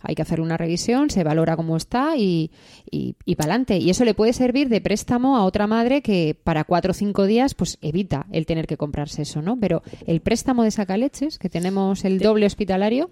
hay 0.00 0.14
que 0.14 0.22
hacer 0.22 0.40
una 0.40 0.56
revisión, 0.56 1.10
se 1.10 1.24
valora 1.24 1.56
cómo 1.56 1.76
está 1.76 2.16
y, 2.16 2.50
y, 2.90 3.16
y 3.24 3.36
para 3.36 3.52
adelante. 3.52 3.78
Y 3.78 3.90
eso 3.90 4.04
le 4.04 4.14
puede 4.14 4.32
servir 4.32 4.68
de 4.68 4.80
préstamo 4.80 5.36
a 5.36 5.44
otra 5.44 5.66
madre 5.66 6.02
que 6.02 6.36
para 6.42 6.64
cuatro 6.64 6.92
o 6.92 6.94
cinco 6.94 7.26
días 7.26 7.54
pues 7.54 7.78
evita 7.80 8.26
el 8.32 8.46
tener 8.46 8.66
que 8.66 8.76
comprarse 8.76 9.22
eso, 9.22 9.42
¿no? 9.42 9.58
Pero 9.58 9.82
el 10.06 10.20
préstamo 10.20 10.64
de 10.64 10.70
sacaleches, 10.70 11.38
que 11.38 11.48
tenemos 11.48 12.04
el 12.04 12.18
doble 12.18 12.46
hospitalario, 12.46 13.10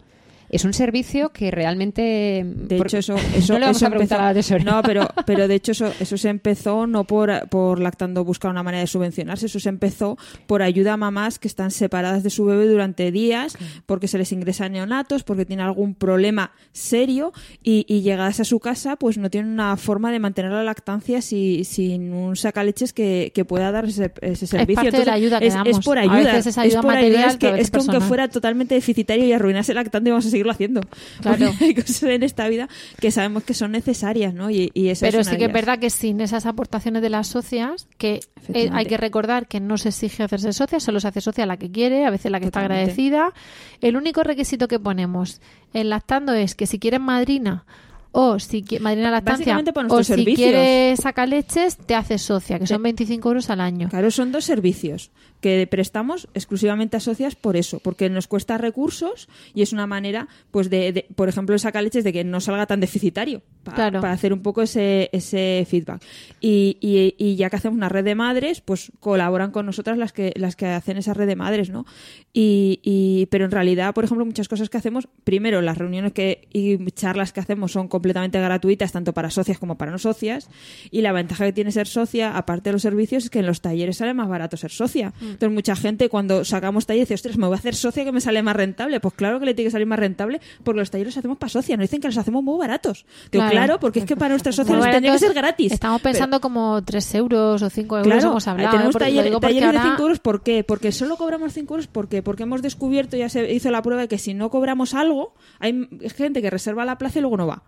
es 0.51 0.65
un 0.65 0.73
servicio 0.73 1.31
que 1.31 1.51
realmente... 1.51 2.43
De 2.45 2.77
hecho, 2.77 2.99
eso, 2.99 3.15
eso, 3.35 3.53
no 3.55 3.59
le 3.59 3.65
vamos 3.67 3.77
eso 3.79 3.87
a 3.87 3.91
preguntar 3.91 4.19
empezó- 4.19 4.23
a 4.23 4.29
la 4.29 4.35
tesorera. 4.35 4.73
No, 4.73 4.83
pero, 4.83 5.09
pero 5.27 5.49
de 5.49 5.55
hecho 5.55 5.73
eso, 5.73 5.93
eso 6.01 6.17
se 6.17 6.29
empezó 6.29 6.87
no 6.87 7.05
por, 7.05 7.49
por 7.49 7.81
lactando 7.81 8.25
buscar 8.25 8.51
una 8.51 8.63
manera 8.63 8.81
de 8.81 8.87
subvencionarse, 8.87 9.47
eso 9.47 9.61
se 9.61 9.69
empezó 9.69 10.17
por 10.47 10.63
ayuda 10.63 10.95
a 10.95 10.97
mamás 10.97 11.39
que 11.39 11.49
están 11.49 11.71
separadas 11.71 12.23
de 12.23 12.31
su 12.31 12.45
bebé 12.45 12.67
durante 12.67 13.11
días, 13.13 13.57
porque 13.87 14.09
se 14.09 14.19
les 14.19 14.33
ingresa 14.33 14.69
neonatos, 14.69 15.23
porque 15.25 15.45
tienen 15.45 15.67
algún 15.67 15.95
problema 15.95 16.53
serio 16.73 17.33
y, 17.63 17.85
y 17.89 18.03
llegadas 18.03 18.41
a 18.41 18.45
su 18.45 18.61
casa 18.61 18.97
pues 18.97 19.19
no 19.19 19.31
tienen 19.31 19.51
una 19.53 19.77
forma 19.77 20.11
de 20.13 20.19
mantener 20.19 20.53
la 20.53 20.63
lactancia 20.63 21.23
si- 21.23 21.65
sin 21.65 22.13
un 22.13 22.37
sacaleches 22.37 22.93
que, 22.93 23.33
que 23.35 23.45
pueda 23.45 23.71
dar 23.73 23.85
ese, 23.87 24.13
ese 24.23 24.47
servicio. 24.47 24.83
parte 24.83 24.99
de 24.99 25.05
la 25.05 25.13
ayuda 25.15 25.39
que 25.41 25.47
es, 25.49 25.55
damos. 25.55 25.79
es 25.79 25.85
por 25.85 25.99
A 25.99 26.03
ayuda. 26.03 26.19
veces 26.33 26.47
es 26.47 26.59
ayuda 26.59 26.83
por 26.83 26.95
material, 26.95 27.25
es 27.31 27.37
que, 27.37 27.39
pero 27.41 27.49
a 27.51 27.57
veces 27.57 27.65
es 27.67 27.71
que 27.71 27.77
aunque 27.79 27.91
personal. 27.91 28.09
fuera 28.09 28.29
totalmente 28.29 28.75
deficitario 28.75 29.25
y 29.27 29.33
arruinase 29.33 29.75
lactante 29.75 30.11
vamos 30.11 30.27
a 30.27 30.31
seguirlo 30.39 30.53
haciendo. 30.53 30.80
Claro. 31.20 31.49
Porque 31.49 31.64
hay 31.64 31.74
cosas 31.74 32.03
en 32.05 32.22
esta 32.22 32.49
vida 32.49 32.68
que 33.01 33.11
sabemos 33.11 33.43
que 33.43 33.55
son 33.55 33.72
necesarias, 33.72 34.32
¿no? 34.32 34.51
Y, 34.51 34.70
y 34.74 34.89
esa 34.89 35.07
Pero 35.07 35.24
sí 35.24 35.36
que 35.36 35.47
es 35.47 35.53
verdad 35.53 35.78
que 35.78 35.91
sin 35.91 36.20
esas 36.20 36.47
aportaciones 36.47 37.03
de 37.03 37.11
las 37.11 37.26
socias, 37.26 37.89
que 37.99 38.20
eh, 38.55 38.70
hay 38.72 38.86
que 38.86 38.97
recordar 38.97 39.47
que 39.49 39.61
no 39.61 39.78
se 39.78 39.89
exige 39.91 40.22
hacerse 40.22 40.53
socia, 40.53 40.80
solo 40.80 41.01
se 41.01 41.09
hace 41.09 41.20
socia 41.20 41.47
la 41.47 41.57
que 41.57 41.70
quiere, 41.70 42.07
a 42.07 42.11
veces 42.11 42.30
la 42.30 42.41
que 42.41 42.47
está 42.47 42.61
agradecida. 42.61 43.32
El 43.80 43.97
único 43.97 44.22
requisito 44.22 44.68
que 44.68 44.78
ponemos 44.78 45.41
en 45.74 45.91
lactando 45.91 46.32
es 46.32 46.55
que 46.55 46.66
si 46.66 46.78
quieres 46.78 47.01
madrina 47.01 47.64
o 48.13 48.39
si 48.39 48.65
madrina 48.81 49.11
lactancia 49.11 49.61
o 49.89 49.99
si 49.99 50.05
servicios. 50.05 50.37
quieres 50.37 51.01
sacar 51.01 51.29
leches, 51.29 51.77
te 51.77 51.95
haces 51.95 52.23
socia, 52.23 52.59
que 52.59 52.67
son 52.67 52.83
25 52.83 53.29
euros 53.29 53.51
al 53.51 53.61
año. 53.61 53.89
Claro, 53.89 54.11
son 54.11 54.33
dos 54.33 54.45
servicios 54.45 55.11
que 55.41 55.67
prestamos 55.71 56.27
exclusivamente 56.35 56.97
a 56.97 57.01
socias 57.01 57.37
por 57.37 57.57
eso, 57.57 57.79
porque 57.81 58.09
nos 58.11 58.27
cuesta 58.27 58.59
recursos 58.59 59.29
y 59.55 59.63
es 59.63 59.73
una 59.73 59.87
manera, 59.87 60.27
pues, 60.51 60.69
de, 60.71 60.93
de- 60.93 61.07
por 61.15 61.29
ejemplo, 61.29 61.55
el 61.55 61.61
sacaleches 61.61 62.03
de 62.03 62.13
que 62.13 62.25
no 62.25 62.41
salga 62.41 62.67
tan 62.67 62.81
deficitario, 62.81 63.43
Claro. 63.65 64.01
para 64.01 64.13
hacer 64.15 64.33
un 64.33 64.41
poco 64.41 64.63
ese, 64.63 65.11
ese 65.13 65.67
feedback. 65.69 66.03
Y, 66.41 66.77
y- 66.81 67.15
y 67.19 67.37
ya 67.37 67.51
que 67.51 67.57
hacemos 67.57 67.77
una 67.77 67.89
red 67.89 68.05
de 68.05 68.15
madres, 68.15 68.61
pues 68.61 68.91
colaboran 69.01 69.51
con 69.51 69.67
nosotras 69.67 69.99
las 69.99 70.13
que, 70.13 70.33
las 70.37 70.57
que 70.57 70.67
hacen 70.67 70.97
esa 70.97 71.13
red 71.15 71.27
de 71.27 71.37
madres, 71.37 71.69
¿no? 71.71 71.85
Y, 72.33 72.81
y- 72.83 73.27
pero 73.27 73.45
en 73.45 73.51
realidad, 73.51 73.95
por 73.95 74.05
ejemplo, 74.05 74.25
muchas 74.25 74.49
cosas 74.49 74.69
que 74.71 74.77
hacemos, 74.79 75.09
primero, 75.25 75.61
las 75.61 75.77
reuniones 75.79 76.13
que, 76.13 76.49
y 76.53 76.79
charlas 76.93 77.33
que 77.33 77.41
hacemos 77.41 77.73
son 77.73 77.89
completamente 77.89 78.41
gratuitas, 78.41 78.93
tanto 78.93 79.13
para 79.13 79.31
socias 79.31 79.59
como 79.59 79.77
para 79.77 79.91
no 79.91 79.99
socias, 79.99 80.49
y 80.91 81.03
la 81.03 81.13
ventaja 81.13 81.45
que 81.45 81.53
tiene 81.53 81.73
ser 81.73 81.87
socia, 81.87 82.37
aparte 82.37 82.69
de 82.71 82.73
los 82.75 82.83
servicios, 82.83 83.25
es 83.25 83.31
que 83.31 83.41
en 83.41 83.47
los 83.47 83.61
talleres 83.61 83.97
sale 83.99 84.15
más 84.15 84.29
barato 84.29 84.57
ser 84.57 84.71
socia. 84.71 85.13
Entonces, 85.21 85.51
mucha 85.51 85.77
gente 85.77 86.09
cuando 86.09 86.45
sacamos 86.45 86.87
talleres 86.87 87.09
dice, 87.09 87.15
ostras, 87.15 87.37
me 87.39 87.47
voy 87.47 87.55
a 87.57 87.59
hacer 87.59 87.75
socia 87.75 88.05
que 88.05 88.13
me 88.13 88.21
sale 88.21 88.43
más 88.43 88.57
rentable. 88.57 89.01
Pues 89.01 89.15
claro 89.15 89.41
que 89.41 89.47
le 89.47 89.55
tiene 89.55 89.69
que 89.69 89.73
salir 89.73 89.87
más 89.87 89.99
rentable 89.99 90.41
porque 90.65 90.79
los 90.81 90.91
talleres 90.91 91.15
los 91.15 91.19
hacemos 91.19 91.39
para 91.39 91.51
socia. 91.51 91.77
Nos 91.77 91.85
dicen 91.85 92.01
que 92.01 92.09
los 92.09 92.17
hacemos 92.19 92.43
muy 92.43 92.59
baratos. 92.59 93.05
Digo, 93.33 93.45
Claro. 93.45 93.58
Claro, 93.67 93.81
porque 93.81 94.01
es 94.01 94.05
que 94.07 94.17
para 94.17 94.31
nuestras 94.31 94.55
socias 94.57 94.77
los 94.77 94.87
tendría 94.91 95.13
que 95.13 95.19
ser 95.19 95.35
gratis. 95.35 95.73
Estamos 95.73 96.01
pensando 96.01 96.41
como 96.41 96.83
3 96.85 97.15
euros 97.17 97.63
o 97.63 97.71
5 97.71 97.99
euros, 97.99 98.13
Claro, 98.13 98.31
hemos 98.31 98.49
hablado. 98.49 98.71
tenemos 98.73 98.95
¿eh? 98.97 98.99
Taller- 98.99 99.25
digo 99.25 99.41
porque 99.41 99.55
talleres 99.55 99.73
de 99.73 99.79
ahora- 99.79 99.91
5 99.93 100.03
euros. 100.03 100.19
¿Por 100.21 100.43
qué? 100.43 100.65
Porque 100.65 100.93
solo 100.93 101.17
cobramos 101.17 101.53
5 101.53 101.75
euros. 101.75 101.87
¿Por 101.87 102.09
qué? 102.09 102.23
Porque 102.23 102.43
hemos 102.45 102.63
descubierto, 102.63 103.17
ya 103.17 103.29
se 103.29 103.53
hizo 103.53 103.71
la 103.71 103.83
prueba, 103.83 104.03
de 104.03 104.09
que 104.09 104.19
si 104.19 104.35
no 104.35 104.51
cobramos 104.51 104.95
algo, 104.95 105.35
hay 105.61 105.89
gente 106.17 106.43
que 106.43 106.51
reserva 106.51 106.85
la 106.85 106.99
plaza 106.99 107.19
y 107.19 107.23
luego 107.23 107.37
no 107.37 107.47
va. 107.47 107.63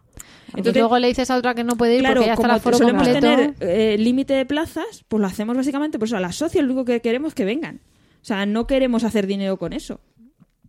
y 0.57 0.63
luego 0.73 0.99
le 0.99 1.09
dices 1.09 1.31
a 1.31 1.37
otra 1.37 1.55
que 1.55 1.63
no 1.65 1.77
puede 1.77 1.95
ir 1.95 2.01
Claro, 2.01 2.17
porque 2.17 2.27
ya 2.27 2.33
está 2.33 2.43
como 2.43 2.53
el 2.55 2.59
aforo 2.59 2.77
solemos 2.79 3.03
completo. 3.09 3.27
tener 3.29 3.55
eh, 3.61 3.97
límite 3.99 4.35
de 4.35 4.47
plazas, 4.47 5.05
pues 5.09 5.21
lo 5.21 5.27
hacemos 5.27 5.57
básicamente, 5.57 5.99
pues 5.99 6.13
a 6.13 6.21
las 6.21 6.37
socias 6.37 6.65
lo 6.65 6.73
único 6.73 6.85
que 6.85 7.01
queremos 7.01 7.29
es 7.29 7.35
que 7.35 7.45
vengan. 7.45 7.81
O 8.21 8.25
sea, 8.25 8.45
no 8.47 8.67
queremos 8.67 9.05
hacer 9.05 9.27
dinero 9.27 9.57
con 9.59 9.73
eso. 9.73 10.01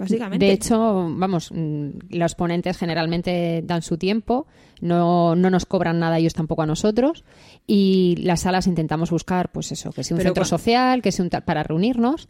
Básicamente. 0.02 0.46
De 0.46 0.52
hecho, 0.52 1.08
vamos, 1.16 1.52
mm, 1.52 1.90
los 2.10 2.36
ponentes 2.36 2.78
generalmente 2.78 3.62
dan 3.66 3.82
su 3.82 3.98
tiempo, 3.98 4.48
no, 4.82 5.36
no 5.36 5.50
nos 5.50 5.66
cobran 5.66 6.00
nada 6.00 6.18
ellos 6.20 6.34
tampoco 6.34 6.62
a 6.64 6.66
nosotros 6.66 7.24
y 7.68 8.18
las 8.22 8.42
salas 8.42 8.68
intentamos 8.68 9.12
buscar, 9.12 9.52
pues 9.52 9.72
eso, 9.72 9.92
que 9.92 10.04
sea 10.04 10.16
un 10.16 10.20
Pero 10.20 10.30
centro 10.30 10.46
social, 10.46 11.02
que 11.02 11.12
sea 11.12 11.24
un 11.24 11.30
tal- 11.30 11.44
para 11.44 11.64
reunirnos, 11.64 12.28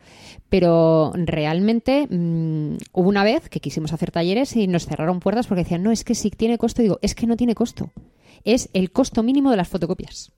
pero 0.49 1.11
realmente 1.15 2.07
mm, 2.09 2.75
hubo 2.93 3.09
una 3.09 3.23
vez 3.23 3.49
que 3.49 3.59
quisimos 3.59 3.93
hacer 3.93 4.11
talleres 4.11 4.55
y 4.55 4.67
nos 4.67 4.85
cerraron 4.85 5.19
puertas 5.19 5.47
porque 5.47 5.63
decían, 5.63 5.83
no, 5.83 5.91
es 5.91 6.03
que 6.03 6.13
sí 6.15 6.29
tiene 6.29 6.57
costo. 6.57 6.81
Digo, 6.81 6.99
es 7.01 7.15
que 7.15 7.25
no 7.27 7.37
tiene 7.37 7.55
costo, 7.55 7.91
es 8.43 8.69
el 8.73 8.91
costo 8.91 9.23
mínimo 9.23 9.49
de 9.51 9.57
las 9.57 9.67
fotocopias. 9.69 10.31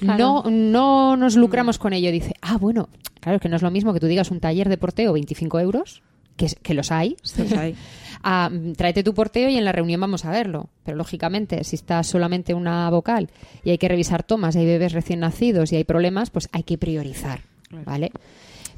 Claro. 0.00 0.42
No, 0.44 0.50
no 0.50 1.16
nos 1.16 1.34
lucramos 1.36 1.78
con 1.78 1.92
ello. 1.92 2.12
Dice, 2.12 2.34
ah, 2.42 2.56
bueno, 2.58 2.88
claro, 3.20 3.40
que 3.40 3.48
no 3.48 3.56
es 3.56 3.62
lo 3.62 3.70
mismo 3.70 3.92
que 3.92 4.00
tú 4.00 4.06
digas 4.06 4.30
un 4.30 4.38
taller 4.38 4.68
de 4.68 4.76
porteo 4.76 5.12
25 5.12 5.58
euros, 5.60 6.02
que, 6.38 6.74
los 6.74 6.90
hay. 6.92 7.16
Los 7.36 7.52
hay. 7.52 7.74
Ah, 8.20 8.50
tráete 8.76 9.04
tu 9.04 9.14
porteo 9.14 9.48
y 9.48 9.56
en 9.58 9.64
la 9.64 9.70
reunión 9.70 10.00
vamos 10.00 10.24
a 10.24 10.32
verlo. 10.32 10.70
Pero 10.84 10.96
lógicamente, 10.96 11.62
si 11.62 11.76
está 11.76 12.02
solamente 12.02 12.52
una 12.52 12.90
vocal 12.90 13.30
y 13.62 13.70
hay 13.70 13.78
que 13.78 13.86
revisar 13.86 14.24
tomas, 14.24 14.56
y 14.56 14.58
hay 14.58 14.66
bebés 14.66 14.92
recién 14.92 15.20
nacidos 15.20 15.72
y 15.72 15.76
hay 15.76 15.84
problemas, 15.84 16.30
pues 16.30 16.48
hay 16.50 16.64
que 16.64 16.78
priorizar, 16.78 17.42
¿vale? 17.84 18.10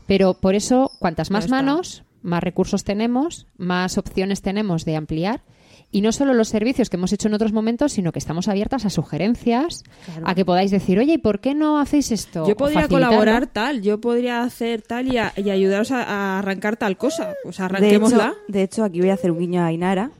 Pero 0.06 0.34
por 0.34 0.54
eso, 0.54 0.90
cuantas 0.98 1.30
más 1.30 1.48
manos, 1.48 2.02
más 2.22 2.42
recursos 2.42 2.84
tenemos, 2.84 3.46
más 3.56 3.96
opciones 3.96 4.42
tenemos 4.42 4.84
de 4.84 4.96
ampliar. 4.96 5.40
Y 5.93 6.03
no 6.03 6.12
solo 6.12 6.34
los 6.34 6.49
servicios 6.49 6.88
que 6.88 6.97
hemos 6.97 7.12
hecho 7.12 7.26
en 7.26 7.34
otros 7.34 7.53
momentos, 7.53 7.93
sino 7.93 8.12
que 8.12 8.20
estamos 8.20 8.47
abiertas 8.47 8.84
a 8.84 8.91
sugerencias, 8.91 9.82
a 10.24 10.34
que 10.36 10.45
podáis 10.45 10.70
decir, 10.70 10.99
oye, 11.01 11.14
¿y 11.14 11.18
por 11.18 11.41
qué 11.41 11.55
no 11.55 11.80
hacéis 11.80 12.12
esto? 12.12 12.47
Yo 12.47 12.57
podría 12.57 12.86
colaborar 12.86 13.47
tal, 13.49 13.82
yo 13.82 14.01
podría 14.01 14.43
hacer 14.43 14.82
tal 14.82 15.12
y, 15.12 15.18
a- 15.18 15.32
y 15.36 15.51
ayudaros 15.51 15.91
a, 15.91 16.03
a 16.05 16.38
arrancar 16.38 16.76
tal 16.76 16.97
cosa. 16.97 17.34
Pues 17.43 17.57
De 17.57 17.64
hecho, 17.64 17.64
arranquémosla. 17.64 18.34
de 18.47 18.62
hecho, 18.62 18.84
aquí 18.84 19.01
voy 19.01 19.11
a 19.11 19.14
hacer 19.14 19.32
un 19.32 19.41
guiño 19.41 19.62
a 19.62 19.66
Ainara. 19.66 20.11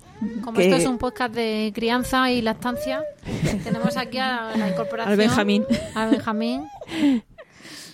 Como 0.43 0.57
que- 0.59 0.65
esto 0.65 0.77
es 0.77 0.87
un 0.87 0.99
podcast 0.99 1.35
de 1.35 1.71
crianza 1.75 2.31
y 2.33 2.43
lactancia, 2.43 3.05
tenemos 3.65 3.97
aquí 3.97 4.19
a 4.19 4.51
la 4.57 4.69
incorporación. 4.69 5.13
Al 5.13 5.17
Benjamín. 5.17 5.65
A 5.95 6.07
Benjamín. 6.07 6.65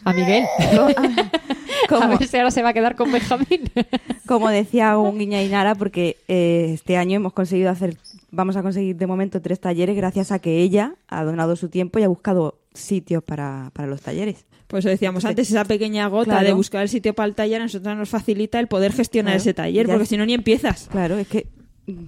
A 0.07 0.13
Miguel. 0.13 0.45
Como- 1.89 2.03
A 2.03 2.07
ver 2.09 2.27
si 2.27 2.37
ahora 2.37 2.51
se 2.51 2.63
va 2.63 2.71
a 2.71 2.73
quedar 2.73 2.97
con 2.97 3.13
Benjamín. 3.13 3.71
Como 4.27 4.49
decía 4.49 4.97
un 4.99 5.19
guiño 5.19 5.37
a 5.37 5.41
Ainara, 5.41 5.75
porque 5.75 6.17
eh, 6.29 6.71
este 6.75 6.97
año 6.97 7.17
hemos 7.17 7.33
conseguido 7.33 7.71
hacer, 7.71 7.97
vamos 8.31 8.57
a 8.57 8.63
conseguir 8.63 8.97
de 8.97 9.07
momento 9.07 9.41
tres 9.41 9.61
talleres 9.61 9.97
gracias 9.97 10.33
a 10.33 10.39
que 10.39 10.59
ella 10.63 10.95
ha 11.09 11.23
donado 11.25 11.55
su 11.57 11.69
tiempo 11.69 11.99
y 11.99 12.03
ha 12.03 12.09
buscado 12.09 12.59
sitios 12.75 13.23
para, 13.23 13.71
para 13.73 13.89
los 13.89 14.01
talleres. 14.03 14.45
Pues 14.67 14.85
eso 14.85 14.89
decíamos 14.91 15.25
antes, 15.25 15.49
esa 15.49 15.65
pequeña 15.65 16.09
gota 16.09 16.33
Claro. 16.33 16.47
de 16.47 16.53
buscar 16.55 16.83
el 16.83 16.89
sitio 16.89 17.15
para 17.15 17.29
el 17.29 17.35
taller 17.37 17.61
a 17.61 17.65
nosotros 17.65 17.97
nos 17.97 18.09
facilita 18.09 18.59
el 18.59 18.67
poder 18.67 18.93
gestionar 18.93 19.33
Claro. 19.35 19.41
ese 19.43 19.55
taller, 19.55 19.87
porque 19.87 20.07
si 20.07 20.17
no 20.17 20.27
ni 20.27 20.35
empiezas. 20.35 20.89
Claro, 20.91 21.17
es 21.19 21.29
que 21.29 21.47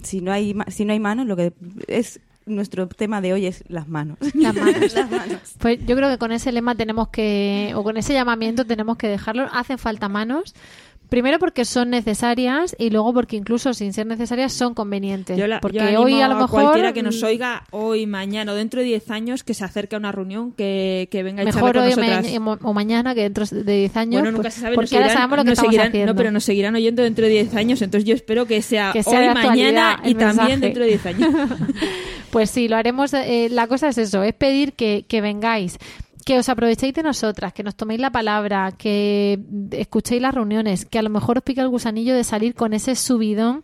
si 0.03 0.20
no 0.20 0.32
hay 0.32 0.55
ma- 0.55 0.66
si 0.68 0.84
no 0.84 0.92
hay 0.92 0.99
manos, 0.99 1.26
lo 1.26 1.36
que 1.36 1.53
es 1.86 2.18
nuestro 2.49 2.88
tema 2.88 3.20
de 3.20 3.32
hoy 3.32 3.46
es 3.46 3.64
las 3.68 3.88
manos. 3.88 4.18
Las 4.34 4.55
manos. 4.55 4.92
Las 4.94 5.11
manos. 5.11 5.40
Pues 5.59 5.78
yo 5.86 5.96
creo 5.96 6.09
que 6.11 6.18
con 6.18 6.32
ese 6.32 6.53
lema 6.53 6.74
tenemos 6.74 7.09
que, 7.09 7.72
o 7.74 7.82
con 7.82 7.96
ese 7.96 8.12
llamamiento 8.12 8.64
tenemos 8.64 8.96
que 8.96 9.09
dejarlo. 9.09 9.49
Hacen 9.53 9.78
falta 9.78 10.09
manos. 10.09 10.55
Primero 11.09 11.38
porque 11.38 11.64
son 11.64 11.90
necesarias 11.90 12.76
y 12.78 12.90
luego 12.90 13.14
porque 13.14 13.36
incluso 13.36 13.72
sin 13.72 13.92
ser 13.94 14.06
necesarias 14.06 14.52
son 14.52 14.74
convenientes. 14.74 15.38
Yo, 15.38 15.46
la, 15.46 15.61
porque 15.61 15.78
yo 15.92 16.02
hoy 16.02 16.20
a 16.20 16.28
lo 16.28 16.34
mejor 16.36 16.62
cualquiera 16.62 16.92
que 16.92 17.02
nos 17.02 17.22
mm, 17.22 17.24
oiga 17.26 17.64
hoy, 17.70 18.06
mañana 18.06 18.52
o 18.52 18.54
dentro 18.54 18.80
de 18.80 18.86
10 18.86 19.11
años 19.11 19.42
que 19.42 19.54
se 19.54 19.64
acerque 19.64 19.96
a 19.96 19.98
una 19.98 20.12
reunión, 20.12 20.52
que, 20.52 21.09
que 21.11 21.22
venga 21.22 21.42
y 21.42 21.46
mejor 21.46 21.74
con 21.74 21.82
hoy 21.84 21.92
o, 21.92 21.96
nosotras. 21.96 22.40
ma- 22.40 22.59
o 22.62 22.74
mañana 22.74 23.14
que 23.14 23.22
dentro 23.22 23.44
de 23.50 23.76
10 23.78 23.96
años. 23.96 24.20
Bueno, 24.20 24.32
nunca 24.32 24.42
pues, 24.42 24.54
se 24.54 24.61
sabe. 24.61 24.74
Porque 24.74 24.96
ahora 24.96 25.09
sabemos 25.12 25.38
lo 25.38 25.44
que 25.44 25.50
estamos 25.52 25.72
seguirán- 25.72 25.88
haciendo. 25.88 26.12
No, 26.12 26.16
pero 26.16 26.30
nos 26.30 26.44
seguirán 26.44 26.74
oyendo 26.74 27.02
dentro 27.02 27.24
de 27.24 27.30
10 27.30 27.54
años. 27.54 27.80
Entonces 27.82 28.06
yo 28.06 28.14
espero 28.14 28.44
que 28.46 28.61
sea, 28.61 28.90
Que 28.92 29.02
sea 29.02 29.20
hoy, 29.20 29.28
mañana 29.34 30.00
y 30.04 30.14
mensaje. 30.14 30.36
también 30.36 30.61
dentro 30.61 30.82
de 30.84 30.88
10 30.90 31.06
años. 31.06 31.34
Pues 32.30 32.50
sí, 32.50 32.68
lo 32.68 32.76
haremos. 32.76 33.14
eh, 33.14 33.48
la 33.50 33.66
cosa 33.68 33.88
es 33.88 33.96
eso, 33.96 34.22
es 34.22 34.34
pedir 34.34 34.74
que, 34.74 35.06
que 35.09 35.22
vengáis, 35.22 35.78
que 36.29 36.39
os 36.39 36.51
aprovechéis 36.51 36.93
de 36.93 37.03
nosotras, 37.03 37.55
que 37.55 37.62
nos 37.62 37.74
toméis 37.74 37.99
la 37.99 38.12
palabra, 38.12 38.72
que 38.76 39.41
escuchéis 39.70 40.20
las 40.20 40.35
reuniones, 40.35 40.85
que 40.85 40.99
a 40.99 41.03
lo 41.03 41.09
mejor 41.09 41.39
os 41.39 41.43
pique 41.43 41.62
el 41.62 41.70
gusanillo 41.70 42.14
de 42.14 42.22
salir 42.22 42.55
con 42.55 42.74
ese 42.74 42.97
subidón 42.97 43.62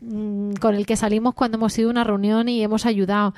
mm, 0.00 0.52
con 0.60 0.76
el 0.76 0.86
que 0.86 0.94
salimos 0.94 1.34
cuando 1.34 1.56
hemos 1.56 1.76
ido 1.76 1.88
a 1.88 1.90
una 1.90 2.04
reunión 2.04 2.48
y 2.48 2.62
hemos 2.62 2.86
ayudado. 2.86 3.34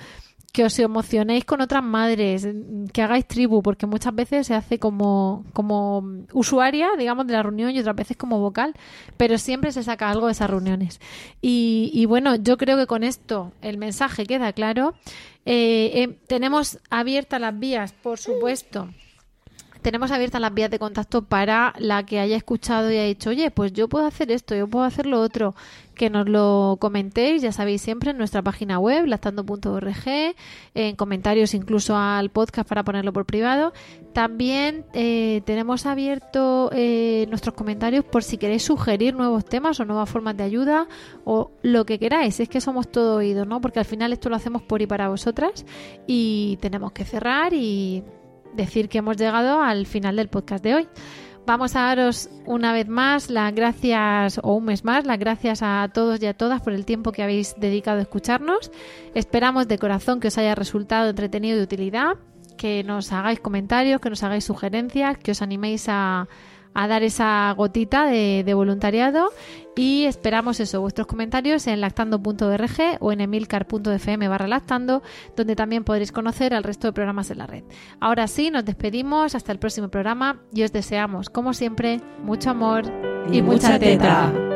Que 0.57 0.64
os 0.64 0.78
emocionéis 0.78 1.44
con 1.44 1.61
otras 1.61 1.84
madres, 1.84 2.48
que 2.94 3.02
hagáis 3.02 3.26
tribu, 3.26 3.61
porque 3.61 3.84
muchas 3.84 4.14
veces 4.14 4.46
se 4.46 4.54
hace 4.54 4.78
como, 4.78 5.44
como 5.52 6.02
usuaria, 6.32 6.88
digamos, 6.96 7.26
de 7.26 7.34
la 7.34 7.42
reunión 7.42 7.72
y 7.72 7.78
otras 7.78 7.94
veces 7.94 8.16
como 8.16 8.40
vocal, 8.40 8.72
pero 9.18 9.36
siempre 9.36 9.70
se 9.70 9.82
saca 9.82 10.09
algo 10.09 10.26
de 10.28 10.32
esas 10.32 10.48
reuniones. 10.48 10.98
Y, 11.42 11.90
y 11.92 12.07
bueno, 12.07 12.36
yo 12.36 12.57
creo 12.57 12.78
que 12.78 12.86
con 12.86 13.04
esto 13.04 13.52
el 13.61 13.76
mensaje 13.76 14.24
queda 14.24 14.54
claro. 14.54 14.94
Eh, 15.44 15.90
eh, 15.94 16.18
tenemos 16.26 16.78
abiertas 16.88 17.38
las 17.38 17.59
vías, 17.59 17.92
por 17.92 18.18
supuesto. 18.18 18.88
Tenemos 19.87 20.11
abiertas 20.11 20.41
las 20.41 20.53
vías 20.53 20.68
de 20.68 20.80
contacto 20.80 21.22
para 21.22 21.72
la 21.78 22.05
que 22.05 22.18
haya 22.18 22.37
escuchado 22.37 22.91
y 22.91 22.95
haya 22.95 23.05
dicho, 23.05 23.30
oye, 23.30 23.53
pues 23.53 23.72
yo 23.72 23.89
puedo 23.89 24.05
hacer 24.05 24.32
esto, 24.32 24.57
yo 24.57 24.66
puedo 24.66 24.84
hacer 24.84 25.07
lo 25.07 25.20
otro. 25.20 25.55
Que 25.95 26.11
nos 26.11 26.28
lo 26.28 26.76
comentéis, 26.80 27.41
ya 27.41 27.53
sabéis, 27.53 27.82
siempre 27.82 28.11
en 28.11 28.18
nuestra 28.18 28.43
página 28.43 28.80
web, 28.80 29.07
lactando.org, 29.07 30.34
en 30.74 30.97
comentarios 30.97 31.55
incluso 31.55 31.97
al 31.97 32.30
podcast 32.30 32.68
para 32.68 32.82
ponerlo 32.82 33.12
por 33.12 33.26
privado. 33.26 33.72
También 34.12 34.84
eh, 34.93 35.43
tenemos 35.47 35.87
abierto 35.87 36.68
eh, 36.72 37.26
nuestros 37.28 37.55
comentarios 37.55 38.05
por 38.05 38.24
si 38.24 38.39
queréis 38.39 38.64
sugerir 38.64 39.14
nuevos 39.14 39.45
temas 39.45 39.78
o 39.78 39.84
nuevas 39.84 40.11
formas 40.11 40.37
de 40.37 40.43
ayuda 40.43 40.89
o 41.24 41.53
lo 41.62 41.87
que 41.87 42.01
queráis. 42.01 42.41
Es 42.41 42.49
que 42.49 42.61
somos 42.61 42.91
todo 42.91 43.18
oídos, 43.18 43.47
¿no? 43.47 43.61
Porque 43.61 43.78
al 43.78 43.84
final 43.84 44.12
esto 44.12 44.30
lo 44.30 44.34
hacemos 44.34 44.62
por 44.62 44.82
y 44.82 44.89
para 44.89 45.09
vosotras 45.09 45.64
y 46.09 46.59
tenemos 46.61 46.91
que 46.91 47.05
cerrar 47.05 47.55
y 47.55 48.03
decir 48.57 48.88
que 48.88 48.98
hemos 48.98 49.16
llegado 49.16 49.62
al 49.62 49.86
final 49.86 50.16
del 50.16 50.28
podcast 50.28 50.64
de 50.64 50.74
hoy. 50.74 50.88
Vamos 51.46 51.76
a 51.76 51.82
daros 51.82 52.28
una 52.44 52.72
vez 52.72 52.88
más 52.88 53.30
las 53.30 53.54
gracias, 53.54 54.40
o 54.42 54.54
un 54.54 54.64
mes 54.64 54.84
más, 54.84 55.07
las 55.07 55.18
gracias 55.18 55.62
a 55.62 55.88
todos 55.94 56.20
y 56.20 56.26
a 56.26 56.34
todas 56.34 56.61
por 56.61 56.72
el 56.72 56.84
tiempo 56.84 57.12
que 57.12 57.22
habéis 57.22 57.54
dedicado 57.57 57.98
a 57.98 58.02
escucharnos. 58.02 58.72
Esperamos 59.14 59.68
de 59.68 59.78
corazón 59.78 60.18
que 60.18 60.26
os 60.26 60.38
haya 60.38 60.57
resultado 60.57 61.09
entretenido 61.09 61.54
y 61.54 61.59
de 61.59 61.64
utilidad, 61.64 62.16
que 62.59 62.82
nos 62.82 63.12
hagáis 63.12 63.38
comentarios, 63.38 64.00
que 64.00 64.11
nos 64.11 64.24
hagáis 64.24 64.44
sugerencias, 64.44 65.18
que 65.18 65.30
os 65.30 65.40
animéis 65.40 65.86
a, 65.88 66.26
a 66.77 66.87
dar 66.89 67.03
esa 67.03 67.53
gotita 67.57 68.07
de, 68.07 68.43
de 68.45 68.55
voluntariado 68.55 69.31
y 69.77 70.05
esperamos 70.07 70.59
eso, 70.61 70.81
vuestros 70.81 71.07
comentarios 71.07 71.66
en 71.66 71.81
lactando.org 71.81 72.97
o 73.01 73.12
en 73.12 73.20
emilcar.fm 73.20 74.29
barra 74.29 74.47
lactando, 74.47 75.03
donde 75.37 75.55
también 75.55 75.85
podréis 75.85 76.12
conocer 76.12 76.55
al 76.55 76.64
resto 76.64 76.87
de 76.87 76.93
programas 76.93 77.31
en 77.31 77.39
la 77.39 77.47
red. 77.47 77.64
Ahora 78.01 78.27
sí, 78.27 78.51
nos 78.51 78.64
despedimos 78.64 79.35
hasta 79.35 79.53
el 79.53 79.59
próximo 79.59 79.89
programa 79.89 80.41
y 80.53 80.62
os 80.62 80.72
deseamos, 80.72 81.29
como 81.29 81.53
siempre, 81.53 82.01
mucho 82.22 82.51
amor 82.51 82.85
y, 83.31 83.39
Y 83.39 83.43
mucha, 83.43 83.68
mucha 83.68 83.79
teta. 83.79 84.33
teta. 84.33 84.55